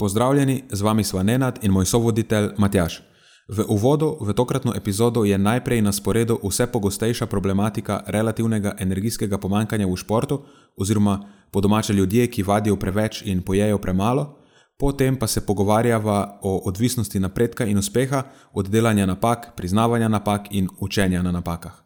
Pozdravljeni, 0.00 0.62
z 0.72 0.80
vami 0.80 1.04
sva 1.04 1.22
Nenad 1.22 1.58
in 1.62 1.72
moj 1.72 1.84
sovoditelj 1.84 2.54
Matjaš. 2.56 3.02
V 3.48 3.64
uvodu 3.68 4.16
v 4.20 4.32
tokratno 4.32 4.72
epizodo 4.72 5.24
je 5.28 5.36
najprej 5.38 5.82
na 5.84 5.92
sporedu 5.92 6.38
vse 6.40 6.66
pogostejša 6.72 7.26
problematika 7.26 8.00
relativnega 8.06 8.72
energijskega 8.78 9.38
pomankanja 9.38 9.84
v 9.86 9.96
športu, 9.96 10.40
oziroma 10.76 11.18
po 11.52 11.60
domače 11.60 11.92
ljudje, 11.92 12.30
ki 12.32 12.42
vadijo 12.42 12.76
preveč 12.76 13.22
in 13.26 13.42
pojejo 13.42 13.78
premalo, 13.78 14.40
potem 14.78 15.16
pa 15.16 15.26
se 15.26 15.44
pogovarjava 15.46 16.38
o 16.42 16.62
odvisnosti 16.64 17.20
napredka 17.20 17.64
in 17.64 17.78
uspeha, 17.78 18.22
od 18.52 18.72
delanja 18.72 19.06
napak, 19.06 19.52
priznavanja 19.56 20.08
napak 20.08 20.48
in 20.50 20.68
učenja 20.80 21.22
na 21.22 21.32
napakah. 21.32 21.76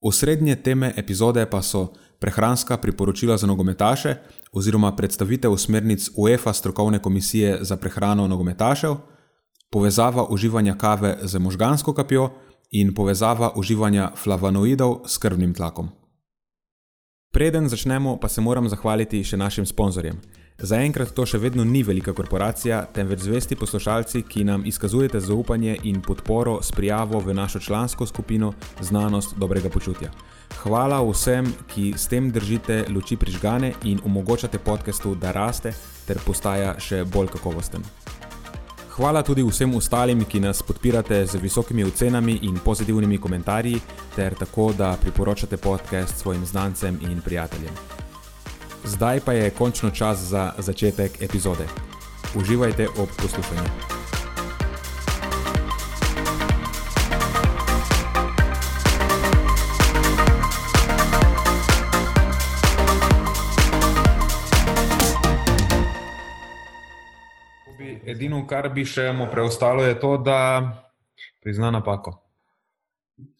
Osrednje 0.00 0.56
teme 0.56 0.92
epizode 0.96 1.46
pa 1.46 1.62
so 1.62 1.88
prehranska 2.18 2.76
priporočila 2.76 3.36
za 3.36 3.46
nogometaše, 3.46 4.16
oziroma 4.52 4.96
predstavitev 4.96 5.56
smernic 5.56 6.10
UEFA 6.16 6.52
strokovne 6.52 6.98
komisije 6.98 7.58
za 7.60 7.76
prehrano 7.76 8.28
nogometašev, 8.28 8.96
povezava 9.70 10.26
uživanja 10.30 10.74
kave 10.74 11.18
z 11.22 11.38
možgansko 11.38 11.94
kapjo 11.94 12.30
in 12.70 12.94
povezava 12.94 13.52
uživanja 13.56 14.10
flavonoidov 14.16 15.00
s 15.06 15.18
krvnim 15.18 15.54
tlakom. 15.54 15.88
Preden 17.32 17.68
začnemo, 17.68 18.16
pa 18.16 18.28
se 18.28 18.40
moram 18.40 18.68
zahvaliti 18.68 19.24
še 19.24 19.36
našim 19.36 19.66
sponzorjem. 19.66 20.16
Zaenkrat 20.58 21.12
to 21.14 21.24
še 21.24 21.38
vedno 21.38 21.64
ni 21.64 21.84
velika 21.86 22.12
korporacija, 22.12 22.82
temveč 22.92 23.22
zvesti 23.22 23.56
poslušalci, 23.56 24.24
ki 24.28 24.44
nam 24.44 24.66
izkazujete 24.66 25.20
zaupanje 25.20 25.78
in 25.84 26.02
podporo 26.02 26.58
s 26.62 26.74
prijavo 26.74 27.20
v 27.20 27.34
našo 27.34 27.62
člansko 27.62 28.06
skupino 28.06 28.52
Znanost 28.80 29.38
dobrega 29.38 29.70
počutja. 29.70 30.10
Hvala 30.60 31.00
vsem, 31.00 31.46
ki 31.72 31.94
s 31.96 32.04
tem 32.06 32.30
držite 32.30 32.84
luči 32.88 33.16
prižgane 33.16 33.72
in 33.84 34.00
omogočate 34.04 34.58
podkastu, 34.58 35.14
da 35.14 35.32
raste 35.32 35.72
ter 36.06 36.18
postaja 36.26 36.74
še 36.76 37.04
bolj 37.04 37.30
kakovosten. 37.32 37.84
Hvala 38.92 39.22
tudi 39.24 39.40
vsem 39.40 39.72
ostalim, 39.74 40.24
ki 40.28 40.42
nas 40.44 40.60
podpirate 40.62 41.22
z 41.26 41.40
visokimi 41.40 41.84
ocenami 41.84 42.34
in 42.42 42.58
pozitivnimi 42.64 43.18
komentarji, 43.18 43.80
ter 44.16 44.36
tako, 44.36 44.72
da 44.76 44.96
priporočate 45.00 45.56
podcast 45.56 46.20
svojim 46.20 46.44
znancem 46.44 46.98
in 47.08 47.22
prijateljem. 47.24 47.72
Zdaj 48.84 49.20
pa 49.24 49.32
je 49.32 49.50
končno 49.50 49.90
čas 49.90 50.18
za 50.18 50.52
začetek 50.58 51.22
epizode. 51.22 51.64
Uživajte 52.36 52.88
ob 52.98 53.08
poslušanju. 53.16 53.99
Edino, 68.10 68.42
kar 68.46 68.68
bi 68.74 68.84
še 68.84 69.10
mu 69.16 69.28
preostalo, 69.30 69.84
je 69.86 69.96
to, 70.00 70.16
da 70.18 70.38
prizna 71.42 71.70
napako. 71.70 72.16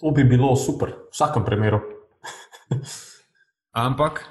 To 0.00 0.12
bi 0.16 0.24
bilo 0.24 0.52
super, 0.56 0.92
v 1.08 1.14
vsakem 1.14 1.44
primeru. 1.44 1.80
Ampak 3.86 4.24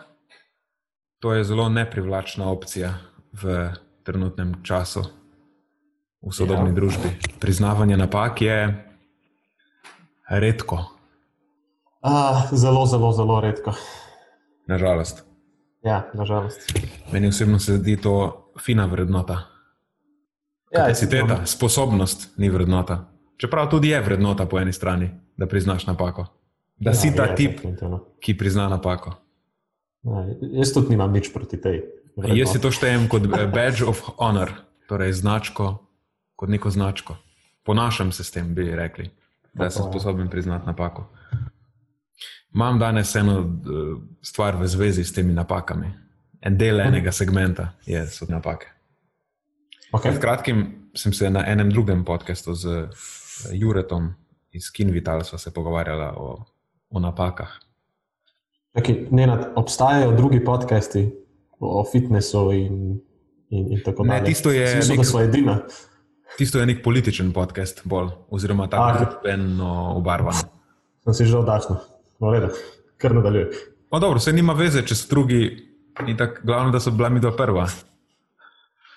to 1.19 1.33
je 1.33 1.43
zelo 1.43 1.69
neprivlačna 1.69 2.51
opcija 2.51 2.93
v 3.33 3.71
trenutnem 4.03 4.61
času, 4.63 5.03
v 6.21 6.31
sodobni 6.33 6.71
ja. 6.71 6.75
družbi. 6.75 7.09
Priznavanje 7.39 7.97
napak 7.97 8.41
je 8.41 8.57
redko. 10.29 10.83
A, 12.01 12.47
zelo, 12.51 12.85
zelo, 12.85 13.11
zelo 13.11 13.41
redko. 13.41 13.73
Nažalost. 14.67 15.25
Ja, 15.83 16.11
nažalost. 16.13 16.71
Meni 17.11 17.27
osebno 17.27 17.59
se 17.59 17.77
zdi 17.77 17.97
to 17.97 18.45
fina 18.59 18.85
vrednota. 18.85 19.58
Ja, 20.71 20.81
Kapaciteta, 20.81 21.33
ja, 21.33 21.45
sposobnost 21.45 22.37
ni 22.37 22.49
vrednota. 22.49 23.05
Čeprav 23.37 23.69
tudi 23.69 23.89
je 23.89 24.01
vrednota 24.01 24.45
po 24.45 24.59
eni 24.59 24.73
strani, 24.73 25.09
da 25.37 25.47
priznaš 25.47 25.87
napako. 25.87 26.25
Da 26.77 26.89
ja, 26.89 26.95
si 26.95 27.15
ta 27.15 27.23
je, 27.23 27.35
tip, 27.35 27.59
ki 28.19 28.37
prizna 28.37 28.69
napako. 28.69 29.15
Ja, 30.03 30.25
jaz 30.41 30.73
tudi 30.73 30.89
nimam 30.89 31.13
nič 31.13 31.33
proti 31.33 31.61
tej. 31.61 31.81
Vrednot. 32.15 32.37
Jaz 32.37 32.51
si 32.51 32.61
to 32.61 32.71
štejem 32.71 33.07
kot 33.09 33.25
eh, 33.25 33.47
badge 33.47 33.87
of 33.87 34.03
honor, 34.17 34.51
torej 34.87 35.13
značko, 35.13 35.73
kot 36.35 36.49
neko 36.49 36.69
značko. 36.69 37.17
Ponašam 37.65 38.11
se 38.11 38.23
s 38.23 38.31
tem, 38.31 38.53
bi 38.55 38.69
rekli, 38.75 39.09
da 39.53 39.69
sem 39.69 39.89
sposoben 39.89 40.29
priznati 40.29 40.67
napako. 40.67 41.09
Imam 42.55 42.79
danes 42.79 43.15
eno 43.15 43.39
eh, 43.39 43.45
stvar 44.21 44.55
v 44.55 44.67
zvezi 44.67 45.03
s 45.03 45.13
temi 45.13 45.33
napakami. 45.33 45.93
En 46.41 46.57
del 46.57 46.79
enega 46.79 47.11
segmenta 47.11 47.73
je, 47.85 48.05
so 48.07 48.25
napake. 48.29 48.78
Okay. 49.89 50.11
Pred 50.11 50.21
kratkim 50.21 50.57
sem 50.93 51.13
se 51.13 51.29
na 51.29 51.41
enem 51.49 51.71
drugem 51.73 52.05
podkastu 52.05 52.53
z 52.53 52.65
eh, 52.65 52.89
Juretom 53.57 54.13
iz 54.51 54.69
Kinvital 54.71 55.21
pogovarjala 55.53 56.13
o, 56.17 56.45
o 56.89 56.99
napakah. 56.99 57.49
Okay, 58.73 59.07
Nenad, 59.11 59.51
obstajajo 59.55 60.11
drugi 60.11 60.45
podcasti 60.45 61.09
o 61.59 61.85
fitnessu 61.91 62.51
in, 62.51 63.01
in, 63.49 63.71
in 63.73 63.81
tako 63.85 64.05
naprej. 64.05 64.29
Tisto 64.29 64.51
je 64.51 64.75
nek, 64.77 65.01
tisto 66.37 66.59
je 66.59 66.65
nek 66.65 66.83
političen 66.83 67.33
podcast, 67.33 67.81
bolj, 67.83 68.13
oziroma 68.29 68.69
tako 68.69 69.17
zelo 69.25 69.73
obarvan. 69.97 70.37
Sem 71.03 71.13
si 71.13 71.25
že 71.25 71.37
oddahnil, 71.37 71.81
no, 72.19 72.31
redo, 72.31 72.53
kar 72.97 73.15
nadaljujem. 73.17 73.49
Dobro, 73.89 74.19
se 74.21 74.33
nima 74.33 74.53
veze, 74.53 74.85
če 74.85 74.95
so 74.95 75.09
drugi, 75.09 75.49
in 76.07 76.17
tako 76.17 76.45
glavno, 76.45 76.71
da 76.71 76.79
so 76.79 76.93
bila 76.93 77.09
mi 77.09 77.19
do 77.19 77.33
prva. 77.33 77.65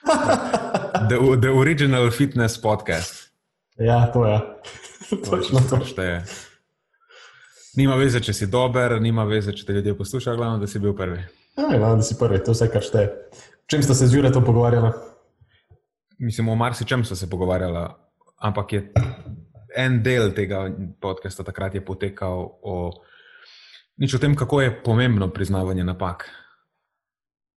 the, 1.13 1.41
the 1.41 1.51
original 1.51 2.11
fitness 2.11 2.61
podcast. 2.63 3.33
Ja, 3.79 4.13
to 4.13 4.27
je. 4.27 4.41
Točno 5.31 5.61
to. 5.71 5.85
Šteje. 5.85 6.25
Nima 7.77 7.97
veze, 7.97 8.21
če 8.21 8.33
si 8.33 8.47
dober, 8.47 8.99
nima 9.01 9.25
veze, 9.25 9.53
če 9.57 9.65
te 9.67 9.77
ljudje 9.77 9.97
poslušajo, 9.97 10.37
glavno, 10.37 10.61
da 10.61 10.69
si 10.69 10.81
bil 10.81 10.95
prvi. 10.97 11.21
Ja, 11.57 11.69
glavno, 11.69 11.97
da 12.01 12.05
si 12.05 12.17
prvi, 12.21 12.41
to 12.45 12.53
je 12.53 12.59
vse, 12.59 12.69
kar 12.73 12.85
šteje. 12.85 13.11
Čem 13.69 13.85
ste 13.85 13.97
se 13.97 14.09
z 14.09 14.19
Juretom 14.19 14.45
pogovarjali? 14.45 14.93
Mislim, 16.21 16.49
o 16.49 16.57
marsičem 16.57 17.05
so 17.05 17.17
se 17.17 17.29
pogovarjali, 17.31 17.87
ampak 18.45 18.73
je 18.73 18.83
en 19.77 20.03
del 20.05 20.35
tega 20.37 20.67
podcasta 21.01 21.45
takrat 21.45 21.75
je 21.75 21.85
potekal 21.85 22.45
o, 22.63 22.93
nič 23.97 24.15
o 24.15 24.21
tem, 24.21 24.37
kako 24.37 24.61
je 24.61 24.75
pomembno 24.85 25.31
priznavanje 25.33 25.85
napak. 25.85 26.29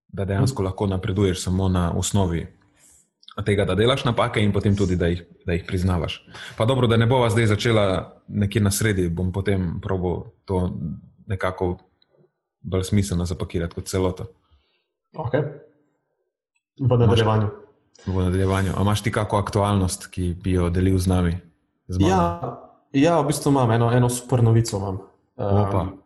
Da 0.07 0.23
dejansko 0.25 0.63
lahko 0.63 0.87
napreduješ 0.87 1.43
samo 1.43 1.67
na 1.67 1.91
osnovi 1.91 2.45
tega, 3.43 3.65
da 3.65 3.75
delaš 3.75 4.05
napake 4.05 4.39
in 4.39 4.53
potem 4.55 4.75
tudi, 4.77 4.95
da 4.95 5.07
jih, 5.11 5.25
da 5.45 5.53
jih 5.53 5.65
priznavaš. 5.67 6.21
Pa 6.57 6.65
dobro, 6.65 6.87
da 6.87 6.97
ne 6.97 7.07
bova 7.07 7.29
zdaj 7.29 7.47
začela 7.51 8.13
nekje 8.27 8.61
na 8.61 8.71
sredi, 8.71 9.09
bom 9.09 9.31
potem 9.31 9.79
probo 9.83 10.31
to 10.45 10.69
nekako 11.27 11.77
bolj 12.61 12.83
smiselno 12.83 13.25
zapakirati 13.25 13.75
kot 13.75 13.87
celoto. 13.87 14.25
Ok. 15.17 15.33
V 16.79 16.97
nadaljevanju. 16.97 17.49
V 18.05 18.23
nadaljevanju. 18.23 18.71
A 18.77 18.81
imaš 18.81 19.03
ti 19.03 19.11
kakšno 19.11 19.39
aktualnost, 19.39 20.07
ki 20.11 20.33
bi 20.43 20.55
jo 20.55 20.69
delil 20.69 20.97
z 20.99 21.07
nami? 21.07 21.35
Z 21.87 22.01
ja, 22.01 22.39
ja, 22.91 23.19
v 23.21 23.27
bistvu 23.27 23.51
imam 23.51 23.71
eno, 23.71 23.91
eno 23.91 24.09
super 24.09 24.43
novico. 24.43 24.79
Um, 25.35 25.99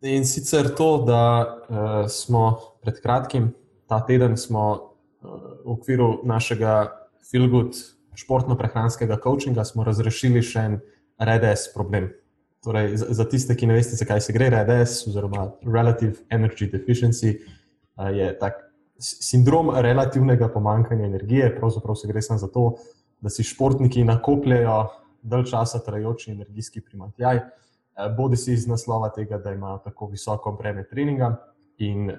in 0.00 0.24
sicer 0.24 0.74
to, 0.76 1.04
da 1.06 1.22
uh, 1.42 2.08
smo 2.08 2.56
pred 2.82 3.00
kratkim, 3.02 3.50
ta 3.88 4.00
teden, 4.06 4.36
smo 4.36 4.92
v 5.22 5.55
okviru 5.66 6.20
našega 6.24 6.92
Filgud 7.30 7.74
športno-prehranskega 8.16 9.18
coachinga 9.22 9.64
smo 9.64 9.84
razrešili 9.84 10.42
še 10.42 10.62
en 10.70 10.78
RDS 11.20 11.72
problem. 11.74 12.08
Torej, 12.64 12.96
za 12.96 13.24
tiste, 13.28 13.54
ki 13.56 13.68
ne 13.70 13.76
veste, 13.76 13.96
zakaj 13.98 14.20
se 14.24 14.34
gre 14.34 14.48
RDS, 14.50 15.06
oziroma 15.10 15.50
Relative 15.62 16.24
Energy 16.30 16.70
Deficiency, 16.70 17.36
je 18.12 18.30
tak 18.40 18.62
sindrom 18.98 19.70
relativnega 19.70 20.48
pomankanja 20.48 21.06
energije. 21.06 21.50
Pravzaprav 21.56 21.96
se 21.96 22.08
gre 22.08 22.22
samo 22.22 22.38
za 22.38 22.48
to, 22.48 22.64
da 23.20 23.30
si 23.30 23.44
športniki 23.44 24.04
nakopljajo 24.04 24.80
dalj 25.22 25.44
časa 25.50 25.78
trajajoči 25.84 26.30
energijski 26.32 26.80
primankljaj, 26.80 27.40
bodi 28.16 28.36
si 28.36 28.52
iz 28.52 28.66
naslova 28.68 29.08
tega, 29.14 29.38
da 29.38 29.52
imajo 29.52 29.78
tako 29.84 30.10
visoko 30.12 30.52
breme 30.52 30.84
treninga 30.88 31.36
in 31.78 32.10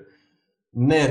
ne 0.72 1.04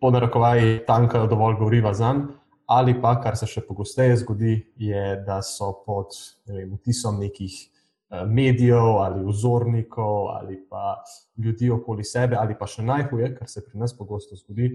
po 0.00 0.10
narekovaji 0.10 0.82
tankajo 0.86 1.26
dovolj 1.26 1.56
goriva 1.58 1.94
za 1.94 2.12
njim, 2.12 2.28
ali 2.66 2.94
pa, 3.00 3.14
kar 3.22 3.36
se 3.36 3.46
še 3.48 3.62
pogosteje 3.64 4.16
zgodi, 4.20 4.54
je, 4.76 5.04
da 5.26 5.40
so 5.42 5.70
pod 5.86 6.12
ne 6.46 6.66
vtisom 6.68 7.16
nekih 7.22 7.54
eh, 7.56 8.24
medijev 8.28 8.98
ali 9.00 9.24
vzornikov 9.24 10.28
ali 10.34 10.58
pa 10.68 10.98
ljudi 11.36 11.70
okoli 11.70 12.04
sebe, 12.04 12.36
ali 12.36 12.58
pa 12.58 12.68
še 12.68 12.84
najhuje, 12.84 13.32
kar 13.38 13.48
se 13.48 13.64
pri 13.64 13.80
nas 13.80 13.96
pogosto 13.96 14.36
zgodi, 14.36 14.74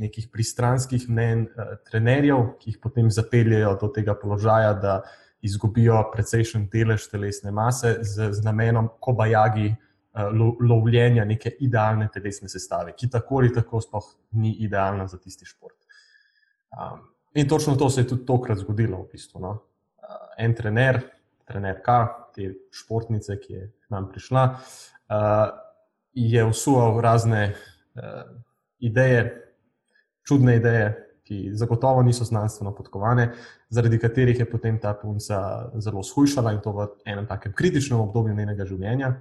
nekih 0.00 0.28
pristranskih 0.32 1.08
mnen 1.08 1.46
eh, 1.48 1.74
trenerjev, 1.88 2.44
ki 2.60 2.74
jih 2.74 2.80
potem 2.82 3.10
zapeljejo 3.10 3.72
do 3.80 3.88
tega 3.94 4.14
položaja, 4.14 4.74
da 4.76 5.00
izgubijo 5.40 6.02
precejšen 6.12 6.68
delež 6.68 7.08
telesne 7.08 7.52
mase 7.56 7.96
z, 8.04 8.34
z 8.36 8.44
namenom 8.44 8.90
kobajagi. 9.00 9.72
Lovljenja 10.60 11.24
neke 11.24 11.52
idealne 11.62 12.08
telesne 12.12 12.48
sestave, 12.48 12.96
ki 12.98 13.10
tako 13.10 13.38
ali 13.38 13.52
tako 13.54 13.80
sploh 13.80 14.08
ni 14.42 14.56
idealna 14.64 15.06
za 15.06 15.18
tisti 15.18 15.46
šport. 15.46 15.76
Um, 16.74 17.10
In 17.34 17.48
točno 17.48 17.76
to 17.76 17.90
se 17.90 18.00
je 18.00 18.08
tudi 18.08 18.26
tokrat 18.26 18.58
zgodilo. 18.58 19.02
V 19.02 19.08
bistvu, 19.12 19.40
no. 19.40 19.50
uh, 19.50 20.14
en 20.38 20.54
trener, 20.54 21.00
trener 21.44 21.82
K, 21.82 22.06
te 22.34 22.54
športnice, 22.74 23.36
ki 23.40 23.52
je 23.52 23.66
k 23.70 23.90
nam 23.90 24.08
prišla, 24.10 24.44
uh, 24.50 25.46
je 26.14 26.44
usuval 26.44 27.00
razne 27.00 27.54
uh, 27.94 28.24
ideje, 28.78 29.52
čudne 30.26 30.56
ideje, 30.56 31.06
ki 31.24 31.52
zagotovo 31.54 32.02
niso 32.02 32.24
znanstveno 32.24 32.74
podkovane, 32.74 33.28
zaradi 33.68 33.98
katerih 33.98 34.38
je 34.38 34.50
potem 34.50 34.80
ta 34.82 34.94
punca 34.94 35.70
zelo 35.78 36.02
shujšala 36.02 36.52
in 36.52 36.60
to 36.60 36.72
v 36.74 36.88
enem 37.06 37.26
takem 37.26 37.52
kritičnem 37.54 38.00
obdobju 38.00 38.34
njenega 38.34 38.66
življenja. 38.66 39.12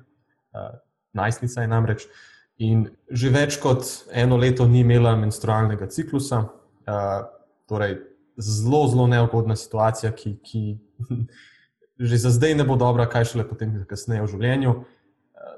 Uh, 0.53 0.77
najstnica 1.13 1.61
je 1.61 1.71
namreč. 1.71 2.05
In 2.59 2.89
že 3.07 3.31
več 3.31 3.55
kot 3.61 3.87
eno 4.11 4.37
leto 4.37 4.67
ni 4.67 4.81
imela 4.83 5.15
menstrualnega 5.15 5.87
ciklusa, 5.93 6.43
uh, 6.89 7.27
Torej, 7.69 7.99
zelo, 8.37 8.87
zelo 8.87 9.07
neugodna 9.07 9.55
situacija, 9.55 10.11
ki, 10.11 10.39
ki 10.41 10.79
že 12.09 12.17
za 12.17 12.31
zdaj 12.33 12.55
ne 12.55 12.65
bo 12.65 12.75
dobra, 12.75 13.05
kaj 13.05 13.29
šele 13.29 13.45
potem, 13.45 13.75
kasneje 13.85 14.23
v 14.25 14.31
življenju. 14.31 14.73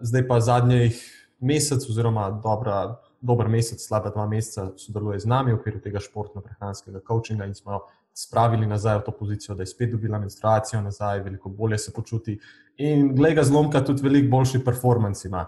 Zdaj 0.03 0.25
pa 0.27 0.41
zadnjih 0.43 0.99
mesec, 1.39 1.85
oziroma 1.87 2.27
dobra, 2.43 2.97
dober 3.23 3.47
mesec, 3.47 3.79
slaba 3.79 4.11
dva 4.11 4.25
meseca, 4.27 4.73
sodeluje 4.81 5.21
z 5.23 5.31
nami 5.31 5.53
v 5.53 5.61
okviru 5.61 5.79
tega 5.79 6.01
športno-prehranskega 6.03 6.99
coachinga 7.07 7.47
in 7.47 7.55
smo 7.55 7.77
jo 7.77 7.81
spravili 8.13 8.67
nazaj 8.67 8.97
v 8.97 9.03
to 9.05 9.11
pozicijo, 9.11 9.55
da 9.55 9.63
je 9.63 9.67
spet 9.67 9.91
dobila 9.91 10.19
menstruacijo, 10.19 10.81
nazaj, 10.81 11.23
veliko 11.23 11.49
bolje 11.49 11.77
se 11.77 11.93
počuti. 11.93 12.39
In 12.77 13.15
glede 13.15 13.35
ga 13.35 13.43
zlomka, 13.43 13.83
tudi 13.85 14.03
veliko 14.03 14.29
boljši 14.31 14.63
performance 14.65 15.27
ima, 15.27 15.45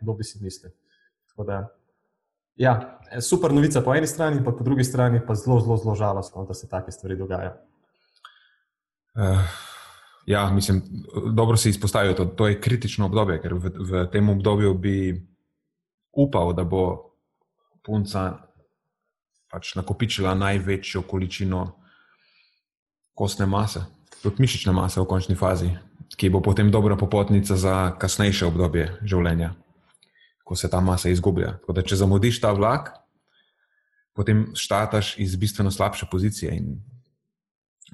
kdo 0.00 0.14
bi 0.14 0.24
si 0.24 0.42
mislil. 0.42 0.72
Tako 1.28 1.44
da 1.44 1.68
ja, 2.56 3.00
super 3.20 3.52
novica 3.52 3.80
po 3.80 3.94
eni 3.94 4.06
strani, 4.06 4.44
pa 4.44 4.52
po 4.52 4.64
drugi 4.64 4.84
strani 4.84 5.20
pa 5.26 5.34
zelo, 5.34 5.60
zelo, 5.60 5.76
zelo 5.76 5.94
žalostno, 5.94 6.44
da 6.44 6.54
se 6.54 6.68
take 6.68 6.92
stvari 6.92 7.16
dogajajo. 7.16 7.52
Uh, 9.14 9.38
ja, 10.26 10.50
mislim, 10.50 10.82
dobro 11.32 11.56
si 11.56 11.70
izpostavil 11.70 12.14
to. 12.14 12.24
To 12.24 12.48
je 12.48 12.60
kritično 12.60 13.06
obdobje, 13.06 13.40
ker 13.42 13.54
v, 13.54 13.72
v 13.90 14.04
tem 14.12 14.28
obdobju 14.28 14.74
bi 14.74 14.96
upal, 16.12 16.52
da 16.52 16.64
bo 16.64 17.14
punca 17.86 18.30
pač 19.50 19.74
nakopičila 19.74 20.34
največjo 20.34 21.02
količino 21.02 21.79
kostne 23.20 23.44
mase, 23.46 23.84
tudi 24.24 24.40
mišične 24.40 24.72
mase 24.72 25.00
v 25.00 25.08
končni 25.08 25.36
fazi, 25.36 25.74
ki 26.16 26.32
bo 26.32 26.40
potem 26.40 26.72
dobra 26.72 26.96
popotnica 26.96 27.56
za 27.56 27.92
kasnejše 28.00 28.48
obdobje 28.48 28.88
življenja 29.04 29.52
ko 30.50 30.56
se 30.56 30.66
ta 30.66 30.80
masa 30.82 31.12
izgublja. 31.14 31.52
Da, 31.70 31.82
če 31.86 31.94
zamudiš 32.00 32.40
ta 32.42 32.50
vlak, 32.50 32.88
potem 34.18 34.48
štataš 34.58 35.12
iz 35.22 35.36
bistveno 35.38 35.70
slabše 35.70 36.08
pozicije 36.10 36.56
in 36.58 36.72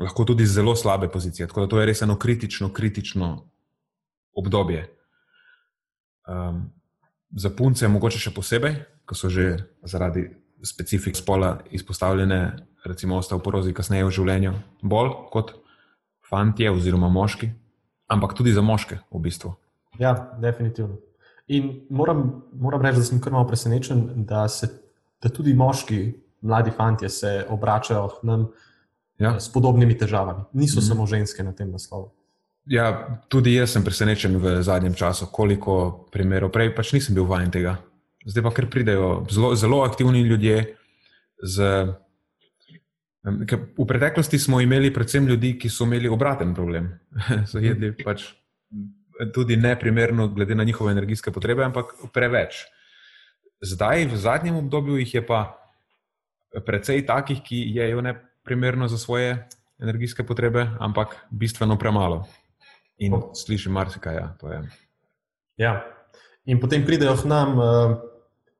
lahko 0.01 0.25
tudi 0.25 0.47
iz 0.49 0.55
zelo 0.57 0.73
slabe 0.73 1.11
pozicije. 1.13 1.51
Tako 1.51 1.67
da 1.67 1.69
to 1.69 1.83
je 1.83 1.91
res 1.91 2.01
eno 2.01 2.17
kritično, 2.17 2.71
kritično 2.73 3.29
obdobje. 4.33 4.87
Um, 6.25 6.71
za 7.37 7.53
punce 7.53 7.85
je 7.85 7.93
mogoče 7.93 8.25
še 8.25 8.33
posebej, 8.33 8.79
ko 9.05 9.13
so 9.13 9.29
že 9.29 9.59
zaradi 9.85 10.25
specifik 10.65 11.21
spola 11.21 11.59
izpostavljene, 11.77 12.41
recimo, 12.87 13.19
osteoporozi 13.19 13.75
kasneje 13.75 14.07
v 14.07 14.15
življenju, 14.15 14.55
bolj 14.83 15.13
kot 15.33 15.55
fantje 16.27 16.71
oziroma 16.71 17.09
moški, 17.13 17.51
ampak 18.09 18.35
tudi 18.39 18.55
za 18.55 18.63
moške 18.63 19.01
v 19.11 19.23
bistvu. 19.23 19.55
Ja, 19.99 20.15
definitivno. 20.43 20.99
In 21.47 21.87
moram, 21.91 22.43
moram 22.53 22.83
reči, 22.83 22.99
da 22.99 23.07
sem 23.07 23.21
kar 23.23 23.33
malo 23.33 23.47
presenečen, 23.47 24.27
da 24.27 24.49
se 24.51 24.69
da 25.23 25.29
tudi 25.33 25.55
moški, 25.55 26.01
mladi 26.47 26.71
fanti, 26.71 27.09
se 27.09 27.47
obračajo 27.49 28.09
k 28.09 28.27
nam 28.27 28.47
ja. 29.19 29.41
s 29.41 29.53
podobnimi 29.53 29.99
težavami. 29.99 30.45
Niso 30.53 30.81
mm 30.81 30.83
-hmm. 30.83 30.89
samo 30.89 31.07
ženske 31.07 31.43
na 31.43 31.53
tem 31.53 31.71
naslovu. 31.71 32.13
Ja, 32.67 33.19
tudi 33.29 33.55
jaz 33.55 33.71
sem 33.71 33.85
presenečen 33.85 34.37
v 34.37 34.63
zadnjem 34.63 34.95
času, 34.95 35.27
koliko 35.33 36.07
primerov. 36.13 36.51
Prej 36.51 36.75
pač 36.75 36.93
nisem 36.93 37.15
bil 37.15 37.25
vajen 37.25 37.51
tega. 37.51 37.77
Zdaj 38.27 38.43
pa 38.43 38.51
kar 38.51 38.67
pridejo 38.71 39.27
zelo, 39.31 39.55
zelo 39.55 39.83
aktivni 39.83 40.21
ljudje. 40.21 40.77
Z, 41.43 41.63
v 43.27 43.87
preteklosti 43.87 44.39
smo 44.39 44.61
imeli 44.61 44.93
predvsem 44.95 45.27
ljudi, 45.27 45.57
ki 45.59 45.69
so 45.69 45.85
imeli 45.85 46.09
obraten 46.09 46.55
problem. 46.55 46.93
so 47.51 47.59
jedli 47.59 47.91
pač 48.05 48.29
tudi 49.35 49.57
neprimerno, 49.57 50.29
glede 50.29 50.55
na 50.55 50.65
njihove 50.65 50.93
energijske 50.93 51.33
potrebe, 51.33 51.65
ampak 51.65 51.95
preveč. 52.15 52.67
Zdaj, 53.65 54.07
v 54.13 54.17
zadnjem 54.17 54.57
obdobju, 54.57 54.99
jih 55.01 55.15
je 55.15 55.27
pa 55.27 55.41
precej 56.67 57.07
takih, 57.07 57.41
ki 57.43 57.63
jejo 57.77 58.03
neprimerno 58.05 58.89
za 58.89 58.99
svoje 58.99 59.49
energijske 59.83 60.25
potrebe, 60.25 60.69
ampak 60.81 61.17
bistveno 61.31 61.79
premalo. 61.79 62.27
In 62.99 63.15
oh. 63.15 63.31
slišim 63.35 63.73
marsikaj. 63.73 64.15
Ja, 64.17 64.63
ja. 65.57 65.73
In 66.47 66.61
potem 66.61 66.85
pridejo 66.87 67.17
k 67.17 67.29
nam, 67.29 67.59
eh, 67.59 67.97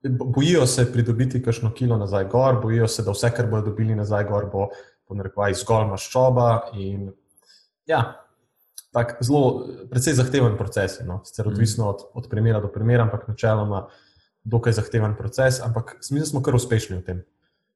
bojijo 0.03 0.67
se 0.67 0.93
pridobiti 0.93 1.43
kakšno 1.43 1.73
kilo 1.75 1.97
nazaj 1.97 2.25
gor, 2.25 2.61
bojijo 2.63 2.89
se, 2.89 3.03
da 3.03 3.11
vse, 3.11 3.31
kar 3.37 3.47
bodo 3.51 3.71
dobili 3.71 3.95
nazaj 3.95 4.25
gor, 4.25 4.49
bo 4.53 4.69
po 5.07 5.15
narekovaj 5.15 5.55
zgolj 5.55 5.87
maščoba. 5.91 6.49
In 6.75 7.11
ja, 7.87 8.03
tak 8.93 9.17
zelo, 9.21 9.69
precej 9.91 10.17
zahteven 10.19 10.57
proces. 10.59 11.01
No? 11.07 11.21
Sicer 11.25 11.47
mhm. 11.47 11.55
odvisno 11.55 11.89
od, 11.89 12.05
od 12.15 12.29
primera 12.31 12.61
do 12.61 12.73
primera, 12.73 13.07
ampak 13.07 13.29
načeloma 13.29 13.87
dokaj 14.45 14.73
zahteven 14.73 15.17
proces. 15.17 15.61
Ampak 15.61 15.97
mi 16.11 16.21
smo 16.21 16.43
kar 16.43 16.55
uspešni 16.55 16.97
v 16.97 17.05
tem. 17.05 17.25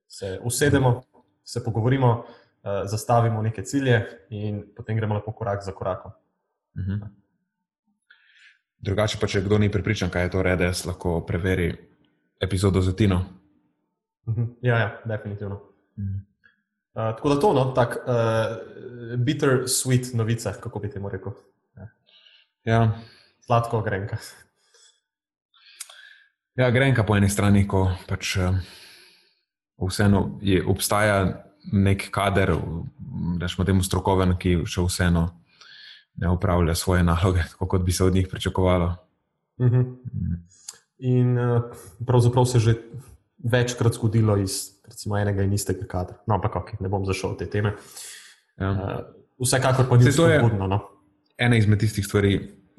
Se 0.08 0.38
usedemo, 0.44 1.02
se 1.44 1.64
pogovorimo, 1.64 2.10
uh, 2.18 2.82
zastavimo 2.90 3.42
neke 3.42 3.62
cilje 3.62 4.04
in 4.30 4.64
potem 4.76 4.96
gremo 4.96 5.14
lepo 5.14 5.32
korak 5.32 5.64
za 5.64 5.72
korakom. 5.72 6.12
Mhm. 6.78 7.02
Drugače 8.80 9.18
pa, 9.20 9.26
če 9.28 9.42
kdo 9.44 9.58
ni 9.58 9.68
pripričan, 9.68 10.08
kaj 10.10 10.22
je 10.22 10.30
to 10.32 10.42
rede, 10.42 10.70
lahko 10.86 11.18
preveri 11.26 11.74
epizodo 12.40 12.82
z 12.82 12.96
Tino. 12.96 13.24
Mhm. 14.28 14.44
Ja, 14.62 14.78
ja, 14.78 15.00
definitivno. 15.04 15.60
Mhm. 15.98 16.14
Uh, 16.94 17.16
tako 17.16 17.28
da 17.28 17.40
to, 17.40 17.52
no, 17.52 17.64
tako 17.64 17.98
uh, 18.06 19.18
bitter, 19.18 19.62
sweet 19.66 20.14
novice, 20.14 20.52
kako 20.60 20.78
bi 20.78 20.90
temu 20.90 21.08
rekel. 21.08 21.32
Ja. 21.76 21.88
ja. 22.64 22.98
Sladko 23.46 23.80
grenka. 23.82 24.16
Ja, 26.54 26.70
grenka 26.70 27.04
po 27.04 27.16
eni 27.16 27.28
strani, 27.28 27.62
ko 27.68 27.92
pač 28.08 28.36
uh, 28.36 28.56
vseeno 29.88 30.38
je, 30.42 30.64
obstaja 30.66 31.46
nek 31.72 32.08
kader, 32.10 32.56
rečemo 33.40 33.64
temu 33.64 33.84
strokoven, 33.84 34.34
ki 34.40 34.64
še 34.66 34.84
vseeno 34.84 35.28
ne 36.20 36.28
upravlja 36.28 36.74
svoje 36.74 37.04
naloge, 37.06 37.44
kot 37.58 37.84
bi 37.84 37.92
se 37.92 38.04
od 38.04 38.14
njih 38.14 38.28
pričakovalo. 38.28 38.96
Uh 39.58 39.66
mhm. 39.66 39.76
-huh. 39.76 39.96
mm. 40.12 40.46
In 41.00 41.38
uh, 41.38 41.62
pravzaprav 42.06 42.44
se 42.44 42.58
že 42.58 42.74
večkrat 43.44 43.94
zgodilo 43.96 44.36
iz 44.36 44.80
recimo, 44.90 45.18
enega 45.18 45.42
in 45.42 45.52
istega 45.52 45.86
kadra. 45.88 46.18
No, 46.26 46.34
ampak 46.34 46.56
okay, 46.56 46.80
ne 46.80 46.88
bom 46.88 47.06
zašel 47.06 47.34
v 47.34 47.40
te 47.40 47.46
teme. 47.50 47.74
Ja. 48.60 48.70
Uh, 48.70 49.46
vsekakor 49.46 49.88
pa 49.88 49.96
ni 49.96 50.10
to 50.10 50.12
spodbudno. 50.12 50.66
No? 50.66 50.80
Ena 51.38 51.56
izmed 51.56 51.80
tistih 51.80 52.04
stvari, 52.04 52.34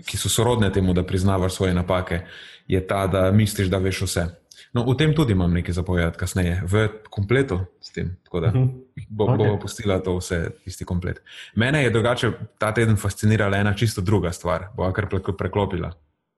ki 0.05 0.17
so 0.17 0.29
sorodne 0.29 0.69
temu, 0.73 0.93
da 0.93 1.05
priznavaš 1.07 1.57
svoje 1.57 1.73
napake, 1.73 2.21
je 2.67 2.81
ta, 2.87 3.07
da 3.07 3.31
misliš, 3.31 3.71
da 3.71 3.81
veš 3.81 4.03
vse. 4.05 4.27
No, 4.75 4.85
v 4.85 4.93
tem 4.95 5.11
tudi 5.15 5.33
imam 5.33 5.51
nekaj 5.51 5.73
zapovedati 5.73 6.19
kasneje, 6.19 6.61
v 6.69 6.85
kompletu 7.09 7.59
s 7.81 7.91
tem. 7.95 8.13
Tako 8.23 8.39
da 8.39 8.51
mhm. 8.53 8.67
bo, 9.09 9.25
okay. 9.25 9.37
bomo 9.37 9.57
postila 9.59 9.99
to 10.03 10.19
vse, 10.19 10.43
isti 10.69 10.85
komplet. 10.85 11.23
Mene 11.55 11.83
je 11.83 11.89
drugače 11.89 12.31
ta 12.61 12.71
teden 12.75 12.99
fascinirala 13.01 13.57
ena 13.57 13.73
čisto 13.73 14.01
druga 14.01 14.31
stvar, 14.31 14.69
bo 14.77 14.91
kar 14.93 15.09
preklopila. 15.37 15.91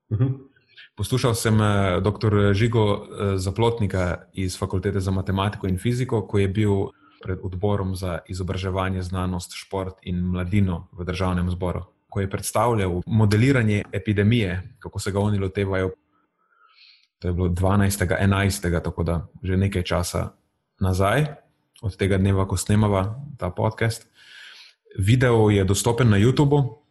Uh 0.09 0.17
mhm. 0.17 0.27
-huh. 0.29 0.52
Poslušal 0.95 1.33
sem 1.33 1.61
eh, 1.61 2.01
dr. 2.01 2.53
Žigo 2.53 2.85
eh, 2.85 3.37
Zaplotnika 3.37 4.29
iz 4.33 4.57
Fakultete 4.59 4.99
za 4.99 5.11
matematiko 5.11 5.67
in 5.67 5.77
fiziko, 5.77 6.21
ko 6.27 6.39
je 6.39 6.47
bil 6.47 6.93
pred 7.23 7.39
odborom 7.43 7.95
za 7.95 8.19
izobraževanje, 8.27 9.01
znanost, 9.01 9.55
šport 9.55 9.95
in 10.03 10.19
mladino 10.21 10.87
v 10.91 11.05
državnem 11.05 11.49
zboru. 11.49 11.85
Ko 12.09 12.21
je 12.21 12.29
predstavljal 12.29 13.01
modeliranje 13.07 13.83
epidemije, 13.91 14.75
kako 14.79 14.99
se 14.99 15.11
ga 15.11 15.19
oni 15.19 15.39
lotevajo, 15.39 15.91
to 17.19 17.27
je 17.27 17.33
bilo 17.33 17.47
12. 17.47 18.05
11. 18.21 18.83
tako 18.83 19.03
da 19.03 19.27
že 19.43 19.57
nekaj 19.57 19.83
časa 19.83 20.29
nazaj. 20.79 21.25
od 21.81 21.97
tega 21.97 22.17
dneva, 22.17 22.47
ko 22.47 22.57
snemava 22.57 23.19
ta 23.37 23.49
podcast. 23.49 24.07
Video 24.97 25.49
je 25.49 25.63
dostopen 25.63 26.09
na 26.09 26.17
YouTubu. 26.17 26.82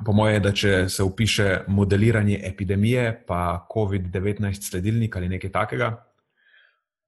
Po 0.00 0.12
moje, 0.12 0.40
da 0.40 0.52
če 0.56 0.88
se 0.88 1.04
upiše 1.04 1.64
modeliranje 1.68 2.40
epidemije, 2.48 3.24
pa 3.28 3.66
COVID-19 3.74 4.70
sledilnik 4.70 5.16
ali 5.16 5.28
nekaj 5.28 5.52
takega. 5.52 5.90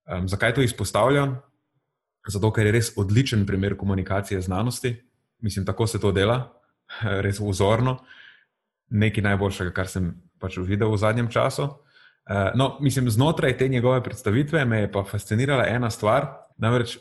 Um, 0.05 0.29
zakaj 0.29 0.55
to 0.55 0.63
izpostavljam? 0.63 1.39
Zato, 2.29 2.51
ker 2.53 2.69
je 2.69 2.75
res 2.77 2.93
odličen 3.01 3.47
primer 3.47 3.77
komunikacije 3.77 4.41
znanosti. 4.41 4.95
Mislim, 5.41 5.65
tako 5.67 5.87
se 5.87 6.01
to 6.01 6.13
dela, 6.13 6.53
res 7.25 7.41
vzorno. 7.41 7.99
Nekaj 8.91 9.25
najboljšega, 9.25 9.73
kar 9.73 9.89
sem 9.89 10.13
pač 10.39 10.61
videl 10.61 10.93
v 10.93 11.01
zadnjem 11.01 11.33
času. 11.33 11.71
Uh, 12.29 12.53
no, 12.55 12.77
mislim, 12.85 13.11
znotraj 13.11 13.57
te 13.59 13.69
njegove 13.69 14.03
predstavitve 14.05 14.65
me 14.65 14.85
je 14.85 14.93
pa 14.93 15.05
fascinirala 15.09 15.67
ena 15.67 15.91
stvar. 15.91 16.29
Namreč 16.61 16.99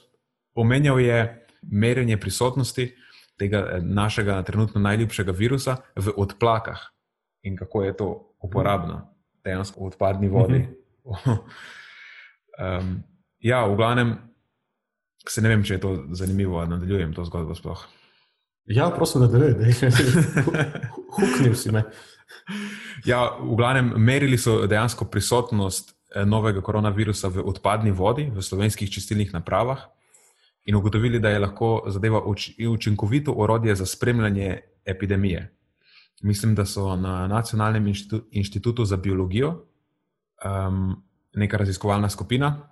omenjal 0.56 1.00
je 1.00 1.20
merjenje 1.62 2.18
prisotnosti 2.18 2.94
tega 3.40 3.58
eh, 3.58 3.82
našega 3.82 4.42
trenutno 4.44 4.82
najljubšega 4.82 5.32
virusa 5.32 5.78
v 5.96 6.14
odplakah 6.18 6.80
in 7.44 7.58
kako 7.58 7.84
je 7.84 7.98
to 7.98 8.36
uporabno, 8.44 9.02
dejansko 9.44 9.82
v 9.82 9.88
odpadni 9.88 10.30
vodi. 10.30 10.62
um, 12.64 13.04
ja, 13.40 13.66
v 13.68 13.76
glavnem, 13.76 14.16
se 15.28 15.42
ne 15.42 15.50
vem, 15.50 15.64
če 15.64 15.74
je 15.74 15.82
to 15.84 15.92
zanimivo, 16.16 16.62
da 16.64 16.76
nadaljujem 16.76 17.14
to 17.14 17.26
zgodbo 17.28 17.56
sploh. 17.56 17.84
Ja, 18.72 18.88
prosim, 18.96 19.26
da 19.26 19.28
deluje, 19.28 19.74
huknil 21.18 21.56
si 21.60 21.72
me. 21.76 21.84
Ja, 23.06 23.26
v 23.40 23.58
glavnem, 23.60 23.92
merili 24.00 24.40
so 24.40 24.62
dejansko 24.68 25.10
prisotnost 25.12 25.92
eh, 25.92 26.24
novega 26.26 26.64
koronavirusa 26.64 27.28
v 27.28 27.44
odpadni 27.52 27.92
vodi, 27.92 28.30
v 28.32 28.44
slovenskih 28.44 28.92
čistilnih 28.92 29.36
napravah 29.36 29.84
in 30.66 30.76
ugotovili, 30.76 31.20
da 31.20 31.30
je 31.30 31.40
lahko 31.40 31.84
zadeva 31.88 32.22
učinkovito 32.70 33.34
orodje 33.38 33.76
za 33.76 33.86
spremljanje 33.86 34.60
epidemije. 34.86 35.56
Mislim, 36.22 36.56
da 36.56 36.66
so 36.66 36.96
na 36.96 37.28
Nacionalnem 37.28 37.88
inštitu 37.88 38.22
inštitutu 38.32 38.86
za 38.86 38.98
biologijo, 38.98 39.66
um, 40.46 41.04
neka 41.34 41.58
raziskovalna 41.58 42.10
skupina, 42.10 42.70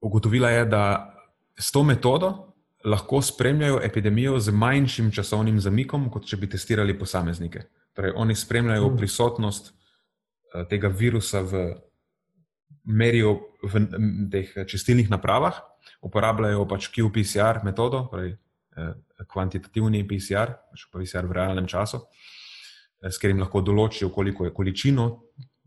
ugotovila 0.00 0.50
je, 0.50 0.64
da 0.64 1.14
s 1.58 1.72
to 1.72 1.82
metodo 1.82 2.46
lahko 2.84 3.22
spremljajo 3.22 3.80
epidemijo 3.82 4.38
z 4.38 4.52
manjšim 4.52 5.10
časovnim 5.10 5.60
zamikom, 5.60 6.10
kot 6.10 6.24
če 6.26 6.36
bi 6.36 6.48
testirali 6.48 6.98
posameznike. 6.98 7.62
Torej, 7.92 8.12
oni 8.16 8.34
spremljajo 8.34 8.88
hmm. 8.88 8.96
prisotnost 8.96 9.72
uh, 9.74 10.68
tega 10.68 10.88
virusa 10.88 11.40
v 11.40 11.74
merijo 12.84 13.40
v 13.62 13.84
teh 14.32 14.54
čistilnih 14.66 15.10
napravah, 15.10 15.60
uporabljajo 16.00 16.66
pač 16.68 16.88
QPCR 16.94 17.64
metodo, 17.64 18.06
torej 18.10 18.34
eh, 18.34 18.92
kvantitativni 19.28 20.02
PCR, 20.08 20.54
pač 20.70 20.86
PCR 20.92 21.28
v 21.28 21.36
realnem 21.36 21.66
času, 21.66 22.00
eh, 23.02 23.10
s 23.10 23.18
katerim 23.18 23.42
lahko 23.42 23.60
določijo, 23.60 24.10
koliko 24.10 24.44
je 24.44 24.54
količino 24.54 25.10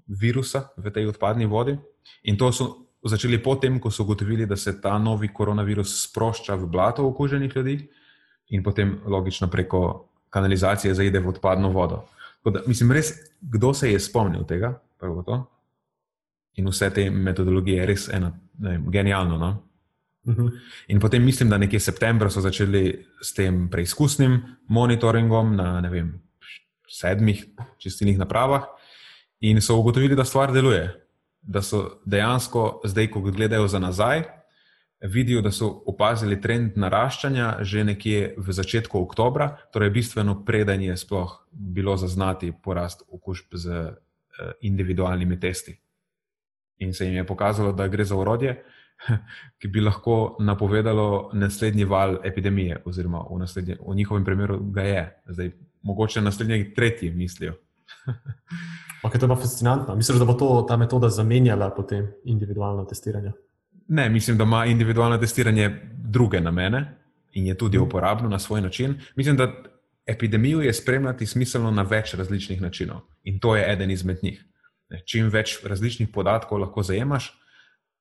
virusa 0.08 0.70
v 0.78 0.92
tej 0.92 1.12
odpadni 1.14 1.46
vodi. 1.46 1.78
In 2.24 2.38
to 2.38 2.52
so 2.52 2.70
začeli 3.04 3.38
potem, 3.44 3.80
ko 3.80 3.92
so 3.92 4.04
ugotovili, 4.04 4.46
da 4.46 4.56
se 4.56 4.82
ta 4.82 4.98
novi 4.98 5.28
koronavirus 5.34 6.10
sprošča 6.10 6.56
v 6.56 6.68
blato 6.72 7.08
okuženih 7.08 7.56
ljudi 7.56 7.78
in 8.50 8.64
potem 8.64 9.00
logično 9.06 9.48
preko 9.48 10.10
kanalizacije 10.30 10.94
zaide 10.94 11.20
v 11.20 11.30
odpadno 11.30 11.70
vodo. 11.70 12.04
Da, 12.44 12.62
mislim, 12.68 12.92
res, 12.92 13.14
kdo 13.42 13.74
se 13.74 13.92
je 13.92 14.00
spomnil 14.00 14.44
tega, 14.48 14.74
prvo 15.00 15.24
to. 15.24 15.38
In 16.60 16.68
vse 16.68 16.90
te 16.94 17.10
metodologije 17.10 17.82
je 17.82 17.86
res 17.86 18.08
ena, 18.10 18.32
ne, 18.60 18.80
genialno. 18.92 19.38
No? 19.38 19.52
Uh 20.26 20.34
mhm. 20.34 20.42
-huh. 20.42 20.60
In 20.88 21.00
potem 21.00 21.24
mislim, 21.24 21.50
da 21.50 21.58
nekje 21.58 21.80
septembra 21.80 22.30
so 22.30 22.42
začeli 22.42 23.06
s 23.22 23.34
tem 23.34 23.70
preizkusnim 23.70 24.42
monitoringom 24.68 25.56
na 25.56 25.90
vem, 25.90 26.22
sedmih 26.88 27.46
čistilnih 27.78 28.18
napravah 28.18 28.64
in 29.40 29.62
so 29.62 29.76
ugotovili, 29.76 30.16
da 30.16 30.26
stvar 30.26 30.54
deluje. 30.54 31.00
Da 31.42 31.62
so 31.62 32.00
dejansko, 32.06 32.82
zdaj, 32.86 33.10
ko 33.12 33.22
gledajo 33.22 33.68
za 33.68 33.80
nazaj, 33.80 34.24
vidijo, 35.02 35.42
da 35.42 35.52
so 35.52 35.68
opazili 35.86 36.42
trend 36.42 36.78
naraščanja 36.80 37.58
že 37.62 37.84
nekje 37.84 38.36
v 38.38 38.54
začetku 38.54 39.00
oktobra, 39.00 39.50
torej 39.74 39.90
bistveno 39.90 40.44
preden 40.46 40.82
je 40.82 40.98
sploh 40.98 41.34
bilo 41.52 41.98
zaznati 41.98 42.54
porast 42.64 43.04
okužb 43.12 43.56
z 43.56 43.70
eh, 43.70 44.52
individualnimi 44.62 45.40
testi. 45.40 45.76
In 46.78 46.94
se 46.94 47.06
jim 47.06 47.16
je 47.16 47.28
pokazalo, 47.28 47.74
da 47.74 47.88
gre 47.88 48.06
za 48.06 48.16
urodje, 48.16 48.64
ki 49.60 49.68
bi 49.68 49.82
lahko 49.82 50.38
napovedalo 50.40 51.30
naslednji 51.34 51.86
val 51.86 52.18
epidemije, 52.24 52.82
oziroma 52.86 53.26
v, 53.30 53.46
v 53.88 53.96
njihovem 53.96 54.26
primeru 54.26 54.60
ga 54.72 54.82
je, 54.82 55.04
zdaj 55.26 55.52
mogoče 55.82 56.22
naslednji 56.22 56.74
tretji 56.74 57.12
mislijo. 57.12 57.54
Okay, 59.04 59.20
to 59.20 59.26
je 59.26 59.30
pa 59.30 59.36
fascinantno. 59.36 59.96
Misliš, 59.96 60.20
da 60.20 60.26
bo 60.26 60.34
to, 60.34 60.66
ta 60.68 60.78
metoda 60.78 61.10
zamenjala 61.10 61.70
potem 61.76 62.08
individualno 62.24 62.86
testiranje? 62.86 63.32
Ne, 63.88 64.10
mislim, 64.10 64.38
da 64.38 64.44
ima 64.44 64.66
individualno 64.66 65.18
testiranje 65.18 65.82
druge 65.98 66.42
namene 66.42 66.98
in 67.32 67.48
je 67.48 67.58
tudi 67.58 67.78
mm. 67.78 67.82
uporabno 67.82 68.30
na 68.30 68.40
svoj 68.40 68.62
način. 68.62 68.96
Mislim, 69.16 69.38
da 69.38 69.52
epidemijo 70.06 70.62
je 70.62 70.74
spremljati 70.74 71.26
smiselno 71.26 71.72
na 71.72 71.82
več 71.82 72.14
različnih 72.14 72.62
načinov 72.62 73.02
in 73.24 73.40
to 73.40 73.56
je 73.56 73.74
eden 73.74 73.92
izmed 73.92 74.24
njih. 74.24 74.46
Čim 75.06 75.28
več 75.28 75.60
različnih 75.64 76.10
podatkov 76.14 76.60
lahko 76.60 76.84
zajemaš, 76.84 77.43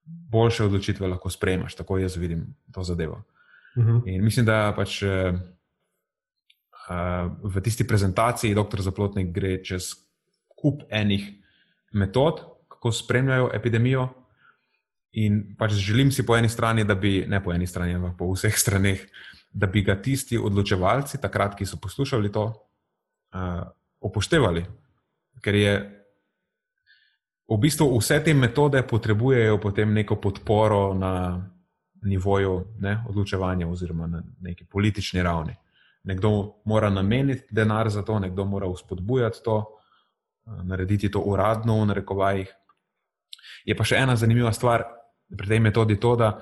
boljše 0.04 0.64
odločitve 0.64 1.06
lahko 1.06 1.30
sprejmaš. 1.30 1.74
Tako 1.74 1.98
jaz 1.98 2.16
vidim 2.16 2.46
to 2.72 2.82
zadevo. 2.82 3.22
Uh 3.76 3.84
mhm. 3.84 3.92
-huh. 3.92 4.02
In 4.06 4.24
mislim, 4.24 4.46
da 4.46 4.72
pač 4.76 5.02
uh, 5.02 5.10
v 7.42 7.60
tisti 7.60 7.86
prezentaciji 7.86 8.54
dr. 8.54 8.80
Zaplotnik 8.80 9.32
gre 9.32 9.64
čez 9.64 9.94
kup 10.48 10.82
enih 10.90 11.30
metod, 11.92 12.40
kako 12.68 12.92
spremljajo 12.92 13.50
epidemijo. 13.54 14.08
In 15.12 15.56
pač 15.58 15.72
želim 15.72 16.12
si 16.12 16.26
po 16.26 16.36
eni 16.36 16.48
strani, 16.48 16.84
da 16.84 16.94
bi, 16.94 17.24
ne 17.28 17.42
po 17.44 17.52
eni 17.52 17.66
strani, 17.66 17.94
ampak 17.94 18.16
po 18.18 18.32
vseh 18.32 18.54
straneh, 18.56 19.00
da 19.52 19.66
bi 19.66 19.82
ga 19.82 20.02
tisti 20.02 20.38
odločevalci, 20.38 21.20
takrat, 21.20 21.54
ki 21.58 21.66
so 21.66 21.76
poslušali 21.76 22.32
to, 22.32 22.44
uh, 23.34 23.68
upoštevali. 24.00 24.64
Ker 25.42 25.54
je 25.54 26.01
v 27.52 27.58
bistvu 27.60 27.98
vse 27.98 28.20
te 28.24 28.34
metode 28.34 28.82
potrebujejo 28.82 29.58
potem 29.60 29.92
neko 29.92 30.16
podporo 30.16 30.94
na 30.94 31.12
nivoju 32.02 32.64
ne, 32.80 33.04
odločevanja, 33.08 33.68
oziroma 33.68 34.06
na 34.06 34.22
neki 34.40 34.64
politični 34.64 35.22
ravni. 35.22 35.54
Nekdo 36.04 36.54
mora 36.64 36.90
nameniti 36.90 37.46
denar 37.50 37.90
za 37.90 38.02
to, 38.02 38.18
nekdo 38.18 38.44
mora 38.44 38.66
uspodbujati 38.66 39.38
to, 39.44 39.64
narediti 40.64 41.10
to 41.10 41.20
uradno, 41.20 41.80
v 41.80 41.86
narekovajih. 41.86 42.50
Je 43.64 43.76
pa 43.78 43.84
še 43.86 44.00
ena 44.02 44.16
zanimiva 44.16 44.50
stvar 44.52 44.82
pri 45.36 45.48
tej 45.48 45.60
metodi, 45.62 45.96
to, 46.00 46.16
da 46.16 46.32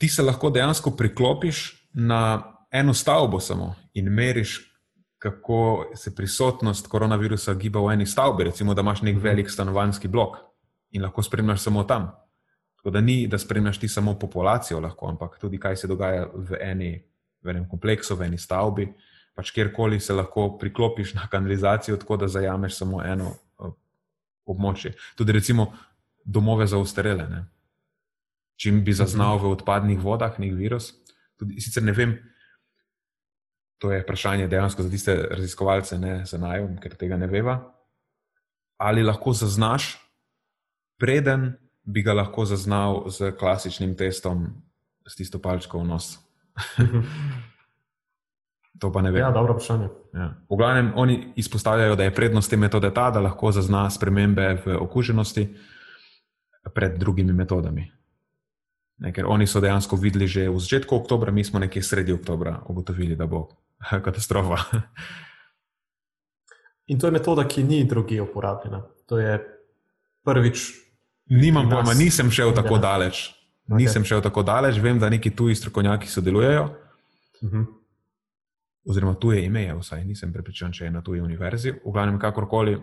ti 0.00 0.08
se 0.08 0.22
lahko 0.22 0.50
dejansko 0.50 0.96
priklopiš 0.96 1.88
na 1.92 2.42
eno 2.72 2.94
stavbo 2.94 3.40
samo 3.40 3.74
in 3.94 4.08
meriš, 4.08 4.71
kako 5.22 5.86
se 5.94 6.14
prisotnost 6.14 6.86
koronavirusa 6.86 7.54
giba 7.54 7.80
v 7.80 7.92
eni 7.92 8.06
stavbi. 8.06 8.44
Recimo, 8.44 8.74
da 8.74 8.82
imaš 8.82 9.02
nek 9.02 9.14
mhm. 9.14 9.24
velik 9.24 9.50
stanovanjski 9.50 10.08
blok 10.08 10.36
in 10.90 11.02
lahko 11.02 11.22
spremljaš 11.22 11.60
samo 11.60 11.84
tam. 11.84 12.10
Tako 12.76 12.90
da 12.90 13.00
ni, 13.00 13.26
da 13.26 13.38
spremljaš 13.38 13.78
ti 13.78 13.88
samo 13.88 14.18
populacijo, 14.18 14.80
lahko, 14.80 15.08
ampak 15.08 15.38
tudi 15.38 15.58
kaj 15.58 15.76
se 15.76 15.86
dogaja 15.86 16.26
v, 16.34 16.58
eni, 16.60 17.04
v 17.42 17.50
enem 17.54 17.68
kompleksu, 17.68 18.16
v 18.16 18.26
eni 18.26 18.38
stavbi. 18.38 18.88
Pač 19.34 19.52
kjerkoli 19.54 20.00
se 20.00 20.12
lahko 20.12 20.56
priklopiš 20.58 21.14
na 21.14 21.28
kanalizacijo, 21.30 21.96
tako 21.96 22.16
da 22.16 22.28
zajameš 22.28 22.74
samo 22.76 23.04
eno 23.04 23.30
uh, 23.30 23.70
območje. 24.44 24.96
Tudi 25.16 25.32
recimo 25.32 25.70
domove 26.24 26.66
za 26.66 26.78
ustarele. 26.78 27.28
Ne? 27.28 27.44
Čim 28.56 28.82
bi 28.84 28.92
zaznal 28.92 29.38
v 29.38 29.54
odpadnih 29.54 30.02
vodah 30.02 30.34
nek 30.38 30.52
virus, 30.58 30.90
tudi 31.38 31.60
sicer 31.62 31.86
ne 31.86 31.94
vem, 31.94 32.18
To 33.82 33.90
je 33.90 34.02
vprašanje 34.02 34.46
dejansko 34.46 34.82
za 34.82 34.90
tiste 34.90 35.14
raziskovalce, 35.30 35.98
ne 35.98 36.20
za 36.26 36.38
naj, 36.38 36.68
ker 36.78 36.94
tega 36.94 37.16
ne 37.18 37.26
veva. 37.26 37.56
Ali 38.78 39.02
lahko 39.02 39.32
zaznaš, 39.34 39.96
preden 41.02 41.56
bi 41.82 42.02
ga 42.06 42.14
lahko 42.14 42.44
zaznal 42.46 43.10
z 43.10 43.32
klasičnim 43.38 43.96
testom, 43.98 44.46
s 45.06 45.18
tisto 45.18 45.40
palčko 45.42 45.80
v 45.82 45.88
nos? 45.88 46.12
to 48.80 48.92
pa 48.92 49.02
ne 49.02 49.10
vem. 49.10 49.24
Ja, 49.24 49.32
dobro 49.34 49.56
vprašanje. 49.58 49.88
Ja. 50.14 50.28
V 50.46 50.56
glavnem, 50.56 50.92
oni 50.94 51.32
izpostavljajo, 51.42 51.96
da 51.98 52.06
je 52.06 52.14
prednost 52.14 52.50
te 52.50 52.56
metode 52.56 52.92
ta, 52.94 53.10
da 53.10 53.20
lahko 53.20 53.50
zazna 53.50 53.88
spremembe 53.90 54.62
v 54.66 54.76
okuženosti 54.78 55.48
pred 56.74 56.98
drugimi 57.02 57.32
metodami. 57.32 57.90
Ne, 59.02 59.10
ker 59.10 59.26
oni 59.26 59.46
so 59.50 59.58
dejansko 59.60 59.98
videli 59.98 60.30
že 60.30 60.46
v 60.46 60.62
začetku 60.62 60.94
oktobra, 60.94 61.34
mi 61.34 61.42
smo 61.44 61.58
nekje 61.58 61.82
sredi 61.82 62.14
oktobra 62.14 62.60
ugotovili, 62.70 63.18
da 63.18 63.26
bo 63.26 63.48
katastrofa. 64.04 64.58
In 66.86 66.98
to 66.98 67.06
je 67.06 67.12
metoda, 67.12 67.44
ki 67.48 67.64
ni 67.64 67.84
drugi 67.84 68.20
uporabljena. 68.20 68.82
To 69.06 69.18
je 69.18 69.38
prvič. 70.24 70.70
Nimam 71.26 71.70
pojma, 71.70 71.94
nisem 71.94 72.30
šel 72.30 72.54
tako 72.54 72.74
ja. 72.74 72.80
daleč. 72.80 73.30
Okay. 73.66 73.76
Nisem 73.78 74.04
šel 74.04 74.20
tako 74.22 74.42
daleč, 74.42 74.78
vem, 74.82 74.98
da 74.98 75.08
neki 75.08 75.30
tuji 75.36 75.54
strokovnjaki 75.54 76.08
sodelujejo. 76.08 76.64
Uh 77.42 77.48
mhm. 77.48 77.62
-huh. 77.62 77.66
Oziroma, 78.90 79.14
tuje 79.14 79.44
ime 79.44 79.62
je, 79.62 79.74
vsaj 79.74 80.04
nisem 80.04 80.32
prepričan, 80.32 80.72
če 80.72 80.84
je 80.84 80.90
na 80.90 81.02
tuji 81.02 81.20
univerzi. 81.20 81.70
V 81.70 81.92
glavnem, 81.92 82.18
kakorkoli, 82.18 82.80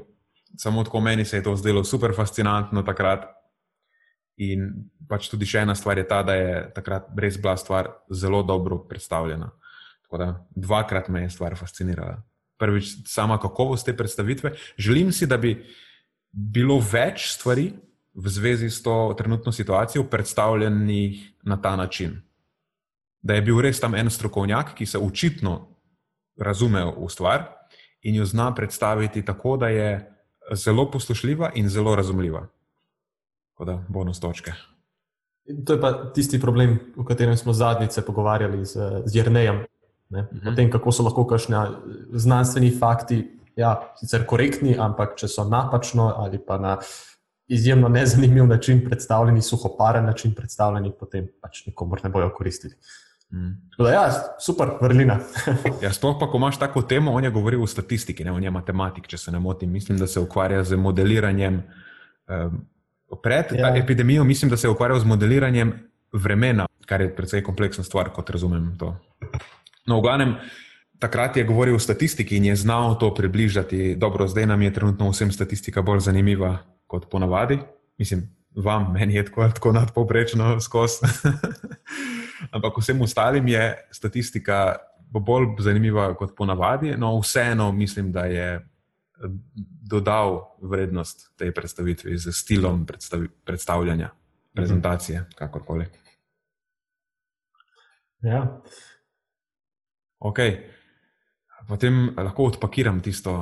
samo 0.58 0.84
tako 0.84 1.00
meni 1.00 1.26
se 1.26 1.38
je 1.38 1.44
to 1.44 1.56
zdelo 1.56 1.84
super 1.84 2.16
fascinantno 2.16 2.84
takrat. 2.84 3.26
In 4.38 4.70
pač 5.10 5.28
tudi 5.30 5.46
še 5.46 5.60
ena 5.60 5.76
stvar 5.76 5.98
je 5.98 6.08
ta, 6.08 6.24
da 6.24 6.34
je 6.34 6.72
takrat 6.76 7.08
res 7.18 7.38
bila 7.38 7.58
stvar 7.58 7.90
zelo 8.10 8.44
dobro 8.44 8.78
predstavljena. 8.88 9.52
Tako 10.10 10.18
da 10.18 10.48
dvakrat 10.56 11.08
me 11.08 11.22
je 11.22 11.30
stvar 11.30 11.54
fascinirala. 11.56 12.24
Prvič, 12.58 13.06
sama 13.06 13.38
kakovost 13.40 13.86
te 13.86 13.94
predstavitve. 13.98 14.56
Želim 14.78 15.12
si, 15.12 15.28
da 15.28 15.38
bi 15.38 15.54
bilo 16.32 16.80
več 16.82 17.30
stvari, 17.30 17.70
v 18.14 18.30
zvezi 18.30 18.70
s 18.70 18.82
to 18.84 19.14
trenutno 19.18 19.52
situacijo 19.52 20.04
predstavljenih 20.04 21.34
na 21.44 21.62
ta 21.62 21.76
način. 21.76 22.22
Da 23.22 23.38
je 23.38 23.42
bil 23.42 23.62
res 23.62 23.80
tam 23.80 23.96
en 23.96 24.10
strokovnjak, 24.10 24.74
ki 24.76 24.86
se 24.86 24.98
očitno 24.98 25.68
razume 26.42 26.84
v 26.86 27.10
stvar 27.10 27.46
in 28.02 28.16
jo 28.16 28.26
zna 28.26 28.50
predstaviti 28.56 29.26
tako, 29.26 29.58
da 29.58 29.68
je 29.68 30.12
zelo 30.52 30.90
poslušljiva 30.92 31.52
in 31.56 31.70
zelo 31.70 31.96
razumljiva. 31.96 32.48
Tako 33.54 33.66
da, 33.66 33.84
bonus 33.88 34.20
točke. 34.20 34.54
To 35.66 35.74
je 35.74 35.82
pa 35.82 36.12
tisti 36.14 36.40
problem, 36.42 36.80
o 36.98 37.06
katerem 37.06 37.38
smo 37.38 37.54
zadnjič 37.54 38.00
pogovarjali 38.06 38.66
z, 38.66 39.04
z 39.06 39.16
Jrnejem. 39.16 39.66
Ne? 40.10 40.28
-huh. 40.32 40.52
O 40.52 40.56
tem, 40.56 40.72
kako 40.72 40.92
so 40.92 41.04
lahko 41.04 41.28
kakšni 41.28 41.56
znanstveni 42.14 42.72
fakti, 42.80 43.40
ja, 43.56 43.94
sicer 44.00 44.26
korektni, 44.26 44.78
ampak 44.80 45.18
če 45.20 45.28
so 45.28 45.44
napačno 45.44 46.14
ali 46.18 46.40
pa 46.48 46.58
na 46.58 46.78
izjemno 47.48 47.90
nezanimiv 47.90 48.48
način 48.48 48.86
predstavljeni, 48.86 49.42
suhoparen 49.42 50.06
način 50.06 50.34
predstavljeni, 50.34 50.92
potem 51.00 51.28
pač 51.42 51.66
nikomor 51.66 52.04
ne 52.04 52.10
bojo 52.10 52.30
koristili. 52.34 52.74
Mm. 53.32 53.52
Da, 53.78 53.92
ja, 53.92 54.04
super, 54.40 54.70
vrlina. 54.82 55.20
ja, 55.84 55.94
sploh 55.94 56.18
pa, 56.20 56.30
ko 56.32 56.38
imaš 56.38 56.60
tako 56.60 56.82
temo, 56.82 57.12
on 57.12 57.24
je 57.24 57.32
govoril 57.32 57.64
o 57.64 57.68
statistiki, 57.68 58.24
ne 58.24 58.32
o 58.32 58.40
njej 58.40 58.50
matematik, 58.54 59.08
če 59.08 59.18
se 59.18 59.32
ne 59.32 59.40
motim. 59.40 59.72
Mislim, 59.72 59.98
da 59.98 60.08
se 60.08 60.20
ukvarja 60.20 60.64
z 60.64 60.78
modeliranjem. 60.78 61.64
Um, 62.30 62.66
pred 63.24 63.46
ja. 63.58 63.76
epidemijo, 63.78 64.24
mislim, 64.24 64.50
da 64.50 64.58
se 64.58 64.68
je 64.68 64.72
ukvarjal 64.72 65.00
z 65.00 65.06
modeliranjem 65.06 65.74
vremena, 66.14 66.68
kar 66.86 67.02
je 67.02 67.16
precej 67.16 67.44
kompleksna 67.44 67.84
stvar, 67.84 68.10
kot 68.14 68.30
razumem 68.30 68.76
to. 68.78 68.96
No, 69.88 70.00
v 70.00 70.02
glavnem, 70.02 70.36
takrat 71.00 71.38
je 71.38 71.44
govoril 71.44 71.76
o 71.76 71.80
statistiki 71.80 72.38
in 72.38 72.52
je 72.52 72.56
znal 72.56 72.98
to 73.00 73.14
približati. 73.14 73.96
Dobro, 73.96 74.28
zdaj 74.28 74.46
nam 74.46 74.62
je 74.62 74.74
trenutno 74.74 75.10
vsem 75.10 75.32
statistika 75.32 75.82
bolj 75.82 76.00
zanimiva, 76.00 76.58
kot 76.88 77.10
ponavadi. 77.10 77.60
Mislim, 77.98 78.28
vam, 78.56 78.94
meni 78.94 79.16
je 79.16 79.26
tako, 79.26 79.50
tako 79.50 79.72
nadpoprečno 79.72 80.60
skozi. 80.60 81.08
Ampak 82.56 82.78
vsem 82.78 83.02
ostalim 83.02 83.48
je 83.48 83.88
statistika 83.92 84.76
bolj 85.10 85.46
zanimiva 85.60 86.14
kot 86.16 86.36
ponavadi, 86.38 86.94
no 86.98 87.20
vseeno 87.20 87.72
mislim, 87.72 88.12
da 88.12 88.26
je 88.26 88.48
eh, 88.56 88.64
dodal 89.90 90.56
vrednost 90.62 91.32
tej 91.38 91.54
predstavitvi 91.54 92.18
z 92.18 92.32
stilom 92.32 92.86
predstavi, 92.86 93.30
predstavljanja, 93.46 94.10
prezentacije, 94.54 95.26
kakorkoli. 95.36 95.86
Ja. 98.22 98.62
Ok, 100.20 100.40
potem 101.68 102.10
lahko 102.18 102.50
odpakiram 102.52 103.00
tisto 103.02 103.38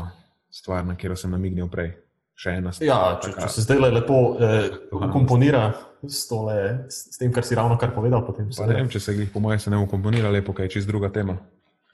stvar, 0.52 0.86
na 0.86 0.94
katero 0.94 1.16
sem 1.18 1.32
namignil 1.34 1.70
prej 1.72 1.96
še 2.38 2.58
ena 2.60 2.74
stvar. 2.74 2.88
Ja, 2.88 2.98
če, 3.22 3.34
če 3.34 3.50
se 3.50 3.66
zdaj 3.66 3.82
lepo 3.90 4.20
eh, 4.38 4.68
komponira 5.10 5.72
s, 6.06 6.28
tole, 6.30 6.58
s 6.94 7.18
tem, 7.18 7.32
kar 7.34 7.46
si 7.48 7.58
ravno 7.58 7.80
kar 7.82 7.96
povedal. 7.96 8.22
Ne 8.38 8.76
vem, 8.76 8.92
če 8.94 9.02
se 9.02 9.16
jih, 9.18 9.32
po 9.34 9.42
mojem, 9.42 9.64
ne 9.74 9.82
ukomponira 9.82 10.30
lepo, 10.34 10.54
kaj 10.54 10.70
je 10.70 10.76
čist 10.78 10.92
druga 10.92 11.10
tema. 11.14 11.40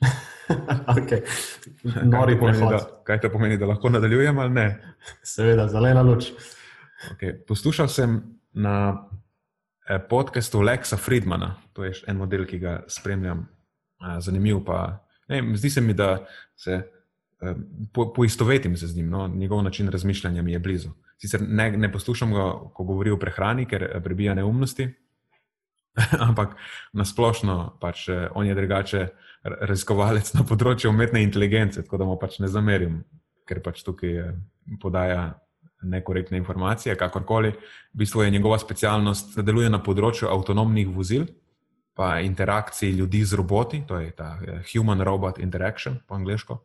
okay. 0.98 1.24
Nori 2.04 2.36
pomeni, 2.40 2.68
da, 2.68 2.82
kaj 3.08 3.24
to 3.24 3.32
pomeni, 3.32 3.58
da 3.62 3.72
lahko 3.72 3.94
nadaljujem 3.94 4.44
ali 4.44 4.56
ne? 4.58 4.68
Seveda, 5.24 5.70
zelena 5.72 6.04
luč. 6.04 6.34
Okay. 7.16 7.38
Poslušal 7.48 7.88
sem 7.88 8.20
na 8.52 8.76
eh, 9.88 10.00
podkastu 10.10 10.60
Lexa 10.60 11.00
Friedmana, 11.00 11.54
to 11.72 11.88
je 11.88 11.96
en 12.08 12.20
model, 12.20 12.44
ki 12.50 12.60
ga 12.60 12.82
spremljam. 12.92 13.48
Eh, 14.04 14.20
zanimiv 14.22 14.64
pa. 14.66 15.00
Ne, 15.28 15.42
zdi 15.56 15.70
se 15.70 15.82
mi, 15.82 15.94
da 15.94 16.26
se 16.56 16.82
po, 17.94 18.14
poistovetim 18.14 18.78
se 18.78 18.88
z 18.88 18.96
njim, 18.96 19.10
no? 19.10 19.28
njegov 19.28 19.64
način 19.64 19.88
razmišljanja 19.92 20.42
mi 20.42 20.52
je 20.52 20.60
blizu. 20.60 20.90
Sicer 21.18 21.42
ne, 21.48 21.72
ne 21.72 21.92
poslušam 21.92 22.34
ga, 22.34 22.52
ko 22.74 22.84
govori 22.84 23.12
o 23.12 23.20
prehrani, 23.20 23.66
ker 23.66 23.84
eh, 23.84 24.02
prebija 24.04 24.34
neumnosti, 24.34 24.90
ampak 26.28 26.56
nasplošno 26.94 27.78
pač 27.82 28.08
eh, 28.10 28.28
on 28.36 28.48
je 28.48 28.56
drugače 28.56 29.08
raziskovalec 29.44 30.34
na 30.34 30.46
področju 30.48 30.92
umetne 30.92 31.24
inteligence, 31.24 31.84
tako 31.84 32.02
da 32.02 32.08
mu 32.08 32.18
pač 32.20 32.40
ne 32.40 32.48
zamerim, 32.48 33.02
ker 33.48 33.62
pač 33.64 33.84
tukaj 33.84 34.20
eh, 34.20 34.36
podaja 34.82 35.34
nekorektne 35.84 36.40
informacije, 36.40 36.96
kakorkoli. 36.96 37.50
V 37.92 37.98
bistvu 38.00 38.24
je 38.24 38.32
njegova 38.32 38.58
specialnost, 38.60 39.34
da 39.36 39.44
deluje 39.44 39.70
na 39.70 39.82
področju 39.84 40.30
avtonomnih 40.32 40.88
vozil. 40.96 41.26
Pa 41.94 42.20
interakciji 42.20 42.92
ljudi 42.92 43.24
z 43.26 43.38
roboti, 43.38 43.84
to 43.88 44.00
je 44.00 44.12
ta 44.12 44.40
human-robot 44.74 45.40
interaction 45.40 46.00
po 46.08 46.16
angliško 46.16 46.58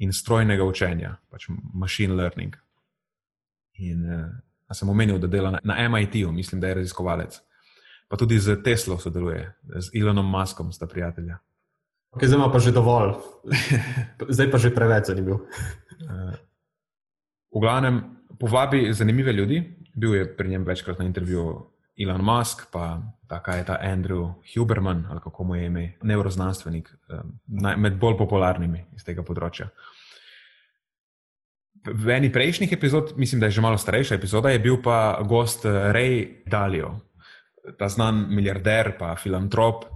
in 0.00 0.12
strojnega 0.12 0.64
učenja, 0.64 1.16
pač 1.30 1.48
machine 1.74 2.14
learning. 2.14 2.56
In 3.84 4.06
uh, 4.08 4.74
sem 4.74 4.88
omenil, 4.88 5.18
da 5.20 5.28
dela 5.28 5.50
na, 5.50 5.60
na 5.64 5.88
MIT-u, 5.88 6.32
mislim, 6.32 6.60
da 6.60 6.68
je 6.68 6.74
raziskovalec. 6.80 7.40
Pa 8.08 8.16
tudi 8.16 8.38
z 8.38 8.56
Teslo 8.64 8.98
sodeluje, 8.98 9.44
z 9.76 9.92
Elonom 10.00 10.26
Muskom, 10.26 10.72
sta 10.72 10.86
prijatelja. 10.86 11.38
Okay, 12.10 12.26
zdaj 12.26 12.50
pa 12.50 12.58
že 12.58 12.72
dovolj, 12.74 13.12
zdaj 14.34 14.48
pa 14.50 14.58
že 14.58 14.74
preveč 14.74 15.12
zanimiv. 15.12 15.44
uh, 15.44 16.32
v 17.50 17.60
glavnem, 17.60 18.02
povabi 18.38 18.90
zanimive 18.94 19.32
ljudi, 19.32 19.62
bil 19.94 20.14
je 20.14 20.36
pri 20.36 20.48
njem 20.48 20.64
večkrat 20.64 20.98
na 20.98 21.04
intervjuju 21.04 21.69
Elon 22.00 22.24
Musk, 22.24 22.66
pa 22.72 23.02
tako 23.28 23.50
je 23.50 23.64
ta 23.66 23.78
Andrew 23.82 24.32
Huberman, 24.54 25.06
ali 25.10 25.20
kako 25.20 25.44
mu 25.44 25.54
je 25.56 25.66
ime, 25.66 25.92
neuroznanstvenik, 26.02 26.88
med 27.76 27.98
bolj 27.98 28.16
popularnimi 28.18 28.84
iz 28.96 29.04
tega 29.04 29.22
področja. 29.22 29.68
V 31.84 32.12
eni 32.12 32.32
prejšnjih 32.32 32.72
epizod, 32.72 33.14
mislim, 33.16 33.40
da 33.40 33.48
je 33.48 33.56
že 33.56 33.64
malo 33.64 33.78
starejša 33.78 34.18
epizoda, 34.18 34.50
je 34.50 34.60
bil 34.60 34.82
pa 34.82 35.20
gost 35.24 35.64
eh, 35.64 35.92
Ray 35.94 36.42
Dalio, 36.46 36.98
ta 37.78 37.88
znan 37.88 38.26
milijarder, 38.28 38.96
pa 38.98 39.14
filantrop, 39.16 39.86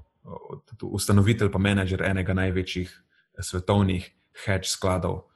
ustanovitelj, 0.81 1.51
pa 1.53 1.61
menedžer 1.61 2.05
enega 2.09 2.37
največjih 2.37 2.89
eh, 2.89 3.43
svetovnih 3.43 4.09
hedge 4.47 4.69
skladov, 4.69 5.27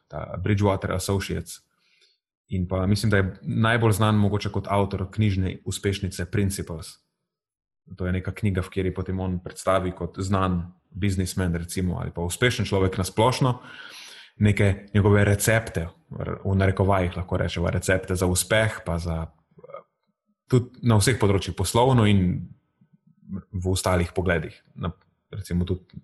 Bridgewater 0.41 0.95
Associates. 0.97 1.61
In 2.49 2.69
pa 2.69 2.87
mislim, 2.87 3.11
da 3.11 3.17
je 3.17 3.35
najbolj 3.43 3.93
znan 3.93 4.17
mogoče 4.17 4.51
kot 4.53 4.67
avtor 4.71 5.07
knjižne 5.13 5.59
uspešnice 5.65 6.31
Principles. 6.31 6.95
To 7.97 8.07
je 8.07 8.13
neka 8.13 8.33
knjiga, 8.33 8.63
v 8.65 8.73
kateri 8.73 8.95
potem 8.95 9.21
on 9.21 9.39
predstavi 9.45 9.93
kot 9.97 10.17
znan 10.21 10.63
biznismen, 10.91 11.55
recimo, 11.55 11.99
ali 12.01 12.13
pa 12.15 12.25
uspešen 12.25 12.65
človek 12.69 12.99
na 12.99 13.05
splošno, 13.05 13.59
neke 14.39 14.89
njegove 14.95 15.25
recepte, 15.25 15.89
v 16.45 16.55
narekovajih 16.55 17.17
lahko 17.17 17.37
rečemo, 17.37 17.71
recepte 17.71 18.17
za 18.17 18.27
uspeh, 18.27 18.81
pa 18.87 18.99
za 18.99 19.27
tudi 20.49 20.89
na 20.89 20.97
vseh 21.01 21.19
področjih 21.21 21.57
poslovno 21.57 22.07
in 22.09 22.49
v 23.53 23.73
ostalih 23.73 24.13
pogledih. 24.17 24.57
Na, 24.81 24.93
recimo 25.35 25.69
tudi 25.69 26.01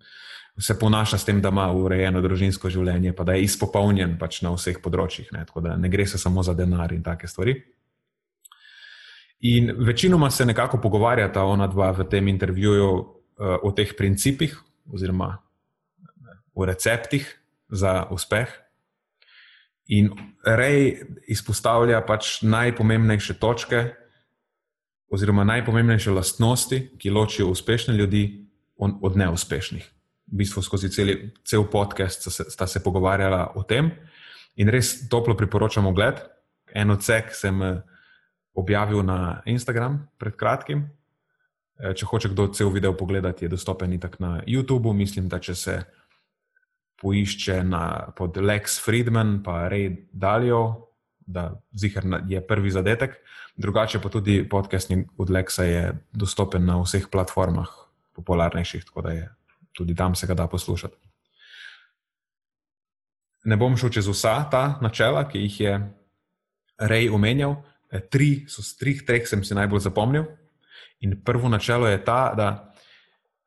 se 0.57 0.79
ponaša 0.79 1.17
s 1.17 1.25
tem, 1.25 1.41
da 1.41 1.49
ima 1.51 1.67
urejeno 1.71 2.21
družinsko 2.23 2.69
življenje, 2.71 3.13
pa 3.15 3.25
da 3.27 3.35
je 3.35 3.43
izpopolnjen 3.43 4.15
pač 4.19 4.39
na 4.45 4.53
vseh 4.55 4.79
področjih. 4.81 5.31
Ne, 5.35 5.43
da 5.43 5.75
ne 5.75 5.89
gre 5.91 6.05
se 6.07 6.19
samo 6.21 6.43
za 6.43 6.55
denar 6.55 6.93
in 6.95 7.03
take 7.03 7.27
stvari. 7.27 7.57
In 9.45 9.73
večinoma 9.85 10.29
se 10.31 10.45
nekako 10.47 10.79
pogovarjata 10.81 11.43
ona 11.43 11.67
dva 11.67 11.91
v 11.91 12.07
tem 12.09 12.27
intervjuju 12.31 12.87
uh, 12.87 13.57
o 13.63 13.71
teh 13.75 13.91
principih, 13.97 14.55
oziroma 14.87 15.35
o 16.55 16.65
receptih 16.65 17.27
za 17.69 18.05
uspeh. 18.11 18.47
In 19.91 20.13
Rej 20.45 21.03
izpostavlja 21.29 21.99
pač 22.07 22.39
najpomembnejše 22.47 23.35
točke, 23.41 23.83
oziroma 25.11 25.43
najpomembnejše 25.43 26.15
lastnosti, 26.15 26.79
ki 26.97 27.11
ločijo 27.11 27.51
uspešne 27.51 27.93
ljudi 27.93 28.23
od 28.79 29.19
neuspešnih 29.19 29.94
bistvu 30.37 30.61
skozi 30.61 30.89
celi, 30.89 31.15
cel 31.43 31.65
podcast 31.71 32.27
sta, 32.29 32.49
sta 32.49 32.67
se 32.67 32.83
pogovarjala 32.83 33.51
o 33.55 33.63
tem. 33.63 33.91
In 34.55 34.71
res 34.71 35.07
toplo 35.09 35.35
priporočam 35.35 35.87
ogled. 35.87 36.21
En 36.75 36.91
odsek 36.91 37.33
sem 37.35 37.61
eh, 37.63 37.81
objavil 38.55 39.03
na 39.03 39.41
Instagram 39.45 39.99
pred 40.19 40.35
kratkim. 40.39 40.85
Eh, 41.79 41.93
če 41.95 42.07
hoče 42.07 42.31
kdo 42.31 42.47
cel 42.55 42.71
video 42.71 42.95
pogledati, 42.97 43.45
je 43.45 43.51
dostopen 43.51 43.99
tako 43.99 44.23
na 44.23 44.31
YouTubu. 44.47 44.93
Mislim, 44.93 45.29
da 45.29 45.39
če 45.39 45.55
se 45.55 45.77
poišče 47.01 47.63
na, 47.63 48.11
pod 48.15 48.37
Lex 48.37 48.79
Friedman, 48.83 49.41
pa 49.43 49.65
Ray 49.69 50.07
Dalio, 50.11 50.87
da 51.25 51.49
zihar 51.75 52.05
je 52.29 52.41
prvi 52.47 52.71
zadetek. 52.71 53.17
Drugače 53.57 53.99
pa 54.01 54.09
tudi 54.09 54.43
podcasting 54.49 55.07
od 55.17 55.29
Lexa 55.29 55.63
je 55.63 55.83
dostopen 56.13 56.65
na 56.65 56.77
vseh 56.81 57.07
platformah, 57.11 57.71
popularnejših, 58.15 58.85
tako 58.85 59.01
da 59.01 59.11
je 59.15 59.25
tudi 59.75 59.95
tam 59.95 60.15
se 60.15 60.27
ga 60.27 60.33
da 60.33 60.47
poslušati. 60.47 60.95
Ne 63.45 63.57
bom 63.57 63.77
šel 63.77 63.91
čez 63.93 64.07
vsa 64.07 64.39
ta 64.51 64.79
načela, 64.81 65.27
ki 65.29 65.43
jih 65.45 65.59
je 65.59 65.75
Rej 66.75 67.09
omenjal. 67.09 67.55
E, 67.91 68.01
tri, 68.11 68.43
so 68.51 68.59
z 68.59 68.75
treh, 68.75 69.05
treh 69.07 69.27
sem 69.27 69.43
si 69.43 69.55
najbolj 69.55 69.85
zapomnil. 69.85 70.25
In 70.99 71.21
prvo 71.23 71.49
načelo 71.49 71.87
je 71.87 72.03
ta, 72.03 72.33
da 72.35 72.73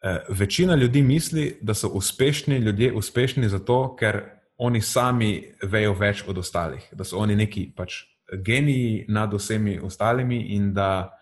eh, 0.03 0.25
večina 0.29 0.75
ljudi 0.75 1.03
misli, 1.03 1.59
da 1.61 1.75
so 1.75 1.89
uspešni 1.89 2.57
ljudje 2.59 2.93
uspešni 2.93 3.49
zato, 3.49 3.97
ker 3.97 4.23
oni 4.57 4.81
sami 4.81 5.55
vejo 5.63 5.93
več 5.93 6.25
od 6.27 6.39
ostalih, 6.39 6.89
da 6.93 7.05
so 7.05 7.19
oni 7.19 7.37
neki 7.37 7.73
pač 7.77 8.03
geniji 8.33 9.05
nad 9.09 9.35
vsemi 9.35 9.79
ostalimi 9.79 10.41
in 10.55 10.73
da 10.75 11.18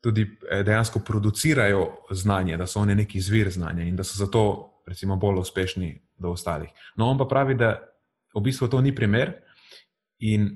tudi 0.00 0.38
eh, 0.50 0.62
dejansko 0.62 1.00
producirajo 1.06 1.86
znanje, 2.10 2.56
da 2.56 2.66
so 2.66 2.80
oni 2.80 2.94
neki 2.94 3.20
zvir 3.20 3.50
znanja 3.50 3.82
in 3.82 3.96
da 3.96 4.04
so 4.04 4.18
zato 4.18 4.44
recimo, 4.88 5.16
bolj 5.16 5.40
uspešni 5.40 6.02
od 6.18 6.24
ostalih. 6.24 6.68
No, 6.96 7.10
on 7.10 7.18
pa 7.18 7.24
pravi, 7.24 7.54
da 7.54 7.76
v 8.34 8.40
bistvu 8.40 8.68
to 8.68 8.80
ni 8.80 8.94
primer 8.94 9.32
in 10.18 10.48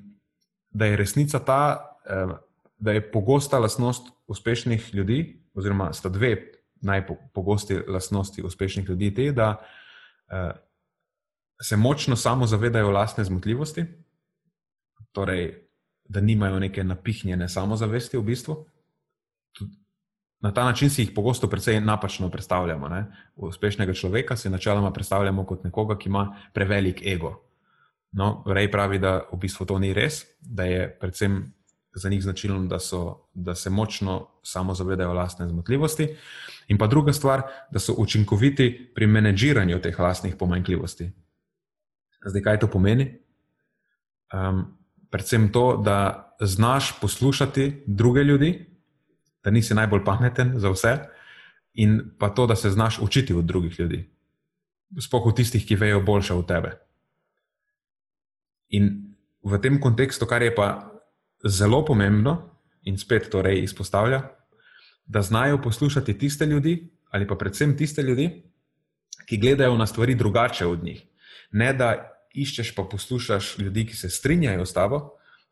da 0.71 0.87
je 0.87 0.97
resnica 0.97 1.39
ta, 1.39 1.63
eh, 2.07 2.35
da 2.79 2.93
je 2.93 3.11
pogosta 3.13 3.59
lastnost 3.59 4.09
uspešnih 4.27 4.95
ljudi, 4.95 5.43
oziroma 5.55 5.93
sta 5.93 6.09
dve 6.09 6.37
najpogosti 6.81 7.79
lastnosti 7.89 8.43
uspešnih 8.43 8.89
ljudi, 8.89 9.15
te, 9.15 9.33
da 9.33 9.57
uh, 9.61 10.51
se 11.63 11.77
močno 11.77 12.17
samo 12.17 12.47
zavedajo 12.47 12.91
lastne 12.91 13.25
zmotljivosti, 13.25 13.85
torej, 15.13 15.69
da 16.05 16.21
nimajo 16.21 16.59
neke 16.59 16.85
napihnjene 16.85 17.49
samozavesti 17.49 18.17
v 18.17 18.23
bistvu. 18.23 18.57
Na 20.43 20.51
ta 20.55 20.65
način 20.65 20.91
si 20.91 21.03
jih 21.03 21.11
pogosto 21.15 21.49
precej 21.49 21.81
napačno 21.81 22.31
predstavljamo. 22.31 22.89
Ne? 22.89 23.05
Uspešnega 23.37 23.95
človeka 23.95 24.37
si 24.37 24.51
načeloma 24.51 24.93
predstavljamo 24.93 25.47
kot 25.47 25.65
nekoga, 25.65 25.99
ki 25.99 26.09
ima 26.09 26.37
prevelik 26.53 27.03
ego. 27.07 27.37
No, 28.13 28.45
Rej 28.47 28.71
pravi, 28.71 28.99
da 28.99 29.21
v 29.33 29.39
bistvu 29.39 29.67
to 29.67 29.79
ni 29.79 29.93
res, 29.95 30.25
da 30.41 30.65
je 30.65 30.89
predvsem 31.01 31.53
za 31.95 32.09
njih 32.09 32.23
značilno, 32.23 32.67
da, 32.67 32.79
so, 32.79 33.29
da 33.35 33.55
se 33.55 33.71
močno 33.71 34.27
samo 34.43 34.75
zavedajo 34.75 35.13
lastne 35.13 35.49
zmotljivosti. 35.49 36.09
In 36.69 36.79
pa 36.79 36.87
druga 36.87 37.13
stvar, 37.13 37.43
da 37.71 37.79
so 37.79 37.95
učinkoviti 37.99 38.91
pri 38.95 39.07
menedžiranju 39.07 39.81
teh 39.81 39.99
lastnih 39.99 40.37
pomanjkljivosti. 40.37 41.11
Zdaj, 42.27 42.43
kaj 42.43 42.59
to 42.59 42.67
pomeni? 42.67 43.19
Um, 44.33 44.65
predvsem 45.11 45.53
to, 45.53 45.77
da 45.85 46.35
znaš 46.41 47.01
poslušati 47.01 47.85
druge 47.87 48.25
ljudi, 48.25 48.72
da 49.45 49.51
nisi 49.51 49.75
najbolj 49.75 50.05
pameten 50.05 50.53
za 50.57 50.71
vse, 50.71 50.99
in 51.75 52.01
pa 52.19 52.29
to, 52.29 52.47
da 52.47 52.57
se 52.57 52.71
znaš 52.71 52.99
učiti 52.99 53.35
od 53.35 53.45
drugih 53.45 53.81
ljudi, 53.81 54.11
sploh 55.01 55.27
od 55.27 55.37
tistih, 55.37 55.67
ki 55.67 55.77
vejo 55.77 56.01
boljše 56.01 56.35
od 56.35 56.49
tebe. 56.49 56.73
In 58.69 59.15
v 59.43 59.59
tem 59.61 59.81
kontekstu, 59.81 60.27
kar 60.27 60.43
je 60.43 60.55
pa 60.55 60.93
zelo 61.45 61.85
pomembno 61.85 62.51
in 62.83 62.99
spet 62.99 63.31
torej 63.31 63.63
izpostavlja, 63.63 64.23
da 65.07 65.23
znajo 65.23 65.63
poslušati 65.63 66.19
tiste 66.19 66.47
ljudi, 66.47 66.91
ali 67.11 67.27
pa 67.27 67.35
predvsem 67.35 67.77
tiste 67.77 68.03
ljudi, 68.03 68.43
ki 69.27 69.39
gledajo 69.39 69.77
na 69.77 69.87
stvari 69.87 70.15
drugače 70.15 70.67
od 70.67 70.85
njih. 70.85 71.03
Ne 71.53 71.73
da 71.73 72.13
iščeš 72.35 72.75
pa 72.75 72.85
poslušaš 72.85 73.59
ljudi, 73.59 73.87
ki 73.87 73.97
se 73.97 74.11
strinjajo 74.11 74.67
s 74.67 74.73
tabo, 74.73 75.01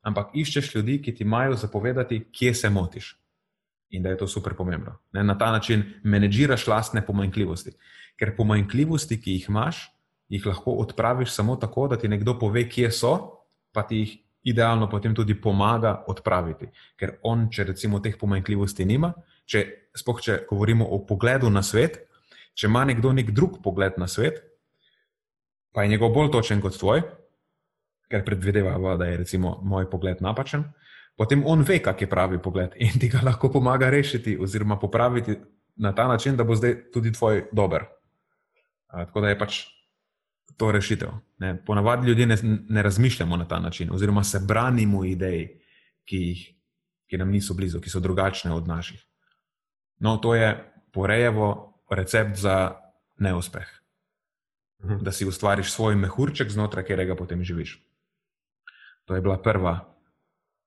ampak 0.02 0.30
iščeš 0.34 0.74
ljudi, 0.74 1.02
ki 1.02 1.14
ti 1.14 1.24
imajo 1.24 1.56
zapovedati, 1.56 2.24
kje 2.32 2.54
se 2.54 2.70
motiš. 2.70 3.19
In 3.90 4.02
da 4.02 4.12
je 4.12 4.20
to 4.20 4.28
super 4.30 4.54
pomembno. 4.54 4.98
Ne, 5.12 5.24
na 5.24 5.38
ta 5.38 5.50
način 5.50 5.82
menedžiraš 6.02 6.66
lastne 6.66 7.02
pomanjkljivosti. 7.06 7.72
Ker 8.16 8.36
pomanjkljivosti, 8.36 9.18
ki 9.20 9.32
jih 9.38 9.48
imaš, 9.48 9.88
jih 10.28 10.46
lahko 10.46 10.76
odpraviš 10.82 11.32
samo 11.34 11.56
tako, 11.56 11.88
da 11.88 11.98
ti 11.98 12.08
nekdo 12.08 12.38
pove, 12.38 12.68
kje 12.68 12.90
so, 12.94 13.14
pa 13.72 13.82
ti 13.82 13.96
jih 13.96 14.18
idealno 14.42 14.88
potem 14.90 15.14
tudi 15.14 15.34
pomaga 15.34 16.04
odpraviti. 16.08 16.70
Ker 16.96 17.16
on, 17.22 17.48
če 17.50 17.64
recimo 17.72 18.00
teh 18.00 18.16
pomanjkljivosti 18.18 18.86
nima, 18.86 19.12
če 19.44 19.64
spoh, 19.96 20.20
če 20.22 20.44
govorimo 20.48 20.86
o 20.86 21.02
pogledu 21.06 21.50
na 21.50 21.62
svet, 21.66 21.98
če 22.54 22.68
ima 22.70 22.84
nekdo 22.88 23.12
nek 23.12 23.32
drug 23.36 23.58
pogled 23.64 23.98
na 23.98 24.08
svet, 24.08 24.40
pa 25.74 25.82
je 25.82 25.92
njegov 25.92 26.14
bolj 26.14 26.30
točen 26.34 26.62
kot 26.62 26.78
tvoj, 26.78 27.02
ker 28.10 28.24
predvideva, 28.26 28.96
da 28.98 29.06
je 29.06 29.20
recimo 29.20 29.58
moj 29.62 29.86
pogled 29.90 30.22
napačen, 30.22 30.64
potem 31.16 31.42
on 31.46 31.62
ve, 31.62 31.78
kak 31.82 32.00
je 32.00 32.08
pravi 32.10 32.38
pogled 32.42 32.74
in 32.76 32.98
ti 33.00 33.08
ga 33.08 33.20
lahko 33.24 33.50
pomaga 33.52 33.90
rešiti 33.90 34.38
oziroma 34.40 34.78
popraviti 34.78 35.36
na 35.76 35.94
ta 35.94 36.08
način, 36.08 36.36
da 36.36 36.44
bo 36.44 36.54
zdaj 36.54 36.90
tudi 36.92 37.12
tvoj 37.12 37.44
dober. 37.52 37.84
Tako 38.90 39.20
da 39.20 39.28
je 39.28 39.38
pač 39.38 39.60
to 40.56 40.72
rešitev. 40.72 41.08
Ne? 41.38 41.64
Ponavadi 41.64 42.08
ljudje 42.08 42.26
ne, 42.26 42.36
ne 42.68 42.82
razmišljamo 42.82 43.36
na 43.36 43.48
ta 43.48 43.60
način, 43.60 43.88
oziroma 43.92 44.24
se 44.24 44.40
branimo 44.48 45.04
idej, 45.04 45.60
ki, 46.04 46.16
jih, 46.16 46.42
ki 47.06 47.18
nam 47.18 47.30
niso 47.30 47.54
blizu, 47.54 47.80
ki 47.80 47.90
so 47.90 48.00
drugačne 48.00 48.52
od 48.52 48.68
naših. 48.68 49.00
No, 49.98 50.16
to 50.16 50.34
je 50.34 50.72
porejevo 50.92 51.78
recept 51.90 52.36
za 52.36 52.76
neuspeh. 53.18 53.68
Mhm. 54.84 55.04
Da 55.04 55.12
si 55.12 55.26
ustvariš 55.26 55.72
svoj 55.72 55.96
mehurček, 55.96 56.50
znotraj 56.50 56.84
katerega 56.84 57.16
potem 57.16 57.44
živiš. 57.44 57.78
To 59.04 59.14
je 59.14 59.20
bila 59.20 59.38
prva, 59.42 59.89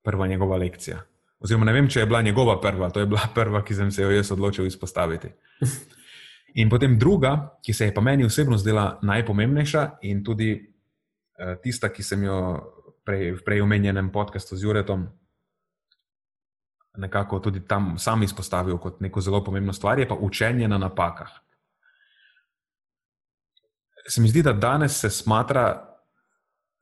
prva 0.03 0.27
njegova 0.27 0.57
lekcija. 0.57 1.01
Oziroma, 1.39 1.65
ne 1.65 1.73
vem, 1.73 1.89
če 1.89 1.99
je 1.99 2.05
bila 2.05 2.21
njegova 2.21 2.59
prva, 2.61 2.89
to 2.89 2.99
je 2.99 3.05
bila 3.05 3.27
prva, 3.37 3.63
ki 3.63 3.75
sem 3.75 3.91
se 3.91 4.03
jo 4.03 4.11
jaz 4.11 4.31
odločil 4.31 4.67
izpostaviti. 4.67 5.31
In 6.61 6.69
potem 6.69 6.99
druga, 6.99 7.57
ki 7.65 7.73
se 7.73 7.89
je 7.89 7.93
pa 7.93 8.01
meni 8.01 8.25
osebno 8.25 8.57
zdela 8.57 8.99
najpomembnejša 9.01 9.87
in 10.05 10.23
tudi 10.23 10.53
uh, 10.53 11.55
tista, 11.63 11.89
ki 11.89 12.03
sem 12.03 12.23
jo 12.23 12.37
prej, 13.05 13.31
v 13.39 13.41
prej 13.45 13.63
omenjenem 13.65 14.11
podkastu 14.13 14.55
z 14.55 14.67
Juretom 14.67 15.07
nekako 16.97 17.39
tudi 17.39 17.67
tam 17.67 17.97
sam 17.97 18.23
izpostavil 18.23 18.77
kot 18.77 18.99
neko 19.01 19.21
zelo 19.21 19.43
pomembno 19.43 19.73
stvar, 19.73 19.99
je 19.99 20.07
pa 20.07 20.15
učenje 20.15 20.67
na 20.67 20.77
napakah. 20.77 21.31
Se 24.07 24.21
mi 24.21 24.27
zdi, 24.27 24.41
da 24.41 24.53
danes 24.53 24.99
se 24.99 25.09
smatra 25.09 25.89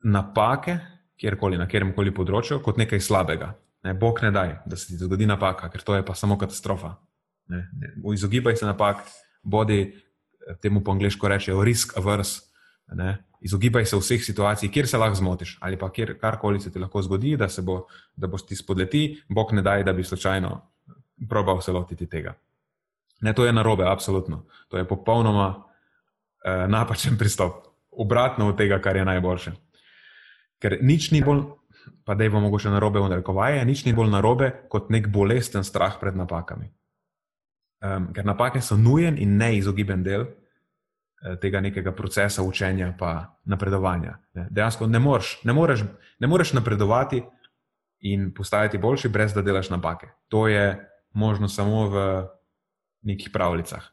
napake, 0.04 0.78
kjerkoli, 1.20 1.58
na 1.58 1.68
kjerem 1.68 1.92
koli 1.96 2.14
področju, 2.14 2.60
kot 2.64 2.80
nekaj 2.80 3.00
slabega. 3.00 3.52
Ne, 3.82 3.94
Bog 3.98 4.20
ne 4.22 4.30
daj, 4.30 4.54
da 4.66 4.78
se 4.78 4.92
ti 4.92 4.98
zgodi 5.00 5.26
napaka, 5.26 5.68
ker 5.72 5.82
to 5.82 5.96
je 5.98 6.04
pa 6.06 6.14
samo 6.14 6.38
katastrofa. 6.38 6.94
Ne, 7.50 7.64
ne, 7.78 7.92
izogibaj 8.14 8.56
se 8.56 8.66
napak, 8.66 9.02
bodi 9.42 9.80
eh, 9.82 10.56
temu 10.62 10.82
po 10.84 10.94
angliško 10.94 11.28
rečejo 11.28 11.64
risk 11.66 11.96
averse. 11.98 12.48
Izogibaj 13.42 13.86
se 13.88 13.96
vseh 13.96 14.20
situacij, 14.22 14.68
kjer 14.70 14.86
se 14.86 14.98
lahko 14.98 15.16
zmotiš 15.16 15.56
ali 15.64 15.78
pa 15.78 15.88
kjer 15.90 16.18
karkoli 16.20 16.60
se 16.60 16.72
ti 16.72 16.78
lahko 16.78 17.02
zgodi, 17.02 17.36
da, 17.36 17.48
bo, 17.62 17.86
da 18.16 18.26
boš 18.26 18.46
ti 18.46 18.56
spodleti, 18.56 19.22
bog 19.28 19.52
ne 19.52 19.62
daj, 19.62 19.84
da 19.84 19.92
bi 19.92 20.04
slučajno 20.04 20.50
probal 21.28 21.60
se 21.60 21.72
lotiti 21.72 22.06
tega. 22.06 22.34
Ne, 23.20 23.32
to 23.34 23.46
je 23.46 23.52
narobe, 23.52 23.84
absolutno. 23.86 24.44
To 24.68 24.78
je 24.78 24.88
popolnoma 24.88 25.54
eh, 26.44 26.66
napačen 26.68 27.18
pristop, 27.18 27.66
obratno 27.90 28.48
od 28.48 28.56
tega, 28.58 28.80
kar 28.82 28.96
je 28.96 29.04
najboljše. 29.04 29.52
Ker 30.62 30.78
nič 30.78 31.10
ni 31.10 31.22
bolj, 31.24 31.42
pa 32.06 32.14
da 32.14 32.24
je 32.24 32.30
vam 32.30 32.46
mogoče 32.46 32.70
narobe 32.70 33.02
v 33.02 33.10
narekovaje, 33.10 33.64
nič 33.66 33.82
ni 33.86 33.92
bolj 33.96 34.12
narobe 34.14 34.52
kot 34.70 34.92
nek 34.94 35.10
bolesten 35.10 35.66
strah 35.66 35.98
pred 35.98 36.14
napakami 36.14 36.70
um, 37.82 38.08
ker 38.14 38.24
napake 38.24 38.62
so 38.62 38.76
nujen 38.76 39.18
in 39.18 39.36
neizogiben 39.36 40.02
del 40.02 40.24
uh, 40.26 41.36
tega 41.40 41.60
nekega 41.60 41.92
procesa 41.92 42.42
učenja 42.42 42.86
in 42.86 42.94
napredovanja. 43.44 44.18
Ne. 44.34 44.46
Dejansko 44.50 44.86
ne 44.86 44.98
moreš, 44.98 45.38
ne, 45.44 45.52
moreš, 45.52 45.84
ne 46.18 46.26
moreš 46.26 46.52
napredovati 46.52 47.22
in 48.00 48.32
postajati 48.34 48.78
boljši, 48.78 49.08
brez 49.08 49.34
da 49.34 49.42
delaš 49.42 49.70
napake. 49.70 50.08
To 50.28 50.48
je 50.48 50.88
možno 51.12 51.48
samo 51.48 51.88
v 51.88 52.26
nekih 53.02 53.30
pravljicah. 53.32 53.84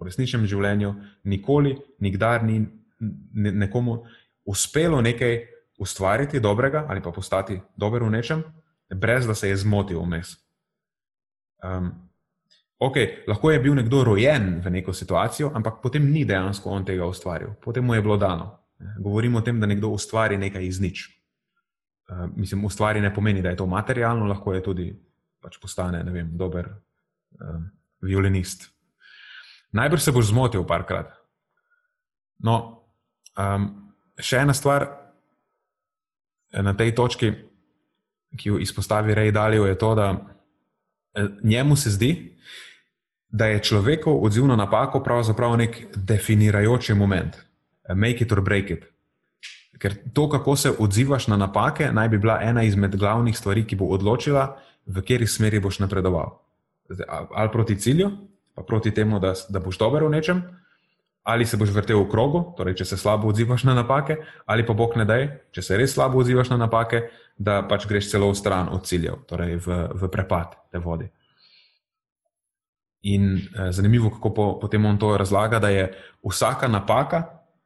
V 0.00 0.04
resničnem 0.04 0.46
življenju 0.46 0.94
nikoli, 1.24 1.76
nikdar 2.00 2.44
ni 2.44 2.66
nekomu 3.32 4.04
uspelo 4.44 5.00
nekaj 5.00 5.40
ustvariti 5.78 6.40
dobrega 6.40 6.86
ali 6.88 7.02
pa 7.02 7.12
postati 7.12 7.60
dober 7.76 8.02
v 8.02 8.10
nečem, 8.10 8.42
brez 8.94 9.26
da 9.26 9.34
se 9.34 9.48
je 9.48 9.56
zmotil 9.56 10.00
vmes. 10.00 10.36
Um, 11.64 12.06
Okay, 12.76 13.24
lahko 13.24 13.50
je 13.50 13.60
bil 13.60 13.72
nekdo 13.74 14.02
rojen 14.04 14.60
v 14.60 14.70
neko 14.70 14.92
situacijo, 14.92 15.48
ampak 15.54 15.80
potem 15.80 16.10
ni 16.12 16.26
dejansko 16.28 16.70
on 16.70 16.84
tega 16.84 17.06
ustvaril, 17.08 17.54
potem 17.64 17.84
mu 17.84 17.94
je 17.94 18.02
bilo 18.04 18.16
dano. 18.20 18.50
Govorimo 19.00 19.38
o 19.38 19.40
tem, 19.40 19.60
da 19.60 19.66
nekdo 19.66 19.88
ustvari 19.88 20.36
nekaj 20.36 20.66
iz 20.66 20.80
nič. 20.80 21.06
Uh, 22.06 22.28
mislim, 22.36 22.64
ustvari 22.64 23.00
ne 23.00 23.14
pomeni, 23.14 23.40
da 23.42 23.48
je 23.48 23.56
to 23.56 23.66
materialno, 23.66 24.26
lahko 24.28 24.52
je 24.52 24.62
tudi 24.62 24.86
pač 25.40 25.56
postane 25.58 26.02
vem, 26.04 26.28
dober 26.36 26.68
uh, 26.68 27.64
violinist. 28.04 28.68
Najbrž 29.72 30.02
se 30.02 30.12
boš 30.12 30.28
zmotil 30.28 30.66
parkrat. 30.68 31.16
No, 32.44 32.84
um, 33.40 33.70
še 34.20 34.44
ena 34.44 34.52
stvar, 34.54 34.84
na 36.62 36.76
tej 36.76 36.94
točki, 36.94 37.32
ki 38.36 38.48
jo 38.48 38.58
izpostavi 38.58 39.14
Rej 39.14 39.32
Dalijo, 39.32 39.66
je 39.66 39.78
to, 39.78 39.94
da 39.94 40.08
eh, 41.14 41.28
njemu 41.42 41.76
se 41.76 41.90
zdi, 41.90 42.36
da 43.28 43.46
je 43.46 43.62
človekov 43.62 44.24
odziv 44.24 44.46
na 44.46 44.56
napako 44.56 45.02
pravzaprav 45.02 45.56
nek 45.56 45.86
definirajoči 45.94 46.94
moment, 46.94 47.36
make 47.94 48.24
it 48.24 48.32
or 48.32 48.40
break 48.40 48.70
it. 48.70 48.84
Ker 49.78 49.94
to, 50.12 50.28
kako 50.30 50.56
se 50.56 50.72
odzivaš 50.78 51.26
na 51.28 51.36
napake, 51.36 51.90
naj 51.92 52.08
bi 52.08 52.18
bila 52.18 52.38
ena 52.42 52.62
izmed 52.62 52.96
glavnih 52.96 53.36
stvari, 53.36 53.66
ki 53.66 53.76
bo 53.76 53.90
odločila, 53.92 54.56
v 54.86 55.02
kateri 55.02 55.26
smeri 55.26 55.60
boš 55.60 55.82
napredoval. 55.84 56.38
Ali 57.34 57.52
proti 57.52 57.76
cilju, 57.76 58.10
pa 58.54 58.62
proti 58.62 58.94
temu, 58.94 59.18
da, 59.20 59.34
da 59.48 59.60
boš 59.60 59.78
dober 59.78 60.06
v 60.06 60.14
nečem, 60.16 60.42
ali 61.26 61.46
se 61.46 61.56
boš 61.58 61.72
vrtel 61.74 61.98
v 62.04 62.08
krogu, 62.10 62.40
torej 62.56 62.76
če 62.78 62.84
se 62.86 62.96
slabo 62.96 63.28
odzivaš 63.32 63.64
na 63.66 63.74
napake, 63.74 64.16
ali 64.46 64.66
pa 64.66 64.74
bog 64.78 64.94
ne 64.96 65.04
da, 65.04 65.18
če 65.50 65.62
se 65.62 65.78
res 65.78 65.96
slabo 65.96 66.20
odzivaš 66.22 66.52
na 66.52 66.60
napake, 66.60 67.08
da 67.36 67.64
pač 67.66 67.88
greš 67.90 68.12
celo 68.12 68.30
v 68.30 68.38
stran 68.38 68.70
od 68.72 68.86
ciljev, 68.86 69.24
torej 69.26 69.58
v, 69.66 69.80
v 69.90 70.10
prepad 70.12 70.54
te 70.70 70.78
vode. 70.78 71.10
In 73.10 73.34
eh, 73.36 73.72
zanimivo, 73.74 74.12
kako 74.14 74.30
po, 74.30 74.46
potem 74.62 74.86
on 74.86 75.02
to 75.02 75.16
razlaga, 75.18 75.58
da 75.58 75.74
je 75.74 75.90
vsaka 76.22 76.70
napaka, 76.70 77.24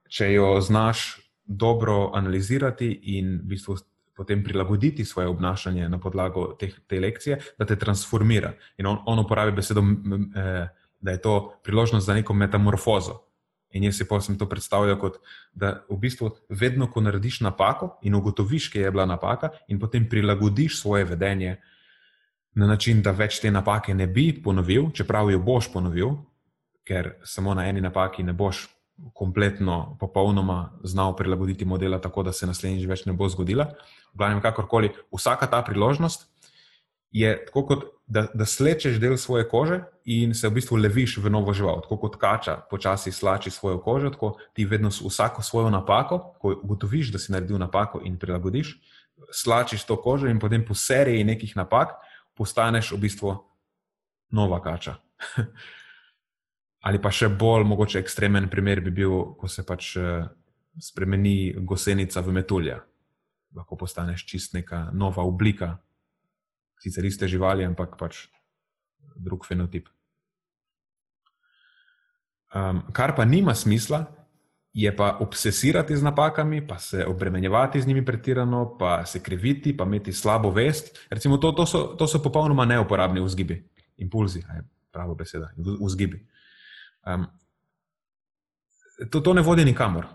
če 0.09 0.33
jo 0.33 0.57
znaš 0.65 1.21
dobro 1.45 2.11
analizirati 2.17 2.91
in 3.19 3.39
v 3.45 3.55
bistvu 3.55 3.77
potem 4.17 4.43
prilagoditi 4.45 5.05
svoje 5.05 5.29
obnašanje 5.29 5.89
na 5.89 6.01
podlago 6.01 6.53
te, 6.61 6.73
te 6.89 7.01
lekcije, 7.01 7.39
da 7.59 7.65
te 7.65 7.77
transformira. 7.77 8.53
In 8.81 8.89
on, 8.89 8.99
on 9.07 9.21
uporabi 9.21 9.53
besedo, 9.57 9.85
eh, 9.85 10.69
da 11.01 11.11
je 11.11 11.21
to 11.21 11.61
priložnost 11.65 12.07
za 12.07 12.15
neko 12.15 12.35
metamorfozo. 12.35 13.30
In 13.71 13.85
jaz 13.87 14.01
si 14.01 14.07
pa 14.09 14.19
sem 14.21 14.39
to 14.39 14.49
predstavljal 14.51 14.99
kot, 14.99 15.21
da 15.55 15.85
v 15.91 15.99
bistvu 16.03 16.31
vedno, 16.49 16.89
ko 16.91 17.01
narediš 17.01 17.41
napako 17.47 17.93
in 18.03 18.15
ugotoviš, 18.15 18.71
kje 18.73 18.83
je 18.83 18.91
bila 18.91 19.07
napaka, 19.07 19.53
in 19.69 19.79
potem 19.79 20.09
prilagodiš 20.09 20.81
svoje 20.81 21.05
vedenje 21.05 21.57
na 22.55 22.67
način, 22.67 23.03
da 23.03 23.15
več 23.15 23.39
te 23.41 23.51
napake 23.51 23.95
ne 23.95 24.07
bi 24.07 24.33
ponovil, 24.43 24.91
čeprav 24.95 25.31
jo 25.31 25.39
boš 25.39 25.71
ponovil, 25.73 26.17
ker 26.85 27.15
samo 27.25 27.55
na 27.55 27.69
eni 27.71 27.81
napaki 27.81 28.23
ne 28.27 28.33
boš 28.33 28.67
kompletno, 29.15 29.97
popolnoma 30.01 30.73
znal 30.85 31.15
prilagoditi 31.17 31.65
modela, 31.65 32.01
tako 32.01 32.23
da 32.23 32.33
se 32.33 32.47
naslednjič 32.47 32.89
več 32.89 33.07
ne 33.07 33.13
bo 33.13 33.29
zgodila. 33.29 33.71
V 34.13 34.19
glavnem, 34.19 34.43
kakorkoli, 34.43 34.91
vsaka 35.15 35.47
ta 35.47 35.63
priložnost 35.65 36.30
je 37.11 37.45
tako 37.47 37.67
kot 37.67 37.85
da, 38.07 38.27
da 38.35 38.47
slečeš 38.47 38.99
del 38.99 39.17
svoje 39.17 39.49
kože 39.49 39.81
in 40.05 40.35
se 40.35 40.49
v 40.49 40.55
bistvu 40.59 40.77
leviš 40.77 41.17
v 41.23 41.31
novo 41.31 41.53
žival. 41.55 41.83
Tako 41.83 41.97
kot 41.97 42.17
kača 42.17 42.57
počasi 42.71 43.13
slači 43.13 43.51
svojo 43.51 43.79
kožo, 43.83 44.11
tako 44.11 44.37
ti 44.55 44.65
vedno 44.65 44.89
vsako 44.89 45.43
svojo 45.43 45.71
napako, 45.71 46.19
ko 46.41 46.55
ugotoviš, 46.63 47.13
da 47.13 47.19
si 47.19 47.33
naredil 47.33 47.59
napako 47.59 48.01
in 48.05 48.19
prilagodiš, 48.19 48.79
slačiš 49.33 49.85
to 49.85 49.97
kožo 50.03 50.27
in 50.27 50.39
potem 50.39 50.65
po 50.67 50.75
seriji 50.75 51.25
nekih 51.25 51.57
napak 51.57 51.95
postaneš 52.35 52.93
v 52.93 52.99
bistvu 52.99 53.37
nova 54.31 54.63
kača. 54.63 54.97
Ali 56.87 56.99
pa 57.03 57.11
še 57.13 57.29
bolj 57.29 57.67
mogoče 57.69 58.01
ekstremen 58.01 58.49
primer 58.49 58.81
bi 58.81 58.91
bil, 58.91 59.35
ko 59.37 59.49
se 59.49 59.67
pač 59.67 59.97
eh, 60.01 60.25
spremeni 60.81 61.53
gosenica 61.59 62.23
v 62.25 62.33
metulja. 62.33 62.81
Lahko 63.55 63.77
postaneš 63.77 64.25
čist 64.27 64.55
neka 64.55 64.89
nova 64.95 65.23
oblika 65.23 65.77
sicer 66.81 67.05
iste 67.05 67.29
živali, 67.29 67.65
ampak 67.69 67.97
pač 68.01 68.27
drug 69.17 69.45
fenotip. 69.47 69.89
Um, 72.51 72.83
kar 72.93 73.15
pa 73.15 73.25
nima 73.25 73.55
smisla, 73.55 74.09
je 74.73 74.91
pa 74.97 75.17
obsesirati 75.21 75.97
z 75.97 76.03
napakami, 76.03 76.63
pa 76.67 76.79
se 76.79 77.07
obremenjevati 77.07 77.83
z 77.83 77.87
njimi 77.87 78.05
pretirano, 78.05 78.79
pa 78.79 79.07
se 79.07 79.23
kriviti, 79.23 79.77
pa 79.77 79.85
imeti 79.85 80.13
slabo 80.13 80.51
vest. 80.51 80.99
Recimo, 81.11 81.39
to, 81.39 81.53
to, 81.53 81.67
so, 81.67 81.83
to 81.99 82.07
so 82.07 82.23
popolnoma 82.23 82.65
neuporabni 82.65 83.21
vzgibi, 83.21 83.59
impulzi, 83.97 84.39
je 84.39 84.63
pravo 84.91 85.15
beseda, 85.15 85.51
vzgibi. 85.57 86.27
Um, 87.07 87.27
to, 89.11 89.21
to 89.21 89.35
ne 89.35 89.43
vodi 89.43 89.65
nikamor. 89.65 90.07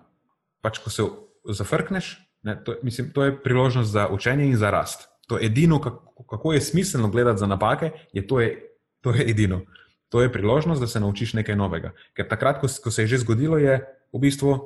Pač, 0.62 0.80
ko 0.80 0.90
se 0.90 1.04
zafrkneš, 1.52 2.16
ne, 2.44 2.56
to, 2.64 2.76
mislim, 2.84 3.12
to 3.12 3.24
je 3.24 3.36
priložnost 3.44 3.92
za 3.92 4.08
učenje 4.08 4.48
in 4.48 4.58
za 4.58 4.72
rast. 4.72 5.10
To 5.28 5.38
je 5.38 5.46
edino, 5.46 5.80
kako, 5.82 6.24
kako 6.24 6.54
je 6.54 6.62
smiselno 6.62 7.10
gledati 7.10 7.40
za 7.40 7.48
napake, 7.48 7.92
je 8.14 8.28
to, 8.28 8.40
je 8.40 8.56
to 9.02 9.14
je 9.14 9.30
edino. 9.30 9.62
To 10.10 10.22
je 10.22 10.32
priložnost, 10.32 10.82
da 10.82 10.88
se 10.88 11.00
naučiš 11.00 11.34
nekaj 11.34 11.56
novega. 11.56 11.92
Ker 12.14 12.28
takrat, 12.30 12.62
ko, 12.62 12.68
ko 12.84 12.92
se 12.92 13.04
je 13.04 13.08
že 13.08 13.18
zgodilo, 13.26 13.58
je 13.58 13.82
v 14.14 14.20
bistvu 14.20 14.58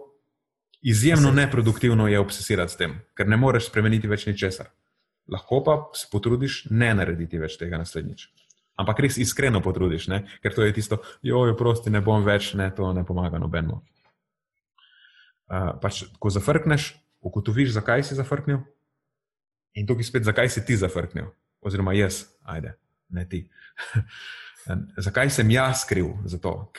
izjemno 0.82 1.32
neproduktivno 1.32 2.08
je 2.08 2.20
obsesirati 2.20 2.72
s 2.72 2.78
tem, 2.78 3.00
ker 3.14 3.28
ne 3.28 3.38
moreš 3.38 3.68
spremeniti 3.68 4.08
več 4.08 4.28
ničesar. 4.28 4.70
Lahko 5.28 5.64
pa 5.64 5.76
se 5.94 6.08
potrudiš 6.12 6.66
ne 6.70 6.94
narediti 6.96 7.40
več 7.40 7.58
tega 7.60 7.78
naslednjič. 7.78 8.30
Ampak 8.80 9.02
res 9.04 9.18
iskreno 9.20 9.60
potrudiš, 9.62 10.08
ne? 10.08 10.24
ker 10.44 10.56
to 10.56 10.64
je 10.64 10.74
tisto, 10.74 11.02
joj, 11.22 11.52
prosti, 11.60 11.92
ne 11.92 12.00
bom 12.02 12.24
več, 12.24 12.54
ne, 12.56 12.70
to 12.72 12.94
ne 12.96 13.04
pomaga 13.04 13.40
nobenemu. 13.40 13.82
Uh, 15.50 15.74
pač, 15.82 16.06
ko 16.22 16.32
zafrkneš, 16.32 16.94
ugotoviš, 17.26 17.74
zakaj 17.76 18.06
si 18.08 18.16
zafrknil, 18.16 18.62
In 19.80 19.88
tukaj 19.88 20.08
spet, 20.08 20.28
zakaj 20.28 20.50
si 20.52 20.64
ti 20.68 20.76
zafrknil, 20.78 21.30
oziroma 21.64 21.94
jaz, 21.96 22.26
ajde, 22.44 22.76
ne 23.16 23.26
ti. 23.30 23.46
zakaj 25.08 25.32
sem 25.32 25.52
jaz 25.52 25.86
kriv 25.88 26.12
za 26.28 26.40
to? 26.44 26.72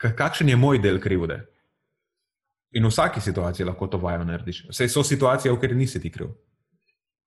Kakšen 0.00 0.48
je 0.48 0.56
moj 0.56 0.80
del 0.80 1.00
krivde? 1.00 1.42
In 2.72 2.86
v 2.86 2.90
vsaki 2.92 3.20
situaciji 3.20 3.66
lahko 3.66 3.90
to 3.90 3.98
vajo 3.98 4.24
narediš. 4.24 4.62
Vse 4.70 4.88
so 4.88 5.02
situacije, 5.04 5.52
v 5.52 5.58
kateri 5.58 5.76
nisi 5.76 6.00
ti 6.00 6.10
kriv. 6.10 6.30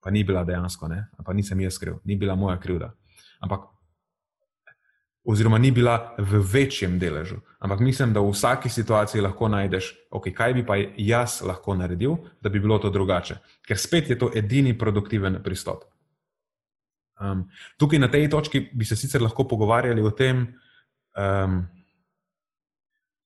Pa 0.01 0.11
ni 0.11 0.23
bila 0.23 0.43
dejansko, 0.43 0.87
ne? 0.87 1.05
pa 1.25 1.33
nisem 1.33 1.59
jaz 1.61 1.77
kriv, 1.79 1.99
ni 2.03 2.15
bila 2.15 2.35
moja 2.35 2.57
krivda. 2.59 2.93
Ampak 3.43 3.72
oziroma 5.23 5.57
ni 5.57 5.71
bila 5.71 6.15
v 6.17 6.41
večjem 6.43 6.99
deležu. 6.99 7.39
Ampak 7.59 7.79
mislim, 7.79 8.13
da 8.13 8.19
v 8.19 8.31
vsaki 8.31 8.69
situaciji 8.69 9.21
lahko 9.21 9.47
najdeš, 9.47 9.93
okay, 10.11 10.33
kaj 10.35 10.53
bi 10.53 10.65
pa 10.65 10.75
jaz 10.97 11.41
lahko 11.41 11.75
naredil, 11.75 12.17
da 12.41 12.49
bi 12.49 12.59
bilo 12.59 12.79
to 12.79 12.89
drugače. 12.89 13.39
Ker 13.67 13.79
spet 13.79 14.09
je 14.09 14.19
to 14.19 14.31
edini 14.35 14.77
produktiven 14.77 15.39
pristop. 15.43 15.87
Um, 17.23 17.47
tukaj 17.79 17.99
na 17.99 18.11
tej 18.11 18.27
točki 18.29 18.67
bi 18.73 18.85
se 18.85 18.95
sicer 18.95 19.21
lahko 19.21 19.47
pogovarjali 19.47 20.01
o 20.01 20.11
tem, 20.11 20.43
um, 21.15 21.61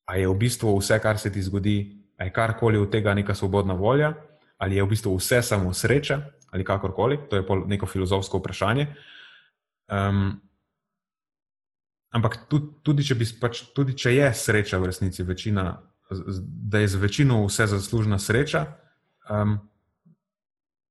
ali 0.05 0.21
je 0.21 0.27
v 0.27 0.38
bistvu 0.38 0.77
vse, 0.77 0.99
kar 1.01 1.17
se 1.17 1.31
ti 1.31 1.41
zgodi, 1.41 1.77
ali 2.19 2.29
je 2.29 2.33
karkoli 2.33 2.77
od 2.77 2.91
tega 2.91 3.13
neka 3.13 3.33
svobodna 3.36 3.73
volja, 3.73 4.13
ali 4.57 4.75
je 4.75 4.83
v 4.83 4.89
bistvu 4.93 5.15
vse 5.17 5.41
samo 5.41 5.73
sreča, 5.73 6.21
ali 6.51 6.63
kakorkoli. 6.63 7.19
To 7.29 7.36
je 7.36 7.45
neko 7.65 7.86
filozofsko 7.86 8.38
vprašanje. 8.38 8.88
Um, 9.88 10.38
Ampak 12.15 12.38
tudi, 12.48 12.72
tudi, 12.84 13.04
če 13.04 13.17
pač, 13.41 13.62
tudi 13.76 13.96
če 13.98 14.13
je 14.15 14.28
sreča 14.34 14.80
v 14.80 14.91
resnici 14.91 15.24
večina, 15.28 15.65
da 16.39 16.80
je 16.80 16.88
za 16.88 17.00
večino 17.00 17.41
vse 17.46 17.67
zaslužna 17.67 18.20
sreča, 18.20 18.65
um, 19.30 19.58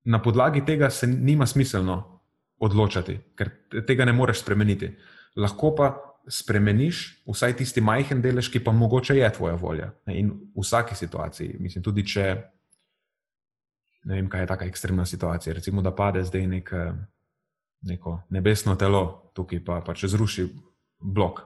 na 0.04 0.20
podlagi 0.22 0.64
tega 0.64 0.90
se 0.90 1.06
nima 1.06 1.46
smiselno 1.46 2.20
odločati, 2.60 3.16
ker 3.36 3.50
tega 3.88 4.04
ne 4.04 4.12
moreš 4.12 4.44
spremeniti. 4.44 4.92
Lahko 5.36 5.72
pa 5.76 5.88
spremeniš 6.28 7.22
vsaj 7.26 7.56
tisti 7.56 7.80
majhen 7.80 8.20
delež, 8.22 8.50
ki 8.52 8.62
pa 8.64 8.72
mogoče 8.72 9.16
je 9.16 9.32
tvoja 9.32 9.56
volja. 9.60 9.90
In 10.12 10.30
v 10.54 10.62
vsaki 10.62 10.94
situaciji, 10.94 11.56
mislim, 11.60 11.84
tudi 11.84 12.04
če 12.06 12.26
ne 14.06 14.14
vem, 14.14 14.28
kaj 14.30 14.44
je 14.44 14.46
taka 14.46 14.66
ekstremna 14.70 15.04
situacija, 15.06 15.54
recimo, 15.54 15.82
da 15.82 15.94
pade 15.94 16.22
zdaj 16.24 16.46
nek, 16.46 16.70
neko 17.90 18.20
nebesno 18.30 18.76
telo 18.78 19.32
tukaj, 19.34 19.64
pa, 19.64 19.80
pa 19.86 19.94
če 19.94 20.08
zruši 20.14 20.46
blok. 21.06 21.40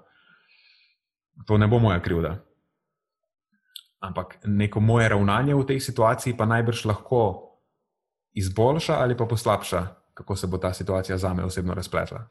To 1.47 1.59
ne 1.59 1.69
bo 1.69 1.79
moja 1.79 2.01
krivda. 2.01 2.37
Ampak 4.01 4.39
neko 4.45 4.81
moje 4.81 5.09
ravnanje 5.09 5.55
v 5.55 5.67
tej 5.67 5.81
situaciji 5.81 6.37
pa 6.37 6.49
najbrž 6.49 6.85
lahko 6.89 7.53
izboljša 8.33 8.97
ali 8.97 9.17
pa 9.17 9.27
poslabša, 9.27 9.87
kako 10.15 10.37
se 10.37 10.47
bo 10.47 10.59
ta 10.59 10.73
situacija 10.73 11.19
za 11.19 11.35
me 11.35 11.45
osebno 11.45 11.75
razpletla. 11.75 12.25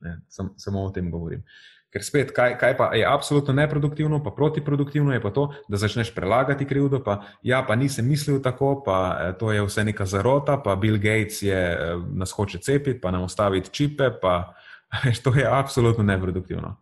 Ne, 0.00 0.20
sam, 0.28 0.52
samo 0.56 0.84
o 0.84 0.90
tem 0.90 1.10
govorim. 1.10 1.42
Ker 1.88 2.04
spet, 2.04 2.34
kaj, 2.36 2.58
kaj 2.60 2.74
pa 2.76 2.90
je 2.92 3.06
absolutno 3.08 3.54
neproduktivno, 3.56 4.20
pa 4.24 4.30
protiproduktivno 4.30 5.12
je 5.12 5.22
pa 5.22 5.30
to, 5.30 5.46
da 5.68 5.80
začneš 5.80 6.12
prelagati 6.14 6.66
krivdo, 6.68 7.00
pa 7.04 7.22
ja, 7.42 7.62
pa 7.68 7.76
nisem 7.76 8.08
mislil 8.08 8.42
tako, 8.42 8.82
pa 8.84 8.98
eh, 9.20 9.32
to 9.38 9.52
je 9.52 9.64
vse 9.64 9.84
neka 9.84 10.04
zarota, 10.04 10.58
pa 10.64 10.76
Bill 10.76 10.98
Gates 11.00 11.42
je 11.42 11.56
eh, 11.56 11.96
nas 12.12 12.30
hoče 12.36 12.58
cepiti, 12.58 13.00
pa 13.00 13.10
nam 13.10 13.22
ostaviti 13.22 13.72
čipe, 13.72 14.10
pa 14.20 14.52
To 15.24 15.34
je 15.34 15.46
absolutno 15.46 16.04
neproduktivno. 16.04 16.76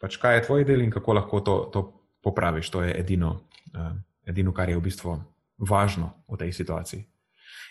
Pač 0.00 0.16
kaj 0.16 0.36
je 0.36 0.42
tvoj 0.46 0.64
del 0.64 0.82
in 0.82 0.90
kako 0.90 1.12
lahko 1.12 1.40
to, 1.40 1.54
to 1.72 1.80
popraviš, 2.22 2.70
to 2.70 2.82
je 2.82 2.94
edino, 3.00 3.40
uh, 3.74 3.94
edino, 4.26 4.52
kar 4.54 4.70
je 4.70 4.78
v 4.78 4.82
bistvu 4.82 5.16
važno 5.58 6.12
v 6.30 6.38
tej 6.38 6.52
situaciji. 6.54 7.02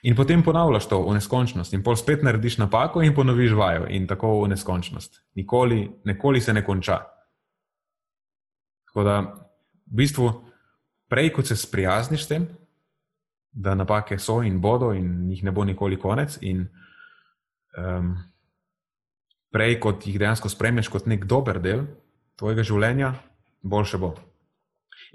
In 0.04 0.16
potem 0.16 0.44
ponavljaš 0.44 0.90
to 0.92 1.00
v 1.02 1.16
neskončnost, 1.18 1.74
in 1.74 1.84
pol 1.84 1.96
spet 1.98 2.24
narediš 2.24 2.60
napako, 2.62 3.02
in 3.02 3.16
ponoviš 3.16 3.56
vajo, 3.58 3.88
in 3.90 4.06
tako 4.08 4.44
v 4.44 4.52
neskončnost. 4.54 5.24
Nikoli, 5.36 5.88
nikoli 6.06 6.42
se 6.42 6.54
ne 6.54 6.66
konča. 6.66 7.00
Tako 8.92 9.04
da, 9.04 9.16
v 9.88 9.98
bistvu, 10.04 10.30
prej 11.10 11.32
kot 11.34 11.48
se 11.48 11.56
sprijazniš 11.56 12.24
s 12.24 12.28
tem, 12.28 12.48
da 13.52 13.74
napake 13.76 14.20
so 14.20 14.42
in 14.46 14.60
bodo, 14.62 14.92
in 14.94 15.32
jih 15.32 15.44
ne 15.44 15.52
bo 15.52 15.66
nikoli 15.66 15.98
konec. 15.98 16.38
In, 16.42 16.68
um, 17.78 18.14
prej, 19.54 19.80
kot 19.80 20.08
jih 20.08 20.20
dejansko 20.20 20.50
spremljaš 20.50 20.90
kot 20.94 21.08
nek 21.08 21.26
dober 21.26 21.60
del 21.64 21.86
tvojega 22.38 22.66
življenja, 22.68 23.14
boljše 23.62 24.00
bo. 24.02 24.14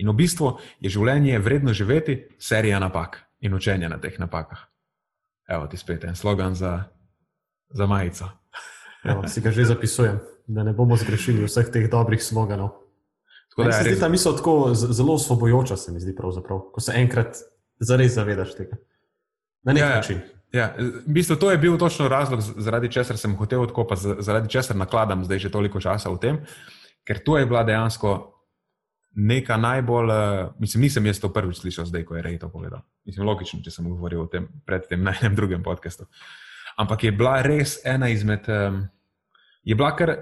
In 0.00 0.10
v 0.10 0.16
bistvu 0.16 0.56
je 0.82 0.90
življenje 0.92 1.38
vredno 1.42 1.74
živeti, 1.76 2.18
serija 2.40 2.80
napak 2.82 3.20
in 3.44 3.54
učenje 3.54 3.90
na 3.90 3.98
teh 4.00 4.18
napakah. 4.18 4.66
Evo 5.48 5.66
ti 5.66 5.76
spet 5.76 6.04
en 6.08 6.16
slogan 6.16 6.54
za, 6.54 6.72
za 7.70 7.86
majico. 7.86 8.30
Evo, 9.10 9.26
si 9.28 9.42
ga 9.42 9.50
že 9.50 9.66
zapisujem, 9.68 10.20
da 10.46 10.62
ne 10.62 10.72
bomo 10.72 10.96
zgrešili 10.96 11.44
vseh 11.46 11.70
teh 11.74 11.90
dobrih 11.90 12.22
sloganov. 12.22 12.78
Tako 13.52 13.68
da, 13.68 13.82
res... 13.84 13.98
Ta 14.00 14.08
misel 14.08 14.36
tako 14.38 14.72
zelo 14.74 15.18
osvobojoča, 15.18 15.76
se 15.76 15.92
mi 15.92 16.00
zdi, 16.00 16.14
ko 16.16 16.80
se 16.80 16.94
enkrat 16.96 17.36
zares 17.82 18.14
zavedaš 18.14 18.54
tega. 18.56 18.78
Na 19.62 19.74
nek 19.76 19.82
ja. 19.82 19.88
način. 19.96 20.22
Ja, 20.22 20.41
v 20.52 21.08
bistvu 21.08 21.36
to 21.36 21.50
je 21.50 21.58
bil 21.58 21.78
točno 21.78 22.08
razlog, 22.08 22.40
zaradi 22.40 22.90
česar 22.92 23.16
sem 23.16 23.36
hotel 23.36 23.62
odkopati, 23.62 24.20
zaradi 24.20 24.50
česar 24.52 24.76
nakladam 24.76 25.24
zdaj 25.24 25.38
že 25.38 25.50
toliko 25.50 25.80
časa 25.80 26.10
v 26.12 26.18
tem, 26.20 26.40
ker 27.08 27.22
to 27.24 27.38
je 27.38 27.46
bila 27.46 27.64
dejansko 27.64 28.32
neka 29.14 29.56
najbolj, 29.56 30.08
uh, 30.08 30.52
mislim, 30.58 30.82
nisem 30.82 31.06
jaz 31.06 31.20
to 31.20 31.28
prvič 31.32 31.60
slišal, 31.60 31.84
zdaj, 31.84 32.04
ko 32.04 32.16
je 32.16 32.22
Rej 32.22 32.38
to 32.40 32.48
povedal. 32.48 32.80
Mislim, 33.04 33.26
logično, 33.26 33.60
če 33.60 33.70
sem 33.70 33.88
govoril 33.88 34.24
o 34.24 34.28
tem 34.28 34.48
predtem 34.66 35.02
na 35.06 35.12
enem 35.20 35.36
drugem 35.36 35.62
podkastu. 35.62 36.08
Ampak 36.80 37.04
je 37.04 37.12
bila 37.12 37.42
res 37.44 37.76
ena 37.84 38.08
izmed, 38.08 38.48
je 39.64 39.74
bila 39.76 39.90
kar, 39.96 40.14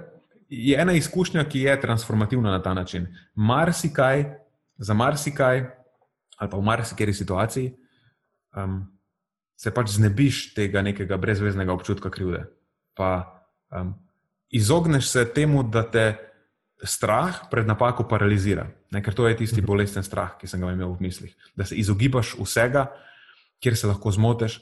je 0.51 0.75
ena 0.75 0.91
izkušnja, 0.99 1.45
ki 1.47 1.63
je 1.63 1.77
transformativna 1.81 2.51
na 2.51 2.59
ta 2.59 2.73
način. 2.73 3.07
Marsikaj, 3.35 4.25
za 4.77 4.93
marsikaj, 4.93 5.63
ali 6.37 6.49
pa 6.49 6.57
v 6.57 6.65
marsikeri 6.67 7.13
situaciji, 7.13 7.71
um, 8.59 8.81
se 9.61 9.69
pač 9.69 9.93
znebiš 9.93 10.55
tega 10.57 10.81
nekega 10.81 11.19
brezveznega 11.21 11.73
občutka 11.73 12.09
krivde. 12.09 12.47
Pa 12.97 13.11
um, 13.69 13.93
izogneš 14.49 15.11
se 15.11 15.25
temu, 15.33 15.61
da 15.63 15.83
te 15.85 16.15
strah 16.83 17.43
pred 17.51 17.67
napako 17.69 18.07
paralizira. 18.09 18.65
Ne, 18.91 19.03
ker 19.05 19.13
to 19.13 19.27
je 19.29 19.37
tisti 19.37 19.61
mhm. 19.61 19.67
bolesten 19.69 20.03
strah, 20.03 20.33
ki 20.39 20.49
sem 20.49 20.61
ga 20.61 20.73
imel 20.73 20.95
v 20.95 21.05
mislih. 21.05 21.35
Da 21.55 21.67
se 21.69 21.77
izogibaš 21.77 22.33
vsega, 22.39 22.87
kjer 23.61 23.77
se 23.77 23.87
lahko 23.91 24.11
zmoteš, 24.11 24.57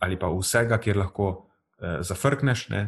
ali 0.00 0.16
pa 0.18 0.30
vsega, 0.32 0.80
kjer 0.80 1.02
lahko 1.04 1.28
eh, 1.36 2.00
zafrkneš. 2.08 2.68
Ne. 2.72 2.82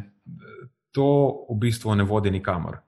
To 0.97 1.07
v 1.45 1.59
bistvu 1.61 1.93
ne 1.95 2.07
vodi 2.09 2.33
nikamor. 2.33 2.81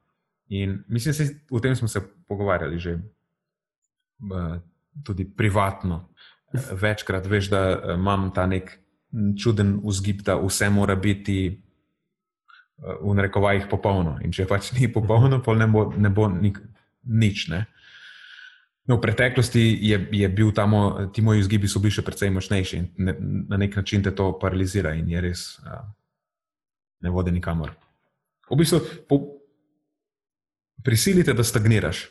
In 0.49 0.81
mislim, 0.89 1.13
da 1.13 1.55
o 1.55 1.61
tem 1.61 1.75
smo 1.75 1.87
se 1.87 2.01
pogovarjali 2.27 2.79
že 2.79 2.97
eh, 2.97 4.57
tudi 5.05 5.29
privatno. 5.29 6.09
Eh, 6.53 6.73
večkrat 6.81 7.25
veš, 7.25 7.49
da 7.49 7.61
eh, 7.69 7.93
imam 7.93 8.31
ta 8.33 8.45
nek 8.45 8.79
čuden 9.37 9.79
vzgib, 9.83 10.21
da 10.25 10.37
vse 10.41 10.69
mora 10.69 10.95
biti 10.95 11.59
v 12.83 13.13
narekovajih 13.15 13.67
popolno. 13.69 14.17
In 14.25 14.33
če 14.33 14.47
pač 14.49 14.71
ni 14.75 14.89
popolno, 14.91 15.39
pa 15.43 15.55
ne 15.55 15.67
bo, 15.69 15.85
ne 15.97 16.09
bo 16.09 16.27
nik, 16.27 16.57
nič. 17.05 17.47
Ne? 17.53 17.65
No, 18.89 18.97
v 18.97 19.03
preteklosti 19.05 19.61
je, 19.61 19.99
je 20.11 20.29
bil 20.29 20.51
tam, 20.51 20.75
ti 21.15 21.23
moji 21.23 21.45
vzgibi 21.45 21.69
so 21.71 21.79
bili 21.79 21.95
še 21.95 22.03
precej 22.03 22.33
močnejši 22.35 22.79
in 22.79 22.89
ne, 23.07 23.13
na 23.53 23.59
nek 23.61 23.77
način 23.79 24.03
te 24.03 24.11
to 24.11 24.33
paralizira 24.41 24.91
in 24.99 25.07
je 25.07 25.21
res 25.23 25.45
a, 25.63 25.77
ne 27.05 27.13
vodi 27.13 27.31
nikamor. 27.31 27.71
V 28.49 28.59
bistvu 28.59 28.81
po, 29.07 29.21
prisilite, 30.83 31.31
da 31.37 31.45
stagniraš, 31.47 32.09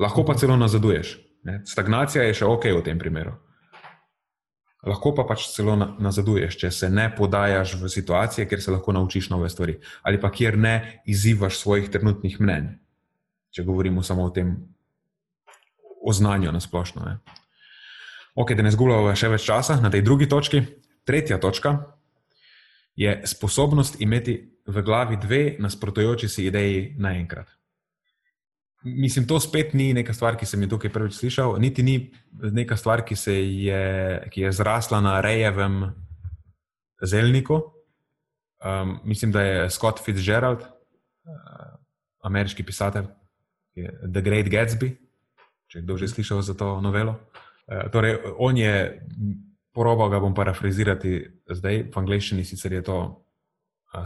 lahko 0.00 0.26
pa 0.26 0.34
celo 0.34 0.58
nazaduješ. 0.58 1.14
Ne? 1.46 1.60
Stagnacija 1.68 2.24
je 2.26 2.40
še 2.40 2.48
ok 2.48 2.72
v 2.74 2.82
tem 2.88 2.98
primeru 2.98 3.36
lahko 4.86 5.14
pa 5.16 5.24
pač 5.28 5.48
celo 5.54 5.76
nazaduješ, 5.76 6.58
če 6.60 6.70
se 6.70 6.90
ne 6.90 7.08
podajaš 7.16 7.76
v 7.80 7.90
situacije, 7.90 8.46
kjer 8.48 8.62
se 8.62 8.74
lahko 8.74 8.92
naučiš 8.92 9.30
nove 9.30 9.50
stvari, 9.50 9.78
ali 10.02 10.20
pa 10.20 10.30
kjer 10.30 10.58
ne 10.58 11.02
izzivaš 11.06 11.58
svojih 11.58 11.90
trenutnih 11.90 12.40
mnenj, 12.40 12.70
če 13.50 13.64
govorimo 13.64 14.02
samo 14.02 14.28
o 14.28 14.30
tem 14.34 14.56
oznanju 16.04 16.52
na 16.52 16.60
splošno. 16.60 17.04
Ne. 17.06 17.18
Ok, 18.34 18.52
da 18.52 18.66
ne 18.66 18.72
zgubljamo 18.74 19.14
še 19.16 19.30
več 19.32 19.46
časa 19.46 19.78
na 19.80 19.90
tej 19.90 20.02
drugi 20.02 20.28
točki. 20.28 20.64
Tretja 21.04 21.38
točka 21.40 21.76
je 22.96 23.20
sposobnost 23.28 24.00
imeti 24.00 24.38
v 24.66 24.82
glavi 24.82 25.16
dve 25.20 25.42
nasprotujoči 25.60 26.28
si 26.28 26.46
ideji 26.48 26.94
naenkrat. 26.98 27.48
Mislim, 28.84 29.26
to 29.26 29.40
spet 29.40 29.72
ni 29.72 29.94
neka 29.96 30.12
stvar, 30.12 30.36
ki 30.36 30.46
sem 30.46 30.62
jo 30.62 30.74
tukaj 30.74 30.92
prvič 30.92 31.16
slišal, 31.16 31.56
niti 31.60 31.82
ni 31.82 31.94
neka 32.32 32.76
stvar, 32.76 33.00
ki, 33.04 33.16
je, 33.16 33.84
ki 34.30 34.44
je 34.44 34.52
zrasla 34.52 35.00
na 35.00 35.20
rejevem 35.24 35.86
zelniku. 37.00 37.62
Um, 38.64 38.98
mislim, 39.04 39.32
da 39.32 39.42
je 39.42 39.70
Scott 39.70 40.04
Fitzgerald, 40.04 40.60
uh, 40.60 41.72
ameriški 42.22 42.64
pisatelj, 42.64 43.08
The 44.12 44.20
Great 44.20 44.52
Gatsby, 44.52 44.92
če 45.68 45.82
kdo 45.82 45.96
že 45.96 46.08
slišal 46.08 46.44
za 46.44 46.54
to 46.54 46.80
novelo. 46.80 47.16
Uh, 47.66 47.88
torej, 47.92 48.20
on 48.36 48.56
je, 48.56 49.00
porobo 49.72 50.08
ga 50.08 50.20
bom 50.20 50.36
parafrazirati 50.36 51.18
zdaj, 51.50 51.88
v 51.88 52.00
angleščini 52.04 52.44
sicer 52.44 52.72
je 52.72 52.84
to 52.84 52.98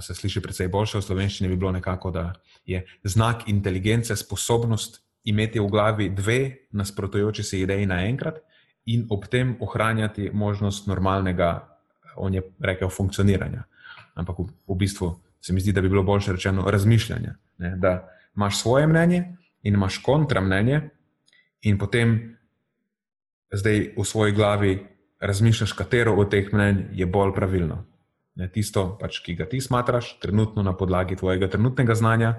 se 0.01 0.15
sliši 0.15 0.41
precej 0.41 0.69
boljše, 0.69 0.99
v 0.99 1.07
slovenščini 1.07 1.49
bi 1.49 1.57
bilo 1.57 1.73
nekako, 1.73 2.11
da 2.11 2.33
je 2.67 2.85
znak 3.05 3.49
inteligence 3.49 4.17
sposobnost 4.17 5.01
imeti 5.25 5.61
v 5.61 5.69
glavi 5.69 6.09
dve 6.09 6.69
nasprotujoči 6.71 7.43
se 7.43 7.61
ideji 7.61 7.87
naenkrat 7.87 8.41
in 8.87 9.07
ob 9.11 9.27
tem 9.29 9.57
ohranjati 9.61 10.31
možnost 10.33 10.87
normalnega, 10.87 11.69
on 12.17 12.35
je 12.35 12.43
rekel, 12.61 12.89
funkcioniranja. 12.89 13.65
Ampak 14.15 14.39
v, 14.39 14.49
v 14.69 14.77
bistvu 14.77 15.11
se 15.41 15.53
mi 15.53 15.61
zdi, 15.61 15.73
da 15.73 15.81
bi 15.81 15.89
bilo 15.89 16.03
boljše 16.03 16.33
rečeno 16.33 16.71
razmišljanje. 16.71 17.35
Ne? 17.59 17.75
Da 17.77 18.09
imaš 18.37 18.61
svoje 18.63 18.87
mnenje 18.87 19.37
in 19.63 19.75
imaš 19.75 19.99
kontra 19.99 20.41
mnenje, 20.41 20.81
in 21.63 21.79
potem 21.79 22.37
zdaj 23.53 23.93
v 23.97 24.05
svoji 24.05 24.33
glavi 24.33 24.73
razmišljaš, 25.21 25.73
katero 25.73 26.15
od 26.15 26.31
teh 26.31 26.53
mnenj 26.53 26.85
je 26.93 27.07
bolj 27.07 27.35
pravilno 27.35 27.85
ne, 28.39 28.49
tisto, 28.55 28.93
pač, 29.01 29.21
ki 29.25 29.35
ga 29.39 29.49
ti 29.51 29.61
smatraš, 29.61 30.15
trenutno 30.23 30.63
na 30.63 30.77
podlagi 30.77 31.19
tvojega 31.19 31.51
trenutnega 31.51 31.95
znanja, 31.99 32.35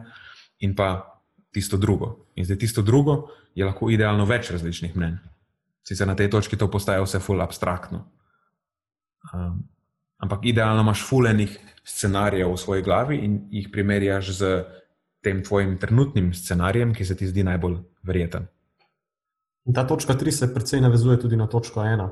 in 0.59 0.75
pa 0.75 1.19
tisto 1.51 1.77
drugo. 1.77 2.29
In 2.35 2.45
zdaj 2.45 2.57
tisto 2.57 2.81
drugo 2.81 3.27
je 3.55 3.65
lahko 3.65 3.89
idealno 3.91 4.25
več 4.25 4.51
različnih 4.53 4.95
mnen. 4.95 5.17
Sicer 5.83 6.07
na 6.07 6.15
tej 6.15 6.29
točki 6.29 6.57
to 6.59 6.69
postaje 6.71 7.01
vse 7.03 7.19
ful 7.23 7.41
abstraktno. 7.41 8.03
Um, 9.33 9.63
ampak 10.23 10.45
idealno 10.45 10.83
imaš 10.85 11.03
fulenih 11.07 11.57
scenarijev 11.83 12.53
v 12.53 12.59
svoji 12.61 12.83
glavi 12.85 13.17
in 13.25 13.39
jih 13.51 13.69
primerjaš 13.71 14.31
z 14.37 14.51
tem 15.23 15.41
tvojim 15.43 15.77
trenutnim 15.77 16.31
scenarijem, 16.33 16.93
ki 16.95 17.05
se 17.05 17.17
ti 17.17 17.27
zdi 17.27 17.43
najbolj 17.43 17.79
verjeten. 18.07 18.47
In 19.67 19.75
ta 19.75 19.83
točka 19.87 20.15
tri 20.15 20.31
se 20.31 20.47
precej 20.53 20.81
navezuje 20.81 21.19
tudi 21.19 21.35
na 21.35 21.47
točko 21.47 21.83
ena, 21.83 22.11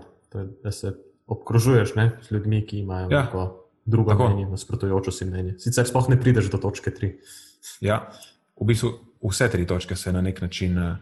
da 0.64 0.72
se 0.72 0.92
obkrožuješ 1.28 1.96
ne, 1.96 2.12
z 2.22 2.32
ljudmi, 2.32 2.66
ki 2.68 2.80
imajo 2.80 3.08
ja. 3.12 3.24
tako 3.26 3.67
drugo 3.88 4.12
Tako. 4.12 4.30
mnenje, 4.30 4.50
nasprotujoče 4.52 5.12
si 5.12 5.26
mnenje. 5.26 5.58
Sicer 5.64 5.88
sploh 5.88 6.10
ne 6.12 6.20
prideš 6.20 6.52
do 6.52 6.60
točke 6.62 6.92
tri. 6.92 7.16
Ja, 7.82 8.04
v 8.60 8.68
bistvu 8.68 8.92
vse 9.24 9.48
tri 9.52 9.66
točke 9.68 9.96
se 9.96 10.12
na 10.14 10.22
nek 10.22 10.42
način 10.44 10.78
uh, 10.78 10.98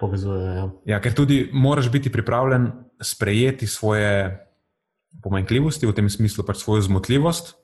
povezujejo. 0.00 0.54
Ja. 0.54 0.70
Ja, 0.96 1.00
ker 1.00 1.16
tudi 1.16 1.48
moraš 1.52 1.88
biti 1.92 2.12
pripravljen 2.12 2.70
sprejeti 3.00 3.66
svoje 3.66 4.36
pomanjkljivosti, 5.22 5.88
v 5.88 5.96
tem 5.96 6.10
smislu 6.12 6.44
pač 6.44 6.60
svojo 6.60 6.84
zmotljivost, 6.84 7.54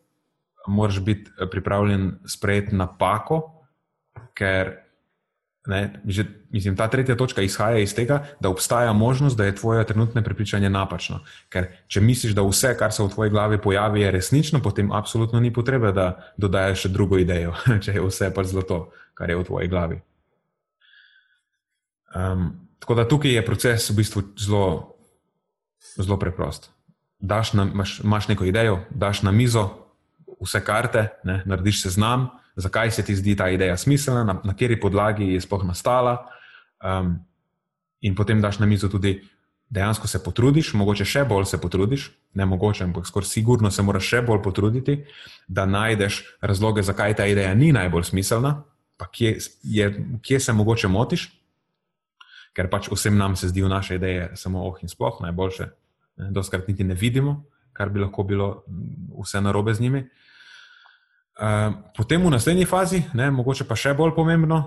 moraš 0.67 1.03
biti 1.05 1.31
eh, 1.37 1.47
pripravljen 1.51 2.23
sprejeti 2.27 2.77
napako, 2.77 3.43
ker 4.35 4.73
Ne, 5.67 6.01
že, 6.03 6.25
mislim, 6.51 6.75
ta 6.75 6.89
tretja 6.91 7.15
točka 7.15 7.43
izhaja 7.43 7.79
iz 7.79 7.95
tega, 7.95 8.25
da 8.41 8.51
obstaja 8.51 8.93
možnost, 8.93 9.37
da 9.39 9.45
je 9.45 9.55
tvoje 9.55 9.85
trenutne 9.87 10.23
prepričanje 10.25 10.71
napačno. 10.71 11.21
Ker 11.55 11.69
če 11.87 12.01
misliš, 12.03 12.35
da 12.35 12.43
vse, 12.43 12.73
kar 12.79 12.91
se 12.93 13.03
v 13.03 13.13
tvoji 13.13 13.31
glavi 13.31 13.61
pojavi, 13.63 14.03
je 14.03 14.11
resnično, 14.11 14.59
potem 14.63 14.91
apsolutno 14.93 15.41
ni 15.41 15.53
potrebe, 15.55 15.93
da 15.95 16.33
dodajes 16.37 16.83
še 16.83 16.91
drugo 16.91 17.19
idejo, 17.23 17.55
če 17.85 17.95
je 17.95 18.03
vse 18.03 18.33
pač 18.35 18.51
zlato, 18.51 18.89
kar 19.15 19.31
je 19.31 19.39
v 19.39 19.47
tvoji 19.47 19.71
glavi. 19.71 20.01
Um, 22.11 22.51
tako 22.83 22.99
da 22.99 23.07
tukaj 23.09 23.39
je 23.39 23.47
proces 23.47 23.87
v 23.91 24.01
bistvu 24.03 24.27
zelo, 24.43 24.67
zelo 25.95 26.19
preprost. 26.19 26.73
Daš 27.23 27.55
na, 27.55 27.71
imaš, 27.71 28.01
imaš 28.03 28.33
neko 28.35 28.51
idejo, 28.51 28.81
daš 28.91 29.23
na 29.23 29.31
mizo 29.31 29.69
vse 30.43 30.59
karte, 30.67 31.13
ne, 31.23 31.45
narediš 31.47 31.87
seznam 31.87 32.33
zakaj 32.57 32.91
se 32.91 33.05
ti 33.05 33.17
zdi 33.17 33.37
ta 33.37 33.49
ideja 33.49 33.77
smiselna, 33.77 34.25
na, 34.25 34.41
na 34.45 34.53
kateri 34.53 34.81
podlagi 34.81 35.33
je 35.35 35.41
sploh 35.41 35.65
nastala. 35.65 36.27
Um, 36.85 37.19
in 38.01 38.15
potem 38.15 38.41
daš 38.41 38.59
na 38.59 38.67
mizo 38.67 38.89
tudi, 38.89 39.23
dejansko 39.71 40.09
se 40.09 40.19
potrudiš, 40.25 40.75
mogoče 40.75 41.05
še 41.09 41.25
bolj 41.25 41.47
se 41.49 41.61
potrudiš, 41.61 42.11
ne 42.35 42.45
mogoče, 42.47 42.85
ampak 42.85 43.07
skoraj 43.09 43.31
sigurno 43.31 43.71
se 43.71 43.83
moraš 43.83 44.09
še 44.11 44.21
bolj 44.27 44.43
potruditi, 44.45 44.99
da 45.49 45.65
najdeš 45.67 46.23
razloge, 46.43 46.83
zakaj 46.83 47.15
ta 47.17 47.27
ideja 47.27 47.55
ni 47.55 47.71
najbolj 47.73 48.11
smiselna, 48.11 48.65
pa 49.01 49.09
kje, 49.09 49.39
je, 49.63 49.87
kje 50.23 50.41
se 50.41 50.53
mogoče 50.53 50.91
motiš. 50.93 51.31
Ker 52.53 52.69
pač 52.69 52.91
vsem 52.93 53.17
nam 53.17 53.33
se 53.37 53.49
zdijo 53.49 53.69
naše 53.69 53.97
ideje 53.97 54.27
samo 54.37 54.67
oh 54.69 54.77
in 54.83 54.91
sploh 54.93 55.23
najboljše. 55.25 55.71
doskrat 56.31 56.69
niti 56.69 56.85
ne 56.85 56.95
vidimo, 56.95 57.45
kar 57.73 57.89
bi 57.89 58.01
lahko 58.01 58.23
bilo 58.23 58.65
vse 59.17 59.41
narobe 59.41 59.75
z 59.75 59.81
njimi. 59.81 59.99
Uh, 59.99 60.32
potem 61.97 62.23
v 62.23 62.31
naslednji 62.31 62.65
fazi, 62.65 63.03
ne, 63.15 63.31
mogoče 63.35 63.67
pa 63.67 63.77
še 63.79 63.97
bolj 63.99 64.15
pomembno, 64.15 64.63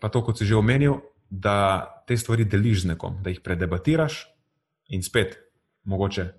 pa 0.00 0.08
to, 0.08 0.22
kot 0.24 0.38
si 0.40 0.48
že 0.48 0.56
omenil, 0.56 1.00
da 1.28 1.84
te 2.08 2.16
stvari 2.16 2.46
deliš 2.48 2.86
z 2.86 2.94
nekom, 2.94 3.18
da 3.22 3.28
jih 3.32 3.42
predebatiraš 3.44 4.22
in 4.96 5.04
spet, 5.04 5.36
mogoče 5.84 6.30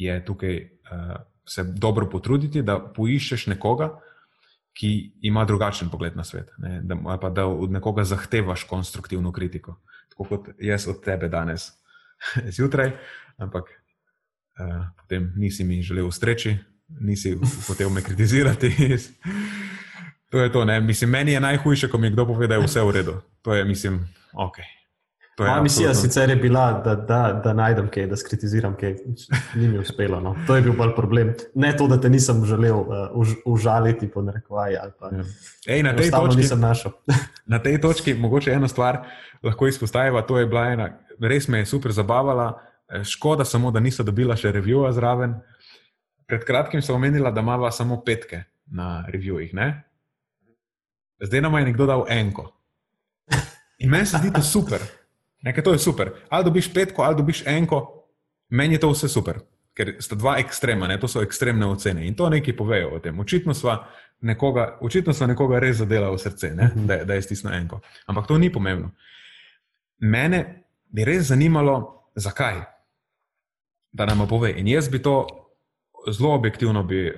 je 0.00 0.14
tukaj 0.24 0.56
uh, 0.56 1.16
se 1.44 1.64
dobro 1.64 2.08
potruditi, 2.10 2.62
da 2.64 2.78
poiščeš 2.80 3.46
nekoga, 3.52 3.90
ki 4.76 4.90
ima 5.24 5.44
drugačen 5.48 5.88
pogled 5.88 6.16
na 6.16 6.24
svet, 6.24 6.50
ne, 6.60 6.80
da, 6.84 6.96
pa 7.20 7.30
da 7.32 7.46
od 7.48 7.72
nekoga 7.72 8.04
zahtevaš 8.04 8.64
konstruktivno 8.68 9.32
kritiko, 9.32 9.78
tako 10.12 10.28
kot 10.28 10.48
jaz 10.60 10.88
od 10.88 11.02
tebe 11.04 11.28
danes 11.32 11.70
zjutraj, 12.56 12.94
ampak 13.36 13.68
uh, 13.68 14.88
potem 15.00 15.32
nisi 15.36 15.64
mi 15.64 15.82
želel 15.82 16.08
ustreči, 16.08 16.56
nisi 16.88 17.38
hotel 17.68 17.90
me 17.90 18.02
kritizirati. 18.02 18.74
to 20.30 20.38
je 20.38 20.52
to, 20.52 20.64
ne? 20.64 20.80
mislim, 20.80 21.10
meni 21.10 21.32
je 21.32 21.40
najhujše, 21.40 21.88
ko 21.88 21.98
mi 21.98 22.10
kdo 22.10 22.26
pove, 22.26 22.46
da 22.46 22.54
je 22.54 22.66
vse 22.66 22.82
v 22.82 22.90
redu. 22.90 23.20
To 23.42 23.54
je, 23.54 23.64
mislim, 23.64 24.08
ok. 24.32 24.56
Moja 25.38 25.62
misija 25.62 25.94
sicer 25.94 26.30
je 26.30 26.36
bila, 26.36 26.72
da, 26.84 26.94
da, 26.94 27.40
da 27.44 27.52
najdem 27.52 27.88
kaj, 27.92 28.06
da 28.06 28.16
skritiziram 28.16 28.76
kaj, 28.76 28.94
ni 29.54 29.68
mi 29.68 29.78
uspelo. 29.78 30.20
No. 30.20 30.36
To 30.46 30.56
je 30.56 30.62
bil 30.62 30.72
bolj 30.72 30.94
problem. 30.96 31.34
Ne 31.54 31.76
to, 31.76 31.88
da 31.88 32.00
te 32.00 32.08
nisem 32.08 32.44
želel 32.44 32.78
uh, 32.78 32.86
už, 33.12 33.34
užaliti, 33.44 34.08
po 34.08 34.22
narekovaji. 34.22 34.74
Ja. 34.74 34.86
Ej, 35.68 35.82
na 35.82 35.96
tej 35.96 36.10
točki 36.10 36.40
nisem 36.40 36.60
našel. 36.60 36.92
na 37.52 37.58
tej 37.62 37.80
točki, 37.80 38.14
mogoče 38.14 38.52
eno 38.52 38.68
stvar 38.68 39.02
lahko 39.42 39.66
izpostavimo, 39.66 40.22
to 40.22 40.38
je 40.38 40.46
bila 40.46 40.66
ena, 40.72 40.88
res 41.20 41.48
me 41.48 41.58
je 41.58 41.66
super 41.66 41.92
zabavala. 41.92 42.54
Eh, 42.88 43.04
škoda 43.04 43.44
samo, 43.44 43.70
da 43.70 43.80
niso 43.80 44.02
dobila 44.02 44.36
še 44.36 44.52
revija 44.52 44.92
zraven. 44.92 45.34
Pred 46.26 46.44
kratkim 46.44 46.82
sem 46.82 46.94
omenila, 46.94 47.30
da 47.30 47.40
imamo 47.40 47.70
samo 47.70 48.00
petke 48.04 48.42
na 48.66 49.06
reviewih. 49.08 49.52
Zdaj 51.20 51.40
nam 51.40 51.54
je 51.54 51.64
nekdo 51.64 51.86
dal 51.86 52.04
enko. 52.08 52.52
In 53.78 53.90
meni 53.90 54.06
se 54.06 54.18
zdi 54.18 54.32
to 54.32 54.42
super. 54.42 54.80
Nekaj 55.42 55.64
to 55.64 55.72
je 55.72 55.78
super. 55.78 56.10
Ali 56.28 56.44
dobiš 56.44 56.72
petko, 56.74 57.02
ali 57.02 57.16
dobiš 57.16 57.46
enko, 57.46 58.04
meni 58.48 58.74
je 58.74 58.80
to 58.80 58.90
vse 58.90 59.08
super. 59.08 59.38
Ker 59.76 59.96
sta 60.00 60.16
dva 60.16 60.38
ekstrema, 60.38 60.86
ne? 60.86 61.00
to 61.00 61.08
so 61.08 61.22
ekstremne 61.22 61.66
ocene 61.66 62.06
in 62.06 62.14
to 62.14 62.28
nekaj 62.32 62.56
povejo 62.56 62.94
o 62.96 62.98
tem. 62.98 63.20
Očitno 63.20 63.54
sva 63.54 63.84
nekoga, 64.20 64.78
očitno 64.80 65.12
sva 65.12 65.26
nekoga 65.26 65.60
res 65.60 65.76
zadela 65.76 66.10
v 66.10 66.18
srce, 66.18 66.54
da, 66.88 67.04
da 67.04 67.14
je 67.14 67.22
stisnil 67.22 67.52
enko. 67.54 67.80
Ampak 68.06 68.26
to 68.26 68.38
ni 68.38 68.50
pomembno. 68.52 68.90
Mene 69.98 70.64
bi 70.88 71.04
res 71.04 71.28
zanimalo, 71.28 71.76
zakaj. 72.16 72.62
Da 73.92 74.06
nam 74.06 74.26
pove. 74.28 74.50
In 74.56 74.68
jaz 74.68 74.88
bi 74.88 74.98
to 75.02 75.45
zelo 76.12 76.34
objektivno 76.34 76.82
bi 76.82 77.12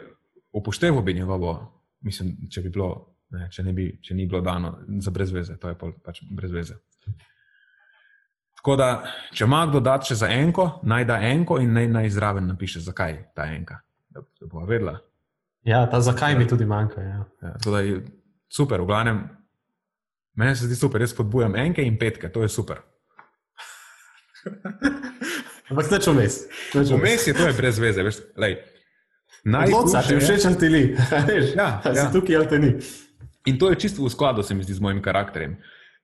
upošteval 0.52 1.02
bi 1.02 1.14
njegovo, 1.14 1.82
mislim, 2.00 2.36
če 2.50 2.60
bi 2.60 2.70
bilo, 2.70 3.16
ne, 3.30 3.48
če, 3.52 3.62
ne 3.62 3.72
bi, 3.72 3.88
če 4.02 4.14
ni 4.14 4.26
bilo 4.26 4.40
dano 4.40 4.78
za 5.00 5.10
brezveze, 5.10 5.56
to 5.58 5.68
je 5.68 5.76
pač 6.04 6.22
brezveze. 6.30 6.78
Tako 8.58 8.76
da, 8.76 8.88
če 9.32 9.44
ima 9.44 9.66
kdo 9.70 9.80
dati 9.80 10.10
še 10.10 10.18
za 10.24 10.28
enko, 10.34 10.80
naj 10.82 11.04
da 11.06 11.20
enko 11.28 11.60
in 11.62 11.72
naj, 11.76 11.86
naj 11.94 12.10
zraven 12.10 12.48
napiše, 12.50 12.80
zakaj 12.82 13.20
ta 13.34 13.46
enka, 13.54 13.78
da, 14.10 14.24
da 14.40 14.50
bo 14.50 14.64
vedela. 14.66 14.98
Ja, 15.68 15.84
ta 15.90 16.00
zakaj 16.00 16.34
mi 16.38 16.48
tudi 16.48 16.66
manjka. 16.66 17.02
Ja. 17.02 17.24
Ja, 17.42 17.80
je 17.84 18.00
super, 18.48 18.80
v 18.82 18.88
glavnem, 18.88 19.22
meni 20.38 20.56
se 20.56 20.66
zdi 20.66 20.78
super, 20.78 21.02
jaz 21.04 21.14
podbujam 21.14 21.56
enke 21.56 21.84
in 21.84 21.98
petke, 22.00 22.32
to 22.32 22.42
je 22.42 22.50
super. 22.50 22.82
Ampak 25.68 25.90
neč 25.92 26.06
vmes. 26.08 26.40
Vmes 26.72 27.26
je 27.28 27.34
to 27.36 27.46
je 27.46 27.54
brez 27.56 27.78
veze. 27.78 28.02
Veš, 28.02 28.20
Najboljša, 29.44 30.02
če 30.08 30.18
všeč 30.20 30.46
ali 30.46 30.58
ti 30.58 30.68
ni. 30.68 30.82
ja, 31.58 31.68
ja. 31.84 31.94
Si 31.94 32.06
tukaj 32.12 32.36
ali 32.36 32.48
ti 32.48 32.58
ni. 32.58 32.72
In 33.46 33.58
to 33.58 33.70
je 33.70 33.78
čisto 33.80 34.04
v 34.04 34.10
skladu, 34.10 34.42
se 34.42 34.54
mi 34.54 34.64
zdi, 34.64 34.74
z 34.74 34.80
mojim 34.80 35.02
karakterjem. 35.02 35.56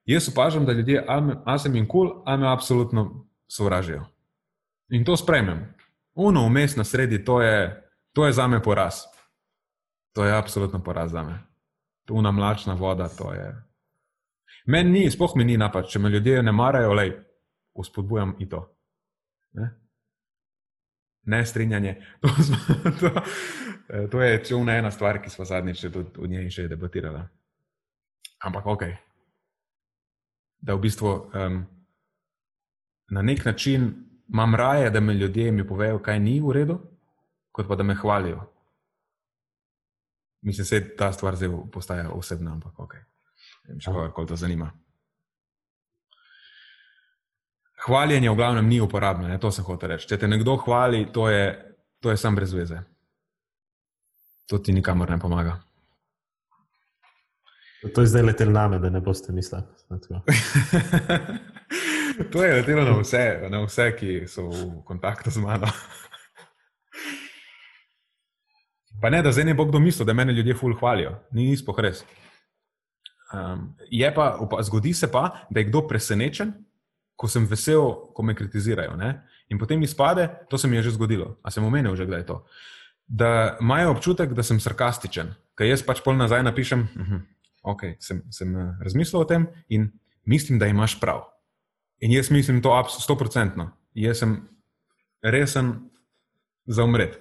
Jaz 0.05 0.29
opažam, 0.29 0.65
da 0.65 0.73
ljudje, 0.73 1.03
ali 1.07 1.59
sem 1.59 1.75
jim 1.75 1.87
kul, 1.87 2.07
cool, 2.07 2.23
ali 2.25 2.41
me 2.41 2.47
absolutno 2.47 3.27
sovražijo. 3.47 4.05
In 4.89 5.05
to 5.05 5.17
sprejmem. 5.17 5.73
Uno 6.15 6.45
vmes 6.47 6.75
na 6.75 6.83
sredi, 6.83 7.25
to 7.25 7.41
je, 7.41 7.83
to 8.13 8.25
je 8.25 8.33
za 8.33 8.47
me 8.47 8.61
poraz. 8.63 9.03
To 10.13 10.25
je 10.25 10.33
absolutno 10.33 10.83
poraz 10.83 11.11
za 11.11 11.23
me. 11.23 11.39
Tuna 12.05 12.31
mlačna 12.31 12.73
voda, 12.73 13.09
to 13.09 13.33
je. 13.33 13.65
Meni 14.65 14.89
ni, 14.89 15.11
spoh 15.11 15.35
mi 15.35 15.43
ni 15.43 15.57
napad, 15.57 15.89
če 15.89 15.99
me 15.99 16.09
ljudje 16.09 16.43
ne 16.43 16.51
marajo, 16.51 16.93
le, 16.93 17.09
uspodbujam 17.73 18.35
in 18.39 18.49
to. 18.49 18.61
Ne? 19.53 19.69
Ne 21.25 21.45
strinjanje. 21.45 22.01
To, 22.21 22.29
to, 22.99 24.07
to 24.11 24.21
je 24.21 24.43
čovna 24.45 24.77
ena 24.77 24.91
stvar, 24.91 25.21
ki 25.21 25.29
smo 25.29 25.45
zadnjič 25.45 25.81
tudi 25.93 26.09
v 26.17 26.27
njej 26.27 26.49
že 26.49 26.67
debatirali. 26.67 27.21
Ampak 28.41 28.65
ok. 28.65 28.83
Da 30.61 30.73
v 30.73 30.81
bistvu 30.81 31.09
um, 31.09 31.65
na 33.09 33.21
nek 33.21 33.45
način 33.45 33.93
imam 34.29 34.55
raje, 34.55 34.89
da 34.89 34.99
me 34.99 35.13
ljudje 35.13 35.51
mi 35.51 35.67
povejo, 35.67 35.99
kaj 35.99 36.19
ni 36.19 36.39
v 36.41 36.51
redu, 36.51 36.79
kot 37.51 37.67
pa 37.67 37.75
da 37.75 37.83
me 37.83 37.95
hvalijo. 37.95 38.41
Mislim, 40.41 40.63
da 40.63 40.65
se 40.65 40.95
ta 40.95 41.13
stvar 41.13 41.35
zdaj 41.35 41.49
postaja 41.71 42.09
osebna, 42.09 42.51
ampak 42.51 42.79
ok. 42.79 42.95
Če 43.81 43.91
koga 43.91 44.27
to 44.27 44.35
zanima. 44.35 44.71
Hvaljenje 47.85 48.31
v 48.31 48.35
glavnem 48.35 48.67
ni 48.67 48.81
uporabno, 48.81 49.27
ne? 49.27 49.39
to 49.39 49.51
sem 49.51 49.65
hotel 49.65 49.89
reči. 49.93 50.07
Če 50.09 50.17
te 50.17 50.27
nekdo 50.27 50.57
hvali, 50.57 51.05
to 51.13 51.29
je, 51.29 51.53
to 52.01 52.09
je 52.09 52.17
sam 52.17 52.35
brez 52.35 52.53
veze. 52.53 52.79
To 54.49 54.57
ti 54.57 54.73
nikamor 54.73 55.09
ne 55.09 55.19
pomaga. 55.21 55.59
To 57.93 58.01
je 58.01 58.07
zdaj 58.09 58.23
letelo 58.25 58.51
name, 58.51 58.79
da 58.81 58.89
ne 58.89 59.01
boste 59.05 59.33
mislili. 59.33 59.63
to 62.33 62.43
je 62.43 62.53
letelo 62.53 62.81
na 62.81 62.97
vse, 62.97 63.49
na 63.49 63.61
vse, 63.65 63.91
ki 63.99 64.27
so 64.27 64.49
v 64.49 64.81
kontaktu 64.85 65.29
z 65.29 65.37
mano. 65.45 65.67
Pa 69.01 69.09
ne, 69.13 69.21
da 69.21 69.31
zdaj 69.31 69.45
ne 69.45 69.53
bo 69.53 69.65
kdo 69.69 69.79
mislil, 69.79 70.07
da 70.07 70.13
me 70.13 70.25
ljudje 70.25 70.55
ful 70.57 70.73
hvalijo. 70.79 71.19
Ni 71.31 71.49
nispo 71.51 71.75
res. 71.77 72.05
Um, 73.33 73.75
pa, 74.15 74.63
zgodi 74.63 74.93
se 74.93 75.11
pa, 75.11 75.29
da 75.49 75.59
je 75.59 75.65
kdo 75.69 75.87
presenečen, 75.87 76.53
ko 77.15 77.27
sem 77.31 77.45
vesel, 77.47 78.11
ko 78.13 78.23
me 78.23 78.35
kritizirajo. 78.35 78.95
Ne? 78.99 79.13
In 79.49 79.59
potem 79.61 79.83
izpade, 79.83 80.27
to 80.49 80.57
se 80.57 80.67
mi 80.67 80.77
je 80.77 80.89
že 80.89 80.95
zgodilo, 80.97 81.37
a 81.43 81.51
sem 81.51 81.63
omenil 81.63 81.95
že, 81.95 82.05
da 82.05 82.17
je 82.17 82.25
to. 82.25 82.45
Da 83.07 83.57
imajo 83.61 83.91
občutek, 83.91 84.33
da 84.33 84.43
sem 84.43 84.59
sarkastičen, 84.59 85.33
ker 85.55 85.69
jaz 85.69 85.85
pač 85.85 86.01
pol 86.03 86.17
nazaj 86.17 86.43
napišem, 86.43 86.81
uh 86.81 87.01
mhm, 87.01 87.15
-huh, 87.15 87.21
ok, 87.63 87.81
sem, 87.99 88.23
sem 88.31 88.55
eh, 88.55 88.77
razmislil 88.81 89.21
o 89.21 89.25
tem 89.25 89.47
in 89.69 89.91
mislim, 90.25 90.59
da 90.59 90.67
imaš 90.67 90.99
prav. 90.99 91.21
In 91.99 92.11
jaz 92.11 92.31
mislim 92.31 92.61
to 92.61 92.83
sto 92.89 93.15
procentno. 93.15 93.71
Jaz 93.93 94.19
sem 94.19 94.49
resen 95.23 95.89
za 96.65 96.83
umret. 96.83 97.19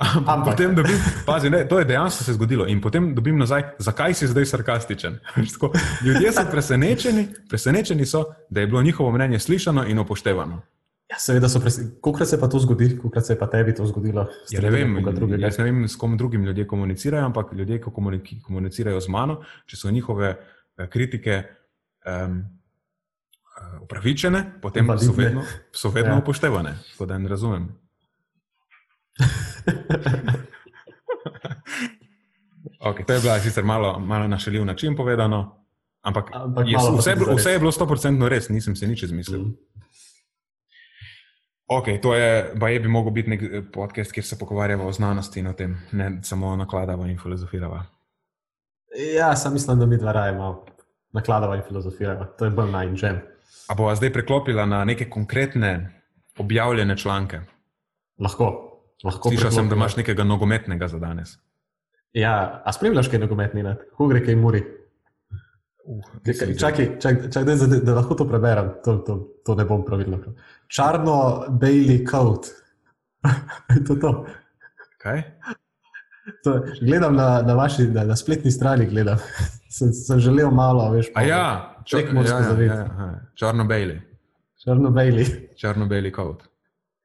Ampak 0.00 0.56
potem 0.56 0.74
dobim, 0.74 0.96
pazi, 1.26 1.50
ne, 1.50 1.68
to 1.68 1.78
je 1.78 1.84
dejansko 1.84 2.24
se 2.24 2.32
zgodilo. 2.32 2.64
In 2.66 2.80
potem 2.80 3.14
dobim 3.14 3.38
nazaj, 3.38 3.76
zakaj 3.78 4.14
si 4.14 4.26
zdaj 4.26 4.46
sarkastičen. 4.46 5.18
Ljudje 6.06 6.32
so 6.32 6.44
presenečeni, 6.50 7.26
presenečeni 7.48 8.06
so, 8.06 8.24
da 8.50 8.60
je 8.60 8.66
bilo 8.66 8.82
njihovo 8.82 9.12
mnenje 9.12 9.38
slišano 9.38 9.84
in 9.86 9.98
upoštevano. 9.98 10.62
Ja, 11.10 11.18
seveda 11.18 11.48
so 11.48 11.60
presenečeni. 11.60 12.00
Kolikrat 12.00 12.28
se 12.28 12.40
pa 12.40 12.48
to 12.48 12.58
zgodi, 12.58 12.98
kolikrat 12.98 13.26
se 13.26 13.32
je 13.32 13.38
pa 13.38 13.50
tebi 13.50 13.74
to 13.74 13.86
zgodilo? 13.86 14.26
Ja, 14.50 14.60
ne 14.60 14.70
vem, 14.70 14.96
jaz 15.38 15.58
ne 15.58 15.64
vem, 15.64 15.88
s 15.88 15.96
kom 15.96 16.16
drugim 16.16 16.44
ljudje 16.44 16.66
komunicirajo, 16.66 17.24
ampak 17.26 17.52
ljudje, 17.52 17.80
ki 18.24 18.40
komunicirajo 18.42 19.00
z 19.00 19.08
mano, 19.08 19.42
če 19.66 19.76
so 19.76 19.90
njihove 19.90 20.32
eh, 20.32 20.88
kritike 20.88 21.42
um, 22.06 22.40
upravičene, 23.82 24.44
potem 24.62 24.88
so 24.98 25.12
vedno, 25.12 25.44
so 25.72 25.90
vedno 25.90 26.12
ja. 26.12 26.18
upoštevane. 26.18 26.74
Tako 26.92 27.06
da 27.06 27.18
ne 27.18 27.28
razumem. 27.28 27.68
okay, 32.88 33.06
to 33.06 33.12
je 33.12 33.20
bila 33.20 33.40
sicer 33.40 33.64
malo, 33.64 33.98
malo 33.98 34.28
našaljiv 34.28 34.64
način 34.64 34.96
povedano, 34.96 35.66
ampak, 36.02 36.30
ampak 36.32 36.68
je, 36.68 36.78
vse, 36.98 37.14
vse 37.36 37.50
je 37.50 37.58
bilo 37.58 37.72
sto 37.72 37.86
procentno 37.86 38.28
res, 38.28 38.48
nisem 38.48 38.76
se 38.76 38.86
nič 38.86 39.02
izmislil. 39.02 39.40
Mm. 39.40 39.56
Ok, 41.70 41.86
to 42.02 42.14
je, 42.14 42.54
pa 42.60 42.68
je 42.68 42.80
bi 42.80 42.88
mogel 42.88 43.12
biti 43.12 43.30
nek 43.30 43.40
podcast, 43.72 44.12
kjer 44.12 44.26
se 44.26 44.38
pogovarjamo 44.38 44.84
o 44.84 44.92
znanosti 44.92 45.40
in 45.40 45.46
o 45.46 45.52
tem, 45.52 45.78
ne 45.92 46.18
samo 46.22 46.56
nakladamo 46.56 47.06
in 47.06 47.18
filozofiramo. 47.18 47.82
Ja, 49.16 49.36
sam 49.36 49.52
mislim, 49.52 49.78
da 49.78 49.86
mi 49.86 49.96
dva 49.96 50.12
rajemo 50.12 50.64
nakladamo 51.12 51.54
in 51.54 51.62
filozofiramo. 51.68 52.24
To 52.24 52.44
je 52.44 52.50
bolj 52.50 52.70
najnižjem. 52.70 53.20
A 53.68 53.74
bo 53.74 53.94
zdaj 53.94 54.12
preklopila 54.12 54.66
na 54.66 54.84
neke 54.84 55.10
konkretne 55.10 56.02
objavljene 56.38 56.96
članke? 56.96 57.40
Lahko. 58.18 58.69
Slišal 59.00 59.52
sem, 59.54 59.68
da 59.68 59.78
imaš 59.78 59.96
nekaj 59.96 60.18
nogometnega 60.24 60.88
za 60.88 60.98
danes. 61.00 61.38
Ja, 62.12 62.60
a 62.64 62.72
spremljaš 62.72 63.08
kaj 63.08 63.22
nogometnega, 63.22 63.76
kako 63.92 64.10
gre 64.10 64.20
kaj 64.24 64.36
muri? 64.36 64.60
Uh, 65.84 66.04
čakaj, 66.26 66.56
čakaj, 67.00 67.30
čakaj 67.32 67.56
da, 67.56 67.78
da 67.86 67.94
lahko 67.96 68.14
to 68.14 68.26
preberem, 68.28 68.74
to, 68.84 68.98
to, 69.06 69.16
to 69.46 69.54
ne 69.56 69.64
bom 69.64 69.84
pravilno. 69.86 70.18
Črno-beli 70.68 72.02
kot. 72.04 72.50
to 73.86 73.96
je 73.96 74.00
to. 74.00 74.12
Kaj? 75.00 75.22
To, 76.44 76.58
gledam 76.82 77.16
na, 77.16 77.42
na 77.42 77.54
vaši 77.54 77.88
na, 77.88 78.04
na 78.04 78.16
spletni 78.16 78.50
strani, 78.50 78.86
gledam. 78.86 79.18
sem, 79.76 79.92
sem 79.96 80.20
želel 80.20 80.50
malo 80.54 80.90
več. 80.92 81.08
Ja, 81.26 81.76
čak, 81.88 82.12
ja, 82.12 82.26
ja, 82.28 82.38
ja, 82.60 82.76
ja. 82.76 83.10
črno-beli. 83.38 84.00
Črno-beli. 84.60 85.26
Črno-beli 85.56 86.12
kot. 86.12 86.44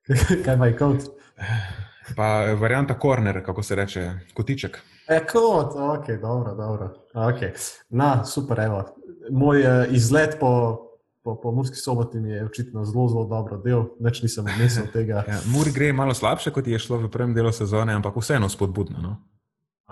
Kaj 0.45 0.57
pa 0.57 0.71
je 0.73 0.77
kot? 0.81 1.09
Pa 2.15 2.53
varianta 2.59 2.99
korner, 2.99 3.45
kako 3.45 3.63
se 3.63 3.75
reče, 3.75 4.11
kotiček. 4.33 4.79
E, 5.07 5.19
kot, 5.31 5.73
ok, 5.75 6.07
dobro, 6.21 6.55
dobro. 6.55 6.93
Okay. 7.13 7.51
Na, 7.89 8.25
super, 8.25 8.59
evo. 8.59 8.85
Moj 9.31 9.61
uh, 9.61 9.93
izlet 9.95 10.37
po, 10.39 10.77
po, 11.23 11.41
po 11.41 11.51
Murski 11.51 11.75
soboti 11.75 12.19
mi 12.19 12.29
je 12.29 12.45
očitno 12.45 12.85
zelo, 12.85 13.07
zelo 13.07 13.25
dobro 13.25 13.57
del, 13.57 13.87
več 13.99 14.21
nisem 14.21 14.45
mislil 14.59 14.85
tega. 14.93 15.23
ja, 15.27 15.39
Muri 15.49 15.73
gre 15.73 15.93
malo 15.93 16.13
slabše, 16.13 16.53
kot 16.53 16.67
je 16.67 16.79
šlo 16.79 16.97
v 16.97 17.09
prvem 17.09 17.33
delu 17.33 17.51
sezone, 17.51 17.93
ampak 17.93 18.17
vseeno 18.21 18.49
spodbudno. 18.49 19.01
No? 19.01 19.17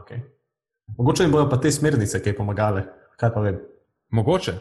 Okay. 0.04 0.22
Mogoče 0.98 1.24
jim 1.24 1.32
bodo 1.32 1.50
pa 1.50 1.58
te 1.58 1.72
smernice 1.72 2.22
kaj 2.22 2.36
pomagale, 2.38 2.86
kaj 3.18 3.34
pa 3.34 3.42
vem. 3.42 3.58
Mogoče. 4.14 4.54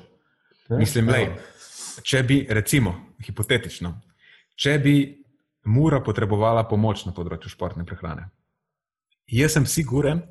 Ja? 0.70 0.78
Mislim, 0.78 1.07
da 1.07 1.18
če 2.03 2.22
bi, 2.22 2.38
recimo, 2.48 2.94
hipotetično, 3.26 3.92
če 4.57 4.78
bi 4.82 4.96
Mura 5.64 6.00
potrebovala 6.02 6.64
pomoč 6.66 7.04
na 7.06 7.12
področju 7.14 7.52
športne 7.52 7.84
prehrane. 7.86 8.28
Jaz 9.30 9.54
sem 9.54 9.66
siguren, 9.66 10.24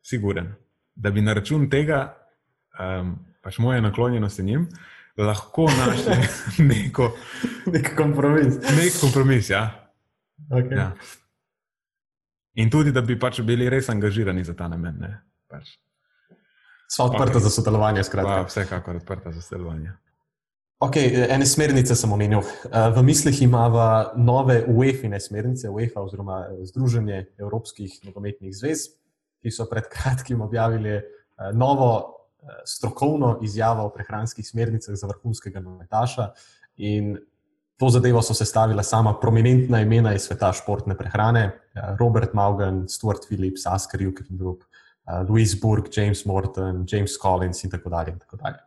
siguren 0.00 0.54
da 0.94 1.10
bi 1.10 1.20
na 1.20 1.32
račun 1.32 1.68
tega, 1.70 2.00
um, 2.78 3.14
pač 3.42 3.58
moje 3.58 3.80
naklonjenosti 3.80 4.42
njim, 4.42 4.68
lahko 5.16 5.66
našli 5.70 6.16
neko, 6.72 7.12
nek 7.72 7.94
kompromis. 7.96 8.60
Nek 8.76 9.00
kompromis 9.00 9.50
ja. 9.50 9.64
Okay. 10.50 10.76
Ja. 10.76 10.90
In 12.60 12.70
tudi, 12.70 12.92
da 12.92 13.00
bi 13.00 13.18
pač 13.18 13.40
bili 13.46 13.68
res 13.70 13.88
angažirani 13.88 14.44
za 14.44 14.56
ta 14.58 14.68
namen. 14.68 15.00
Pač. 15.48 15.76
So 16.90 17.06
odprta 17.06 17.38
okay. 17.38 17.46
za 17.46 17.50
sodelovanje, 17.54 18.04
skratka. 18.04 18.42
Pa, 18.42 18.48
vsekakor 18.48 19.00
odprta 19.00 19.32
za 19.32 19.42
sodelovanje. 19.44 19.94
Okay, 20.80 21.12
ene 21.28 21.44
smernice 21.44 21.92
sem 21.92 22.12
omenil. 22.12 22.40
Eh, 22.40 22.86
v 22.96 23.02
mislih 23.04 23.42
imamo 23.44 24.14
nove 24.16 24.62
UEFA-ne 24.64 25.18
smernice, 25.20 25.68
UEFA 25.68 26.00
oziroma 26.00 26.38
eh, 26.46 26.62
Združenje 26.64 27.18
Evropskih 27.36 27.98
nogometnih 28.06 28.54
zvez, 28.56 28.86
ki 29.44 29.52
so 29.52 29.66
pred 29.68 29.90
kratkim 29.92 30.40
objavili 30.40 30.94
eh, 30.96 31.02
novo 31.52 32.16
strokovno 32.64 33.34
izjavo 33.44 33.84
o 33.84 33.90
prehranskih 33.92 34.46
smernicah 34.48 34.96
za 34.96 35.10
vrhunskega 35.10 35.60
nogometaša. 35.60 36.30
In 36.88 37.12
to 37.76 37.92
zadevo 37.92 38.22
so 38.24 38.32
sestavila 38.32 38.82
sama 38.82 39.12
prominentna 39.20 39.82
imena 39.84 40.14
iz 40.16 40.24
sveta 40.30 40.48
športne 40.56 40.96
prehrane: 40.96 41.44
Robert 42.00 42.32
Maugen, 42.32 42.86
Stuart 42.88 43.28
Phillips, 43.28 43.66
Asker 43.68 44.00
Jukendrup, 44.00 44.64
Louis 45.28 45.52
Burg, 45.60 45.92
James 45.92 46.24
Morton, 46.24 46.86
James 46.88 47.20
Collins 47.20 47.64
in 47.64 47.70
tako 47.70 47.92
dalje. 47.92 48.16
In 48.16 48.18
tako 48.24 48.40
dalje. 48.40 48.64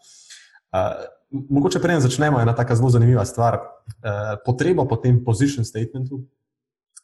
Mogoče 1.33 1.79
prej 1.81 1.97
začnemo, 2.05 2.37
ena 2.41 2.53
tako 2.53 2.75
zelo 2.77 2.89
zanimiva 2.93 3.25
stvar. 3.25 3.55
Uh, 3.57 4.35
potrebo 4.45 4.85
po 4.85 4.99
tem 5.01 5.17
position 5.25 5.65
statementu 5.65 6.21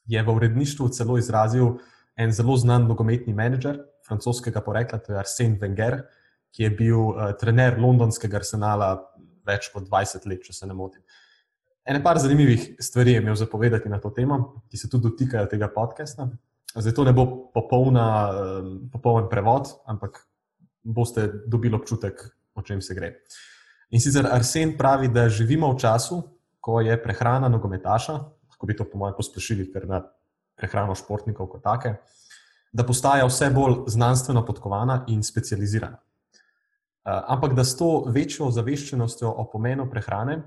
je 0.06 0.22
v 0.24 0.36
uredništvu 0.36 0.90
celo 0.94 1.18
izrazil 1.18 1.80
en 2.18 2.32
zelo 2.32 2.58
znan 2.58 2.86
nogometni 2.88 3.34
menedžer 3.34 3.82
francoskega 4.06 4.62
porekla, 4.62 5.00
to 5.02 5.14
je 5.14 5.20
Arsène 5.20 5.58
Wenger, 5.58 6.04
ki 6.54 6.64
je 6.64 6.70
bil 6.70 7.10
uh, 7.10 7.34
trener 7.42 7.82
londonskega 7.82 8.38
arsenala 8.38 8.92
več 9.50 9.72
kot 9.74 9.90
20 9.90 10.30
let, 10.30 10.46
če 10.46 10.54
se 10.54 10.70
ne 10.70 10.78
motim. 10.78 11.02
Ene 11.90 12.04
par 12.06 12.22
zanimivih 12.22 12.76
stvari 12.78 13.18
je 13.18 13.26
imel 13.26 13.36
zapovedati 13.36 13.90
na 13.90 13.98
to 13.98 14.14
temo, 14.14 14.62
ki 14.70 14.78
se 14.78 14.90
tudi 14.90 15.10
dotikajo 15.10 15.50
tega 15.50 15.74
podcasta. 15.74 16.30
Zdaj 16.78 16.94
to 16.94 17.04
ne 17.08 17.18
bo 17.18 17.26
popolna, 17.54 18.10
um, 18.30 18.74
popoln 18.94 19.26
prevod, 19.30 19.74
ampak 19.90 20.22
boste 20.86 21.32
dobili 21.50 21.74
občutek, 21.74 22.28
o 22.54 22.62
čem 22.62 22.82
se 22.82 22.94
gre. 22.94 23.16
Uh, 23.18 23.59
In 23.90 24.00
sicer 24.00 24.28
Arsen 24.30 24.76
pravi, 24.78 25.08
da 25.08 25.30
živimo 25.30 25.72
v 25.74 25.80
času, 25.82 26.22
ko 26.62 26.82
je 26.82 26.94
prehrana 27.02 27.50
nogometaša, 27.50 28.14
lahko 28.52 28.68
bi 28.68 28.76
to 28.78 28.86
po 28.86 29.00
mojem 29.02 29.16
pospešili, 29.18 29.66
ker 29.74 29.88
na 29.90 30.04
prehrano 30.60 30.94
športnikov 30.96 31.48
kot 31.50 31.64
take, 31.66 31.96
da 32.72 32.86
postaja 32.86 33.26
vse 33.26 33.50
bolj 33.50 33.88
znanstveno 33.90 34.44
podkovana 34.46 35.04
in 35.08 35.24
specializirana. 35.24 35.98
Ampak 37.10 37.56
da 37.58 37.64
s 37.66 37.78
to 37.80 38.04
večjo 38.14 38.52
zaveščenostjo 38.54 39.32
o 39.32 39.48
pomenu 39.50 39.88
prehrane, 39.90 40.44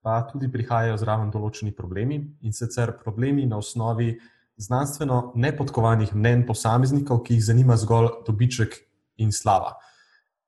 pa 0.00 0.22
tudi 0.30 0.48
prihajajo 0.48 0.96
zraven 0.96 1.30
določeni 1.34 1.74
problemi 1.76 2.22
in 2.40 2.54
sicer 2.56 2.94
problemi 3.02 3.44
na 3.46 3.58
osnovi 3.58 4.14
znanstveno 4.56 5.34
nepodkovanih 5.36 6.14
mnen 6.14 6.46
posameznikov, 6.46 7.20
ki 7.26 7.36
jih 7.36 7.44
zanima 7.50 7.76
zgolj 7.76 8.22
dobiček 8.26 8.78
in 9.20 9.34
slava. 9.34 9.74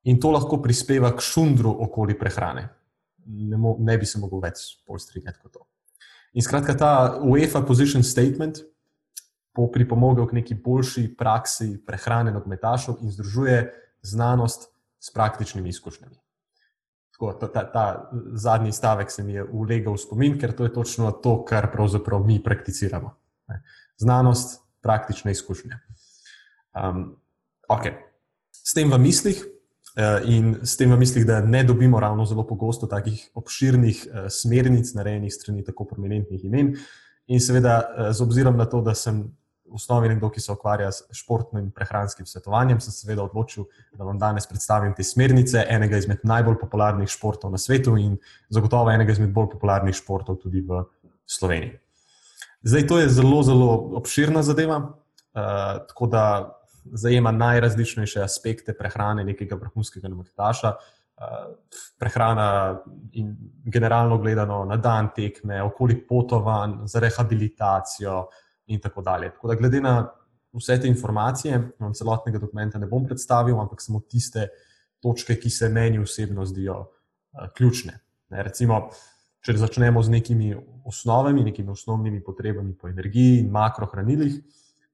In 0.09 0.20
to 0.20 0.30
lahko 0.32 0.61
prispeva 0.62 1.11
k 1.16 1.20
šundru 1.20 1.72
okoli 1.84 2.16
prehrane. 2.18 2.68
Ne, 3.26 3.57
mo, 3.57 3.76
ne 3.78 3.98
bi 3.98 4.07
se 4.09 4.18
mogel 4.18 4.40
več 4.40 4.62
strinjati 4.80 5.38
kot 5.42 5.53
to. 5.53 5.66
In 6.32 6.46
skratka, 6.46 6.74
ta 6.78 6.92
UEFA 7.20 7.62
Position 7.66 8.03
Statement 8.07 8.62
bo 9.57 9.66
pripomogel 9.72 10.28
k 10.30 10.38
neki 10.40 10.55
boljši 10.55 11.09
praksi 11.18 11.72
prehrane 11.86 12.32
nogometašov 12.32 13.03
in 13.03 13.11
združuje 13.11 13.61
znanost 14.03 14.70
s 15.01 15.12
praktičnimi 15.12 15.68
izkušnjami. 15.68 16.16
Tako, 17.12 17.32
ta, 17.40 17.51
ta, 17.53 17.64
ta 17.72 17.84
zadnji 18.32 18.72
stavek 18.72 19.11
se 19.11 19.24
mi 19.24 19.34
je 19.34 19.44
ulegal 19.44 19.98
v 19.98 20.01
spomin, 20.01 20.38
ker 20.40 20.55
to 20.57 20.64
je 20.64 20.72
točno 20.72 21.11
to, 21.12 21.42
kar 21.44 21.68
pravzaprav 21.72 22.22
mi 22.24 22.38
prakticiramo. 22.42 23.12
Znanost, 24.01 24.62
praktične 24.80 25.32
izkušnje. 25.32 25.76
Um, 26.72 27.16
okay. 27.68 27.98
S 28.51 28.72
tem 28.72 28.88
v 28.92 28.98
mislih 28.98 29.42
in 30.24 30.55
s 30.62 30.76
tem 30.76 30.93
v 30.93 30.99
mislih, 30.99 31.26
da 31.26 31.41
ne 31.41 31.64
dobimo 31.64 32.01
ravno 32.01 32.24
zelo 32.24 32.47
pogosto 32.47 32.86
takih 32.86 33.30
obširnih 33.34 34.07
eh, 34.07 34.30
smernic, 34.30 34.95
narejenih 34.95 35.34
strani 35.34 35.64
tako 35.64 35.84
prominentnih 35.84 36.45
imen. 36.45 36.76
In 37.26 37.41
seveda, 37.41 37.80
eh, 37.80 38.12
z 38.12 38.22
obzirom 38.22 38.57
na 38.57 38.66
to, 38.70 38.80
da 38.80 38.95
sem 38.95 39.22
v 39.70 39.74
osnovi 39.74 40.09
nekdo, 40.09 40.30
ki 40.30 40.41
se 40.41 40.53
ukvarja 40.53 40.93
s 40.93 41.05
športnim 41.14 41.70
prehranskim 41.70 42.26
svetovanjem, 42.26 42.80
sem 42.80 42.93
seveda 42.93 43.22
odločil, 43.22 43.68
da 43.95 44.05
vam 44.05 44.18
danes 44.18 44.47
predstavim 44.51 44.95
te 44.95 45.07
smernice 45.07 45.62
enega 45.68 45.99
izmed 45.99 46.24
najbolj 46.26 46.59
popularnih 46.59 47.09
športov 47.09 47.53
na 47.55 47.59
svetu 47.59 47.95
in 47.99 48.16
zagotovo 48.51 48.91
enega 48.91 49.14
izmed 49.14 49.30
bolj 49.34 49.53
popularnih 49.53 49.95
športov 49.95 50.41
tudi 50.43 50.64
v 50.66 50.82
Sloveniji. 51.26 51.78
Zdaj, 52.66 52.86
to 52.86 52.99
je 52.99 53.09
zelo, 53.09 53.43
zelo 53.47 53.70
obširna 54.03 54.43
zadeva, 54.43 54.80
uh, 54.82 55.86
tako 55.86 56.07
da 56.07 56.24
zajema 56.85 57.31
najrazličnejše 57.33 58.22
aspekte 58.22 58.74
prehrane 58.76 59.24
nekega 59.24 59.57
vrhunskega 59.57 60.09
nogometaša. 60.09 60.74
Eh, 61.20 61.49
prehrana 61.99 62.81
in 63.12 63.37
generalno 63.64 64.18
gledano 64.18 64.64
na 64.64 64.76
dan 64.76 65.11
tekme, 65.16 65.62
okoli 65.62 65.99
potovanj, 66.09 66.87
za 66.87 67.01
rehabilitacijo, 67.01 68.28
in 68.70 68.81
tako 68.81 69.03
dalje. 69.03 69.31
Tako 69.31 69.49
da, 69.49 69.55
glede 69.55 69.81
na 69.81 70.09
vse 70.53 70.81
te 70.81 70.89
informacije, 70.89 71.61
vam 71.78 71.95
celotnega 71.95 72.39
dokumenta 72.39 72.78
ne 72.78 72.87
bom 72.87 73.07
predstavil, 73.07 73.59
ampak 73.61 73.83
samo 73.83 74.01
tiste 74.01 74.49
točke, 75.03 75.37
ki 75.41 75.51
se 75.51 75.68
meni 75.68 75.99
osebno 75.99 76.47
zdijo 76.47 76.78
uh, 76.81 77.49
ključne. 77.57 77.99
Ne, 78.31 78.43
recimo, 78.47 78.89
če 79.43 79.57
začnemo 79.59 80.03
z 80.03 80.12
nekimi 80.12 80.55
osnovami, 80.87 81.45
nekimi 81.45 81.72
osnovnimi 81.72 82.22
potrebami 82.24 82.76
po 82.76 82.89
energiji 82.89 83.41
in 83.41 83.51
makrohranilih, 83.51 84.37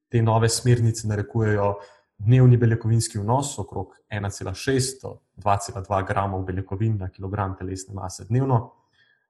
te 0.08 0.22
nove 0.22 0.48
smernice 0.48 1.08
narekujejo 1.08 1.74
dnevni 2.18 2.56
beljakovinski 2.56 3.18
vnos 3.18 3.58
okrog 3.58 3.92
1,6 4.10 5.02
do 5.02 5.18
2,2 5.44 6.06
gramov 6.08 6.44
beljakovin 6.46 6.96
na 6.98 7.08
kilogram 7.08 7.56
telesne 7.58 7.94
mase 7.94 8.24
dnevno. 8.28 8.60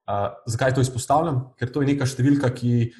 Uh, 0.06 0.30
zakaj 0.46 0.74
to 0.74 0.80
izpostavljam? 0.80 1.40
Ker 1.58 1.72
to 1.72 1.82
je 1.82 1.90
neka 1.90 2.06
številka, 2.06 2.52
ki 2.54 2.92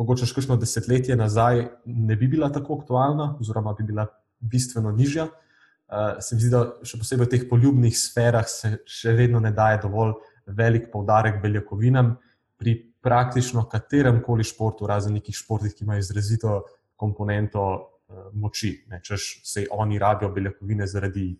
mogoče 0.00 0.26
še 0.26 0.38
kakšno 0.38 0.56
desetletje 0.60 1.16
nazaj 1.16 1.66
ne 1.84 2.16
bi 2.16 2.28
bila 2.30 2.48
tako 2.52 2.78
aktualna, 2.80 3.34
oziroma 3.40 3.74
bi 3.76 3.84
bila 3.90 4.06
bistveno 4.40 4.94
nižja. 4.96 5.28
Uh, 5.28 6.16
se 6.24 6.36
mi 6.36 6.40
zdi, 6.40 6.52
da 6.54 6.86
še 6.86 6.98
posebej 7.02 7.26
v 7.26 7.32
teh 7.34 7.44
poljubnih 7.50 7.92
sferah 7.98 8.48
se 8.48 8.78
še 8.88 9.12
vedno 9.12 9.42
ne 9.44 9.52
daje 9.52 9.82
dovolj 9.84 10.16
velik 10.46 10.88
poudarek 10.92 11.42
beljakovinam 11.42 12.14
pri 12.56 12.78
praktično 13.04 13.66
katerem 13.68 14.22
koli 14.24 14.46
športu, 14.48 14.88
razen 14.88 15.12
nekih 15.18 15.36
športih, 15.36 15.74
ki 15.76 15.84
imajo 15.84 16.00
izrazito 16.00 16.62
komponento 16.96 17.64
uh, 17.64 18.28
moči. 18.32 18.84
Ne, 18.90 19.00
češ 19.02 19.40
se 19.44 19.66
oni 19.70 19.98
rabijo 19.98 20.30
beljakovine 20.32 20.86
zaradi 20.86 21.32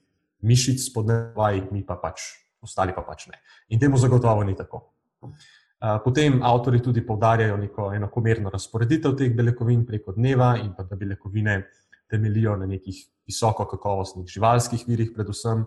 mišic, 0.44 0.82
spodnevaj, 0.90 1.62
mi 1.72 1.84
pa 1.86 1.96
pač, 2.00 2.28
ostali 2.62 2.94
pa 2.96 3.02
pač 3.06 3.28
ne. 3.32 3.40
In 3.68 3.80
temu 3.80 3.98
zagotovo 3.98 4.44
ni 4.44 4.56
tako. 4.56 4.82
Uh, 5.24 5.98
potem 6.04 6.40
avtori 6.42 6.82
tudi 6.82 7.04
povdarjajo 7.06 7.56
neko 7.56 7.92
enakomerno 7.96 8.50
razporeditev 8.52 9.16
teh 9.18 9.32
beljakovin 9.36 9.86
preko 9.86 10.12
dneva 10.16 10.54
in 10.60 10.72
pa 10.76 10.84
da 10.84 10.96
beljakovine 10.96 11.62
temeljijo 12.10 12.56
na 12.56 12.66
nekih 12.66 13.00
visoko 13.26 13.64
kakovostnih 13.66 14.28
živalskih 14.28 14.84
virih, 14.86 15.12
predvsem. 15.14 15.66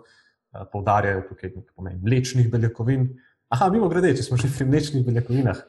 poudarjajo 0.71 1.21
tukaj 1.29 1.49
nekaj 1.49 1.73
pomen 1.75 1.99
mlečnih 2.01 2.47
beljakovin. 2.49 3.09
Aha, 3.49 3.69
mimo 3.69 3.89
grede, 3.89 4.15
če 4.15 4.23
smo 4.23 4.37
že 4.37 4.49
pri 4.49 4.65
mlečnih 4.65 5.05
beljakovinah. 5.05 5.59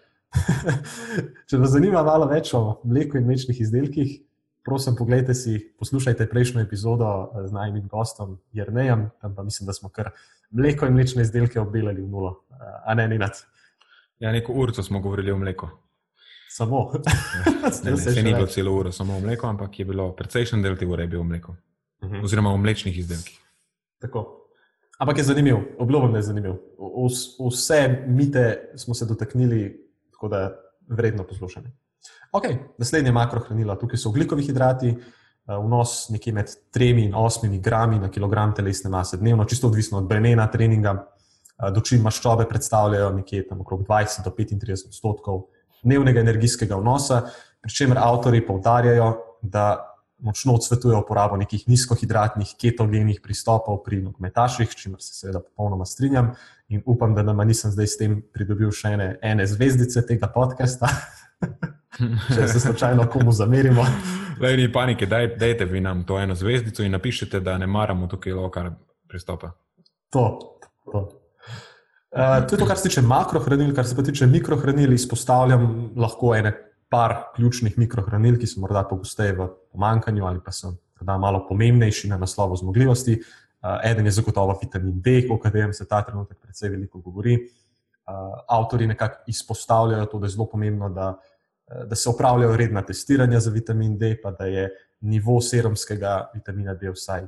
Če 1.49 1.59
vas 1.61 1.71
zanima 1.73 2.03
malo 2.05 2.29
več 2.29 2.53
o 2.55 2.81
mleku 2.85 3.19
in 3.19 3.27
mlečnih 3.27 3.61
izdelkih, 3.61 4.19
prosim, 4.65 4.97
pogledajte 4.97 5.35
si, 5.35 5.59
poslušajte 5.81 6.27
prejšnjo 6.29 6.61
epizodo 6.61 7.11
z 7.47 7.53
najmim 7.53 7.89
gostom 7.89 8.37
Jrnejem, 8.53 9.09
tam 9.23 9.35
pa 9.35 9.43
mislim, 9.43 9.67
da 9.67 9.73
smo 9.73 9.89
kar 9.89 10.13
mleko 10.51 10.87
in 10.87 10.97
mlečne 10.99 11.25
izdelke 11.25 11.61
obdelali 11.61 12.03
v 12.03 12.09
nulo. 12.09 12.35
A 12.85 12.95
ne, 12.95 13.09
nad. 13.19 13.41
Ja, 14.19 14.33
neko 14.33 14.53
urco 14.53 14.83
smo 14.83 15.01
govorili 15.01 15.33
o 15.33 15.39
mleku. 15.39 15.69
Samo. 16.51 16.91
ne, 17.85 17.91
ne, 17.91 17.97
se 17.97 18.23
ni 18.23 18.35
bilo 18.35 18.47
celo 18.47 18.75
uro 18.75 18.93
samo 18.93 19.17
o 19.17 19.21
mleku, 19.21 19.47
ampak 19.47 19.79
je 19.79 19.85
bilo 19.85 20.11
precejšen 20.17 20.63
del 20.63 20.77
te 20.77 20.87
ure 20.87 21.07
bil 21.07 21.21
o 21.21 21.25
mleku. 21.25 21.53
Uh 22.01 22.09
mhm. 22.09 22.17
-huh. 22.17 22.25
Oziroma 22.25 22.51
o 22.51 22.57
mlečnih 22.57 22.99
izdelkih. 22.99 23.41
Tako. 23.99 24.35
Ampak 24.99 25.19
je 25.19 25.25
zanimiv, 25.25 25.57
obljubim, 25.79 26.13
da 26.13 26.19
je 26.19 26.23
zanimiv. 26.23 26.55
Vse 27.51 28.05
mite 28.07 28.73
smo 28.77 28.95
se 28.95 29.07
dotaknili, 29.07 29.88
tako 30.19 30.29
da 30.29 30.51
vredno 30.89 31.23
poslušanje. 31.23 31.71
Ok, 32.33 32.45
naslednje 32.79 33.13
makrohranilo, 33.13 33.77
tukaj 33.79 33.99
so 33.99 34.09
ugljikovi 34.09 34.43
hidrati, 34.43 34.89
eh, 34.89 35.59
vnos 35.65 36.09
nekje 36.11 36.33
med 36.33 36.51
3 36.75 37.05
in 37.05 37.15
8 37.15 37.61
grami 37.61 37.99
na 37.99 38.11
kilogram 38.11 38.55
telesne 38.55 38.91
mase 38.91 39.17
dnevno, 39.17 39.45
čisto 39.45 39.67
odvisno 39.67 39.99
od 39.99 40.09
bremena 40.09 40.51
treninga. 40.51 41.07
Eh, 41.59 41.71
dočim 41.71 42.03
maščobe 42.03 42.49
predstavljajo 42.49 43.13
nekje 43.13 43.47
tam 43.49 43.61
okrog 43.61 43.87
20 43.87 44.25
do 44.25 44.31
35 44.31 44.87
odstotkov 44.89 45.45
dnevnega 45.83 46.21
energijskega 46.21 46.77
vnosa, 46.77 47.23
pri 47.63 47.73
čemer 47.73 47.99
avtori 47.99 48.47
poudarjajo, 48.47 49.13
da 49.43 49.88
močno 50.19 50.55
odsvetuje 50.55 50.97
uporabo 50.97 51.37
nekih 51.37 51.69
nizkohidratnih, 51.69 52.55
ketogenih 52.61 53.21
pristopov 53.23 53.83
pri 53.85 54.03
nogometaših, 54.03 54.71
s 54.71 54.77
čimer 54.77 55.03
se 55.03 55.15
seveda 55.15 55.41
popolnoma 55.41 55.87
strinjam 55.87 56.33
in 56.69 56.83
upam, 56.87 57.15
da 57.15 57.23
nam 57.23 57.39
nisem 57.47 57.71
zdaj 57.71 57.87
s 57.87 57.99
tem 57.99 58.19
pridobil 58.35 58.73
še 58.75 58.95
ene, 58.97 59.09
ene 59.23 59.47
zvezdice 59.47 60.05
tega 60.07 60.29
podcasta. 60.35 60.91
Če 62.35 62.47
se 62.47 62.61
slučajno 62.61 63.09
komu 63.11 63.33
zamerimo. 63.33 63.83
Le 64.39 64.53
ni 64.57 64.69
panike, 64.73 65.07
daj, 65.07 65.33
dajte 65.39 65.67
vi 65.67 65.81
nam 65.83 66.05
to 66.07 66.19
eno 66.21 66.35
zvezdico 66.39 66.85
in 66.87 66.93
napišite, 66.95 67.41
da 67.41 67.57
ne 67.59 67.67
maramo 67.67 68.07
tukaj 68.07 68.37
lokar 68.37 68.71
pristopa. 69.09 69.51
To, 70.15 70.27
to. 70.93 71.01
Uh, 72.09 72.47
to 72.47 72.55
je 72.55 72.59
to, 72.61 72.67
kar 72.67 72.79
se 72.79 72.89
tiče 72.89 73.03
makrohranil, 73.03 73.75
kar 73.75 73.87
se 73.87 73.97
pa 73.97 74.03
tiče 74.03 74.27
mikrohranil, 74.31 74.93
izpostavljam 74.95 75.91
lahko 75.97 76.37
ene 76.37 76.55
par 76.89 77.15
ključnih 77.37 77.79
mikrohranil, 77.79 78.39
ki 78.41 78.49
so 78.49 78.61
morda 78.61 78.83
pogosteje 78.89 79.35
v 79.37 79.49
pomankanju 79.73 80.27
ali 80.27 80.41
pa 80.45 80.53
so 80.53 80.75
malo 81.05 81.45
pomembnejši 81.49 82.09
na 82.09 82.19
naslovu 82.19 82.57
zmogljivosti. 82.57 83.21
Uh, 83.63 83.79
eden 83.85 84.07
je 84.07 84.13
zagotovo 84.13 84.59
vitamin 84.63 85.01
D, 85.01 85.27
o 85.31 85.39
katerem 85.39 85.73
se 85.73 85.87
ta 85.89 86.03
trenutek 86.03 86.39
precej 86.39 86.71
veliko 86.71 87.01
govori. 87.01 87.35
Uh, 87.35 88.15
avtori 88.49 88.87
nekako 88.87 89.23
izpostavljajo 89.27 90.07
to, 90.07 90.19
da 90.19 90.27
je 90.27 90.31
zelo 90.31 90.47
pomembno, 90.47 90.89
da, 90.89 91.19
da 91.87 91.97
se 91.97 92.09
opravljajo 92.09 92.57
redna 92.57 92.83
testiranja 92.83 93.41
za 93.41 93.51
vitamin 93.51 93.99
D, 93.99 94.17
pa 94.23 94.31
da 94.31 94.45
je 94.45 94.71
nivo 95.01 95.41
serumskega 95.41 96.31
vitamina 96.35 96.75
D 96.75 96.91
vsaj 96.91 97.27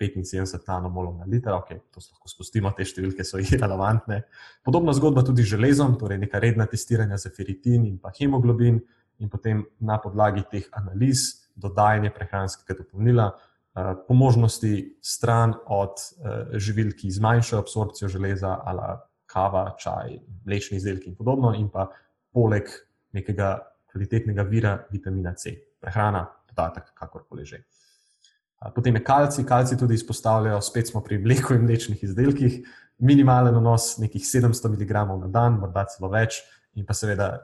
75 0.00 0.58
nanomolov 0.68 1.16
na 1.16 1.24
liter. 1.24 1.52
Okay, 1.52 1.80
to 1.90 2.02
lahko 2.12 2.28
spustimo, 2.28 2.70
te 2.76 2.84
številke 2.84 3.24
so 3.24 3.38
irrelevantne. 3.42 4.22
Podobna 4.64 4.92
zgodba 4.92 5.24
tudi 5.24 5.42
z 5.42 5.56
železom, 5.56 5.96
torej 5.98 6.18
neka 6.18 6.38
redna 6.38 6.66
testiranja 6.66 7.16
za 7.16 7.30
feritin 7.34 7.86
in 7.86 7.98
pa 7.98 8.12
hemoglobin. 8.18 8.82
Uh, 8.82 8.97
in 9.18 9.28
potem 9.28 9.64
na 9.80 9.98
podlagi 9.98 10.44
teh 10.50 10.66
analiz 10.72 11.48
dodajanje 11.58 12.10
prehranskega 12.14 12.78
dopolnila, 12.78 13.32
eh, 13.32 13.94
po 14.08 14.14
možnosti 14.14 14.98
stran 15.02 15.54
od 15.66 15.94
eh, 15.98 16.58
živil, 16.58 16.92
ki 16.96 17.10
zmanjšajo 17.10 17.62
absorpcijo 17.62 18.08
železa, 18.08 18.58
ali 18.64 18.98
kava, 19.26 19.74
čaj, 19.78 20.18
mlečni 20.46 20.78
izdelki 20.78 21.10
in 21.10 21.16
podobno, 21.16 21.52
in 21.54 21.68
pa 21.68 21.88
poleg 22.32 22.70
nekega 23.12 23.58
kvalitetnega 23.92 24.42
vira 24.42 24.78
vitamina 24.90 25.34
C, 25.34 25.52
prehrana, 25.80 26.26
dodatek, 26.48 26.94
kakorkoli 26.94 27.44
že. 27.44 27.56
Eh, 27.56 28.70
potem 28.74 28.94
je 28.94 29.04
kalci, 29.04 29.44
kalci 29.44 29.78
tudi 29.78 29.94
izpostavljajo, 29.94 30.60
spet 30.60 30.88
smo 30.88 31.02
pri 31.02 31.18
mleku 31.18 31.54
in 31.54 31.66
mlečnih 31.66 32.04
izdelkih, 32.04 32.62
minimalen 32.98 33.54
vnos 33.54 33.98
nekih 33.98 34.22
700 34.22 34.70
mg 34.74 34.90
na 35.20 35.28
dan, 35.30 35.58
morda 35.60 35.84
celo 35.90 36.10
več, 36.10 36.42
in 36.74 36.86
pa 36.86 36.94
seveda 36.94 37.38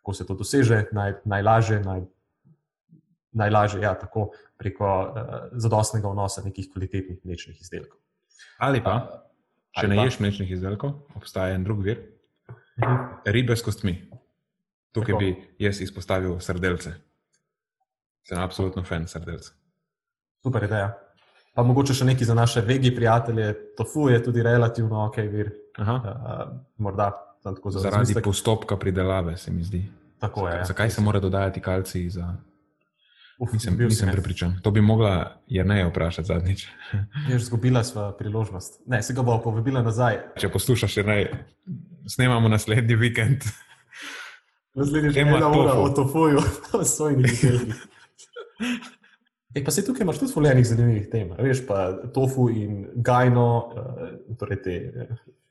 kako 0.00 0.14
se 0.14 0.26
to 0.26 0.34
doseže, 0.34 0.84
naj, 0.92 1.12
najlažje, 1.24 1.80
naj, 1.84 2.00
najlažje 3.32 3.82
ja, 3.82 3.94
tako 3.94 4.30
preko 4.58 4.86
uh, 4.86 5.34
zadostnega 5.52 6.08
vnosa 6.08 6.42
nekih 6.44 6.70
kvalitetnih 6.72 7.20
mlečnih 7.24 7.60
izdelkov. 7.60 8.00
Ali 8.58 8.80
pa, 8.84 8.96
uh, 8.96 9.20
če 9.76 9.84
ali 9.84 9.92
ne 9.92 10.00
pa? 10.00 10.06
ješ 10.08 10.18
mlečnih 10.24 10.50
izdelkov, 10.56 10.96
obstaja 11.20 11.54
en 11.54 11.64
drug 11.64 11.84
vir, 11.84 12.00
uh 12.48 12.56
mhm. 12.80 12.90
-huh. 12.90 13.32
ribe 13.32 13.56
s 13.56 13.62
kostmi. 13.62 14.10
Tukaj 14.92 15.12
tako. 15.12 15.18
bi 15.18 15.48
jaz 15.58 15.80
izpostavil 15.80 16.40
srdelce. 16.40 16.92
Sem 18.26 18.38
absolutno 18.38 18.82
fan 18.82 19.06
srdelcev. 19.08 19.54
Super 20.42 20.64
ideja. 20.64 20.98
Pa 21.54 21.62
mogoče 21.62 21.94
še 21.94 22.04
nekaj 22.04 22.24
za 22.24 22.34
naše 22.34 22.60
vegi 22.60 22.94
prijatelje. 22.94 23.74
Tofu 23.76 24.08
je 24.08 24.22
tudi 24.22 24.42
relativno 24.42 25.04
ok 25.06 25.16
vir. 25.16 25.52
Uh, 25.78 25.94
morda 26.76 27.29
Zaradi 27.44 27.96
razmistek. 27.96 28.24
postopka 28.24 28.76
pridelave, 28.76 29.36
se 29.36 29.50
mi 29.50 29.64
zdi. 29.64 29.84
Tako 30.18 30.48
je. 30.48 30.56
Ja. 30.56 30.64
Zakaj 30.64 30.90
se 30.90 31.00
mora 31.00 31.20
dodajati 31.20 31.60
kalcij? 31.60 32.08
Za... 32.08 32.36
Uf, 33.38 33.52
nisem 33.52 33.76
nisem 33.78 34.08
prepričan. 34.12 34.58
To 34.62 34.70
bi 34.70 34.80
mogla 34.80 35.40
Jrneja 35.46 35.88
vprašati 35.88 36.26
zadnjič. 36.26 36.66
Je 37.30 37.38
že 37.38 37.44
zgubila 37.44 37.84
svojo 37.84 38.12
priložnost. 38.12 38.82
Ne, 38.86 39.02
se 39.02 39.14
ga 39.14 39.22
bo 39.22 39.38
povabila 39.42 39.82
nazaj. 39.82 40.18
Če 40.36 40.48
poslušaš, 40.48 40.96
Jrnej, 40.96 41.30
snemamo 42.08 42.48
naslednji 42.48 42.96
vikend. 42.96 43.48
Naslednji 44.76 45.10
že 45.10 45.20
ima 45.20 45.48
ura 45.48 45.72
o 45.72 45.88
tofuju, 45.88 46.38
o 46.80 46.84
svojih 46.84 47.24
izdelkih. 47.24 47.86
E, 49.54 49.64
pa 49.64 49.70
se 49.70 49.84
tukaj 49.86 50.04
imaš 50.04 50.18
tudi 50.18 50.32
zvoljenih 50.32 50.66
zanimivih 50.66 51.08
tem. 51.10 51.32
Veš 51.38 51.64
pa 51.66 51.92
tofu 52.14 52.50
in 52.50 52.86
gajno, 52.94 53.72
uh, 53.72 54.36
torej 54.38 54.62
te 54.62 54.76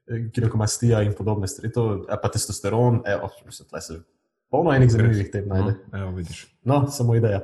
ginekomastija 0.10 1.02
in 1.06 1.14
podobne 1.18 1.48
stvari, 1.48 1.72
to, 1.74 2.06
pa 2.22 2.32
testosteron, 2.32 3.02
evo, 3.06 3.30
mislim, 3.46 3.68
da 3.72 3.82
se 3.82 4.00
polno 4.50 4.74
enih 4.74 4.92
zanimivih 4.92 5.32
tem 5.32 5.48
najde. 5.48 5.76
No, 5.92 6.00
evo, 6.00 6.12
vidiš. 6.18 6.46
No, 6.64 6.88
samo 6.92 7.16
ideja. 7.16 7.44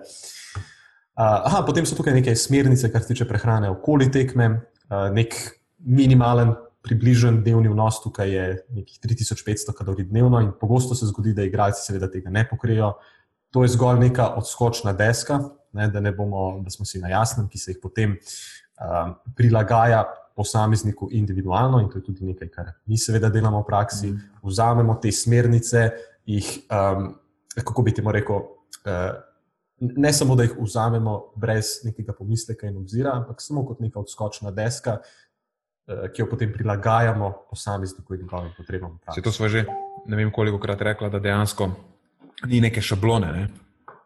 Uh, 1.16 1.24
aha, 1.47 1.61
potem 1.66 1.86
so 1.88 1.95
tukaj 1.95 2.13
neke 2.18 2.36
smernice, 2.36 2.89
kar 2.91 3.01
se 3.01 3.13
tiče 3.13 3.28
prehrane 3.30 3.70
okoli 3.72 4.09
tekme, 4.11 4.49
uh, 4.89 5.05
nek 5.16 5.36
minimalen, 5.80 6.55
približen 6.86 7.39
dnevni 7.41 7.72
vnos, 7.72 8.01
tukaj 8.03 8.30
je 8.30 8.47
nekih 8.76 8.99
3500 9.01 9.74
kalorij 9.78 10.05
dnevno 10.09 10.41
in 10.43 10.51
pogosto 10.59 10.95
se 10.95 11.07
zgodi, 11.09 11.34
da 11.34 11.45
igralci 11.45 11.82
seveda 11.82 12.09
tega 12.11 12.30
ne 12.30 12.43
pokrijejo. 12.49 12.91
To 13.55 13.63
je 13.63 13.72
zgolj 13.74 14.01
neka 14.03 14.28
odskočna 14.38 14.93
deska, 14.93 15.39
ne, 15.74 15.88
da, 15.89 16.03
ne 16.03 16.11
bomo, 16.11 16.59
da 16.66 16.70
smo 16.70 16.86
si 16.86 16.99
na 17.01 17.09
jasnem, 17.09 17.47
ki 17.49 17.57
se 17.57 17.72
jih 17.72 17.80
potem 17.82 18.18
uh, 18.20 19.16
prilagaja 19.38 20.03
posamezniku 20.36 21.09
individualno 21.11 21.79
in 21.79 21.89
to 21.89 21.97
je 21.97 22.03
tudi 22.03 22.25
nekaj, 22.25 22.49
kar 22.51 22.71
mi 22.86 22.97
seveda 22.97 23.29
delamo 23.29 23.61
v 23.61 23.67
praksi. 23.67 24.11
Mm. 24.11 24.39
Vzamemo 24.43 24.97
te 25.01 25.11
smernice, 25.11 25.86
jih, 26.25 26.49
um, 26.67 27.13
kako 27.55 27.81
bi 27.81 27.93
ti 27.95 28.03
mo 28.03 28.11
rekel, 28.11 28.36
uh, 28.36 29.15
ne 29.79 30.13
samo 30.13 30.36
da 30.36 30.43
jih 30.43 30.57
vzamemo 30.59 31.15
brez 31.36 31.79
nekega 31.88 32.13
pomisleka 32.13 32.67
in 32.67 32.77
obzira, 32.77 33.15
ampak 33.15 33.41
samo 33.41 33.65
kot 33.65 33.79
neka 33.79 33.99
odskočna 33.99 34.51
deska, 34.51 34.99
uh, 34.99 36.07
ki 36.11 36.21
jo 36.21 36.29
potem 36.29 36.51
prilagajamo 36.53 37.31
posamezniku 37.49 38.15
in 38.15 38.25
njegovim 38.27 38.51
potrebam. 38.57 38.99
Se 39.15 39.21
to 39.21 39.31
smo 39.31 39.47
že 39.47 39.65
ne 40.05 40.15
vem 40.15 40.31
koliko 40.31 40.59
krat 40.59 40.81
rekla, 40.81 41.09
da 41.09 41.19
dejansko 41.19 41.71
ni 42.45 42.59
neke 42.61 42.81
šablone. 42.81 43.31
Ne? 43.31 43.47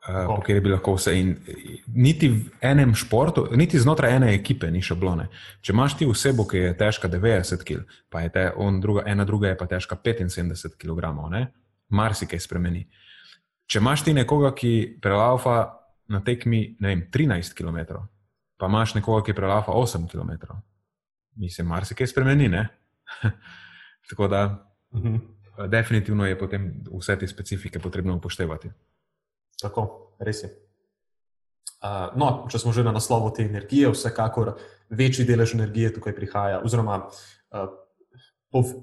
Eh, 0.09 0.25
po 0.25 0.39
kateri 0.41 0.61
bi 0.63 0.71
lahko 0.71 0.95
vse. 0.95 1.13
In 1.19 1.35
niti 1.93 2.29
v 2.31 2.49
enem 2.65 2.95
športu, 2.97 3.45
niti 3.57 3.79
znotraj 3.79 4.15
ene 4.15 4.31
ekipe 4.33 4.69
ni 4.71 4.81
šablone. 4.81 5.27
Če 5.61 5.73
imaš 5.75 5.97
ti 5.99 6.07
osebo, 6.09 6.47
ki 6.49 6.63
je 6.63 6.71
težka 6.79 7.09
90 7.11 7.65
kg, 7.67 7.83
pa 8.09 8.23
je 8.25 8.31
te, 8.33 8.45
druga, 8.81 9.03
ena 9.05 9.25
druga 9.25 9.51
je 9.51 9.57
pa 9.59 9.67
težka 9.69 9.99
75 10.01 10.79
kg, 10.81 11.13
marsikaj 11.89 12.41
spremeni. 12.41 12.87
Če 13.69 13.83
imaš 13.83 14.07
ti 14.07 14.15
nekoga, 14.17 14.53
ki 14.55 14.97
prelaufa 15.01 15.57
na 16.09 16.23
tekmi 16.25 16.77
vem, 16.81 17.05
13 17.13 17.53
km, 17.53 18.01
pa 18.57 18.65
imaš 18.65 18.95
nekoga, 18.97 19.21
ki 19.27 19.37
prelaufa 19.37 19.77
8 19.77 20.09
km, 20.09 20.57
mislim, 21.37 21.67
marsikaj 21.67 22.07
spremeni. 22.07 22.49
Tako 24.09 24.27
da, 24.27 24.45
uh 24.91 24.99
mhm. 24.99 25.15
-huh. 25.15 25.67
definitivno 25.69 26.25
je 26.25 26.39
potem 26.39 26.83
vse 26.97 27.19
te 27.19 27.27
specifike 27.27 27.79
potrebno 27.79 28.15
upoštevati. 28.15 28.69
Tako, 29.61 29.85
res 30.19 30.43
je. 30.43 30.49
Uh, 31.79 32.11
no, 32.19 32.29
če 32.51 32.59
smo 32.59 32.73
že 32.75 32.83
na 32.83 32.91
naslovu 32.91 33.31
te 33.35 33.45
energije, 33.47 33.87
vsekakor 33.93 34.57
večji 34.91 35.23
delež 35.27 35.53
energije 35.55 35.93
tukaj 35.95 36.15
prihaja, 36.15 36.57
oziroma 36.65 37.05
uh, 37.07 37.69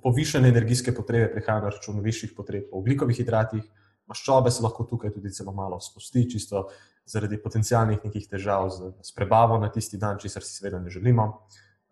povišene 0.02 0.48
energijske 0.48 0.94
potrebe 0.96 1.28
prihajajo 1.32 1.66
na 1.66 1.72
račun 1.74 2.00
višjih 2.00 2.32
potreb 2.36 2.70
po 2.70 2.80
oglikovih 2.80 3.18
hidratih, 3.18 3.64
maščobe 4.08 4.50
se 4.50 4.64
lahko 4.64 4.86
tukaj 4.88 5.12
tudi 5.12 5.32
zelo 5.34 5.52
malo 5.52 5.80
spusti, 5.80 6.24
čisto 6.30 6.68
zaradi 7.06 7.38
potencijalnih 7.42 8.04
nekih 8.04 8.28
težav 8.30 8.70
z, 8.70 8.92
z 9.02 9.14
prebavo 9.14 9.58
na 9.58 9.68
tisti 9.72 9.98
dan, 9.98 10.18
česar 10.22 10.42
si 10.46 10.54
seveda 10.56 10.80
ne 10.80 10.90
želimo. 10.90 11.26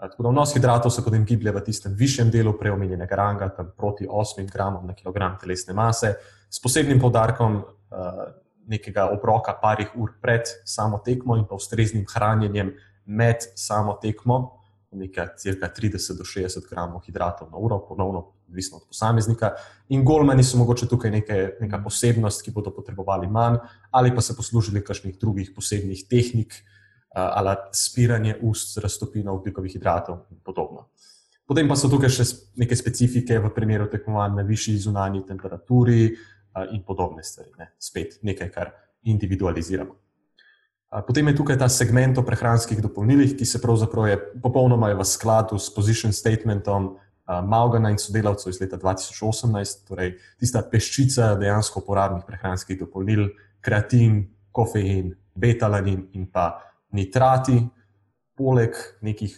Tako 0.00 0.22
da 0.26 0.32
vnos 0.32 0.54
hidratov 0.54 0.90
se 0.90 1.04
potem 1.04 1.24
giblje 1.24 1.52
v 1.54 1.60
tistem 1.64 1.94
višjem 1.94 2.30
delu 2.30 2.52
preomenjenega 2.58 3.16
ranga, 3.16 3.48
tam 3.56 3.70
proti 3.76 4.08
8 4.08 4.48
gramom 4.52 4.86
na 4.86 4.94
kilogram 4.94 5.36
telesne 5.40 5.74
mase, 5.74 6.14
s 6.50 6.62
posebnim 6.62 7.00
podarkom 7.00 7.62
nekega 8.66 9.08
obroka 9.12 9.54
parih 9.62 9.92
ur 9.94 10.14
pred 10.22 10.48
samo 10.64 10.98
tekmo 11.04 11.36
in 11.36 11.46
pa 11.48 11.54
ustreznim 11.54 12.06
hranjenjem 12.08 12.74
med 13.04 13.44
samo 13.54 13.98
tekmo, 14.02 14.60
nekaj 14.94 15.34
cirka 15.38 15.68
30 15.68 16.18
do 16.18 16.24
60 16.24 16.68
gramov 16.70 17.02
hidratov 17.06 17.50
na 17.50 17.58
uro, 17.58 17.80
ponovno 17.88 18.24
odvisno 18.48 18.78
od 18.78 18.86
posameznika. 18.86 19.50
In 19.88 20.04
golmani 20.04 20.44
so 20.44 20.58
mogoče 20.58 20.86
tukaj 20.88 21.10
neke, 21.10 21.38
neka 21.60 21.80
posebnost, 21.84 22.44
ki 22.44 22.54
bodo 22.54 22.70
potrebovali 22.70 23.26
manj, 23.26 23.58
ali 23.90 24.14
pa 24.14 24.22
se 24.22 24.36
poslužili 24.36 24.84
kakšnih 24.84 25.18
drugih 25.18 25.50
posebnih 25.56 26.04
tehnik, 26.10 26.54
ali 27.14 27.56
spiranje 27.72 28.36
ust 28.42 28.74
z 28.74 28.82
raztopino 28.82 29.34
oglikovih 29.34 29.72
hidratov 29.72 30.26
in 30.30 30.38
podobno. 30.44 30.88
Potem 31.46 31.68
pa 31.68 31.76
so 31.76 31.90
tukaj 31.92 32.08
še 32.08 32.24
neke 32.56 32.76
specifike 32.76 33.36
v 33.38 33.50
primeru 33.52 33.84
tekmovanja 33.92 34.40
na 34.40 34.46
višji 34.48 34.78
zunanji 34.86 35.26
temperaturi, 35.28 36.14
in 36.72 36.82
podobne 36.86 37.22
stvari. 37.22 37.50
Ne. 37.58 37.72
Spet 37.78 38.18
nekaj, 38.22 38.50
kar 38.50 38.72
individualiziramo. 39.02 39.94
Potem 41.06 41.26
je 41.28 41.36
tukaj 41.36 41.58
ta 41.58 41.68
segment 41.68 42.18
o 42.18 42.22
prehranskih 42.22 42.78
dopolnilih, 42.82 43.32
ki 43.34 43.46
se 43.46 43.58
pravzaprav 43.58 44.06
je 44.08 44.18
popolnoma 44.42 44.92
v 44.94 45.04
skladu 45.04 45.58
s 45.58 45.72
position 45.74 46.12
statementom 46.14 46.94
Malgana 47.24 47.90
in 47.90 47.98
sodelavcev 47.98 48.52
iz 48.52 48.60
leta 48.60 48.76
2018, 48.78 49.86
torej 49.88 50.12
tista 50.38 50.62
peščica 50.62 51.32
dejansko 51.40 51.80
uporabnih 51.80 52.22
prehranskih 52.28 52.78
dopolnil, 52.78 53.30
kreatin, 53.64 54.20
kofein, 54.52 55.14
betalanin 55.34 56.04
in 56.12 56.28
pa 56.30 56.60
nitrati, 56.92 57.56
poleg 58.36 58.76
nekih 59.02 59.34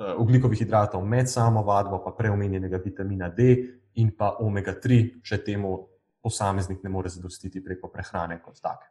oglikovih 0.00 0.58
hidratov 0.58 1.04
med 1.06 1.30
samo 1.30 1.62
vadbo, 1.62 2.00
pa 2.04 2.12
preomenjenega 2.18 2.80
vitamina 2.84 3.28
D 3.28 3.54
in 4.00 4.10
pa 4.16 4.34
omega-3, 4.40 5.22
če 5.24 5.40
temu 5.44 5.76
posameznik 6.22 6.82
ne 6.82 6.90
more 6.90 7.08
zadostiti 7.08 7.64
preko 7.64 7.88
prehrane 7.88 8.40
kot 8.42 8.60
take. 8.60 8.86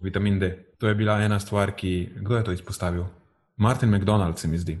Vitamin 0.00 0.38
D. 0.38 0.50
To 0.78 0.88
je 0.88 0.94
bila 0.94 1.20
ena 1.22 1.38
stvar, 1.40 1.74
ki. 1.76 2.12
Kdo 2.20 2.36
je 2.36 2.44
to 2.44 2.52
izpostavil? 2.52 3.04
Martin 3.56 3.90
McDonald, 3.90 4.38
se 4.38 4.48
mi 4.48 4.58
zdi. 4.58 4.78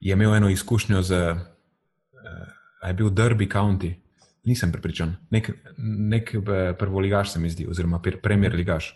Je 0.00 0.12
imel 0.12 0.34
eno 0.34 0.48
izkušnjo 0.48 1.02
z. 1.02 1.14
Uh, 1.32 2.88
je 2.88 2.94
bil 2.94 3.10
Derby 3.10 3.48
County, 3.52 3.94
nisem 4.44 4.72
prepričan, 4.72 5.16
nek, 5.30 5.50
nek 5.78 6.34
eh, 6.34 6.74
prvoligaš, 6.78 7.32
se 7.32 7.40
mi 7.40 7.50
zdi, 7.50 7.66
oziroma 7.68 8.00
premier 8.22 8.54
ligaš. 8.54 8.92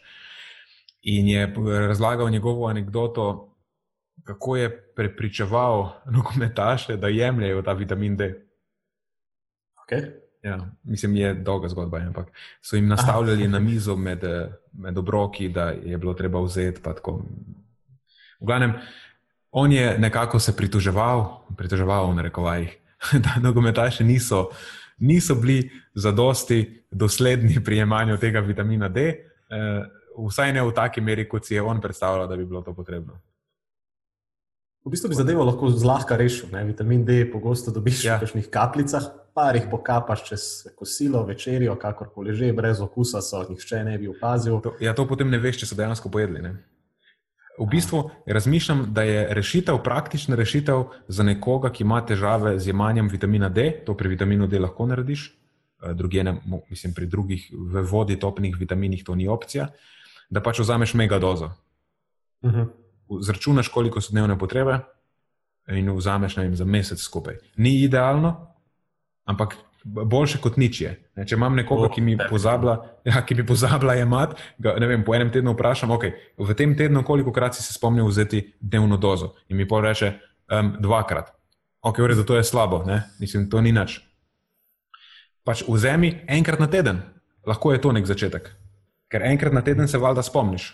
In 1.02 1.28
je 1.28 1.54
razlagal 1.88 2.30
njegovo 2.30 2.66
anegdoto, 2.66 3.56
kako 4.24 4.56
je 4.56 4.70
prepričeval 4.94 5.90
nogometaše, 6.16 6.96
da 6.96 7.08
jemljajo 7.08 7.62
ta 7.62 7.72
vitamin 7.72 8.16
D. 8.16 8.34
Okay. 9.84 10.21
Ja, 10.42 10.58
mislim, 10.82 11.16
je 11.16 11.34
dolga 11.34 11.68
zgodba, 11.68 11.98
ampak 11.98 12.32
so 12.62 12.76
jim 12.76 12.88
nastavljali 12.88 13.48
na 13.48 13.58
mizo 13.58 13.96
med, 13.96 14.24
med 14.72 14.98
obroki, 14.98 15.48
da 15.48 15.70
je 15.70 15.98
bilo 15.98 16.14
treba 16.14 16.40
vzeti. 16.40 16.80
V 18.40 18.46
glavnem, 18.46 18.72
on 19.50 19.72
je 19.72 19.98
nekako 19.98 20.40
se 20.40 20.56
pritoževal, 20.56 21.44
pritoževal 21.56 22.10
v 22.10 22.14
narekovajih, 22.14 22.76
da 23.24 23.38
nogometaši 23.42 24.04
niso, 24.04 24.48
niso 24.98 25.34
bili 25.34 25.70
zadosti 25.94 26.84
dosledni 26.90 27.64
pri 27.64 27.76
jemanju 27.76 28.16
tega 28.18 28.40
vitamina 28.40 28.88
D, 28.88 29.00
eh, 29.00 29.84
vsaj 30.28 30.52
ne 30.52 30.62
v 30.62 30.74
taki 30.74 31.00
meri, 31.00 31.28
kot 31.28 31.46
si 31.46 31.54
je 31.54 31.62
on 31.62 31.80
predstavljal, 31.80 32.28
da 32.28 32.36
bi 32.36 32.46
bilo 32.46 32.62
to 32.62 32.74
potrebno. 32.74 33.20
V 34.84 34.90
bistvu 34.90 35.08
bi 35.08 35.14
zadevo 35.14 35.44
lahko 35.46 35.70
zlahka 35.70 36.16
rešil. 36.16 36.48
Ne? 36.52 36.64
Vitamin 36.64 37.04
D 37.04 37.22
pogosto 37.32 37.70
dobiš 37.70 38.04
ja. 38.04 38.16
v 38.16 38.26
kakšnih 38.26 38.48
kapljicah, 38.50 39.04
pa 39.34 39.50
jih 39.54 39.66
pokapaš 39.70 40.24
čez 40.28 40.42
kosilo, 40.76 41.24
večerjo, 41.26 41.76
kakorkoli 41.80 42.34
že, 42.34 42.52
brez 42.52 42.80
okusa, 42.80 43.22
so 43.22 43.42
nihče 43.48 43.84
ne 43.84 43.98
bi 43.98 44.08
opazil. 44.08 44.60
To, 44.60 44.74
ja, 44.80 44.94
to 44.94 45.06
potem 45.08 45.30
ne 45.30 45.38
veš, 45.38 45.62
če 45.62 45.70
so 45.70 45.78
dejansko 45.78 46.10
pojedli. 46.12 46.42
Ne? 46.42 46.56
V 47.58 47.66
bistvu 47.68 48.02
razmišljam, 48.26 48.86
da 48.94 49.02
je 49.06 49.24
rešitev, 49.34 49.78
praktična 49.84 50.36
rešitev 50.36 50.84
za 51.08 51.22
nekoga, 51.22 51.70
ki 51.70 51.84
ima 51.84 52.00
težave 52.06 52.58
z 52.58 52.72
jemanjem 52.72 53.08
vitamina 53.12 53.48
D, 53.48 53.70
to 53.86 53.96
pri 53.96 54.14
vitaminu 54.14 54.48
D 54.48 54.60
lahko 54.60 54.86
narediš, 54.88 55.26
eh, 55.28 55.94
druge, 55.94 56.24
ne, 56.24 56.38
mislim, 56.70 56.94
pri 56.94 57.06
drugih 57.06 57.48
v 57.52 57.82
vodi 57.88 58.18
topnih 58.20 58.56
vitaminih 58.58 59.04
to 59.04 59.14
ni 59.14 59.28
opcija, 59.28 59.68
da 60.30 60.40
pač 60.40 60.62
vzameš 60.64 60.94
megadozo. 60.94 61.52
Uh 62.42 62.50
mhm. 62.50 62.60
-huh 62.60 62.82
zračunaš, 63.20 63.68
koliko 63.68 64.00
so 64.00 64.12
dnevne 64.12 64.38
potrebe, 64.38 64.78
in 65.68 65.90
vzameš 65.90 66.36
vem, 66.36 66.56
za 66.56 66.64
mesec 66.64 67.00
skupaj. 67.00 67.36
Ni 67.56 67.82
idealno, 67.82 68.51
ampak 69.24 69.56
boljše 69.84 70.38
kot 70.42 70.56
nič 70.56 70.80
je. 70.80 70.92
Ne, 71.16 71.26
če 71.26 71.36
imam 71.36 71.56
nekoga, 71.58 71.88
ki 71.92 72.02
mi 72.04 72.14
pozablja, 72.16 72.76
ja, 73.08 73.22
ki 73.26 73.36
mi 73.38 73.46
pozablja 73.46 73.96
jemati, 73.98 74.38
ne 74.62 74.88
vem, 74.88 75.04
po 75.04 75.14
enem 75.16 75.32
tednu 75.34 75.54
vprašam, 75.56 75.94
okay, 75.94 76.14
v 76.38 76.56
tem 76.58 76.74
tednu, 76.78 77.02
koliko 77.06 77.34
krat 77.34 77.58
si 77.58 77.64
se 77.64 77.74
spomnil 77.74 78.06
vzeti 78.10 78.44
dnevno 78.60 78.98
dozo. 79.00 79.34
In 79.50 79.58
mi 79.58 79.68
pa 79.68 79.82
reče, 79.82 80.14
um, 80.52 80.74
dvakrat. 80.82 81.32
Ok, 81.82 81.98
v 81.98 82.12
redu, 82.12 82.24
to 82.24 82.38
je 82.38 82.46
slabo, 82.46 82.84
ne? 82.86 83.02
mislim, 83.18 83.48
to 83.50 83.60
ni 83.60 83.74
nič. 83.74 83.98
Pač 85.42 85.64
vzemi 85.66 86.22
enkrat 86.30 86.62
na 86.62 86.70
teden, 86.70 87.02
lahko 87.42 87.74
je 87.74 87.82
to 87.82 87.90
nek 87.90 88.06
začetek. 88.06 88.52
Ker 89.10 89.26
enkrat 89.26 89.52
na 89.52 89.64
teden 89.66 89.90
se 89.90 89.98
valjda 89.98 90.22
spomniš. 90.22 90.70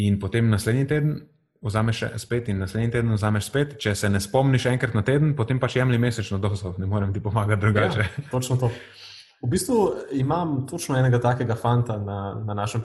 In 0.00 0.16
potem 0.20 0.48
naslednji 0.48 0.86
teden 0.88 1.12
vzameš 1.62 2.04
spet, 2.16 2.48
in 2.48 2.58
naslednji 2.58 2.90
teden 2.90 3.12
vzameš 3.12 3.50
spet. 3.50 3.74
Če 3.80 3.94
se 3.94 4.08
ne 4.08 4.20
spomniš 4.20 4.66
enkrat 4.70 4.94
na 4.94 5.02
teden, 5.02 5.34
potem 5.36 5.60
pač 5.60 5.76
jemlji 5.76 5.98
mesečno 5.98 6.38
dozo, 6.38 6.74
ne 6.78 6.86
morem 6.86 7.12
ti 7.14 7.20
pomagati 7.20 7.60
drugače. 7.60 8.00
Ja, 8.00 8.30
točno 8.30 8.56
to. 8.56 8.70
V 9.42 9.46
bistvu 9.46 9.94
imam 10.18 10.66
točno 10.66 10.96
enega 10.98 11.20
takega 11.22 11.54
fanta 11.54 11.98
na, 11.98 12.42
na 12.46 12.54
našem 12.54 12.82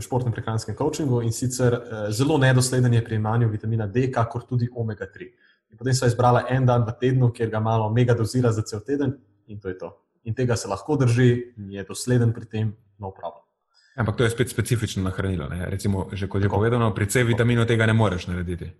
športnem 0.00 0.32
prehranskem 0.32 0.76
coachingu 0.76 1.22
in 1.22 1.32
sicer 1.32 1.74
eh, 1.74 2.12
zelo 2.12 2.38
nedosleden 2.38 2.94
je 2.94 3.04
pri 3.04 3.16
imanju 3.16 3.48
vitamina 3.48 3.86
D, 3.86 4.10
kakor 4.12 4.46
tudi 4.46 4.68
omega-3. 4.76 5.26
In 5.70 5.76
potem 5.76 5.94
so 5.94 6.06
izbrala 6.06 6.44
en 6.48 6.66
dan 6.66 6.86
v 6.86 6.94
tednu, 7.00 7.32
kjer 7.32 7.50
ga 7.50 7.60
malo 7.60 7.90
mega 7.90 8.14
dozira 8.14 8.52
za 8.52 8.62
cel 8.62 8.80
teden 8.80 9.16
in 9.46 9.58
to 9.58 9.68
je 9.68 9.78
to. 9.78 9.90
In 10.24 10.34
tega 10.34 10.56
se 10.56 10.68
lahko 10.68 10.96
drži, 10.96 11.54
je 11.56 11.84
dosleden 11.84 12.32
pri 12.32 12.46
tem, 12.46 12.76
no 12.98 13.10
problem. 13.10 13.47
Ampak 13.98 14.16
to 14.16 14.24
je 14.24 14.30
spet 14.30 14.50
specifično 14.50 15.02
na 15.02 15.10
hranilo. 15.10 15.48
Ne? 15.50 15.66
Recimo, 15.66 16.06
že 16.12 16.28
kot 16.30 16.42
je 16.42 16.48
povedano, 16.48 16.94
pri 16.94 17.10
C 17.10 17.24
vitaminu 17.26 17.66
tega 17.66 17.86
ne 17.86 17.92
moreš 17.98 18.28
narediti. 18.30 18.70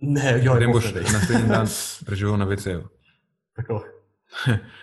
Ne, 0.00 0.38
jo, 0.44 0.54
ne 0.54 0.68
boš 0.70 0.94
naslednji 0.94 1.48
dan 1.48 1.66
preživel 2.06 2.38
na 2.38 2.46
VC-ju. 2.46 2.86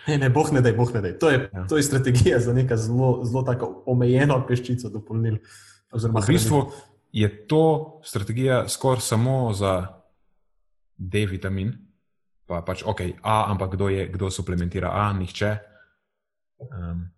Ne, 0.08 0.18
ne, 0.20 0.28
boh 0.28 0.44
ne 0.52 0.60
da, 0.60 0.72
boh 0.76 0.90
ne 0.92 1.00
da. 1.00 1.10
To, 1.18 1.30
ja. 1.32 1.64
to 1.68 1.76
je 1.80 1.82
strategija 1.82 2.36
za 2.40 2.52
neko 2.52 2.76
zelo, 2.76 3.24
zelo 3.24 3.42
tako 3.42 3.82
omejeno 3.88 4.36
peščico 4.44 4.90
dopolnil. 4.92 5.38
V 5.88 6.26
bistvu 6.28 6.68
je 7.16 7.46
to 7.48 7.64
strategija 8.04 8.68
skoraj 8.68 9.00
samo 9.00 9.52
za 9.56 9.86
D 11.00 11.24
vitamin, 11.26 11.72
pa 12.46 12.60
pač 12.60 12.84
ok, 12.84 13.00
A, 13.22 13.48
ampak 13.48 13.72
kdo, 13.72 13.88
je, 13.88 14.04
kdo 14.12 14.28
suplementira 14.30 14.92
A, 14.92 15.12
nihče. 15.16 15.56
Um, 16.60 17.08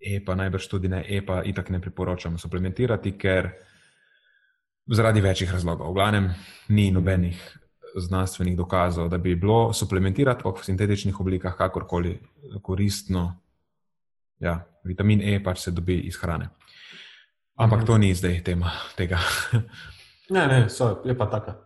E 0.00 0.20
pa 0.24 0.34
najbrž 0.34 0.66
tudi 0.68 0.88
ne, 0.88 1.04
E 1.04 1.20
pa 1.26 1.42
itak 1.44 1.68
ne 1.70 1.80
priporočam 1.80 2.38
suplementirati, 2.38 3.12
ker 3.20 3.50
zaradi 4.88 5.20
večjih 5.20 5.52
razlogov. 5.52 5.90
V 5.92 5.94
glavnem, 5.94 6.30
ni 6.68 6.90
nobenih 6.90 7.36
znanstvenih 7.96 8.56
dokazov, 8.56 9.08
da 9.08 9.18
bi 9.18 9.34
bilo 9.36 9.72
suplementirati 9.72 10.44
v 10.46 10.64
sintetičnih 10.64 11.20
oblikah 11.20 11.56
kakorkoli 11.56 12.18
koristno. 12.62 13.36
Ja, 14.40 14.60
vitamin 14.84 15.20
E 15.20 15.42
pač 15.44 15.66
se 15.66 15.70
dobi 15.70 15.98
iz 16.08 16.16
hrane. 16.16 16.48
Ampak 17.60 17.84
to 17.84 17.98
ni 17.98 18.14
zdaj 18.14 18.40
tema 18.44 18.72
tega. 18.96 19.18
ne, 20.34 20.46
ne, 20.46 20.68
so, 20.68 21.02
je 21.04 21.16
pa 21.18 21.26
tako, 21.28 21.58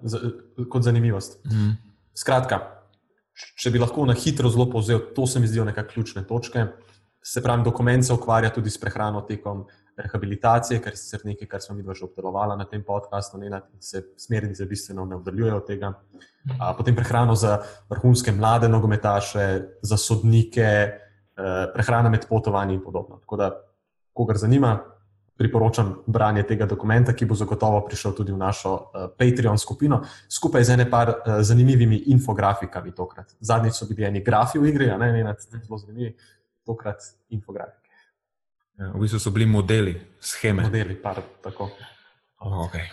kot 0.68 0.82
zanimivost. 0.82 1.38
Mm. 1.46 1.76
Skratka, 2.18 2.58
če 3.62 3.70
bi 3.70 3.78
lahko 3.78 4.06
na 4.06 4.16
hitro 4.18 4.50
zelo 4.50 4.66
povzel, 4.70 5.12
to 5.14 5.26
se 5.26 5.40
mi 5.40 5.46
zdijo 5.46 5.64
neke 5.64 5.86
ključne 5.86 6.26
točke 6.26 6.66
se 7.24 7.42
pravi, 7.42 7.62
dokument 7.64 8.04
se 8.04 8.12
ukvarja 8.12 8.50
tudi 8.52 8.70
s 8.70 8.78
prehrano 8.80 9.22
tekom 9.24 9.64
rehabilitacije, 9.96 10.80
kar 10.82 10.92
je 10.92 10.96
sicer 11.00 11.20
nekaj, 11.24 11.48
kar 11.48 11.60
smo 11.60 11.76
mi 11.76 11.84
že 11.94 12.04
obdelovali 12.04 12.58
na 12.58 12.64
tem 12.64 12.82
podkastu, 12.84 13.38
in 13.42 13.54
se 13.80 14.02
smernice 14.16 14.66
bistveno 14.66 15.04
ne 15.04 15.16
oddaljujejo 15.16 15.56
od 15.56 15.66
tega. 15.66 15.92
A, 16.58 16.74
potem 16.74 16.96
prehrano 16.96 17.34
za 17.34 17.62
vrhunske 17.90 18.32
mlade 18.32 18.68
nogometaše, 18.68 19.62
za 19.82 19.96
sodnike, 19.96 20.62
eh, 20.62 21.72
prehrana 21.74 22.08
med 22.08 22.26
potovanji 22.28 22.74
in 22.74 22.82
podobno. 22.84 23.16
Tako 23.16 23.36
da, 23.36 23.50
kogar 24.12 24.36
zanima, 24.36 24.80
priporočam 25.36 25.94
branje 26.06 26.42
tega 26.42 26.66
dokumenta, 26.66 27.12
ki 27.12 27.26
bo 27.26 27.34
zagotovo 27.34 27.80
prišel 27.86 28.12
tudi 28.14 28.32
v 28.32 28.38
našo 28.38 28.72
uh, 28.74 29.08
Patreon 29.18 29.58
skupino, 29.58 30.04
skupaj 30.30 30.64
z 30.64 30.70
ene 30.70 30.86
par 30.90 31.08
uh, 31.10 31.40
zanimivimi 31.42 31.96
infografikami. 32.06 32.94
Tokrat. 32.94 33.34
Zadnjič 33.40 33.74
so 33.74 33.88
bili 33.90 34.06
eni 34.06 34.22
grafi 34.22 34.58
v 34.58 34.68
igri, 34.70 34.90
a 34.90 34.98
ne 34.98 35.10
ena 35.20 35.34
zelo 35.34 35.78
zanimiva 35.78 36.14
tokrat 36.66 37.02
infografike. 37.28 37.90
Ja, 38.78 38.90
v 38.90 39.04
bistvu 39.04 39.20
so 39.22 39.30
bili 39.30 39.46
modeli, 39.46 39.94
scheme. 40.20 40.64
Modeli, 40.66 40.96
par, 40.98 41.20
tako. 41.44 41.70
Oh, 42.44 42.64
okay. 42.66 42.88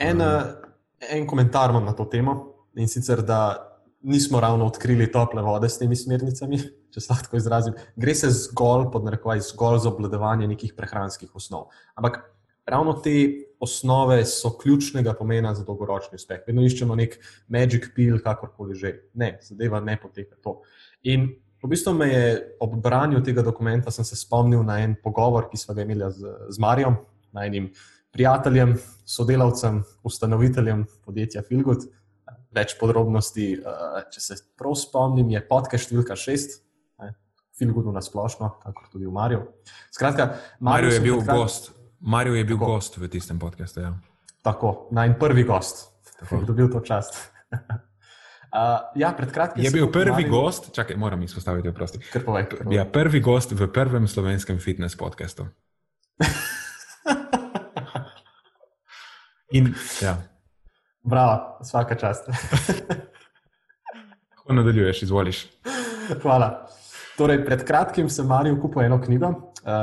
en, 0.00 0.22
en 1.10 1.26
komentar 1.26 1.70
imam 1.70 1.84
na 1.84 1.92
to 1.92 2.06
temo 2.08 2.36
in 2.76 2.88
sicer, 2.88 3.20
da 3.26 3.56
nismo 4.06 4.40
ravno 4.40 4.66
odkrili 4.66 5.10
tople 5.12 5.42
vode 5.42 5.68
s 5.68 5.78
temi 5.78 5.96
smernicami, 5.96 6.60
če 6.94 7.02
se 7.02 7.12
lahko 7.12 7.36
izrazim. 7.36 7.74
Gre 7.96 8.14
se 8.14 8.30
zgolj, 8.30 8.90
pod 8.92 9.04
narekovaj, 9.08 9.42
zgolj 9.50 9.82
za 9.84 9.90
obvladovanje 9.90 10.48
nekih 10.52 10.76
prehranskih 10.76 11.34
osnov. 11.34 11.68
Ampak 11.98 12.20
ravno 12.66 12.96
te 13.02 13.16
osnove 13.60 14.24
so 14.24 14.52
ključnega 14.58 15.14
pomena 15.18 15.54
za 15.54 15.64
dolgoročni 15.64 16.20
uspeh. 16.20 16.44
Vedno 16.46 16.64
iščemo 16.66 16.94
nek 16.98 17.18
magic 17.48 17.90
pill, 17.96 18.20
kakorkoli 18.22 18.78
že. 18.78 18.94
Ne, 19.14 19.36
zadeva 19.42 19.80
ne 19.80 19.98
poteka 20.02 20.38
to. 20.42 20.60
In 21.02 21.28
v 21.66 21.74
bistvu 21.74 21.94
me 21.98 22.06
je 22.08 22.26
ob 22.62 22.76
branju 22.82 23.22
tega 23.26 23.42
dokumenta 23.42 23.90
se 23.90 24.16
spomnil 24.16 24.62
na 24.62 24.78
en 24.84 24.94
pogovor, 25.02 25.48
ki 25.50 25.58
smo 25.58 25.74
ga 25.74 25.82
imeli 25.82 26.10
z, 26.14 26.34
z 26.54 26.62
Marijo, 26.62 26.94
na 27.34 27.44
enim 27.46 27.72
prijateljem, 28.14 28.76
sodelavcem, 29.04 29.82
ustanoviteljem 30.06 30.86
podjetja 31.04 31.42
Filgut 31.42 31.88
več 32.54 32.76
podrobnosti. 32.80 33.48
Uh, 33.58 33.98
če 34.12 34.22
se 34.22 34.38
prav 34.56 34.78
spomnim, 34.78 35.28
je 35.34 35.42
podcast 35.48 35.90
številka 35.90 36.16
šest, 36.16 36.62
Filgudu 37.56 37.88
na 37.88 38.02
splošno, 38.04 38.50
kako 38.60 38.82
tudi 38.92 39.06
v 39.08 39.12
Marju. 39.16 39.38
Skratka, 39.88 40.34
Marjo 40.60 40.90
je 40.92 41.00
bil 41.00 41.22
takrat... 41.22 41.38
gost. 41.40 41.70
Marjo 42.04 42.34
je 42.36 42.44
bil 42.44 42.58
tako. 42.58 42.74
gost 42.74 42.98
v 43.00 43.08
tistem 43.08 43.38
podkastu. 43.40 43.80
Ja. 43.80 43.94
Tako, 44.44 44.90
naj 44.92 45.14
prvi 45.16 45.46
gost, 45.48 45.86
ki 46.20 46.42
je 46.42 46.44
dobil 46.44 46.68
to 46.68 46.84
čast. 46.84 47.16
Uh, 48.56 48.80
ja, 48.94 49.12
je 49.56 49.70
bil 49.70 49.90
prvi 49.92 50.10
Marju... 50.10 50.30
gost, 50.30 50.72
čakaj, 50.72 50.96
moram 50.96 51.22
izpostaviti, 51.22 51.68
oprosti. 51.68 51.98
Ja, 52.70 52.84
prvi 52.84 53.20
gost 53.20 53.52
v 53.52 53.68
prvem 53.68 54.08
slovenskem 54.08 54.58
fitness 54.58 54.96
podkastu. 54.96 55.46
In, 59.56 59.74
ja. 60.02 60.16
Bravo, 61.02 61.58
vsaka 61.60 61.94
čast. 61.94 62.24
Kako 64.34 64.52
nadaljuješ, 64.52 65.02
izvoliš? 65.02 65.46
Hvala. 66.22 66.66
Torej, 67.16 67.44
pred 67.44 67.64
kratkim 67.64 68.08
sem 68.08 68.26
Marijo 68.26 68.56
kupil 68.60 68.82
eno 68.82 69.00
knjigo 69.02 69.28
uh, 69.28 69.36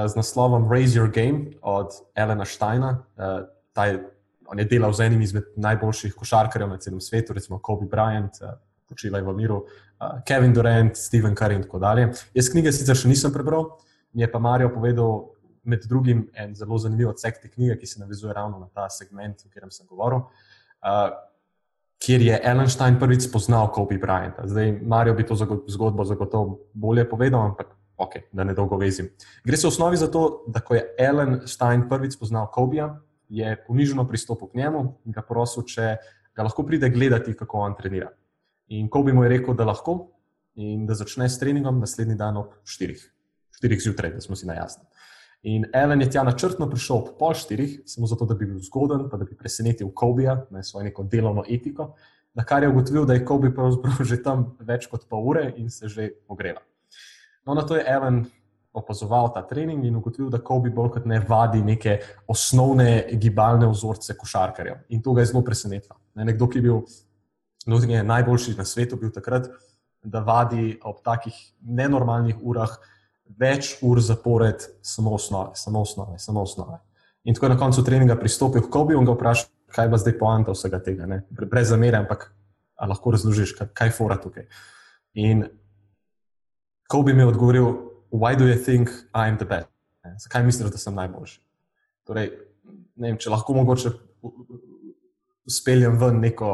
z 0.07 0.15
naslovom 0.15 0.71
Raise 0.71 0.99
Your 0.99 1.13
Game 1.13 1.45
od 1.61 1.89
Elena 2.15 2.45
Steina. 2.45 3.05
Uh, 3.17 3.85
je, 3.85 4.12
on 4.47 4.59
je 4.59 4.65
delal 4.65 4.93
z 4.93 5.07
enim 5.07 5.21
izmed 5.21 5.51
najboljših 5.55 6.15
košarkarjev 6.15 6.69
na 6.69 6.77
celem 6.77 7.01
svetu, 7.01 7.33
recimo 7.33 7.59
Kobe 7.59 7.87
Bryant, 7.89 8.41
uh, 8.41 8.55
počivaj 8.89 9.21
v 9.21 9.33
miru, 9.37 9.63
uh, 9.63 10.21
Kevin 10.27 10.53
Durant, 10.53 10.97
Stephen 10.97 11.35
Curry 11.35 11.55
in 11.55 11.63
tako 11.63 11.79
dalje. 11.79 12.09
Jaz 12.33 12.49
knjige 12.51 12.73
sicer 12.75 12.97
še 12.97 13.11
nisem 13.11 13.33
prebral, 13.33 13.69
mi 14.13 14.21
je 14.21 14.31
pa 14.31 14.39
Marijo 14.39 14.73
povedal 14.73 15.29
med 15.63 15.85
drugim 15.87 16.25
en 16.35 16.55
zelo 16.55 16.77
zanimiv 16.77 17.13
odsek 17.13 17.39
te 17.41 17.49
knjige, 17.49 17.77
ki 17.79 17.87
se 17.87 18.01
navezuje 18.01 18.33
ravno 18.33 18.59
na 18.59 18.67
ta 18.67 18.89
segment, 18.91 19.45
o 19.45 19.49
katerem 19.49 19.71
sem 19.71 19.87
govoril. 19.87 20.25
Uh, 20.83 21.13
kjer 22.03 22.21
je 22.21 22.39
Ellenstein 22.43 22.99
prvič 22.99 23.29
spoznal 23.29 23.69
Kobe 23.71 23.97
Bryant. 23.97 24.41
Zdaj, 24.43 24.75
Marijo 24.81 25.15
bi 25.15 25.25
to 25.25 25.37
zgodbo 25.67 26.03
zagotovo 26.03 26.59
bolje 26.73 27.07
povedal, 27.09 27.53
ampak 27.53 27.71
ok, 27.97 28.17
da 28.31 28.43
ne 28.43 28.53
dolgo 28.53 28.77
vezim. 28.77 29.07
Gre 29.45 29.57
se 29.57 29.67
v 29.67 29.71
osnovi 29.71 29.97
za 29.97 30.09
to, 30.11 30.43
da 30.47 30.59
ko 30.59 30.75
je 30.75 30.83
Ellenstein 30.99 31.87
prvič 31.89 32.17
spoznal 32.17 32.49
Kobeja, 32.51 32.89
je 33.33 33.55
ponižno 33.67 34.05
pristopil 34.07 34.51
k 34.51 34.61
njemu 34.61 34.83
in 35.05 35.15
ga 35.15 35.23
prosil, 35.25 35.65
če 35.65 35.95
ga 36.35 36.45
lahko 36.45 36.65
pride 36.65 36.89
gledati, 36.89 37.33
kako 37.37 37.65
on 37.65 37.75
trenira. 37.77 38.11
In 38.73 38.89
Kobe 38.89 39.13
mu 39.13 39.23
je 39.25 39.33
rekel, 39.37 39.57
da 39.57 39.65
lahko 39.65 39.97
in 40.55 40.85
da 40.85 40.93
začne 40.97 41.29
s 41.29 41.39
treningom 41.41 41.79
naslednji 41.81 42.15
dan 42.15 42.37
ob 42.37 42.53
4. 42.65 42.97
4 43.61 43.79
zjutraj, 43.83 44.13
da 44.13 44.21
smo 44.21 44.35
si 44.35 44.47
na 44.47 44.57
jasnem. 44.57 44.85
In 45.43 45.65
Ellen 45.75 46.01
je 46.01 46.09
tja 46.13 46.23
načrtno 46.23 46.69
prišel 46.71 47.01
ob 47.01 47.07
pol 47.19 47.33
štirih, 47.35 47.81
samo 47.89 48.07
zato, 48.07 48.25
da 48.25 48.35
bi 48.37 48.47
bil 48.47 48.61
zgoden, 48.63 49.09
pa 49.11 49.17
da 49.17 49.25
bi 49.27 49.35
presenetil 49.35 49.91
Kobija 49.91 50.45
na 50.49 50.63
svojo 50.63 50.87
neko 50.87 51.03
delovno 51.03 51.43
etiko, 51.49 51.93
na 52.33 52.45
kar 52.45 52.63
je 52.63 52.69
ugotovil, 52.69 53.05
da 53.05 53.13
je 53.13 53.25
Kobi 53.25 53.53
pravzaprav 53.55 54.03
že 54.11 54.21
tam 54.23 54.53
več 54.59 54.87
kot 54.91 55.07
pol 55.09 55.27
ure 55.33 55.49
in 55.57 55.69
se 55.69 55.87
že 55.87 56.09
ogreva. 56.27 56.61
No, 57.45 57.53
na 57.53 57.65
to 57.67 57.75
je 57.75 57.83
Ellen 57.87 58.23
opazoval 58.73 59.29
ta 59.33 59.43
trening 59.45 59.85
in 59.85 59.95
ugotovil, 59.95 60.31
da 60.33 60.41
Kobi 60.41 60.71
bolj 60.73 60.89
kot 60.95 61.05
ne 61.05 61.19
vadi 61.27 61.61
neke 61.61 61.99
osnovne 62.27 63.05
gibalne 63.21 63.69
vzorce 63.69 64.15
košarkarjev. 64.17 64.81
In 64.89 65.01
to 65.01 65.13
ga 65.13 65.21
je 65.21 65.29
zelo 65.29 65.43
presenetilo. 65.45 65.99
Nekdo, 66.15 66.47
ki 66.49 66.57
je 66.57 66.63
bil 66.63 66.81
najboljši 68.03 68.55
na 68.57 68.65
svetu, 68.65 68.97
bil 68.97 69.13
takrat, 69.13 69.51
da 70.03 70.19
vadi 70.19 70.79
ob 70.83 71.03
takih 71.05 71.35
nenormalnih 71.61 72.41
urah 72.41 72.73
več 73.39 73.77
ur 73.81 74.01
zapored, 74.01 74.65
samo 74.81 75.13
osnove, 75.15 75.55
samo 75.55 75.81
osnove, 75.81 76.19
samo 76.19 76.41
osnove. 76.41 76.81
In 77.23 77.35
tako 77.35 77.45
je 77.45 77.53
na 77.53 77.59
koncu 77.59 77.83
treninga 77.83 78.17
pristopil 78.19 78.65
k 78.65 78.71
Kobi 78.73 78.97
in 78.97 79.05
ga 79.05 79.15
vprašal, 79.15 79.47
kaj 79.73 79.89
pa 79.89 79.97
zdaj 80.01 80.17
poanta 80.19 80.53
vsega 80.53 80.81
tega. 80.83 81.07
Ne? 81.07 81.23
Brez 81.29 81.69
zamere, 81.69 82.01
ampak 82.01 82.27
lahko 82.89 83.13
razložiš, 83.15 83.55
kaj 83.73 83.87
je 83.87 83.95
fora 83.95 84.17
tukaj. 84.19 84.49
In 85.13 85.45
Kobi 86.89 87.13
mi 87.13 87.23
je 87.23 87.31
odgovoril, 87.31 87.92
why 88.13 88.35
do 88.37 88.47
you 88.47 88.55
think 88.55 88.89
I 89.13 89.27
am 89.27 89.37
the 89.37 89.45
best? 89.45 89.69
Ne? 90.05 90.15
Zakaj 90.19 90.43
misliš, 90.45 90.71
da 90.71 90.77
sem 90.77 90.95
najboljši? 90.95 91.39
Torej, 92.07 92.31
ne 92.95 93.09
vem, 93.11 93.17
če 93.17 93.33
lahko 93.33 93.55
mogoče. 93.57 93.93
Speljem 95.49 95.97
ven 95.99 96.21
neko 96.23 96.49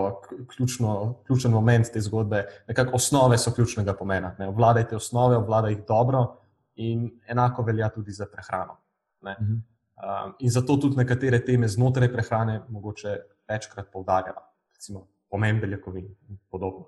ključno, 0.49 0.93
ključen 1.27 1.51
moment 1.53 1.91
te 1.93 2.01
zgodbe. 2.01 2.45
Nekako 2.67 2.97
osnove 2.97 3.37
so 3.37 3.51
ključnega 3.53 3.93
pomena. 3.93 4.31
Ne? 4.39 4.47
Obvladajte 4.49 4.97
osnove, 4.97 5.37
obvladajte 5.37 5.75
jih 5.75 5.87
dobro, 5.87 6.23
in 6.79 7.09
enako 7.27 7.63
velja 7.63 7.89
tudi 7.89 8.11
za 8.11 8.25
prehrano. 8.31 8.77
Um, 9.21 9.63
in 10.39 10.49
zato 10.49 10.77
tudi 10.77 10.97
nekatere 10.97 11.41
teme 11.45 11.67
znotraj 11.67 12.11
prehrane 12.13 12.61
mogoče 12.69 13.17
večkrat 13.49 13.91
poudarjamo, 13.91 14.41
recimo 14.73 15.07
pomen 15.29 15.59
beljakovin 15.59 16.05
in 16.29 16.37
podobno. 16.51 16.85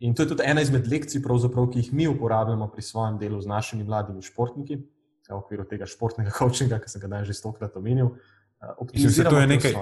In 0.00 0.14
to 0.14 0.22
je 0.22 0.32
tudi 0.32 0.42
ena 0.46 0.60
izmed 0.60 0.86
lekcij, 0.90 1.22
ki 1.22 1.78
jih 1.78 1.92
mi 1.92 2.08
uporabljamo 2.08 2.68
pri 2.68 2.82
svojem 2.82 3.18
delu 3.18 3.40
z 3.40 3.46
našimi 3.46 3.84
mladimi 3.84 4.22
športniki, 4.22 4.76
v 5.28 5.34
okviru 5.34 5.64
tega 5.64 5.86
športnega 5.86 6.30
coachinga, 6.38 6.78
ki 6.78 6.88
sem 6.88 7.00
ga 7.00 7.08
danes 7.08 7.28
že 7.28 7.34
stokrat 7.34 7.76
omenil. 7.76 8.16
Mislim, 8.94 9.28
to 9.28 9.38
je 9.38 9.46
nekaj, 9.46 9.72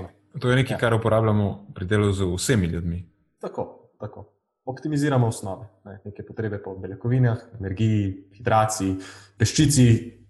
to 0.41 0.51
je 0.51 0.57
nekaj 0.57 0.75
ja. 0.75 0.79
kar 0.79 0.95
uporabljamo 0.95 1.73
pri 1.75 1.87
delu 1.87 2.13
z 2.13 2.27
vsemi 2.35 2.67
ljudmi. 2.67 3.05
Tako, 3.41 3.91
tako 3.99 4.33
optimiziramo 4.65 5.27
osnove, 5.27 5.69
ne, 5.85 6.01
neke 6.05 6.23
potrebe 6.27 6.63
po 6.63 6.77
beljakovinah, 6.79 7.39
energiji, 7.59 8.29
hidraciji, 8.37 8.97
peščici, 9.39 9.87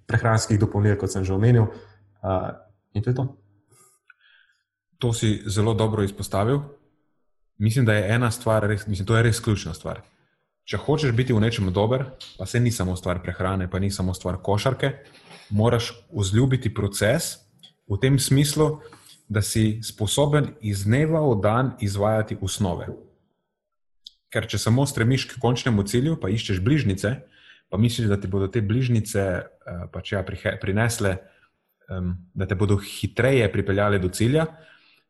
prehranskih 0.08 0.60
dopolnil, 0.60 0.96
kot 1.00 1.12
sem 1.12 1.24
že 1.24 1.34
omenil. 1.34 1.68
Uh, 2.22 2.52
in 2.96 3.04
to 3.04 3.10
je 3.10 3.16
to. 3.16 3.26
To 5.02 5.12
si 5.12 5.42
zelo 5.46 5.74
dobro 5.74 6.04
izpostavil. 6.06 6.62
Mislim, 7.58 7.84
da 7.84 7.94
je 7.94 8.08
ena 8.14 8.30
stvar, 8.30 8.66
res, 8.68 8.86
mislim, 8.86 9.06
to 9.06 9.16
je 9.16 9.22
res 9.22 9.40
ključna 9.40 9.74
stvar. 9.74 10.02
Če 10.64 10.78
hočeš 10.78 11.12
biti 11.12 11.34
v 11.34 11.42
nečem 11.42 11.72
dober, 11.74 12.04
pa 12.38 12.46
se 12.46 12.60
ni 12.60 12.70
samo 12.70 12.94
stvar 12.96 13.22
prehrane, 13.22 13.68
pa 13.70 13.80
ni 13.82 13.90
samo 13.90 14.14
stvar 14.14 14.38
košarke, 14.42 14.92
moraš 15.50 15.92
vzljubiti 16.14 16.72
proces 16.74 17.36
v 17.90 17.98
tem 18.00 18.18
smislu, 18.18 18.78
da 19.32 19.42
si 19.42 19.80
sposoben 19.84 20.52
iz 20.60 20.84
dneva 20.84 21.22
v 21.24 21.40
dan 21.40 21.72
izvajati 21.80 22.36
osnove. 22.40 22.90
Ker 24.32 24.46
če 24.48 24.60
samo 24.60 24.84
stremiš 24.88 25.26
k 25.30 25.40
končnemu 25.40 25.84
cilju, 25.88 26.16
pa 26.20 26.28
iščeš 26.32 26.60
bližnjice, 26.64 27.14
pa 27.72 27.80
misliš, 27.80 28.10
da 28.12 28.18
ti 28.20 28.28
bodo 28.28 28.48
te 28.52 28.60
bližnjice 28.60 29.24
uh, 29.40 29.86
pač 29.92 30.12
ja, 30.12 30.20
prinesle, 30.60 31.16
um, 31.88 32.12
da 32.36 32.48
te 32.48 32.58
bodo 32.58 32.76
hitreje 32.76 33.48
pripeljale 33.52 34.00
do 34.02 34.12
cilja, 34.12 34.46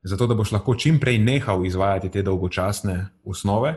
zato 0.03 0.26
da 0.26 0.34
boš 0.34 0.53
lahko 0.53 0.74
čim 0.74 1.00
prej 1.00 1.18
nehal 1.18 1.66
izvajati 1.66 2.11
te 2.11 2.22
dolgočasne 2.22 3.07
osnove. 3.24 3.74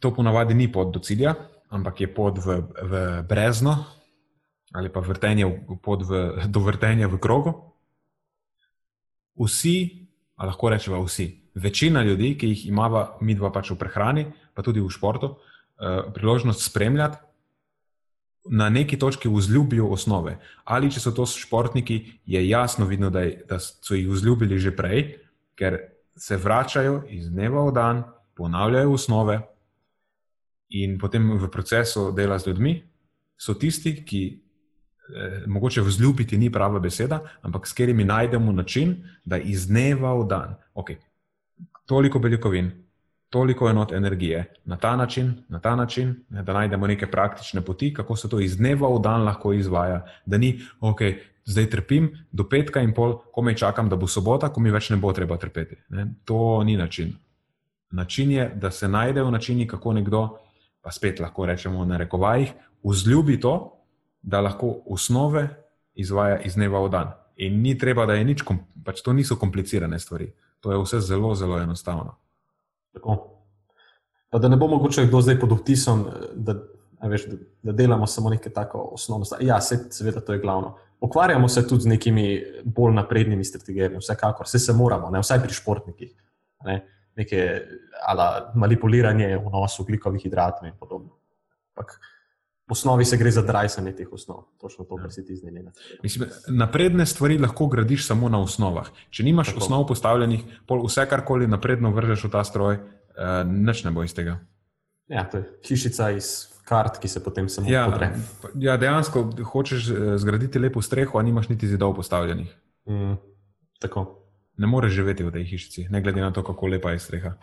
To 0.00 0.14
ponavadi 0.14 0.54
ni 0.54 0.72
pot 0.72 0.94
do 0.94 1.00
cilja, 1.00 1.34
ampak 1.70 2.00
je 2.00 2.14
pot 2.14 2.38
v, 2.38 2.62
v 2.82 3.02
brezno 3.28 3.76
ali 4.72 4.88
pa 4.88 5.00
vrtenje, 5.04 5.44
pot 5.84 6.00
v, 6.08 6.48
do 6.48 6.60
vrtenja 6.64 7.04
v 7.08 7.18
krogu. 7.20 7.52
Vsi, 9.36 10.08
a 10.36 10.48
lahko 10.48 10.70
rečemo 10.72 11.02
vsi, 11.04 11.26
večina 11.54 12.02
ljudi, 12.02 12.32
ki 12.40 12.48
jih 12.48 12.66
imamo, 12.72 13.20
mi 13.20 13.36
dva 13.36 13.52
pač 13.52 13.68
v 13.72 13.76
prehrani, 13.76 14.24
pa 14.56 14.64
tudi 14.64 14.80
v 14.80 14.88
športu, 14.88 15.34
uh, 15.36 16.08
priložnost 16.16 16.64
spremljati, 16.64 17.20
na 18.44 18.68
neki 18.68 18.98
točki 18.98 19.28
vzljubijo 19.28 19.86
osnove. 19.86 20.38
Ali 20.64 20.90
če 20.90 21.00
so 21.00 21.12
to 21.14 21.26
športniki, 21.26 21.98
je 22.26 22.48
jasno 22.48 22.86
vidno, 22.86 23.10
da, 23.10 23.20
je, 23.20 23.44
da 23.48 23.58
so 23.58 23.94
jih 23.94 24.08
vzljubili 24.08 24.58
že 24.58 24.74
prej, 24.76 25.04
ker 25.54 25.78
se 26.16 26.36
vračajo 26.36 27.02
iz 27.08 27.30
dneva 27.30 27.64
v 27.68 27.74
dan, 27.74 28.02
ponavljajo 28.36 28.92
osnove 28.92 29.40
in 30.70 30.98
potem 30.98 31.36
v 31.38 31.50
procesu 31.50 32.10
dela 32.16 32.38
z 32.38 32.52
ljudmi 32.52 32.80
so 33.36 33.54
tisti, 33.54 34.00
ki. 34.04 34.22
Eh, 35.12 35.42
mogoče 35.46 35.82
vzljubiti 35.82 36.38
ni 36.38 36.46
prava 36.52 36.78
beseda, 36.80 37.18
ampak 37.42 37.66
s 37.66 37.72
katerimi 37.72 38.04
najdemo 38.04 38.52
način, 38.52 38.94
da 39.24 39.36
iz 39.36 39.66
dneva 39.66 40.14
v 40.14 40.28
dan, 40.28 40.54
okay, 40.74 40.96
toliko 41.86 42.18
beljakovin, 42.18 42.70
toliko 43.32 43.68
enot 43.68 43.92
energije, 43.92 44.44
na 44.64 44.76
ta 44.76 44.96
način, 44.96 45.32
na 45.48 45.60
ta 45.60 45.76
način 45.76 46.14
da 46.28 46.52
najdemo 46.52 46.86
neke 46.86 47.06
praktične 47.10 47.60
poti, 47.60 47.94
kako 47.94 48.16
se 48.16 48.28
to 48.28 48.40
iz 48.40 48.56
dneva 48.56 48.88
v 48.92 48.98
dan 49.00 49.24
lahko 49.24 49.52
izvaja. 49.52 50.02
Da 50.26 50.38
ni, 50.38 50.60
ok, 50.80 51.00
zdaj 51.44 51.70
trpim 51.70 52.10
do 52.32 52.44
petka 52.48 52.82
in 52.84 52.92
pol, 52.92 53.16
ko 53.32 53.42
me 53.42 53.56
čakam, 53.56 53.88
da 53.88 53.96
bo 53.96 54.06
sobota, 54.06 54.52
ko 54.52 54.60
mi 54.60 54.70
več 54.70 54.90
ne 54.92 55.00
bo 55.00 55.12
treba 55.16 55.40
trpeti. 55.40 55.80
Ne? 55.88 56.06
To 56.28 56.60
ni 56.64 56.76
način. 56.76 57.14
Način 57.90 58.30
je, 58.30 58.50
da 58.54 58.70
se 58.70 58.88
najdejo 58.88 59.30
načini, 59.30 59.66
kako 59.66 59.92
nekdo, 59.92 60.26
pa 60.82 60.92
spet 60.92 61.20
lahko 61.20 61.46
rečemo 61.46 61.84
na 61.84 61.96
rekovajih, 61.96 62.52
vzljubi 62.84 63.40
to, 63.40 63.56
da 64.22 64.40
lahko 64.40 64.82
osnove 64.86 65.48
izvaja 65.94 66.40
iz 66.44 66.54
dneva 66.54 66.84
v 66.84 66.92
dan. 66.92 67.16
In 67.36 67.62
ni 67.62 67.78
treba, 67.78 68.04
da 68.06 68.14
je 68.14 68.24
nič, 68.24 68.44
pač 68.84 69.00
to 69.00 69.12
niso 69.12 69.40
komplicirane 69.40 69.98
stvari. 69.98 70.32
To 70.60 70.72
je 70.72 70.82
vse 70.84 71.00
zelo, 71.00 71.34
zelo 71.34 71.58
enostavno. 71.58 72.21
Tako. 72.92 73.28
Pa 74.30 74.38
da 74.38 74.48
ne 74.48 74.56
bo 74.56 74.68
mogoče 74.68 75.06
kdo 75.06 75.20
zdaj 75.20 75.40
pod 75.40 75.52
vtisom, 75.60 76.06
da, 76.34 76.54
veš, 77.08 77.26
da, 77.26 77.36
da 77.62 77.72
delamo 77.72 78.06
samo 78.06 78.30
nekaj 78.30 78.52
tako 78.52 78.88
osnovno. 78.92 79.26
Ja, 79.40 79.60
se, 79.60 79.78
seveda, 79.90 80.20
to 80.20 80.32
je 80.32 80.38
glavno. 80.38 80.76
Ukvarjamo 81.00 81.48
se 81.48 81.68
tudi 81.68 81.82
z 81.82 81.88
nekimi 81.88 82.44
bolj 82.64 82.94
naprednimi 82.94 83.44
strategijami, 83.44 83.98
vsekakor, 83.98 84.46
vse 84.46 84.58
se 84.58 84.72
moramo, 84.72 85.10
ne, 85.10 85.20
vsaj 85.20 85.40
pri 85.42 85.52
športnikih. 85.52 86.12
Ne, 86.64 86.78
neke 87.16 87.60
ala, 88.06 88.52
manipuliranje 88.54 89.36
v 89.36 89.50
nosu 89.52 89.82
ugljikovih 89.82 90.22
hidratov 90.22 90.68
in 90.68 90.76
podobno. 90.80 91.10
Pak, 91.74 91.98
v 91.98 92.11
osnovi 92.72 93.04
se 93.04 93.16
gre 93.20 93.30
za 93.30 93.42
drajsanje 93.46 93.92
teh 93.96 94.12
osnov, 94.12 94.44
točno 94.60 94.84
to, 94.84 94.96
kar 94.96 95.10
ja. 95.10 95.14
si 95.14 95.24
ti 95.26 95.36
zdaj 95.36 95.52
ne. 95.52 95.72
Napredne 96.48 97.06
stvari 97.06 97.38
lahko 97.38 97.66
gradiš 97.72 98.06
samo 98.06 98.28
na 98.32 98.40
osnovah. 98.42 98.88
Če 99.10 99.26
nimaš 99.28 99.52
Tako. 99.52 99.64
osnov 99.64 99.86
postavljenih, 99.90 100.46
pol 100.66 100.86
vse 100.86 101.06
karkoli 101.10 101.50
napredno 101.50 101.92
vržeš 101.92 102.24
v 102.28 102.32
ta 102.32 102.44
stroj, 102.44 102.80
uh, 102.80 103.42
nič 103.48 103.84
ne 103.84 103.92
bo 103.94 104.06
iz 104.06 104.16
tega. 104.16 104.40
Ja, 105.12 105.26
to 105.28 105.42
je 105.42 105.44
hišica 105.68 106.10
iz 106.16 106.32
kart, 106.64 106.98
ki 107.02 107.08
se 107.08 107.22
potem 107.22 107.48
samo 107.52 107.70
ja, 107.70 107.84
podre. 107.90 108.12
Ja, 108.56 108.78
dejansko 108.80 109.26
hočeš 109.52 109.90
eh, 109.90 110.16
zgraditi 110.18 110.62
lepo 110.62 110.82
streho, 110.82 111.18
a 111.18 111.22
nimaš 111.22 111.50
niti 111.52 111.68
zidov 111.68 111.94
postavljenih. 111.98 112.54
Mm, 112.88 113.18
tako. 113.82 114.06
Ne 114.56 114.68
moreš 114.68 114.92
živeti 114.92 115.24
v 115.24 115.32
tej 115.32 115.44
hišici, 115.48 115.86
ne 115.90 116.00
glede 116.00 116.20
na 116.20 116.30
to, 116.32 116.44
kako 116.44 116.70
lepa 116.72 116.92
je 116.94 117.02
streha. 117.02 117.34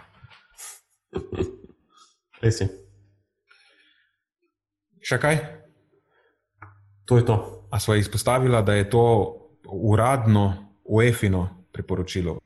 Res 2.43 2.61
je. 2.61 2.69
Še 5.01 5.19
kaj? 5.21 5.39
To 7.05 7.17
je 7.17 7.25
to. 7.25 7.37
A 7.71 7.79
smo 7.79 7.95
izpostavili, 7.95 8.63
da 8.65 8.73
je 8.73 8.89
to 8.89 9.03
uradno 9.65 10.53
UEFINO 10.83 11.47
priporočilo? 11.71 12.37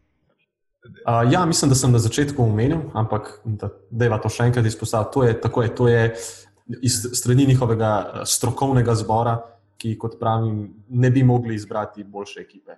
Uh, 0.84 1.32
ja, 1.32 1.45
mislim, 1.45 1.70
da 1.70 1.76
sem 1.76 1.91
na 1.91 1.99
začetku 1.99 2.43
omenil, 2.43 2.89
ampak 2.93 3.39
da, 3.45 3.70
da 3.89 4.06
je 4.06 4.20
to 4.24 4.30
še 4.30 4.49
enkrat 4.49 4.66
izpostavil. 4.68 5.12
To 5.16 5.24
je, 5.24 5.36
tako 5.41 5.64
je, 5.64 5.76
to 5.76 5.88
je 5.88 6.01
iz 6.84 6.99
strani 7.16 7.45
njihovega 7.47 8.24
strokovnega 8.28 8.95
zbora, 8.99 9.38
ki, 9.80 9.95
kot 9.99 10.20
pravim, 10.20 10.68
ne 10.89 11.12
bi 11.12 11.24
mogli 11.24 11.56
izbrati 11.56 12.04
boljše 12.04 12.39
ekipe. 12.43 12.76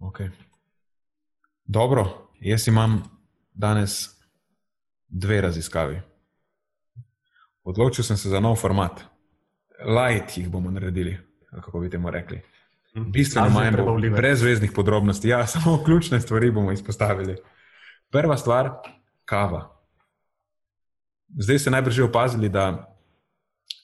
Okay. 0.00 0.32
Dobro, 1.64 2.06
jaz 2.40 2.66
imam 2.68 3.02
danes 3.54 4.10
dve 5.08 5.40
raziskavi. 5.40 6.00
Odločil 7.64 8.04
sem 8.04 8.16
se 8.16 8.28
za 8.28 8.40
nov 8.40 8.56
format. 8.56 9.04
Light 9.82 10.36
jih 10.38 10.48
bomo 10.50 10.70
naredili, 10.70 11.18
kako 11.50 11.80
bi 11.80 11.90
temu 11.90 12.10
rekli. 12.10 12.40
Mhm. 12.96 13.10
Bistveno 13.10 13.48
manj 13.50 13.76
brez 14.16 14.40
zvezdnih 14.40 14.72
podrobnosti. 14.74 15.28
Ja, 15.28 15.46
samo 15.52 15.82
ključne 15.84 16.20
stvari 16.20 16.50
bomo 16.50 16.72
izpostavili. 16.72 17.36
Prva 18.10 18.36
stvar, 18.36 18.70
kava. 19.24 19.68
Zdaj 21.38 21.58
ste 21.58 21.70
najbrž 21.70 22.00
opazili, 22.00 22.48
da 22.48 22.96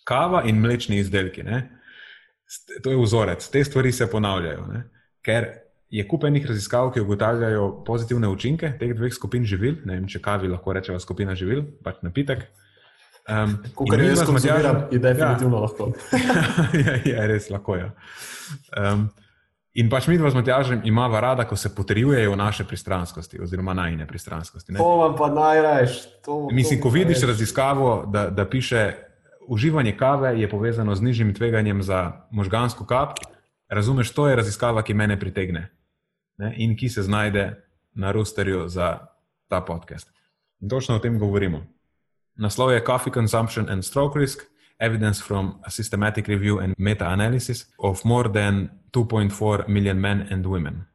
kava 0.05 0.43
in 0.45 0.61
mlečni 0.61 0.99
izdelki, 0.99 1.43
ne, 1.43 1.79
to 2.83 2.91
je 2.91 2.97
vzorec, 2.97 3.49
te 3.49 3.65
stvari 3.65 3.93
se 3.93 4.11
ponavljajo. 4.11 4.67
Ne, 4.67 4.83
ker 5.25 5.47
je 5.91 6.05
kupenih 6.09 6.47
raziskav, 6.47 6.91
ki 6.93 7.01
ugotavljajo 7.01 7.85
pozitivne 7.85 8.29
učinke 8.29 8.75
teh 8.81 8.93
dveh 8.97 9.13
skupin 9.15 9.45
živil. 9.49 9.79
Ne 9.89 9.97
vem, 9.97 10.09
če 10.09 10.21
kavi 10.21 10.49
lahko 10.49 10.73
rečemo 10.77 11.01
skupina 11.01 11.35
živil, 11.37 11.65
pač 11.85 12.03
napitek. 12.05 12.45
Um, 13.29 13.59
Kar 13.91 14.01
jaz 14.01 14.23
konzumiram, 14.27 14.83
je 14.91 14.99
definitivno 14.99 15.57
ja. 15.57 15.61
lahko. 15.61 15.93
ja, 16.81 16.95
je 17.05 17.27
res 17.29 17.51
lahko. 17.51 17.77
Ja. 17.77 17.91
Um, 18.73 19.09
in 19.77 19.91
pač 19.93 20.09
mi 20.09 20.17
dva 20.19 20.31
z 20.33 20.39
Matjažem 20.39 20.81
imamo 20.89 21.21
rada, 21.21 21.45
ko 21.45 21.57
se 21.57 21.75
potrjujejo 21.75 22.37
naše 22.37 22.65
pristranskosti, 22.65 23.41
oziroma 23.43 23.75
najne 23.77 24.07
pristranskosti. 24.07 24.73
Ne? 24.73 24.81
To 24.81 24.97
vam 25.03 25.17
pa 25.17 25.29
najraje. 25.29 25.93
Mislim, 26.53 26.81
ko 26.81 26.89
vidiš 26.89 27.27
raziskavo, 27.29 28.07
da, 28.09 28.31
da 28.31 28.49
piše, 28.49 28.93
uživanje 29.49 29.97
kave 29.97 30.33
je 30.41 30.49
povezano 30.49 30.95
z 30.95 31.03
nižjim 31.03 31.35
tveganjem 31.35 31.83
za 31.83 32.13
možgansko 32.31 32.87
kap, 32.87 33.21
razumeš, 33.69 34.13
to 34.17 34.29
je 34.29 34.37
raziskava, 34.37 34.83
ki 34.83 34.95
mene 34.95 35.21
pritegne 35.21 35.69
ne? 36.39 36.55
in 36.57 36.77
ki 36.77 36.89
se 36.89 37.03
znajde 37.03 37.51
na 37.95 38.13
rosterju 38.13 38.69
za 38.69 38.99
ta 39.49 39.61
podcast. 39.61 40.09
In 40.61 40.69
točno 40.69 40.97
o 40.97 40.99
tem 40.99 41.19
govorimo. 41.19 41.67
Naslov 42.39 42.71
je 42.71 42.81
Coffee 42.81 43.11
Consumption 43.11 43.67
and 43.71 43.83
Stroke 43.83 44.19
Risk: 44.19 44.47
Evidence 44.79 45.19
from 45.23 45.59
a 45.67 45.71
Systematic 45.71 46.29
Review 46.29 46.59
and 46.59 46.75
Meta-Analysis 46.79 47.67
of 47.79 48.05
More 48.05 48.29
than 48.29 48.71
2.4 48.93 49.69
Million 49.69 50.01
Men 50.01 50.27
and 50.31 50.47
Women. 50.47 50.87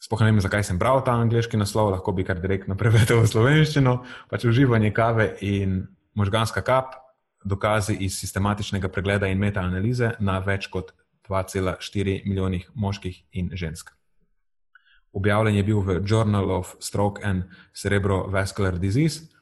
Sploh 0.00 0.20
ne 0.24 0.32
vem, 0.32 0.40
zakaj 0.40 0.64
sem 0.64 0.78
bral 0.80 1.02
ta 1.04 1.12
angliški 1.20 1.60
naslov, 1.60 1.90
lahko 1.92 2.12
bi 2.16 2.24
kar 2.24 2.40
direktno 2.40 2.76
prevedel 2.80 3.20
v 3.20 3.28
slovenščino. 3.28 3.94
Pač 4.32 4.48
uživanje 4.48 4.94
kave 4.96 5.34
in 5.44 5.82
možganska 6.16 6.64
kap, 6.64 6.96
dokazi 7.44 7.98
iz 8.00 8.16
sistematičnega 8.16 8.88
pregleda 8.88 9.28
in 9.28 9.38
meta-analize 9.38 10.14
na 10.24 10.38
več 10.40 10.70
kot 10.72 10.94
2,4 11.28 12.24
milijonih 12.24 12.70
moških 12.74 13.22
in 13.36 13.52
žensk. 13.52 13.92
Objavljen 15.12 15.60
je 15.60 15.68
bil 15.68 15.80
v 15.84 16.00
Journal 16.00 16.50
of 16.50 16.76
Stroke 16.80 17.20
and 17.24 17.44
Cerebrovascular 17.76 18.80
Disease. 18.80 19.35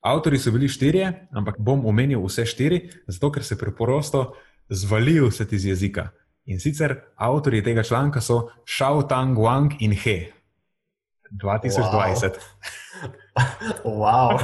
Avtori 0.00 0.38
so 0.38 0.50
bili 0.50 0.68
štirje, 0.68 1.28
ampak 1.36 1.58
bom 1.60 1.84
omenil 1.86 2.22
vse 2.24 2.46
štiri, 2.48 2.88
zato 3.06 3.28
ker 3.32 3.44
se 3.44 3.58
preprosto 3.58 4.32
zvalijo 4.68 5.28
vse 5.28 5.46
iz 5.50 5.64
jezika. 5.64 6.08
In 6.48 6.60
sicer 6.60 6.96
avtori 7.16 7.62
tega 7.62 7.82
članka 7.82 8.20
so 8.20 8.48
Shao 8.66 9.02
Tang 9.02 9.36
Wang 9.38 9.76
in 9.80 9.92
He 9.92 10.32
2020. 11.30 12.30
Wow. 13.84 13.84
wow. 14.02 14.38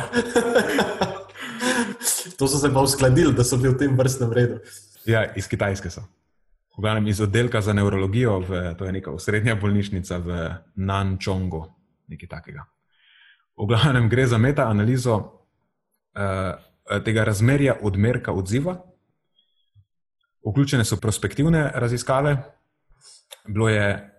to 2.38 2.48
so 2.48 2.59
se 2.59 2.72
pa 2.74 2.80
uskladili, 2.80 3.32
da 3.34 3.44
so 3.44 3.57
bili 3.57 3.74
v 3.74 3.78
tem 3.78 3.96
vrstnem 3.96 4.32
redu. 4.32 4.61
Ja, 5.07 5.24
iz 5.34 5.48
Kitajske 5.48 5.90
so. 5.90 6.04
V 6.76 6.84
glavnem 6.84 7.07
iz 7.09 7.20
oddelka 7.20 7.61
za 7.61 7.72
neurologijo, 7.72 8.38
v, 8.44 8.74
to 8.78 8.84
je 8.84 8.92
neka 8.92 9.18
srednja 9.18 9.54
bolnišnica 9.57 10.18
v 10.18 10.50
Nančongu, 10.76 11.64
nekaj 12.12 12.28
takega. 12.28 12.66
V 13.57 13.66
glavnem 13.66 14.11
gre 14.12 14.26
za 14.26 14.38
meta-analizo 14.38 15.45
tega 17.05 17.25
razmerja 17.25 17.77
odmerka 17.83 18.33
odziva. 18.33 18.77
Vključene 20.47 20.85
so 20.85 20.97
prospektivne 20.97 21.71
raziskave, 21.75 22.37
bilo 23.49 23.69
je 23.69 24.12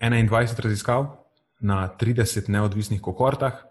21 0.00 0.60
raziskav 0.60 1.06
na 1.60 1.88
30 2.00 2.48
neodvisnih 2.50 3.00
kohortah, 3.00 3.62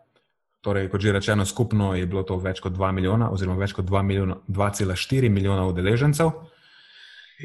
torej, 0.64 0.88
kot 0.90 1.02
že 1.02 1.12
rečeno, 1.12 1.46
skupno 1.46 1.92
je 1.96 2.08
bilo 2.08 2.24
to 2.24 2.38
več 2.40 2.62
kot 2.64 2.74
2 2.74 2.92
milijona, 2.92 3.30
oziroma 3.32 3.60
več 3.60 3.74
kot 3.76 3.86
2,4 3.86 4.04
milijona, 4.04 4.40
milijona 5.30 5.68
udeležencev. 5.68 6.32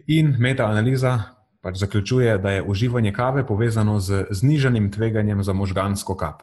In 0.07 0.37
meta-analiza 0.39 1.19
pač 1.61 1.77
zaključuje, 1.83 2.39
da 2.39 2.51
je 2.51 2.63
uživanje 2.63 3.13
kave 3.13 3.47
povezano 3.47 3.99
z 4.01 4.27
znižanjem 4.31 4.93
tveganjem 4.93 5.43
za 5.43 5.53
možgansko 5.53 6.15
kap. 6.17 6.43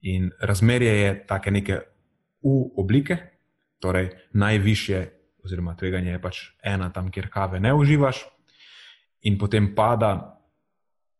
In 0.00 0.30
razmerje 0.40 0.92
je 1.00 1.26
take 1.26 1.50
neke 1.50 1.80
v 2.42 2.72
oblike, 2.76 3.16
torej 3.80 4.10
najvišje, 4.34 5.00
oziroma 5.44 5.74
tveganje 5.74 6.14
je 6.14 6.22
pač 6.22 6.42
ena 6.62 6.90
tam, 6.94 7.10
kjer 7.10 7.30
kave 7.30 7.60
ne 7.60 7.74
uživaš, 7.74 8.22
in 9.22 9.38
potem 9.38 9.74
pada 9.74 10.38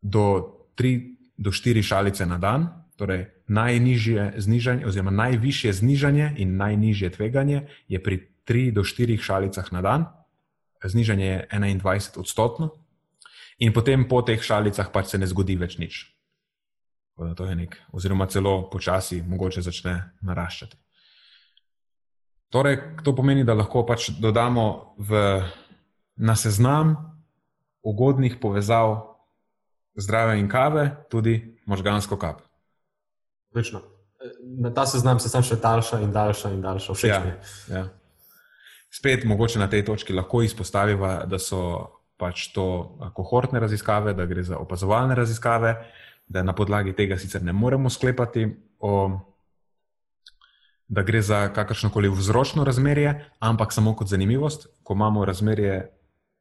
do 0.02 0.68
3 0.76 1.12
do 1.38 1.50
4 1.50 1.82
šalice 1.82 2.26
na 2.26 2.38
dan, 2.38 2.68
torej 2.96 3.26
najnižje 3.48 4.38
znižanje, 4.38 4.86
oziroma 4.86 5.10
najvišje 5.10 5.72
znižanje 5.72 6.34
in 6.36 6.56
najnižje 6.56 7.10
tveganje 7.10 7.66
je 7.88 7.98
pri 8.02 8.20
3 8.46 8.70
do 8.70 8.82
4 8.82 9.18
šalicah 9.18 9.72
na 9.72 9.80
dan, 9.82 10.06
znižanje 10.84 11.26
je 11.26 11.48
21 11.50 12.18
odstotno, 12.18 12.70
in 13.58 13.72
potem 13.72 14.08
po 14.08 14.22
teh 14.22 14.42
šalicah 14.42 14.90
pač 14.92 15.14
se 15.14 15.18
ne 15.18 15.26
zgodi 15.26 15.56
več 15.56 15.78
nič. 15.78 16.14
To 17.16 17.44
je 17.46 17.54
nek, 17.54 17.76
oziroma 17.92 18.26
celo 18.26 18.70
počasi, 18.70 19.22
mogoče 19.22 19.62
začne 19.62 20.18
naraščati. 20.22 20.76
Torej, 22.52 22.78
to 23.04 23.14
pomeni, 23.16 23.46
da 23.48 23.56
lahko 23.56 23.80
pač 23.88 24.10
dodamo 24.20 24.94
v, 25.00 25.40
na 26.20 26.36
seznam 26.36 26.92
ugodnih 27.80 28.36
povezav 28.40 29.16
zdrave 29.96 30.36
in 30.40 30.50
kave 30.52 30.90
tudi 31.08 31.56
možgansko 31.66 32.18
kap. 32.20 32.44
Večno. 33.54 33.80
Na 34.60 34.70
ta 34.70 34.84
seznam 34.86 35.18
se 35.18 35.32
sam 35.32 35.42
še 35.42 35.56
daljša 35.56 36.02
in 36.04 36.12
daljša 36.12 36.52
in 36.52 36.60
daljša. 36.62 36.94
Ja, 37.08 37.22
ja. 37.72 37.86
Spet, 38.92 39.24
mogoče 39.24 39.58
na 39.58 39.66
tej 39.72 39.86
točki 39.88 40.12
lahko 40.12 40.44
izpostavimo, 40.44 41.08
da 41.26 41.40
so 41.40 41.88
pač 42.20 42.50
to 42.52 42.98
kohortne 43.16 43.60
raziskave, 43.60 44.12
da 44.14 44.28
gre 44.28 44.44
za 44.44 44.60
opazovalne 44.60 45.16
raziskave, 45.16 45.74
da 46.28 46.44
na 46.44 46.52
podlagi 46.54 46.92
tega 46.92 47.16
sicer 47.18 47.42
ne 47.42 47.52
moremo 47.52 47.90
sklepati, 47.90 48.44
o, 48.78 48.92
da 50.88 51.02
gre 51.02 51.22
za 51.22 51.48
kakršno 51.52 51.90
koli 51.90 52.08
vzročno 52.08 52.64
razmerje, 52.64 53.24
ampak 53.38 53.72
samo 53.72 53.94
kot 53.96 54.08
zanimivost, 54.08 54.66
ko 54.82 54.94
imamo 54.94 55.24
razmerje 55.24 55.90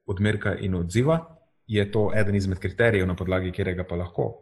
odmerka 0.06 0.56
in 0.56 0.76
odziva, 0.76 1.38
je 1.68 1.92
to 1.92 2.12
eden 2.16 2.36
izmed 2.36 2.60
kriterijev, 2.60 3.08
na 3.08 3.16
podlagi 3.16 3.52
katerega 3.52 3.84
pa 3.88 3.96
lahko 3.96 4.34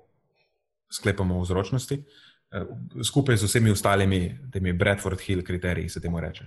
sklepamo 0.91 1.37
o 1.37 1.41
vzročnosti, 1.41 2.03
eh, 2.51 2.65
skupaj 3.03 3.37
z 3.37 3.43
vsemi 3.43 3.71
ostalimi, 3.71 4.37
temi 4.51 4.73
Bradford 4.73 5.19
Hill 5.21 5.43
kriteriji, 5.43 5.89
se 5.89 6.01
temu 6.01 6.19
reče. 6.19 6.45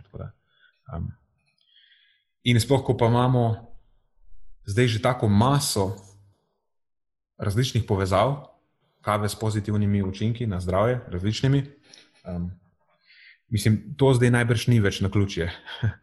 Um, 0.94 1.12
in 2.42 2.60
sploh, 2.60 2.82
ko 2.84 2.96
pa 2.96 3.06
imamo 3.06 3.72
zdaj 4.66 4.86
že 4.86 5.02
tako 5.02 5.28
maso 5.28 5.96
različnih 7.38 7.84
povezav, 7.88 8.52
kave 9.02 9.28
s 9.28 9.34
pozitivnimi 9.34 10.02
učinki 10.02 10.46
na 10.46 10.60
zdravje, 10.60 11.00
različnimi. 11.08 11.62
Um, 12.24 12.50
mislim, 13.52 13.94
to 13.96 14.14
zdaj 14.16 14.32
najbrž 14.32 14.66
ni 14.72 14.80
več 14.80 15.00
na 15.04 15.10
ključje. 15.10 15.50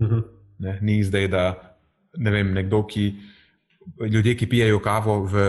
Mhm. 0.00 0.20
ne, 0.58 0.78
ni 0.80 1.02
zdaj, 1.04 1.26
da 1.28 1.76
ne 2.16 2.30
vem, 2.32 2.54
nekdo, 2.56 2.78
ki 2.88 3.02
ljudje, 4.00 4.32
ki 4.36 4.46
pijejo 4.48 4.78
kavo 4.80 5.18
v 5.28 5.42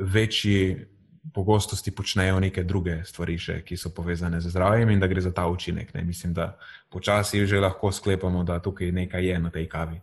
večji 0.00 0.88
pogostosti, 1.34 1.94
počnejo 1.94 2.40
neke 2.40 2.64
druge 2.66 2.96
stvari, 3.06 3.36
še, 3.38 3.60
ki 3.62 3.78
so 3.78 3.92
povezane 3.94 4.40
z 4.40 4.50
zdravjem, 4.50 4.90
in 4.90 4.98
da 4.98 5.06
gre 5.06 5.22
za 5.22 5.30
ta 5.30 5.46
učinek. 5.46 5.94
Ne. 5.94 6.02
Mislim, 6.02 6.34
da 6.34 6.58
počasi 6.90 7.46
že 7.46 7.60
lahko 7.60 7.92
sklepamo, 7.92 8.42
da 8.44 8.58
tukaj 8.58 8.90
nekaj 8.92 9.26
je 9.26 9.38
na 9.38 9.50
tej 9.50 9.68
kavi. 9.68 10.00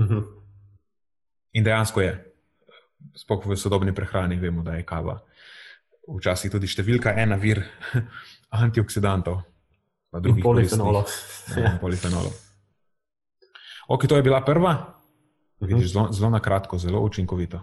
Mhm. 0.00 0.20
In 1.54 1.64
dejansko 1.64 2.04
je. 2.04 2.12
Sploh 3.16 3.46
v 3.46 3.56
sodobni 3.56 3.94
prehrani 3.94 4.36
vemo, 4.36 4.62
da 4.62 4.76
je 4.76 4.84
kava 4.84 5.22
včasih 6.08 6.52
tudi 6.52 6.68
številka 6.68 7.14
ena 7.16 7.36
vir 7.40 7.62
antioksidantov. 8.62 9.42
In 10.24 10.42
polifenolov. 10.42 11.10
Ja, 11.62 11.76
polifenolov. 11.80 12.32
Ok, 13.88 14.06
to 14.08 14.16
je 14.16 14.22
bila 14.22 14.40
prva. 14.44 14.72
Mhm. 15.60 15.74
Vidiš, 15.74 15.92
zelo, 15.92 16.12
zelo 16.12 16.30
na 16.30 16.40
kratko, 16.40 16.78
zelo 16.78 17.00
učinkovito. 17.00 17.60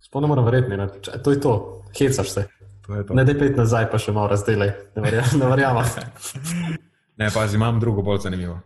Sploh 0.00 0.22
ne 0.22 0.28
morem 0.28 0.44
verjeti, 0.44 1.10
to 1.22 1.30
je 1.30 1.40
to, 1.40 1.82
hecaš 1.98 2.30
se. 2.30 2.48
To 2.86 2.94
je 2.94 3.06
to. 3.06 3.14
Ne, 3.14 3.24
da 3.24 3.32
pet 3.38 3.56
nazaj, 3.56 3.88
pa 3.90 3.98
še 3.98 4.12
malo 4.12 4.28
razdelaj. 4.28 4.74
Ne 4.96 5.02
verjamem. 5.02 5.38
Ne 5.40 5.48
verjamem. 5.48 5.84
Ne, 7.14 7.28
pazi, 7.30 7.54
imam 7.54 7.76
drugo 7.78 8.02
bolj 8.02 8.24
zanimivo. 8.24 8.56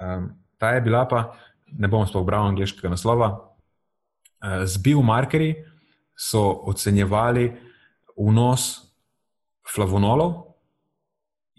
Um, 0.00 0.30
ta 0.56 0.70
je 0.72 0.80
bila 0.80 1.02
pa, 1.04 1.34
ne 1.76 1.88
bom 1.92 2.06
sploh 2.08 2.24
bral 2.24 2.46
angliškega 2.48 2.88
naslova. 2.88 3.28
Uh, 4.40 4.62
z 4.64 4.80
biomarkerji 4.80 5.58
so 6.16 6.40
ocenjevali 6.72 7.50
vnos 8.16 8.70
flavonolov 9.74 10.49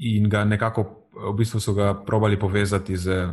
in 0.01 0.29
ga 0.29 0.43
nekako, 0.45 0.85
v 1.13 1.33
bistvu 1.37 1.61
so 1.61 1.73
ga 1.77 1.93
probali 2.05 2.39
povezati 2.39 2.97
z 2.97 3.29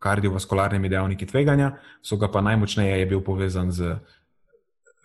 kardiovaskularnimi 0.00 0.88
dejavniki 0.88 1.28
tveganja, 1.28 1.74
so 2.02 2.16
ga 2.16 2.30
pa 2.32 2.40
najmočneje 2.40 2.98
je 2.98 3.06
bil 3.06 3.20
povezan 3.22 3.70
z 3.72 3.98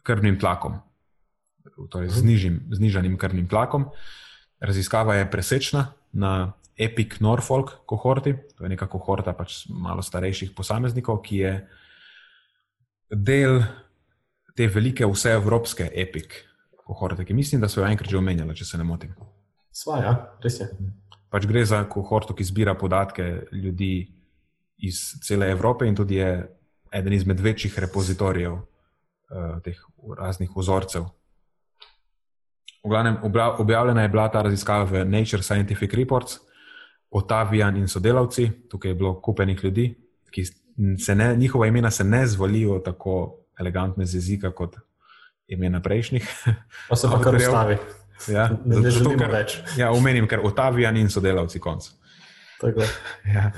krvnim 0.05 0.39
tlakom, 0.39 0.79
torej 1.91 2.09
z 2.09 2.23
nižjim, 2.23 2.59
znižanim 2.71 3.17
krvnim 3.19 3.49
tlakom. 3.51 3.89
Raziskava 4.63 5.17
je 5.19 5.29
presečna 5.29 5.91
na 6.13 6.53
Epic 6.77 7.19
Norfolk 7.19 7.85
kohorti, 7.85 8.35
to 8.55 8.63
je 8.65 8.71
neka 8.71 8.87
kohorta 8.87 9.33
pač 9.35 9.65
malo 9.69 10.01
starejših 10.01 10.55
posameznikov, 10.55 11.21
ki 11.23 11.37
je 11.37 11.53
del 13.11 13.61
te 14.55 14.67
velike 14.71 15.07
vseevropske 15.07 15.91
Epic 15.93 16.39
kohorte, 16.85 17.25
ki 17.25 17.33
mislim, 17.33 17.61
da 17.61 17.69
so 17.69 17.81
jo 17.81 17.87
enkrat 17.87 18.11
že 18.11 18.17
omenjali, 18.19 18.55
če 18.55 18.65
se 18.65 18.77
ne 18.79 18.87
motim. 18.87 19.15
Svaja, 19.75 20.13
res 20.43 20.61
je. 20.61 20.69
Pač 21.27 21.47
gre 21.49 21.65
za 21.67 21.81
kohorto, 21.91 22.35
ki 22.35 22.47
zbira 22.47 22.77
podatke 22.79 23.25
ljudi 23.51 24.07
iz 24.87 25.01
cele 25.23 25.49
Evrope 25.51 25.87
in 25.87 25.95
tudi 25.95 26.21
je 26.21 26.29
eden 26.95 27.13
izmed 27.13 27.39
večjih 27.43 27.75
repozitorijev 27.83 28.53
uh, 28.55 29.57
teh 29.63 29.81
raznih 30.19 30.53
vzorcev. 30.55 31.09
V 32.85 32.89
glavnem, 32.89 33.17
objavljena 33.59 34.05
je 34.05 34.11
bila 34.13 34.29
ta 34.31 34.45
raziskava 34.45 34.85
v 34.85 35.03
Nature 35.09 35.43
Scientific 35.43 35.93
Reports, 35.93 36.39
Otavijan 37.09 37.77
in 37.77 37.87
sodelavci, 37.87 38.49
tukaj 38.69 38.91
je 38.91 38.95
bilo 38.95 39.13
kupenih 39.21 39.63
ljudi, 39.63 39.89
ki 40.31 40.43
se 40.99 41.15
ne, 41.15 41.35
njihova 41.35 41.67
imena 41.67 41.91
se 41.91 42.03
ne 42.03 42.27
zvalijo 42.27 42.79
tako 42.79 43.37
elegantno 43.59 44.05
z 44.05 44.15
jezika 44.15 44.51
kot 44.51 44.75
imena 45.47 45.81
prejšnjih. 45.81 46.27
Pa 46.89 46.95
se 46.95 47.07
pa 47.11 47.21
kar 47.23 47.35
ustavi. 47.35 47.77
Ja, 48.27 48.49
Ne, 48.65 48.75
ne 48.79 48.89
zato, 48.89 48.89
želimo 48.89 49.23
ker- 49.25 49.31
več. 49.31 49.57
Ja, 49.77 49.91
omenim, 49.91 50.27
ker 50.27 50.39
Otavijan 50.43 50.97
in 50.97 51.09
sodelavci 51.09 51.59
konc. 51.59 51.89
Ja. 53.25 53.51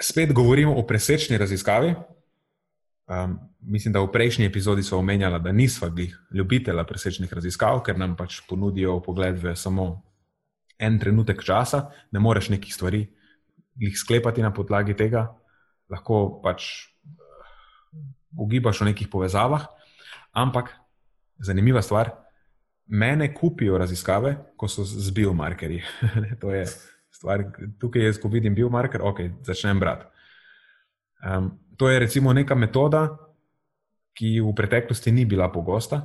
Spet 0.00 0.32
govorimo 0.32 0.74
o 0.74 0.86
presečni 0.86 1.38
raziskavi. 1.38 1.94
Um, 3.10 3.38
mislim, 3.60 3.92
da 3.92 4.00
v 4.00 4.12
prejšnji 4.12 4.46
epizodi 4.46 4.82
smo 4.82 4.98
omenjali, 4.98 5.40
da 5.42 5.52
nismo 5.52 5.90
bili 5.90 6.12
ljubitelja 6.34 6.84
presečnih 6.84 7.32
raziskav, 7.32 7.82
ker 7.82 7.98
nam 7.98 8.14
pač 8.16 8.40
ponudijo 8.48 9.00
pogled 9.02 9.34
v 9.42 9.56
samo 9.56 10.02
en 10.78 10.98
trenutek 10.98 11.42
časa, 11.44 11.90
ne 12.12 12.20
moreš 12.20 12.48
nekih 12.48 12.74
stvari 12.74 13.02
jih 13.76 13.98
sklepati 13.98 14.42
na 14.42 14.52
podlagi 14.54 14.94
tega, 14.96 15.26
lahko 15.90 16.40
pač 16.44 16.62
eh, 16.62 17.98
ugibaš 18.38 18.80
o 18.82 18.84
nekih 18.88 19.08
povezavah. 19.08 19.66
Ampak 20.32 20.70
zanimiva 21.42 21.82
stvar, 21.82 22.12
mene 22.90 23.30
kupijo 23.34 23.78
raziskave, 23.78 24.34
ko 24.56 24.68
so 24.68 24.84
z 24.84 25.10
biomarkerji. 25.14 25.82
to 26.40 26.50
je 26.54 26.66
stvar, 27.14 27.44
tukaj 27.78 28.04
jaz, 28.04 28.18
ko 28.18 28.28
vidim 28.28 28.54
biomarker, 28.54 29.02
ok, 29.02 29.20
začnem 29.46 29.80
brati. 29.80 30.06
Um, 31.26 31.52
to 31.76 31.88
je 31.90 31.98
recimo 31.98 32.32
neka 32.32 32.54
metoda, 32.54 33.08
ki 34.16 34.40
v 34.40 34.54
preteklosti 34.56 35.12
ni 35.12 35.24
bila 35.24 35.48
pogosta, 35.52 36.02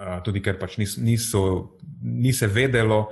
uh, 0.00 0.22
tudi 0.24 0.40
ker 0.42 0.58
pač 0.58 0.78
nis, 0.80 0.96
niso, 0.98 1.76
ni 2.02 2.32
se 2.32 2.46
vedelo, 2.46 3.04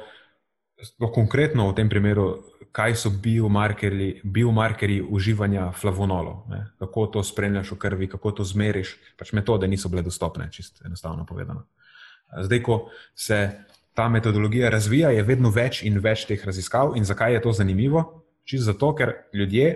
konkretno 1.15 1.69
v 1.71 1.77
tem 1.77 1.89
primeru, 1.93 2.31
kaj 2.73 2.95
so 2.97 3.11
biomarkerji, 3.11 4.23
biomarkerji 4.25 5.03
uživanja 5.03 5.73
flavonolov, 5.73 6.47
ne? 6.49 6.61
kako 6.79 7.07
to 7.07 7.23
spremljaš 7.27 7.73
v 7.75 7.79
krvi, 7.79 8.09
kako 8.09 8.33
to 8.41 8.47
zmeriš. 8.47 8.95
Pač 9.19 9.33
metode 9.35 9.69
niso 9.69 9.91
bile 9.91 10.07
dostopne, 10.07 10.49
čisto 10.55 10.87
enostavno 10.87 11.27
povedano. 11.27 11.67
Zdaj, 12.39 12.63
ko 12.63 12.91
se 13.15 13.51
ta 13.95 14.09
metodologija 14.09 14.71
razvija, 14.71 15.11
je 15.11 15.23
vedno 15.23 15.51
več 15.51 15.83
in 15.83 15.99
več 15.99 16.25
teh 16.29 16.45
raziskav. 16.47 16.95
In 16.97 17.05
zakaj 17.05 17.35
je 17.35 17.43
to 17.43 17.53
zanimivo? 17.53 18.05
Čisto 18.45 18.73
zato, 18.73 18.95
ker 18.95 19.15
ljudje 19.35 19.71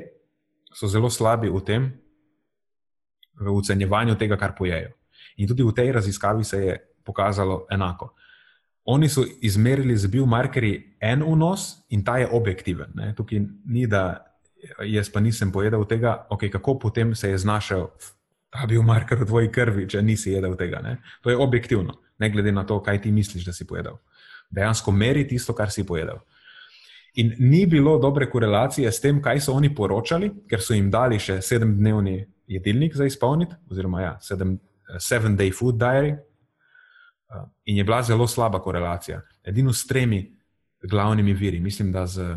so 0.74 0.88
zelo 0.88 1.10
slabi 1.10 1.50
v 1.50 1.60
tem, 1.66 1.88
v 3.40 3.54
ocenjevanju 3.54 4.14
tega, 4.18 4.38
kar 4.38 4.54
pojejo. 4.58 4.94
In 5.36 5.48
tudi 5.50 5.62
v 5.66 5.74
tej 5.74 5.92
raziskavi 5.92 6.44
se 6.44 6.60
je 6.62 6.76
pokazalo 7.04 7.66
enako. 7.70 8.14
Oni 8.84 9.08
so 9.08 9.24
izmerili 9.42 9.96
z 9.96 10.06
biomarkerji 10.12 10.96
en 11.00 11.22
vnos 11.24 11.86
in 11.88 12.04
ta 12.04 12.18
je 12.18 12.28
objektiven. 12.28 12.92
Ne? 12.94 13.14
Tukaj 13.16 13.40
ni, 13.64 13.86
da 13.86 14.34
jaz 14.84 15.08
pa 15.12 15.20
nisem 15.20 15.52
pojedel 15.52 15.84
tega, 15.88 16.26
okay, 16.30 16.50
kako 16.52 16.78
potem 16.78 17.14
se 17.14 17.30
je 17.30 17.38
znašel 17.38 17.88
ta 18.50 18.66
biomarker 18.66 19.18
v 19.18 19.26
tvoji 19.26 19.50
krvi, 19.52 19.88
če 19.88 20.02
nisi 20.02 20.32
jedel 20.32 20.56
tega. 20.56 20.80
Ne? 20.84 20.98
To 21.22 21.30
je 21.30 21.36
objektivno, 21.36 21.96
ne 22.24 22.30
glede 22.32 22.52
na 22.52 22.64
to, 22.66 22.80
kaj 22.82 23.02
ti 23.04 23.12
misliš, 23.12 23.44
da 23.44 23.52
si 23.52 23.66
pojedel. 23.68 23.98
Dejansko 24.50 24.92
meri 24.92 25.26
tisto, 25.28 25.54
kar 25.54 25.72
si 25.72 25.84
pojedel. 25.86 26.22
In 27.20 27.34
ni 27.38 27.66
bilo 27.70 27.98
dobre 28.02 28.26
korelacije 28.30 28.90
s 28.92 29.00
tem, 29.00 29.20
kaj 29.22 29.44
so 29.44 29.54
oni 29.54 29.70
poročali, 29.74 30.32
ker 30.50 30.62
so 30.62 30.74
jim 30.74 30.90
dali 30.90 31.20
še 31.22 31.38
sedemdnevni 31.44 32.16
jedilnik 32.50 32.96
za 32.96 33.06
izpolniti, 33.06 33.54
oziroma 33.70 34.02
ja, 34.02 34.14
sedem, 34.20 34.56
seven 34.98 35.36
day 35.38 35.52
food 35.54 35.78
diary. 35.78 36.16
Uh, 37.30 37.46
In 37.70 37.76
je 37.76 37.84
bila 37.84 38.02
zelo 38.02 38.26
slaba 38.26 38.60
korelacija. 38.62 39.20
Edino 39.44 39.72
s 39.72 39.86
tremi 39.86 40.26
glavnimi 40.82 41.32
viri, 41.32 41.60
mislim, 41.60 41.92
da 41.92 42.06
z 42.06 42.36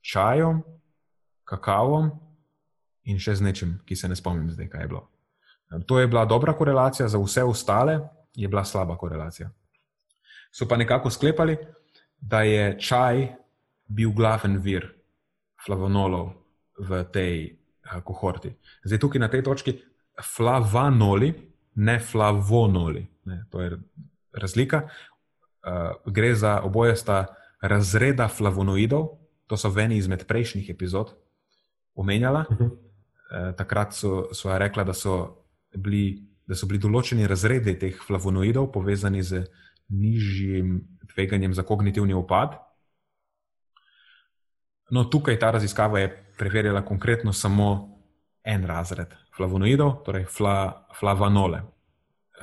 čajem, 0.00 0.62
kakavom 1.44 2.10
in 3.04 3.18
še 3.20 3.34
z 3.36 3.44
nečim, 3.44 3.74
ki 3.84 3.96
se 3.96 4.08
ne 4.08 4.16
spomnim 4.16 4.48
zdaj, 4.50 4.68
kaj 4.72 4.84
je 4.84 4.88
bilo. 4.88 5.02
To 5.86 5.98
je 6.00 6.08
bila 6.08 6.24
dobra 6.24 6.54
korelacija, 6.56 7.08
za 7.08 7.18
vse 7.18 7.44
ostale 7.44 7.98
je 8.34 8.48
bila 8.48 8.64
slaba 8.64 8.96
korelacija. 8.98 9.50
So 10.52 10.68
pa 10.68 10.76
nekako 10.76 11.10
sklepali, 11.10 11.56
da 12.20 12.42
je 12.42 12.78
čaj 12.80 13.28
bil 13.86 14.12
glaven 14.12 14.58
vir 14.58 14.86
flavonolov 15.66 16.32
v 16.78 17.04
tej 17.12 17.34
uh, 17.52 18.00
kohorti. 18.04 18.54
Zdaj, 18.84 18.98
tukaj 18.98 19.20
na 19.20 19.28
tej 19.28 19.42
točki 19.42 19.74
flavanoli, 20.22 21.32
ne 21.74 21.98
flavonoli. 22.00 23.06
Ne, 23.24 23.44
to 23.50 23.60
je 23.60 23.78
razlika. 24.32 24.88
Uh, 25.64 26.12
gre 26.12 26.34
za 26.34 26.60
oboje 26.62 26.96
sta 26.96 27.26
razreda 27.62 28.28
flavonoidov, 28.28 29.08
to 29.46 29.56
so 29.56 29.68
v 29.70 29.88
eni 29.88 29.96
izmed 29.96 30.26
prejšnjih 30.26 30.70
epizod 30.70 31.14
omenjala. 31.94 32.44
Mhm. 32.50 32.68
takrat 33.56 33.92
so, 33.92 34.28
so 34.32 34.58
rekla, 34.58 34.84
da 34.84 34.92
so, 34.94 35.42
bili, 35.74 36.22
da 36.46 36.56
so 36.56 36.66
bili 36.68 36.80
določeni 36.80 37.26
razredi 37.26 37.76
teh 37.80 37.96
flavonoidov 38.06 38.70
povezani 38.72 39.22
z 39.22 39.44
nižjim 39.88 40.76
tveganjem 41.14 41.54
za 41.54 41.62
kognitivni 41.62 42.14
upad. 42.14 42.58
No, 44.90 45.04
tukaj 45.04 45.38
ta 45.40 45.50
raziskava 45.50 46.00
je 46.00 46.10
preverjala 46.38 46.84
konkretno 46.84 47.32
samo 47.32 47.68
en 48.44 48.66
razred 48.66 49.14
flavonoidov, 49.36 50.02
torej 50.04 50.26
fla, 50.30 50.86
flavanole. 50.98 51.62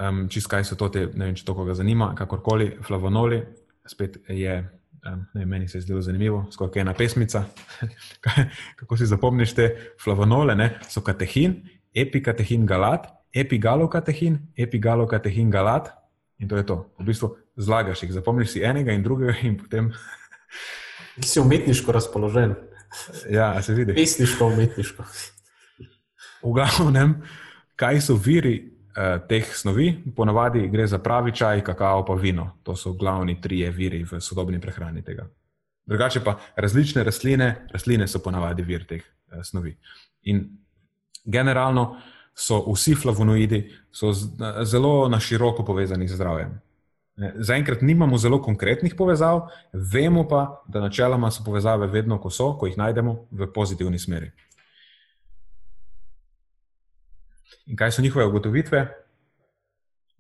Um, 0.02 0.26
čist 0.32 0.49
kaj 0.49 0.65
so 0.65 0.76
to, 0.80 0.90
te, 0.90 1.06
ne 1.14 1.30
vem, 1.30 1.36
če 1.38 1.45
to 1.45 1.56
koga 1.56 1.76
zanima, 1.78 2.11
kakorkoli, 2.18 2.72
flavonoli, 2.84 3.41
spet 3.88 4.18
je, 4.32 4.56
ne, 5.36 5.45
meni 5.45 5.68
se 5.68 5.78
je 5.78 5.86
zdelo 5.86 6.02
zanimivo, 6.02 6.45
skoraj 6.52 6.82
ena 6.82 6.95
pesmica. 6.98 7.44
Kako 8.80 8.98
si 8.98 9.06
zapomniš 9.06 9.53
te 9.56 9.68
flavonole, 10.02 10.56
ne? 10.56 10.72
so 10.90 11.03
katehin, 11.06 11.60
epikatehin 11.94 12.65
galat, 12.65 13.10
epigalokatehin, 13.34 14.40
epigalokatehin 14.58 15.52
galat 15.52 15.91
in 16.40 16.48
to 16.48 16.58
je 16.58 16.66
to. 16.66 16.86
V 16.99 17.06
bistvu 17.06 17.36
zlagaš 17.58 18.03
jih, 18.03 18.14
zapomniš 18.14 18.56
si 18.56 18.64
enega 18.64 18.91
in 18.91 19.03
drugega 19.03 19.38
in 19.44 19.58
potem. 19.58 19.91
Si 21.20 21.40
umetniško 21.40 21.91
razpoložen. 21.91 22.56
Ja, 23.30 23.62
se 23.62 23.74
vidi. 23.74 23.94
Pesniško, 23.95 24.48
umetniško. 24.48 25.03
V 26.41 26.53
glavnem, 26.56 27.22
kaj 27.76 28.02
so 28.02 28.16
viri 28.16 28.72
Eh, 28.91 29.20
teh 29.28 29.45
snovi, 29.56 30.03
ponavadi 30.16 30.66
gre 30.68 30.84
za 30.88 30.98
pravi 30.99 31.32
čaj, 31.32 31.62
kakao, 31.64 32.03
pa 32.06 32.14
vino. 32.14 32.58
To 32.64 32.76
so 32.76 32.91
glavni 32.94 33.41
trije 33.41 33.70
viri 33.72 34.03
v 34.03 34.20
sodobni 34.20 34.60
prehrani 34.60 35.02
tega. 35.02 35.30
Drugače 35.86 36.20
pa 36.24 36.36
različne 36.56 37.03
rastline, 37.03 37.68
rastline 37.72 38.08
so 38.08 38.20
ponavadi 38.20 38.66
vir 38.68 38.84
teh 38.88 38.99
uh, 39.02 39.40
snovi. 39.44 39.78
In 40.28 40.44
generalno 41.24 42.02
so 42.36 42.62
vsi 42.74 42.95
flavonoidi 42.95 43.64
so 43.91 44.14
zelo 44.64 45.10
na 45.10 45.20
široko 45.20 45.66
povezani 45.66 46.08
z 46.08 46.16
zdravjem. 46.16 46.60
Zaenkrat 47.36 47.82
nimamo 47.82 48.18
zelo 48.18 48.41
konkretnih 48.41 48.95
povezav, 48.98 49.41
vemo 49.74 50.24
pa, 50.28 50.64
da 50.68 50.80
načeloma 50.82 51.32
so 51.32 51.44
povezave 51.44 51.88
vedno, 51.88 52.18
ko 52.22 52.30
so, 52.30 52.53
ko 52.58 52.66
jih 52.66 52.78
najdemo, 52.78 53.28
v 53.32 53.48
pozitivni 53.53 53.99
smeri. 53.99 54.32
In 57.66 57.78
kaj 57.78 57.91
so 57.91 58.02
njihove 58.02 58.26
ugotovitve? 58.26 58.86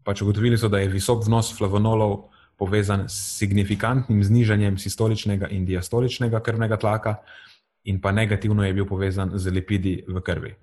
Pač 0.03 0.21
ugotovili 0.21 0.57
so, 0.57 0.69
da 0.69 0.79
je 0.79 0.91
visok 0.91 1.25
vnos 1.25 1.53
flavonolov 1.57 2.27
povezan 2.57 3.07
s 3.09 3.37
signifikantnim 3.39 4.23
znižanjem 4.23 4.77
sistoličnega 4.77 5.47
in 5.49 5.65
diastoličnega 5.65 6.43
krvnega 6.43 6.77
tlaka, 6.77 7.15
in 7.83 8.01
pa 8.01 8.11
negativno 8.11 8.65
je 8.65 8.73
bil 8.73 8.85
povezan 8.85 9.31
z 9.33 9.49
lipidi 9.49 10.03
v 10.07 10.21
krvi. 10.21 10.53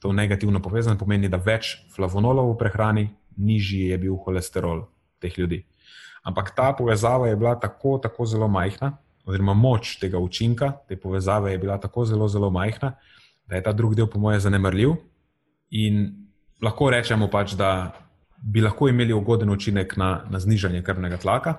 To 0.00 0.12
negativno 0.12 0.60
povezan 0.62 0.98
pomeni, 0.98 1.30
da 1.32 1.40
več 1.40 1.78
flavonolov 1.94 2.50
v 2.50 2.58
prehrani, 2.60 3.06
nižji 3.36 3.88
je 3.90 3.98
bil 3.98 4.16
holesterol 4.20 4.84
teh 5.20 5.38
ljudi. 5.38 5.62
Ampak 6.26 6.50
ta 6.56 6.72
povezava 6.76 7.28
je 7.28 7.36
bila 7.36 7.54
tako, 7.60 7.98
tako 8.02 8.26
zelo 8.26 8.48
majhna, 8.48 8.96
oziroma 9.26 9.54
moč 9.54 9.96
tega 9.98 10.18
učinka 10.18 10.72
te 10.88 10.96
povezave 10.96 11.52
je 11.52 11.58
bila 11.58 11.78
tako 11.78 12.04
zelo, 12.04 12.28
zelo 12.28 12.50
majhna, 12.50 12.92
da 13.46 13.56
je 13.56 13.62
ta 13.62 13.72
drugi 13.72 13.96
del, 13.96 14.08
po 14.10 14.18
mojem, 14.18 14.40
zanemrljiv. 14.40 14.96
In 15.70 16.10
lahko 16.62 16.90
rečemo, 16.90 17.30
pač, 17.30 17.54
da 17.54 17.92
bi 18.42 18.60
lahko 18.60 18.88
imeli 18.88 19.14
ugoden 19.14 19.50
učinek 19.50 19.96
na, 19.96 20.26
na 20.30 20.40
znižanje 20.40 20.82
krvnega 20.82 21.16
tlaka. 21.22 21.54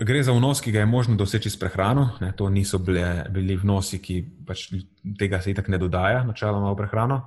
Gre 0.00 0.22
za 0.22 0.32
vnos, 0.32 0.60
ki 0.64 0.72
ga 0.72 0.80
je 0.80 0.86
možno 0.86 1.14
doseči 1.16 1.50
s 1.50 1.58
prehrano. 1.60 2.08
Ne, 2.20 2.32
to 2.32 2.48
niso 2.48 2.78
bile, 2.78 3.24
bili 3.30 3.56
vnosi, 3.56 3.98
ki 4.00 4.22
pač 4.46 4.70
tega 5.18 5.42
se 5.44 5.52
itak 5.52 5.68
ne 5.68 5.78
dodaja, 5.78 6.22
načeloma 6.24 6.70
v 6.72 6.76
prehrano. 6.78 7.18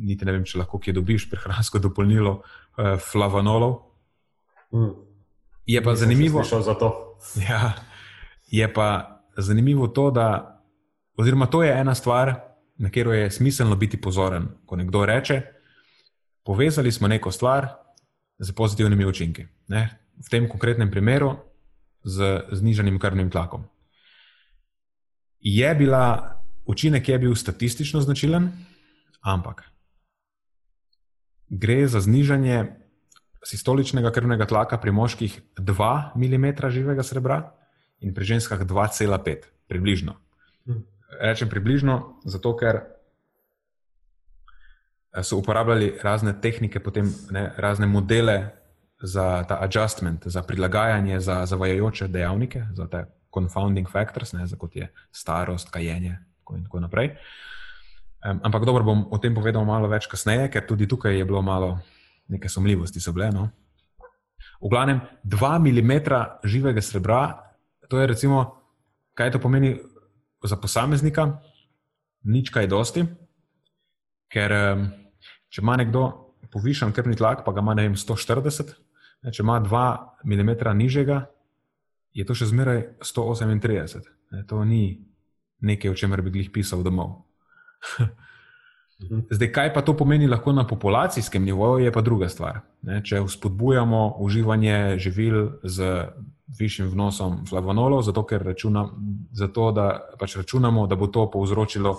Niti 0.00 0.26
ne 0.26 0.34
vem, 0.34 0.44
če 0.44 0.58
lahko 0.58 0.80
kje 0.82 0.96
dobiš 0.98 1.28
prehransko 1.30 1.78
dopolnilo 1.86 2.40
eh, 2.42 2.96
flavonolov. 2.98 3.76
Mm. 4.74 4.90
Je 5.66 5.82
pa 5.82 5.94
Nisem 5.94 6.08
zanimivo. 6.08 6.42
Ja, 7.48 7.74
je 8.50 8.66
pa 8.74 9.20
zanimivo 9.36 9.86
to, 9.88 10.10
da, 10.10 10.58
oziroma 11.16 11.46
to 11.46 11.62
je 11.62 11.70
ena 11.70 11.94
stvar, 11.94 12.32
na 12.80 12.88
katero 12.88 13.12
je 13.12 13.30
smiselno 13.30 13.76
biti 13.76 14.00
pozoren. 14.00 14.48
Ko 14.66 14.76
nekdo 14.76 15.04
reče, 15.06 15.42
povezali 16.44 16.92
smo 16.92 17.08
neko 17.08 17.30
stvar 17.30 17.68
z 18.38 18.52
pozitivnimi 18.52 19.06
učinki. 19.06 19.46
Ne? 19.68 19.84
V 20.26 20.30
tem 20.32 20.48
konkretnem 20.48 20.90
primeru 20.90 21.36
z 22.04 22.42
znižanim 22.52 22.98
krvnim 22.98 23.30
tlakom. 23.30 23.64
Je 25.40 25.74
bila, 25.74 26.36
učinek 26.66 27.08
je 27.08 27.18
bil 27.18 27.34
statistično 27.34 28.00
značilen, 28.00 28.50
ampak 29.20 29.64
gre 31.48 31.86
za 31.88 32.00
znižanje 32.00 32.76
sistoličnega 33.44 34.12
krvnega 34.12 34.46
tlaka 34.46 34.78
pri 34.78 34.92
moških 34.92 35.40
2 35.56 36.16
mm 36.16 36.68
živega 36.68 37.02
srebra 37.02 37.42
in 38.00 38.14
pri 38.14 38.24
ženskah 38.24 38.60
2,5, 38.60 39.48
približno. 39.68 40.16
Hm 40.66 40.90
rečem 41.18 41.48
približno, 41.48 42.20
zato 42.24 42.54
ker 42.56 42.80
so 45.22 45.36
uporabljali 45.36 45.98
razne 46.02 46.36
tehnike, 46.40 46.80
potem, 46.80 47.10
ne, 47.30 47.50
razne 47.56 47.86
modele 47.86 48.50
za 49.02 49.44
ta 49.48 49.58
adjustment, 49.60 50.26
za 50.26 50.42
prilagajanje, 50.42 51.20
za 51.20 51.46
zavajajoče 51.46 52.08
dejavnike, 52.08 52.64
za 52.74 52.86
te 52.86 53.04
confounding 53.34 53.88
factors, 53.90 54.32
ne, 54.32 54.46
za 54.46 54.56
kot 54.56 54.76
je 54.76 54.90
starost, 55.12 55.70
kajenje 55.70 56.18
in 56.50 56.64
tako 56.64 56.80
naprej. 56.80 57.14
Um, 58.26 58.40
ampak 58.42 58.64
dobro, 58.64 58.84
bom 58.84 59.06
o 59.10 59.18
tem 59.18 59.34
povedal 59.34 59.64
malo 59.64 59.88
več 59.88 60.08
kasneje, 60.10 60.48
ker 60.50 60.66
tudi 60.66 60.88
tukaj 60.90 61.14
je 61.14 61.24
bilo 61.24 61.42
malo 61.42 61.78
neke 62.28 62.48
sumljivosti. 62.48 63.00
Bile, 63.14 63.30
no? 63.30 63.48
V 64.60 64.68
glavnem, 64.68 65.00
2 65.24 65.58
mm 65.62 65.92
živega 66.44 66.82
srebra, 66.82 67.38
to 67.88 68.00
je 68.00 68.06
recimo, 68.06 68.42
kaj 69.14 69.30
to 69.30 69.38
pomeni 69.38 69.78
za 70.44 70.56
posameznika, 70.56 71.38
nič 72.24 72.50
kaj 72.50 72.66
dosti, 72.66 73.06
ker 74.28 74.52
če 75.48 75.62
ima 75.62 75.78
nekdo 75.80 76.34
povišen 76.52 76.92
krvni 76.92 77.16
tlak, 77.16 77.44
pa 77.46 77.54
ga 77.54 77.64
ima 77.64 77.78
vem, 77.78 77.96
140, 77.96 78.74
ne, 79.22 79.32
če 79.32 79.42
ima 79.42 79.60
2 79.60 79.84
mm 80.24 80.50
nižjega, 80.76 81.26
je 82.14 82.26
to 82.26 82.34
še 82.34 82.50
zmeraj 82.50 82.82
138. 83.04 84.08
Ne, 84.34 84.44
to 84.46 84.64
ni 84.64 85.00
nekaj, 85.60 85.92
o 85.92 85.98
čemer 85.98 86.22
bi 86.22 86.42
jih 86.42 86.50
pisal 86.54 86.82
domov. 86.86 87.22
Zdaj, 89.30 89.48
kaj 89.48 89.70
pa 89.72 89.80
to 89.80 89.94
pomeni 89.96 90.28
lahko 90.28 90.52
na 90.52 90.66
populacijskem 90.68 91.44
nivoju, 91.44 91.84
je 91.84 91.92
pa 91.92 92.00
druga 92.04 92.28
stvar. 92.28 92.60
Ne, 92.84 93.00
če 93.04 93.22
vzpodbujamo 93.24 94.20
uživanje 94.20 94.98
živil 95.00 95.60
z 95.64 96.04
višjim 96.58 96.90
vnosom 96.90 97.46
flavonolov, 97.48 98.02
zato, 98.02 98.26
računa, 98.30 98.88
zato 99.32 99.70
da 99.72 99.86
pač 100.18 100.36
računamo, 100.36 100.86
da 100.86 100.96
bo 101.00 101.06
to 101.06 101.30
povzročilo 101.30 101.96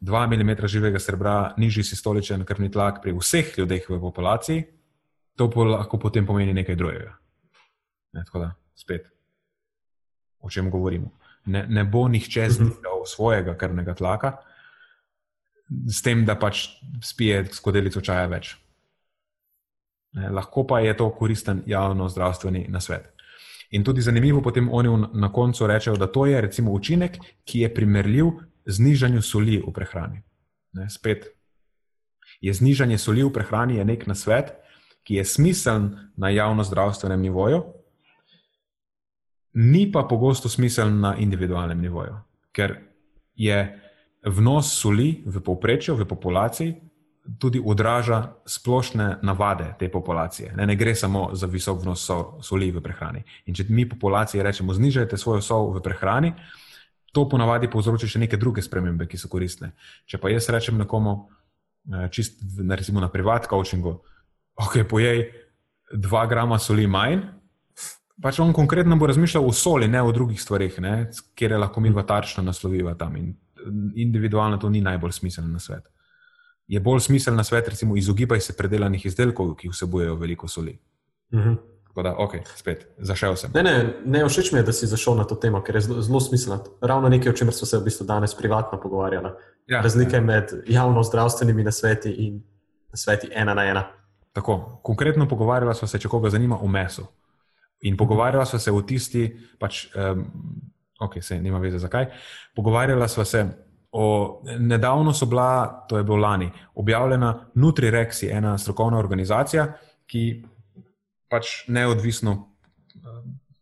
2 0.00 0.26
mm 0.26 0.66
živega 0.66 0.98
srebra, 0.98 1.54
nižji 1.56 1.84
sistoličen 1.84 2.44
krvni 2.44 2.70
tlak 2.70 3.02
pri 3.02 3.12
vseh 3.12 3.58
ljudeh 3.58 3.86
v 3.88 4.00
populaciji, 4.00 4.64
to 5.40 5.48
pa 5.48 5.64
lahko 5.64 5.96
potem 5.96 6.26
pomeni 6.28 6.52
nekaj 6.52 6.76
drugega. 6.76 7.14
Ne, 8.12 8.24
tako 8.28 8.42
da, 8.44 8.52
spet, 8.76 9.08
o 10.44 10.50
čem 10.52 10.68
govorimo. 10.70 11.14
Ne, 11.48 11.64
ne 11.68 11.84
bo 11.88 12.04
nihče 12.12 12.44
mhm. 12.44 12.56
znižal 12.58 13.06
svojega 13.08 13.56
krvnega 13.56 13.94
tlaka, 13.96 14.34
s 15.88 16.02
tem, 16.02 16.26
da 16.26 16.34
pač 16.34 16.66
spije 17.06 17.46
skodelico 17.54 18.02
čaja 18.04 18.26
več. 18.28 18.52
Ne, 20.18 20.28
lahko 20.34 20.66
pa 20.66 20.82
je 20.82 20.92
to 20.98 21.06
koristen 21.14 21.62
javno 21.70 22.08
zdravstveni 22.10 22.66
nasvet. 22.68 23.06
In 23.70 23.84
tudi 23.86 24.02
zanimivo, 24.02 24.42
potem 24.42 24.66
oni 24.66 24.90
na 25.14 25.30
koncu 25.32 25.68
rečejo, 25.70 25.94
da 25.96 26.10
to 26.10 26.26
je 26.26 26.40
recimo 26.42 26.74
učinek, 26.74 27.20
ki 27.46 27.62
je 27.62 27.74
primerljiv 27.74 28.32
z 28.66 28.76
znižanjem 28.82 29.22
soli 29.22 29.60
v 29.62 29.72
prehrani. 29.72 30.24
Ne, 30.74 30.90
spet 30.90 31.30
je 32.42 32.52
znižanje 32.52 32.98
soli 32.98 33.22
v 33.22 33.30
prehrani 33.32 33.78
nek 33.84 34.08
nasvet, 34.10 34.56
ki 35.02 35.20
je 35.20 35.24
smiseln 35.24 35.90
na 36.16 36.30
javno 36.30 36.64
zdravstvenem 36.64 37.20
nivoju, 37.20 37.62
ni 39.52 39.92
pa 39.92 40.02
pogosto 40.02 40.48
smiseln 40.48 41.00
na 41.00 41.16
individualnem 41.16 41.80
nivoju, 41.80 42.14
ker 42.52 42.76
je 43.34 43.80
vnos 44.26 44.72
soli 44.78 45.22
v 45.26 45.40
povprečju, 45.40 45.96
v 45.96 46.06
populaciji, 46.06 46.74
tudi 47.38 47.60
odraža 47.64 48.34
splošne 48.46 49.18
navade 49.22 49.74
te 49.78 49.88
populacije. 49.88 50.54
Ne, 50.56 50.66
ne 50.66 50.76
gre 50.76 50.94
samo 50.94 51.30
za 51.32 51.46
visok 51.46 51.82
vnos 51.82 52.08
soli 52.42 52.70
v 52.70 52.80
prehrani. 52.82 53.22
In 53.46 53.54
če 53.54 53.68
mi 53.68 53.88
populaciji 53.88 54.42
rečemo, 54.42 54.74
znižajte 54.74 55.18
svojo 55.18 55.42
sol 55.44 55.70
v 55.74 55.82
prehrani, 55.84 56.32
to 57.12 57.26
ponavadi 57.28 57.70
povzroča 57.70 58.06
še 58.06 58.22
neke 58.22 58.38
druge 58.38 58.62
spremembe, 58.62 59.06
ki 59.10 59.18
so 59.18 59.28
koristne. 59.28 59.72
Če 60.06 60.18
pa 60.18 60.30
jaz 60.30 60.48
rečem 60.50 60.78
nekomu, 60.78 61.28
eh, 61.90 62.08
čist 62.10 62.42
recimo 62.70 63.00
na 63.00 63.08
privat 63.08 63.46
coachingu, 63.50 64.00
ok, 64.66 64.88
pojej 64.88 65.28
dva 65.92 66.26
grama 66.26 66.58
soli 66.58 66.86
manj. 66.86 67.20
Pač 68.20 68.38
on 68.40 68.52
konkretno 68.52 68.96
bo 69.00 69.06
razmišljal 69.08 69.46
o 69.46 69.52
soli, 69.52 69.88
ne 69.88 70.02
o 70.02 70.12
drugih 70.12 70.40
stvarih, 70.42 70.76
kjer 71.34 71.54
je 71.56 71.58
lahko 71.58 71.80
mi 71.80 71.90
vatarčno 71.90 72.44
nasloviva 72.44 72.94
tam. 72.94 73.16
In 73.16 73.32
individualno 73.94 74.56
to 74.56 74.68
ni 74.68 74.80
najbolj 74.80 75.12
smiseln 75.12 75.52
na 75.52 75.58
svet. 75.58 75.88
Je 76.68 76.80
bolj 76.80 77.00
smiseln 77.00 77.36
na 77.36 77.44
svet, 77.44 77.68
recimo, 77.68 77.96
izogibaj 77.96 78.40
se 78.40 78.56
predelanih 78.56 79.06
izdelkov, 79.06 79.54
ki 79.56 79.72
vsebujejo 79.72 80.14
veliko 80.16 80.48
soli. 80.48 80.78
Uh 81.32 81.38
mhm. 81.38 81.48
-huh. 81.48 81.56
Tako 81.90 82.02
da, 82.02 82.14
ok, 82.18 82.34
spet, 82.56 82.86
zašel 82.98 83.36
sem. 83.36 83.50
Ne, 83.54 83.62
ne, 83.62 83.94
ne 84.04 84.24
všeč 84.28 84.52
mi 84.52 84.58
je, 84.58 84.62
da 84.62 84.72
si 84.72 84.86
zašel 84.86 85.16
na 85.16 85.24
to 85.24 85.34
temo, 85.34 85.62
ker 85.62 85.74
je 85.74 85.80
zelo, 85.80 86.02
zelo 86.02 86.20
smiselno. 86.20 86.64
Ravno 86.80 87.08
nekaj, 87.08 87.32
o 87.32 87.36
čemer 87.36 87.54
smo 87.54 87.66
se 87.66 87.78
v 87.78 87.84
bistvu 87.84 88.06
danes 88.06 88.34
privatno 88.34 88.80
pogovarjali. 88.80 89.30
Ja, 89.66 89.80
Razlike 89.80 90.16
ja. 90.16 90.20
med 90.20 90.52
javno-zdravstvenimi 90.66 91.64
nasveti 91.64 92.10
in 92.10 92.42
nasveti 92.90 93.28
ena 93.34 93.54
na 93.54 93.64
ena. 93.64 93.84
Tako, 94.32 94.80
konkretno 94.82 95.28
pogovarjala 95.28 95.74
smo 95.74 95.88
se, 95.88 95.98
če 95.98 96.08
koga 96.08 96.30
zanima, 96.30 96.58
o 96.62 96.68
mesu. 96.68 97.06
In 97.82 97.96
pogovarjala 97.96 98.44
smo 98.46 98.58
se 98.58 98.72
o 98.72 98.82
tisti, 98.82 99.24
pač, 99.58 99.86
um, 99.96 100.24
ok, 101.00 101.18
se 101.22 101.40
nima 101.40 101.58
veze 101.58 101.78
zakaj. 101.78 102.06
Pogovarjala 102.56 103.08
smo 103.08 103.24
se 103.24 103.46
o, 103.92 104.42
nedavno 104.58 105.12
so 105.12 105.26
bila, 105.26 105.86
to 105.88 105.98
je 105.98 106.04
bilo 106.04 106.16
lani, 106.16 106.50
objavljena 106.74 107.50
Nutri-Rexi, 107.54 108.30
ena 108.36 108.58
strokovna 108.58 108.98
organizacija, 108.98 109.66
ki 110.06 110.44
pač 111.30 111.64
neodvisno 111.68 112.50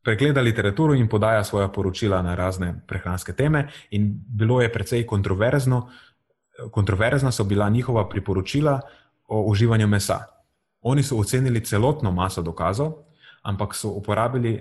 pregleda 0.09 0.40
literaturo 0.40 0.95
in 0.95 1.09
podaja 1.09 1.45
svoje 1.45 1.69
poročila 1.73 2.23
na 2.23 2.35
razne 2.35 2.74
prehranske 2.86 3.32
teme. 3.32 3.69
In 3.90 4.09
bilo 4.28 4.62
je 4.62 4.73
precej 4.73 5.07
kontroverzno, 5.07 5.89
kontroverzna 6.73 7.32
so 7.32 7.45
bila 7.45 7.69
njihova 7.69 8.09
priporočila 8.09 8.81
o 9.28 9.43
uživanju 9.51 9.86
mesa. 9.86 10.24
Oni 10.89 11.02
so 11.02 11.19
ocenili 11.20 11.60
celotno 11.65 12.10
maso 12.12 12.43
dokazov, 12.43 12.93
ampak 13.43 13.74
so 13.77 13.90
uporabili 13.98 14.55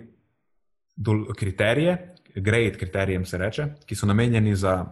kriterije, 1.36 2.16
grade 2.36 2.78
kriterijem 2.78 3.26
se 3.26 3.38
reče, 3.38 3.68
ki 3.86 3.96
so 3.96 4.06
namenjeni 4.06 4.56
za 4.56 4.86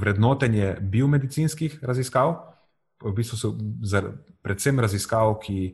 vrednotenje 0.00 0.76
biomedicinskih 0.80 1.78
raziskav, 1.82 2.34
v 3.04 3.12
bistvu 3.14 3.38
so 3.38 3.52
za, 3.82 4.02
predvsem 4.42 4.80
raziskav, 4.80 5.36
ki 5.42 5.70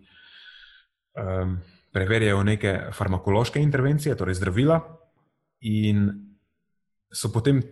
um, 1.16 1.56
preverjajo 1.92 2.42
neke 2.44 2.74
farmakološke 2.92 3.60
intervencije, 3.60 4.16
torej 4.16 4.36
zdravila, 4.40 4.80
in 5.60 6.04
so 7.12 7.32
potem 7.32 7.62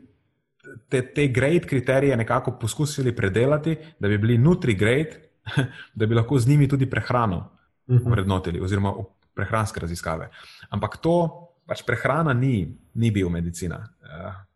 te, 0.89 1.03
te 1.15 1.29
grade 1.29 1.69
kriterije 1.69 2.17
nekako 2.17 2.57
poskusili 2.61 3.17
predelati, 3.17 3.77
da 4.01 4.09
bi 4.09 4.19
bili 4.19 4.39
nutri 4.39 4.75
grade, 4.75 5.27
da 5.99 6.07
bi 6.07 6.15
lahko 6.15 6.39
z 6.39 6.49
njimi 6.49 6.69
tudi 6.69 6.91
prehrano 6.91 7.45
mhm. 7.91 8.11
vrednotili, 8.11 8.61
oziroma 8.61 8.95
prehranske 9.35 9.81
raziskave. 9.81 10.31
Ampak 10.71 10.97
to, 11.03 11.17
pač 11.67 11.83
prehrana 11.87 12.33
ni, 12.33 12.67
ni 12.95 13.11
biomedicina. 13.11 13.83
Uh, 14.03 14.47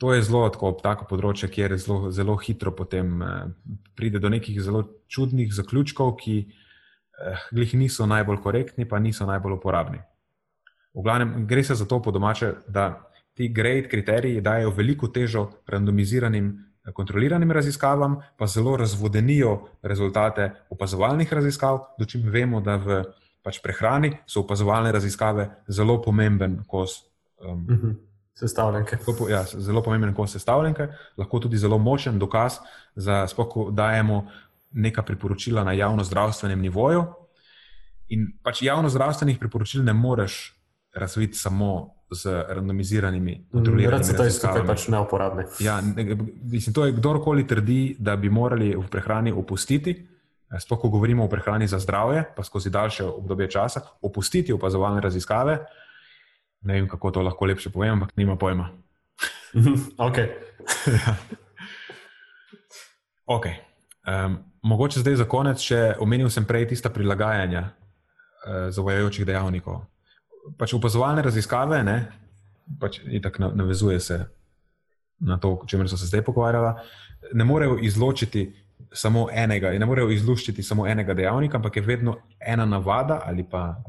To 0.00 0.14
je 0.16 0.22
zelo 0.24 0.46
tako, 0.48 0.70
tako 0.80 1.04
področje, 1.10 1.50
kjer 1.52 1.74
zelo, 1.76 2.08
zelo 2.08 2.32
hitro 2.40 2.72
potem 2.72 3.20
eh, 3.20 3.40
pride 4.00 4.20
do 4.22 4.30
nekih 4.32 4.56
zelo 4.64 4.86
čudnih 5.12 5.52
zaključkov, 5.52 6.14
ki 6.22 6.36
eh, 6.40 7.74
niso 7.76 8.06
najbolj 8.08 8.40
korektni, 8.40 8.88
pa 8.88 8.96
niso 8.98 9.28
najbolj 9.28 9.58
uporabni. 9.58 10.00
V 10.96 11.04
glavnem, 11.04 11.44
gre 11.46 11.64
se 11.64 11.76
za 11.76 11.84
to 11.84 12.00
po 12.00 12.14
domače, 12.16 12.54
da 12.66 13.12
ti 13.36 13.50
grade 13.52 13.92
kriteriji 13.92 14.40
dajo 14.40 14.72
veliko 14.72 15.12
težo 15.12 15.50
randomiziranim, 15.68 16.48
eh, 16.48 16.69
kontroliranim 16.92 17.52
raziskavam, 17.52 18.20
pa 18.36 18.46
zelo 18.46 18.76
razvodenijo 18.76 19.68
rezultate 19.82 20.50
opazovalnih 20.70 21.32
raziskav, 21.32 21.78
dočim 21.98 22.22
vemo, 22.30 22.60
da 22.60 22.76
v 22.76 23.02
pač 23.42 23.60
prehrani 23.62 24.12
so 24.26 24.44
opazovalne 24.44 24.92
raziskave 24.92 25.48
zelo 25.68 26.00
pomemben 26.02 26.62
kos. 26.68 27.02
Um, 27.40 27.66
uh 27.70 27.78
-huh. 27.78 27.94
Sestavljanke. 28.34 28.98
Ja, 29.28 29.44
zelo 29.44 29.82
pomemben 29.82 30.14
kot 30.14 30.30
sestavljanke, 30.30 30.88
lahko 31.16 31.38
tudi 31.38 31.58
zelo 31.58 31.78
močen 31.78 32.18
dokaz, 32.18 32.58
da 32.96 33.26
dajemo 33.72 34.26
neka 34.72 35.02
priporočila 35.02 35.64
na 35.64 35.72
javno-zdravstvenem 35.72 36.60
nivoju. 36.60 37.04
In 38.08 38.38
pač 38.42 38.62
javno-zdravstvenih 38.62 39.38
priporočil 39.38 39.84
ne 39.84 39.92
moreš 39.92 40.56
razviti 40.94 41.38
samo 41.38 41.99
z 42.10 42.44
randomiziranimi, 42.48 43.32
mm, 43.32 43.50
kontroliranimi 43.52 44.18
raziskavami. 44.18 44.28
Reci, 44.28 44.40
to 44.42 44.58
je 44.58 44.66
pač 44.66 44.88
neuporabno. 44.88 45.42
Ja, 45.60 45.80
mislim, 46.42 46.74
to 46.74 46.86
je 46.86 46.92
kdorkoli 46.92 47.46
trdi, 47.46 47.96
da 47.98 48.16
bi 48.16 48.30
morali 48.30 48.74
v 48.76 48.86
prehrani 48.90 49.32
opustiti. 49.32 50.06
Sploh, 50.58 50.80
ko 50.80 50.88
govorimo 50.88 51.24
o 51.24 51.28
prehrani 51.30 51.66
za 51.66 51.78
zdravje, 51.78 52.24
pa 52.36 52.42
skozi 52.42 52.70
daljše 52.70 53.04
obdobje 53.04 53.50
časa, 53.50 53.80
opustiti 54.02 54.52
opazovalne 54.52 55.00
raziskave, 55.00 55.58
ne 56.60 56.74
vem, 56.74 56.88
kako 56.88 57.10
to 57.10 57.22
lahko 57.22 57.46
lepše 57.46 57.70
povem, 57.70 57.92
ampak 57.92 58.16
nima 58.16 58.36
pojma. 58.36 58.68
ok. 60.08 60.16
okay. 63.26 63.54
Um, 64.06 64.38
mogoče 64.62 65.00
zdaj 65.00 65.16
za 65.16 65.24
konec, 65.24 65.62
če 65.62 65.94
omenil 66.00 66.30
sem 66.30 66.44
prej 66.44 66.66
tista 66.74 66.90
prilagajanja 66.90 67.62
uh, 67.62 68.68
zavajajočih 68.74 69.26
dejavnikov. 69.26 69.84
Pač 70.58 70.74
opazovalne 70.74 71.22
raziskave, 71.22 71.82
ne, 71.84 71.96
pač 72.80 73.00
tako 73.22 73.50
navezuje 73.54 74.00
se 74.00 74.18
na 75.20 75.36
to, 75.38 75.52
o 75.52 75.66
čemer 75.68 75.88
so 75.88 75.96
se 76.00 76.06
zdaj 76.06 76.22
pogovarjali, 76.24 76.74
ne 77.36 77.44
morejo 77.44 77.78
izločiti 77.82 78.46
samo 78.92 79.28
enega, 79.32 79.70
ne 79.78 79.86
morejo 79.86 80.10
izluščiti 80.10 80.62
samo 80.62 80.86
enega 80.88 81.14
dejavnika, 81.14 81.58
ampak 81.58 81.76
je 81.76 81.82
vedno 81.82 82.16
ena 82.40 82.64
navada 82.66 83.20
ali 83.26 83.44
pa 83.44 83.82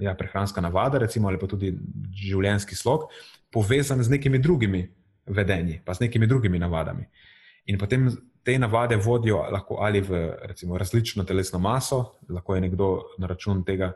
ja, 0.00 0.14
prehranska 0.14 0.60
navada, 0.60 0.98
recimo, 0.98 1.28
ali 1.28 1.38
pa 1.38 1.46
tudi 1.46 1.72
življenjski 2.16 2.76
slog, 2.76 3.08
povezan 3.52 4.02
z 4.02 4.10
nekimi 4.10 4.38
drugimi 4.38 4.84
vedenji, 5.26 5.80
pa 5.84 5.94
z 5.94 6.06
nekimi 6.06 6.26
drugimi 6.26 6.58
navadami. 6.58 7.06
In 7.66 7.78
potem 7.78 8.10
te 8.44 8.58
navade 8.58 8.96
vodijo 8.96 9.40
lahko 9.52 9.78
ali 9.80 10.00
v 10.04 10.24
recimo, 10.50 10.78
različno 10.78 11.24
telesno 11.24 11.58
maso, 11.58 12.18
lahko 12.28 12.54
je 12.54 12.60
nekdo 12.60 12.88
na 13.18 13.26
račun 13.30 13.64
tega. 13.64 13.92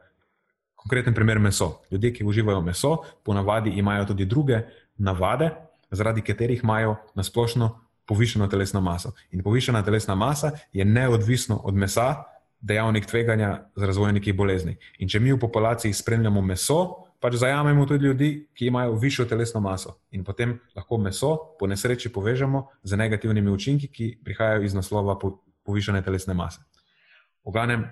Konkreten 0.79 1.15
primer 1.15 1.39
meso. 1.43 1.83
Ljudje, 1.91 2.13
ki 2.15 2.25
uživajo 2.25 2.61
meso, 2.63 2.97
ponavadi 3.27 3.71
imajo 3.71 4.05
tudi 4.13 4.25
druge 4.25 4.63
navade, 4.99 5.51
zaradi 5.91 6.23
katerih 6.23 6.63
imajo 6.63 6.97
na 7.15 7.23
splošno 7.23 7.75
povišeno 8.07 8.47
telesno 8.49 8.81
maso. 8.81 9.13
In 9.31 9.43
povišena 9.43 9.83
telesna 9.85 10.15
masa 10.15 10.53
je 10.73 10.85
neodvisno 10.85 11.61
od 11.65 11.75
mesa, 11.75 12.25
dejavnik 12.61 13.07
tveganja 13.07 13.71
za 13.77 13.87
razvoj 13.87 14.13
nekih 14.13 14.35
bolezni. 14.37 14.77
In 14.99 15.09
če 15.09 15.21
mi 15.21 15.33
v 15.33 15.39
populaciji 15.39 15.93
spremljamo 15.93 16.43
meso, 16.43 16.79
pač 17.21 17.35
zajamemo 17.35 17.87
tudi 17.87 18.07
ljudi, 18.07 18.31
ki 18.55 18.71
imajo 18.71 18.97
višjo 18.99 19.27
telesno 19.27 19.61
maso. 19.61 19.99
In 20.11 20.25
potem 20.25 20.59
lahko 20.75 20.99
meso 20.99 21.37
po 21.59 21.67
nesreči 21.67 22.13
povežemo 22.15 22.67
z 22.83 22.97
negativnimi 22.97 23.51
učinki, 23.51 23.89
ki 23.89 24.11
prihajajo 24.25 24.65
iz 24.65 24.75
naslova 24.75 25.19
povišene 25.67 26.03
telesne 26.03 26.35
mase. 26.35 26.63
V 27.45 27.53
glavnem, 27.53 27.87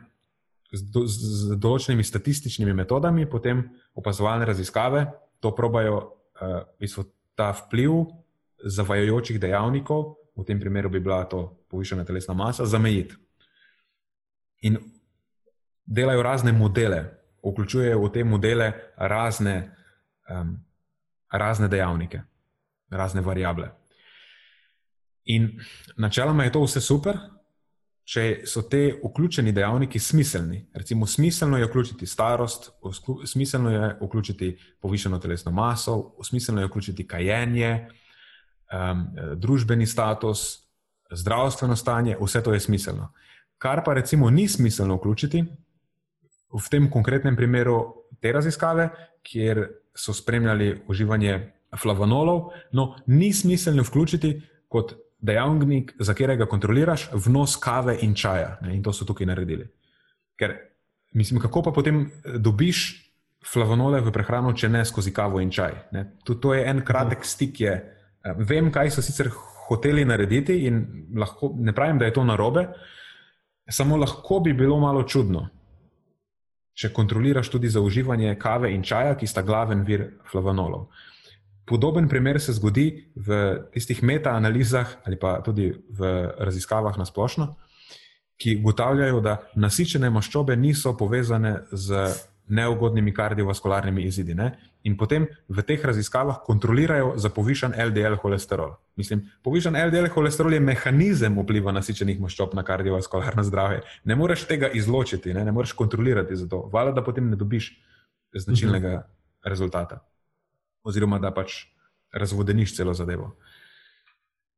z, 0.72 0.80
do, 0.92 1.04
z 1.06 1.56
določenimi 1.60 2.04
statističnimi 2.04 2.74
metodami, 2.74 3.26
potem 3.26 3.62
opazovalne 3.94 4.46
raziskave 4.48 5.06
to 5.40 5.52
probajo, 5.54 5.98
uh, 6.40 6.64
v 6.76 6.86
bistvu 6.86 7.06
ta 7.36 7.52
vpliv 7.52 8.06
zavajajočih 8.64 9.38
dejavnikov, 9.40 10.16
v 10.36 10.44
tem 10.44 10.60
primeru 10.60 10.90
bi 10.92 11.00
bila 11.00 11.24
to 11.28 11.64
povišena 11.70 12.04
telesna 12.04 12.34
masa, 12.36 12.66
zamejiti 12.68 13.16
in 14.66 14.78
delajo 15.86 16.22
razne 16.22 16.52
modele, 16.52 17.04
vključujejo 17.44 18.00
v 18.02 18.12
te 18.12 18.24
modele 18.24 18.72
razne, 18.96 19.76
um, 20.30 20.56
razne 21.32 21.68
dejavnike, 21.68 22.22
razne 22.90 23.20
variable. 23.20 23.70
In 25.24 25.60
načeloma 25.96 26.44
je 26.44 26.52
to 26.52 26.62
vse 26.62 26.80
super, 26.80 27.18
če 28.06 28.46
so 28.46 28.62
te 28.70 28.92
vključeni 29.02 29.52
dejavniki 29.52 29.98
smiselni. 29.98 30.60
Recimo, 30.74 31.06
smiselno 31.10 31.58
je 31.58 31.66
vključiti 31.66 32.06
starost, 32.06 32.70
smiselno 33.26 33.70
je 33.70 33.88
vključiti 34.00 34.52
povišeno 34.80 35.18
telesno 35.18 35.52
maso, 35.52 36.14
smiselno 36.22 36.60
je 36.60 36.68
vključiti 36.70 37.06
kajenje, 37.06 37.72
um, 38.70 39.06
družbeni 39.36 39.86
status, 39.86 40.44
zdravstveno 41.10 41.76
stanje, 41.76 42.16
vse 42.20 42.42
to 42.42 42.54
je 42.54 42.60
smiselno. 42.60 43.12
Kar 43.58 43.82
pa 43.84 43.94
recimo 43.94 44.30
ni 44.30 44.48
smiselno 44.48 44.96
vključiti 44.96 45.42
v 46.52 46.70
tem 46.70 46.90
konkretnem 46.90 47.36
primeru 47.36 48.06
te 48.20 48.32
raziskave, 48.32 48.88
kjer 49.22 49.64
so 49.96 50.14
spremljali 50.14 50.84
uživanje 50.88 51.52
flavonolov, 51.80 52.52
no, 52.72 52.94
ni 53.06 53.32
smiselno 53.32 53.82
vključiti 53.82 54.40
kot 54.68 54.94
dejavnik, 55.26 55.94
za 55.98 56.14
katerega 56.14 56.46
kontroliraš 56.46 57.08
vnos 57.26 57.56
kave 57.60 57.98
in 58.02 58.14
čaja. 58.14 58.56
Ne, 58.62 58.76
in 58.76 58.82
to 58.82 58.92
so 58.92 59.04
tukaj 59.04 59.26
naredili. 59.26 59.66
Ker, 60.38 60.54
mislim, 61.12 61.40
kako 61.40 61.62
pa 61.66 61.72
potem 61.74 62.06
eh, 62.06 62.38
dobiš 62.38 62.86
flavonole 63.46 64.00
v 64.02 64.12
prehrano, 64.12 64.52
če 64.52 64.68
ne 64.68 64.84
skozi 64.84 65.12
kavo 65.14 65.40
in 65.40 65.50
čaj? 65.54 65.76
To, 66.26 66.34
to 66.34 66.54
je 66.54 66.64
en 66.66 66.82
kratek 66.84 67.24
stik. 67.24 67.60
Je, 67.60 67.74
eh, 67.74 68.38
vem, 68.38 68.70
kaj 68.72 68.94
so 68.94 69.04
sicer 69.04 69.30
hoteli 69.66 70.04
narediti, 70.04 70.60
in 70.66 70.84
lahko, 71.18 71.52
ne 71.58 71.74
pravim, 71.74 71.98
da 71.98 72.06
je 72.06 72.14
to 72.14 72.24
narobe. 72.24 72.68
Samo 73.70 73.96
lahko 73.98 74.40
bi 74.40 74.52
bilo 74.54 74.78
malo 74.78 75.02
čudno, 75.02 75.48
če 76.76 76.92
kontroliraš 76.94 77.48
tudi 77.50 77.68
za 77.72 77.80
uživanje 77.82 78.36
kave 78.38 78.70
in 78.74 78.84
čaja, 78.86 79.16
ki 79.18 79.26
sta 79.26 79.42
glaven 79.42 79.82
vir 79.88 80.06
flavonolov. 80.30 80.86
Podoben 81.66 82.08
primer 82.08 82.40
se 82.40 82.52
zgodi 82.52 83.10
v 83.16 83.58
tistih 83.74 84.02
meta-analizah 84.02 85.02
ali 85.04 85.18
pa 85.18 85.40
tudi 85.42 85.72
v 85.90 86.30
raziskavah 86.38 86.94
na 86.98 87.04
splošno, 87.04 87.56
ki 88.38 88.60
ugotavljajo, 88.60 89.20
da 89.20 89.40
nasičene 89.58 90.10
maščobe 90.10 90.56
niso 90.56 90.94
povezane 90.96 91.56
z 91.72 92.06
neugodnimi 92.46 93.10
kardiovaskularnimi 93.14 94.04
izidi. 94.06 94.34
Ne? 94.38 94.52
In 94.86 94.94
potem 94.96 95.26
v 95.48 95.62
teh 95.66 95.82
raziskavah 95.82 96.44
kontrolirajo 96.46 97.16
za 97.18 97.32
povišen 97.34 97.74
LDL 97.74 98.20
holesterol. 98.22 98.76
Mislim, 98.94 99.24
povišen 99.42 99.74
LDL 99.74 100.12
holesterol 100.14 100.54
je 100.54 100.62
mehanizem 100.62 101.40
vpliva 101.42 101.74
nasičenih 101.74 102.20
maščob 102.22 102.54
na 102.54 102.62
kardiovaskularno 102.62 103.42
zdravje. 103.42 103.82
Ne 104.04 104.14
moreš 104.14 104.46
tega 104.46 104.70
izločiti, 104.70 105.34
ne, 105.34 105.42
ne 105.44 105.52
moreš 105.52 105.74
kontrolirati 105.74 106.36
za 106.36 106.46
to. 106.46 106.68
Vala, 106.72 106.94
da 106.94 107.02
potem 107.02 107.26
ne 107.30 107.36
dobiš 107.36 107.72
značilnega 108.36 109.00
mhm. 109.00 109.08
rezultata 109.50 110.04
oziroma 110.86 111.18
da 111.18 111.32
pač 111.34 111.64
razvodeniš 112.14 112.76
celo 112.76 112.94
zadevo. 112.94 113.34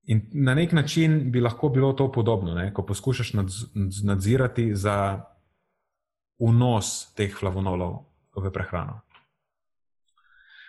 In 0.09 0.23
na 0.33 0.55
nek 0.55 0.73
način 0.73 1.33
bi 1.33 1.41
lahko 1.41 1.69
bilo 1.69 1.93
to 1.93 2.13
podobno, 2.13 2.55
ne? 2.55 2.73
ko 2.75 2.87
poskušaš 2.87 3.33
nadzirati 4.05 4.75
za 4.75 5.25
vnos 6.39 7.13
teh 7.15 7.35
flavonolov 7.35 8.05
v 8.37 8.53
prehrano. 8.53 9.01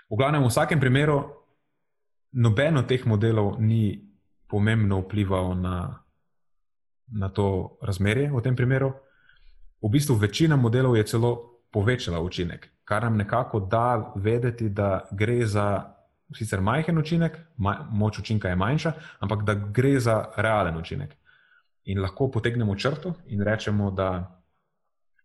V 0.10 0.18
glavnem, 0.18 0.44
v 0.44 0.50
vsakem 0.50 0.80
primeru, 0.80 1.22
noben 2.32 2.82
od 2.82 2.88
teh 2.90 3.06
modelov 3.06 3.62
ni 3.62 4.02
pomembno 4.50 5.04
vplival 5.06 5.54
na, 5.56 6.02
na 7.14 7.30
to 7.30 7.78
razmerje 7.82 8.32
v 8.34 8.42
tem 8.42 8.56
primeru. 8.56 8.94
V 9.80 9.90
bistvu 9.90 10.18
večina 10.18 10.58
modelov 10.58 10.98
je 10.98 11.06
celo 11.06 11.59
povečala 11.72 12.20
učinek, 12.20 12.70
kar 12.84 13.04
nam 13.04 13.18
nekako 13.18 13.60
da 13.60 14.14
vedeti, 14.16 14.70
da 14.70 15.08
gre 15.12 15.46
za 15.46 15.96
sicer 16.36 16.62
majhen 16.62 16.98
učinek, 16.98 17.38
maj, 17.58 17.78
moč 17.92 18.20
učinka 18.20 18.50
je 18.50 18.56
manjša, 18.56 18.94
ampak 19.20 19.44
da 19.44 19.54
gre 19.54 20.00
za 20.00 20.26
realen 20.38 20.78
učinek. 20.78 21.16
In 21.86 22.02
lahko 22.02 22.30
potegnemo 22.32 22.76
črto 22.76 23.14
in 23.28 23.42
rečemo, 23.42 23.92
da 23.92 24.40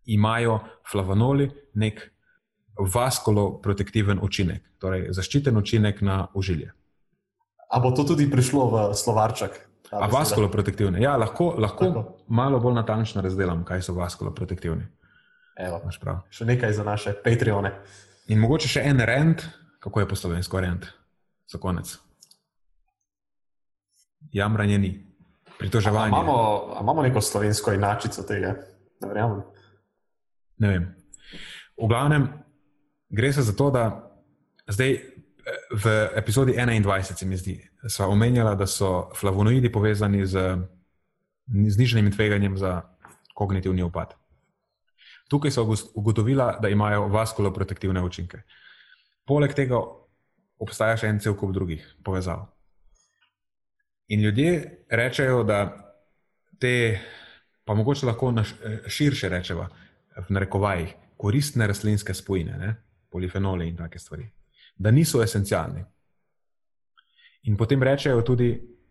imajo 0.05 0.59
flavonoli 0.91 1.49
nek 1.73 2.01
vaskuloprotektiven 2.79 4.19
učinek, 4.21 4.63
torej 4.79 5.07
zaščiten 5.13 5.57
učinek 5.57 6.01
na 6.01 6.27
užilje. 6.33 6.71
A 7.71 7.79
bo 7.79 7.91
to 7.91 8.03
tudi 8.03 8.27
prišlo 8.31 8.67
v 8.69 8.83
slovarček? 8.93 9.61
A 9.91 10.07
vaskuloprotektivne. 10.09 10.99
Ja, 11.01 11.15
lahko, 11.17 11.53
lahko 11.61 12.17
malo 12.27 12.59
bolj 12.59 12.75
natančno 12.75 13.21
razdelam, 13.21 13.63
kaj 13.65 13.85
so 13.85 13.93
vaskuloprotektivni. 13.93 14.85
Evo, 15.55 15.79
še 16.29 16.45
nekaj 16.45 16.73
za 16.73 16.83
naše 16.83 17.13
Patreone. 17.23 17.71
In 18.27 18.41
mogoče 18.43 18.67
še 18.67 18.83
en 18.89 18.99
rent, 18.99 19.45
kako 19.79 20.01
je 20.01 20.09
poslovljen 20.09 20.43
skoraj 20.43 20.73
za 21.47 21.59
konec. 21.61 21.93
Jamranje 24.35 24.77
ni, 24.77 24.91
pritoževanje. 25.59 26.11
Imamo, 26.11 26.77
imamo 26.81 27.05
neko 27.05 27.21
slovensko 27.21 27.73
inačico 27.73 28.25
tega, 28.27 28.55
ne 29.01 29.07
verjamem. 29.07 29.43
Ne 30.59 30.71
vem. 30.73 30.89
V 31.77 31.87
glavnem, 31.87 32.27
gre 33.09 33.31
se 33.33 33.45
za 33.45 33.55
to, 33.55 33.69
da 33.71 33.85
zdaj 34.67 34.97
v 35.71 35.95
epizodi 36.17 36.57
21, 36.57 37.13
se 37.13 37.25
mi 37.25 37.37
zdi, 37.37 37.55
smo 37.87 38.09
omenjali, 38.11 38.57
da 38.57 38.67
so 38.67 39.09
flavonoidi 39.15 39.71
povezani 39.71 40.25
z 40.25 40.57
zniženim 41.47 42.11
tveganjem 42.11 42.57
za 42.57 42.81
kognitivni 43.33 43.83
upad. 43.83 44.15
Tukaj 45.29 45.51
so 45.51 45.65
ugotovila, 45.93 46.57
da 46.61 46.69
imajo 46.69 47.07
vaskuloprotektivne 47.07 48.01
učinke. 48.01 48.43
Poleg 49.25 49.55
tega 49.57 49.79
obstaja 50.61 50.97
še 50.97 51.09
en 51.09 51.19
cel 51.19 51.35
kup 51.37 51.53
drugih 51.53 51.85
povezav. 52.05 52.45
In 54.13 54.21
ljudje 54.21 54.85
rečejo, 54.89 55.41
da 55.43 55.63
te, 56.61 57.01
pa 57.65 57.73
mogoče 57.73 58.05
lahko 58.05 58.31
širše 58.87 59.29
rečemo, 59.29 59.65
v 60.15 60.33
narekovajih, 60.37 60.93
koristne 61.17 61.67
rastlinske 61.67 62.13
spojine, 62.13 62.57
ne? 62.57 62.75
polifenole 63.09 63.67
in 63.67 63.77
take 63.77 63.99
stvari, 63.99 64.25
da 64.75 64.91
niso 64.91 65.21
esencialni. 65.23 65.83
In 67.47 67.57
potem 67.57 67.83
rečejo 67.83 68.21
tudi 68.21 68.49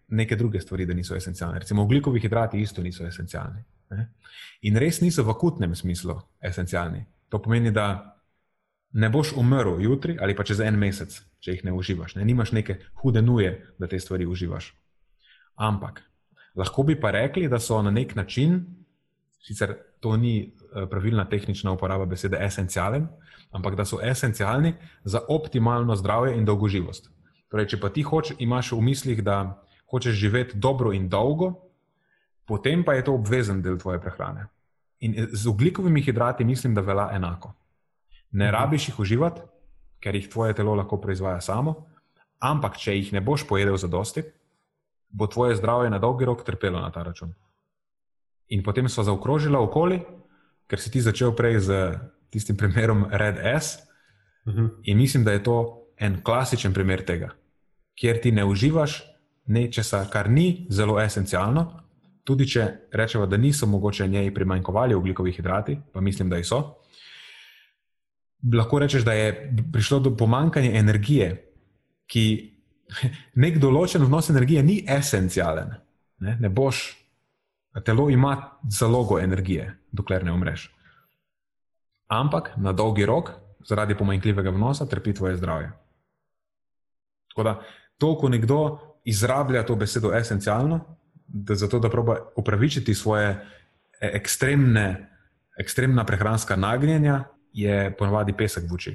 neke 0.09 0.37
druge 0.37 0.61
stvari, 0.61 0.87
da 0.87 0.95
niso 0.95 1.17
esencialne. 1.17 1.59
Recimo, 1.59 1.85
ugljikovi 1.85 2.21
hidrati 2.21 2.61
isto 2.61 2.83
niso 2.83 3.07
esencialni. 3.07 3.65
Ne? 3.91 4.09
In 4.63 4.77
res 4.77 5.01
niso 5.01 5.25
v 5.25 5.31
akutnem 5.31 5.75
smislu 5.75 6.21
esencialni. 6.41 7.05
To 7.29 7.43
pomeni, 7.43 7.71
da 7.71 8.15
ne 8.93 9.11
boš 9.11 9.33
umrl 9.37 9.81
jutri 9.83 10.17
ali 10.21 10.37
pa 10.37 10.45
čez 10.45 10.61
en 10.61 10.79
mesec, 10.79 11.17
če 11.41 11.57
jih 11.57 11.65
ne 11.65 11.73
uživaš. 11.73 12.15
Ne? 12.17 12.25
Nimaš 12.25 12.53
neke 12.53 12.79
hude 13.03 13.23
nuje, 13.23 13.57
da 13.79 13.89
te 13.91 14.01
stvari 14.01 14.27
uživaš. 14.27 14.73
Ampak 15.55 16.03
lahko 16.55 16.83
bi 16.83 17.01
pa 17.01 17.11
rekli, 17.11 17.49
da 17.49 17.59
so 17.59 17.83
na 17.83 17.91
nek 17.91 18.15
način, 18.15 18.63
sicer 19.43 19.75
to 20.01 20.17
ni 20.17 20.37
eh, 20.39 20.87
pravilna 20.91 21.25
tehnična 21.29 21.73
uporaba 21.73 22.07
besede 22.07 22.39
esencialen, 22.41 23.09
ampak 23.51 23.75
da 23.75 23.85
so 23.85 23.99
esencialni 24.03 24.75
za 25.05 25.21
optimalno 25.29 25.97
zdravje 25.97 26.39
in 26.39 26.45
dolgoživost. 26.45 27.11
Torej, 27.49 27.69
če 27.75 27.81
pa 27.81 27.89
ti 27.89 28.03
hočeš, 28.03 28.37
imaš 28.43 28.73
v 28.73 28.81
mislih, 28.83 29.23
da 29.23 29.64
hočeš 29.95 30.17
živeti 30.19 30.59
dobro 30.59 30.93
in 30.93 31.07
dolgo, 31.09 31.53
potem 32.47 32.83
pa 32.85 32.97
je 32.99 33.05
to 33.07 33.15
obvezen 33.15 33.63
del 33.63 33.79
tvoje 33.79 34.01
prehrane. 34.03 34.49
In 35.01 35.15
z 35.33 35.47
ugljikovimi 35.47 36.03
hidrati 36.03 36.45
mislim, 36.45 36.75
da 36.75 36.81
velja 36.81 37.09
enako. 37.13 37.53
Ne 38.31 38.47
mhm. 38.47 38.55
rabiš 38.55 38.89
jih 38.89 38.99
uživati, 38.99 39.41
ker 40.01 40.15
jih 40.15 40.29
tvoje 40.29 40.55
telo 40.55 40.75
lahko 40.75 40.99
proizvaja 41.01 41.41
samo, 41.41 41.77
ampak 42.41 42.77
če 42.77 42.97
jih 42.97 43.13
ne 43.13 43.21
boš 43.21 43.47
pojedel 43.49 43.77
za 43.77 43.89
dosti, 43.89 44.25
bo 45.09 45.27
tvoje 45.27 45.57
zdravje 45.57 45.91
na 45.91 45.99
dolgi 45.99 46.25
rok 46.25 46.43
trpelo 46.45 46.81
na 46.81 46.91
ta 46.91 47.03
račun. 47.03 47.33
In 48.49 48.63
potem 48.63 48.89
so 48.89 49.03
zaokrožila 49.03 49.61
okoli, 49.63 50.03
ker 50.67 50.81
si 50.81 50.91
ti 50.91 51.01
začel 51.01 51.33
prej 51.33 51.61
z 51.61 51.79
tistim 52.35 52.57
primerom 52.57 53.07
Red 53.11 53.39
S. 53.39 53.79
Uh 54.45 54.53
mhm. 54.53 54.65
-huh. 54.65 54.71
In 54.83 54.99
mislim, 54.99 55.25
da 55.25 55.33
je 55.33 55.43
to 55.43 55.87
en 55.97 56.23
klasičen 56.23 56.75
primer 56.75 57.05
tega, 57.05 57.31
kjer 57.95 58.21
ti 58.21 58.33
ne 58.33 58.45
uživaš 58.45 59.14
nečesa, 59.47 60.05
kar 60.11 60.31
ni 60.31 60.67
zelo 60.71 61.01
esencialno. 61.01 61.67
Tudi 62.25 62.47
če 62.49 62.89
rečemo, 62.93 63.27
da 63.27 63.37
niso 63.37 63.67
mogoče 63.67 64.09
njej 64.09 64.35
primanjkovali 64.35 64.95
ugljikovih 64.95 65.37
hidrati, 65.37 65.77
pa 65.93 66.01
mislim, 66.01 66.31
da 66.31 66.41
so, 66.45 66.63
lahko 68.53 68.79
rečeš, 68.79 69.05
da 69.05 69.13
je 69.13 69.57
prišlo 69.73 69.99
do 70.01 70.17
pomankanja 70.17 70.73
energije, 70.79 71.31
ki 72.07 72.25
nek 73.45 73.59
določen 73.61 74.05
vnos 74.05 74.31
energije 74.31 74.63
ni 74.63 74.79
esencialen. 74.89 75.75
Ne, 76.25 76.37
ne 76.41 76.49
boš, 76.49 76.87
telo 77.85 78.09
ima 78.11 78.37
zalogo 78.71 79.19
energije, 79.21 79.75
dokler 79.93 80.25
ne 80.25 80.33
umreš. 80.33 80.71
Ampak 82.09 82.53
na 82.57 82.73
dolgi 82.73 83.05
rok, 83.09 83.33
zaradi 83.69 83.97
pomanjkljivega 83.97 84.53
vnosa, 84.55 84.87
trpi 84.87 85.15
tvoje 85.15 85.37
zdravje. 85.37 85.73
Tako 87.33 87.43
da, 87.43 87.55
to, 87.99 88.13
ko 88.21 88.29
nekdo 88.29 88.61
izrablja 89.05 89.67
to 89.67 89.77
besedo 89.77 90.15
esencialno, 90.15 90.81
da 91.27 91.55
zato, 91.55 91.79
da 91.79 91.91
proba 91.91 92.17
upravičiti 92.37 92.95
svoje 92.95 93.29
e, 93.29 93.39
ekstremne, 94.01 95.11
ekstremna 95.61 96.05
prehranska 96.05 96.57
nagnjenja, 96.57 97.25
je 97.53 97.97
ponovadi 97.97 98.33
pesek 98.33 98.65
v 98.71 98.75
oči. 98.75 98.93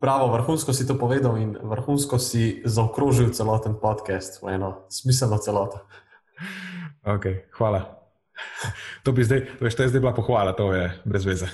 Pravo, 0.00 0.32
vrhunsko 0.32 0.72
si 0.72 0.86
to 0.88 0.96
povedal 0.96 1.36
in 1.36 1.52
vrhunsko 1.60 2.16
si 2.18 2.62
zaokrožil 2.64 3.36
celoten 3.36 3.76
podcast 3.76 4.40
v 4.40 4.56
eno 4.56 4.88
smiselno 4.88 5.36
celoto. 5.36 5.84
Okay, 7.04 7.44
hvala. 7.52 8.00
To 9.04 9.12
bi 9.12 9.24
zdaj, 9.24 9.60
veš, 9.60 9.76
to 9.76 9.84
je 9.84 9.92
zdaj 9.92 10.00
bila 10.00 10.16
pohvala, 10.16 10.56
to 10.56 10.72
je 10.72 10.88
brez 11.04 11.28
veze. 11.28 11.48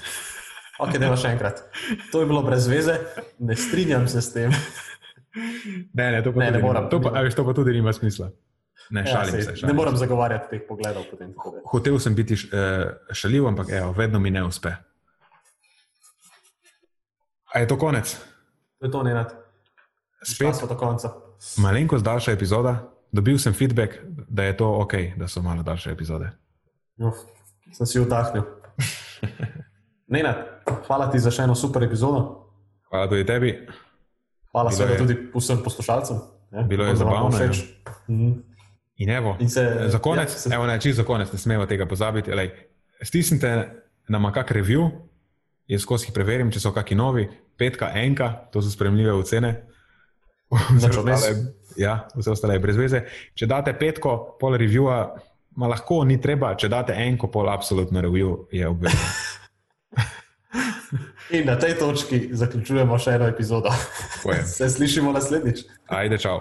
Ok, 0.79 0.95
ne 1.01 1.11
še 1.19 1.35
enkrat. 1.35 1.65
To 2.13 2.23
je 2.23 2.29
bilo 2.29 2.45
brez 2.47 2.69
veze, 2.71 3.01
ne 3.43 3.57
strinjam 3.59 4.07
se 4.07 4.23
s 4.23 4.31
tem. 4.31 4.55
Ne, 5.93 6.11
ne, 6.13 6.23
to 6.25 6.33
pa, 6.33 6.41
ne, 6.41 6.51
ne 6.51 6.61
moram. 6.63 6.91
To 6.91 7.01
pa, 7.03 7.13
veš, 7.21 7.35
to 7.37 7.45
pa 7.45 7.55
tudi 7.55 7.75
nima 7.77 7.93
smisla. 7.93 8.31
Ne, 8.91 9.01
ja, 9.01 9.07
šalim 9.07 9.43
se. 9.43 9.57
Šalim 9.57 9.73
ne 9.73 9.77
moram 9.77 9.97
zagovarjati 9.97 10.51
teh 10.51 10.67
pogledov. 10.69 11.05
Hotel 11.71 11.99
sem 11.99 12.15
biti 12.15 12.35
uh, 12.35 12.91
šaljiv, 13.13 13.49
ampak 13.49 13.73
evo, 13.73 13.93
vedno 13.93 14.19
mi 14.19 14.31
ne 14.31 14.45
uspe. 14.45 14.73
A 17.55 17.61
je 17.61 17.69
to 17.69 17.79
konec? 17.79 18.17
To 18.79 18.87
je 18.87 18.93
to, 18.93 19.03
ne 19.03 19.15
nad. 19.15 19.33
Spet 20.23 20.61
do 20.69 20.77
konca. 20.77 21.13
Malenkost 21.59 22.05
daljša 22.05 22.33
epizoda. 22.33 22.93
Dobil 23.13 23.39
sem 23.39 23.55
feedback, 23.55 23.97
da 24.29 24.45
je 24.45 24.57
to 24.57 24.69
ok, 24.81 24.93
da 25.17 25.29
so 25.29 25.43
malo 25.43 25.63
daljše 25.63 25.91
epizode. 25.91 26.31
Uf, 26.99 27.15
sem 27.73 27.87
si 27.87 28.01
vdahnil. 28.01 28.43
Nenad, 30.13 30.37
hvala 30.87 31.11
ti 31.11 31.19
za 31.19 31.31
še 31.31 31.47
eno 31.47 31.55
super 31.55 31.83
epizodo. 31.87 32.21
Hvala 32.91 33.09
tudi 33.09 33.27
tebi. 33.27 33.53
Hvala 34.57 34.73
seveda 34.73 34.97
tudi 34.97 35.19
vsem 35.35 35.59
poslušalcem. 35.61 36.21
Ne? 36.51 36.63
Bilo 36.65 36.85
je 36.89 36.97
zabavno. 36.97 37.39
Ja. 37.39 37.51
Mhm. 38.09 38.33
In 38.97 39.11
evo, 39.11 39.37
In 39.41 39.51
se, 39.51 39.85
za 39.89 39.99
konec, 39.99 40.33
ja, 40.33 40.39
se... 40.39 40.55
evo, 40.55 40.67
ne, 40.67 40.81
za 40.81 41.05
konec, 41.05 41.33
ne 41.33 41.39
smemo 41.39 41.67
tega 41.67 41.87
pozabiti. 41.87 42.33
Lej, 42.33 42.51
stisnite 43.03 43.51
nam 44.09 44.33
kak 44.33 44.51
review, 44.57 44.89
jaz 45.69 45.85
skozi 45.85 46.15
preverim, 46.15 46.49
če 46.51 46.63
so 46.63 46.73
kakšni 46.73 46.97
novi, 46.97 47.27
petka, 47.59 47.91
enka, 48.01 48.31
to 48.53 48.63
so 48.65 48.73
spremljive 48.73 49.13
ocene. 49.13 49.53
vse 50.79 50.89
ostale, 50.89 51.37
ja, 51.77 51.99
vse 52.17 52.33
ostale 52.33 52.57
je 52.57 52.63
brez 52.65 52.81
veze. 52.81 53.03
Če 53.37 53.51
date 53.51 53.77
petko, 53.77 54.39
pol 54.41 54.57
reviewa, 54.57 55.03
ma 55.61 55.69
lahko 55.69 56.01
ni 56.09 56.17
treba, 56.23 56.55
če 56.57 56.73
date 56.73 56.97
enko, 57.05 57.29
pol 57.29 57.53
absolutno 57.53 58.01
review 58.01 58.47
je 58.55 58.65
obvezno. 58.69 59.13
In 61.31 61.47
na 61.47 61.59
tej 61.59 61.75
točki 61.79 62.29
zaključujemo 62.33 62.99
še 62.99 63.17
eno 63.19 63.27
epizodo. 63.27 63.73
Se 64.57 64.69
slišimo 64.71 65.13
naslednjič. 65.13 65.65
Ajde, 65.87 66.19
čau. 66.19 66.41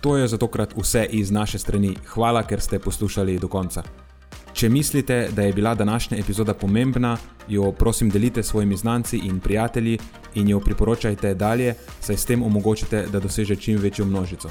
To 0.00 0.16
je 0.16 0.28
za 0.28 0.38
tokrat 0.38 0.72
vse 0.76 1.04
iz 1.10 1.30
naše 1.30 1.58
strani. 1.58 1.96
Hvala, 2.14 2.42
ker 2.42 2.60
ste 2.60 2.78
poslušali 2.78 3.38
do 3.38 3.48
konca. 3.48 3.82
Če 4.54 4.68
mislite, 4.68 5.28
da 5.34 5.42
je 5.42 5.52
bila 5.52 5.74
današnja 5.74 6.18
epizoda 6.18 6.54
pomembna, 6.54 7.16
jo 7.48 7.72
prosim 7.72 8.10
delite 8.10 8.42
s 8.42 8.46
svojimi 8.46 8.76
znanci 8.76 9.18
in 9.18 9.40
prijatelji 9.40 9.98
in 10.34 10.48
jo 10.48 10.60
priporočajte 10.60 11.34
dalje, 11.34 11.74
saj 12.00 12.16
s 12.16 12.24
tem 12.24 12.42
omogočite, 12.42 13.06
da 13.12 13.20
doseže 13.20 13.56
čim 13.56 13.78
večjo 13.78 14.04
množico. 14.04 14.50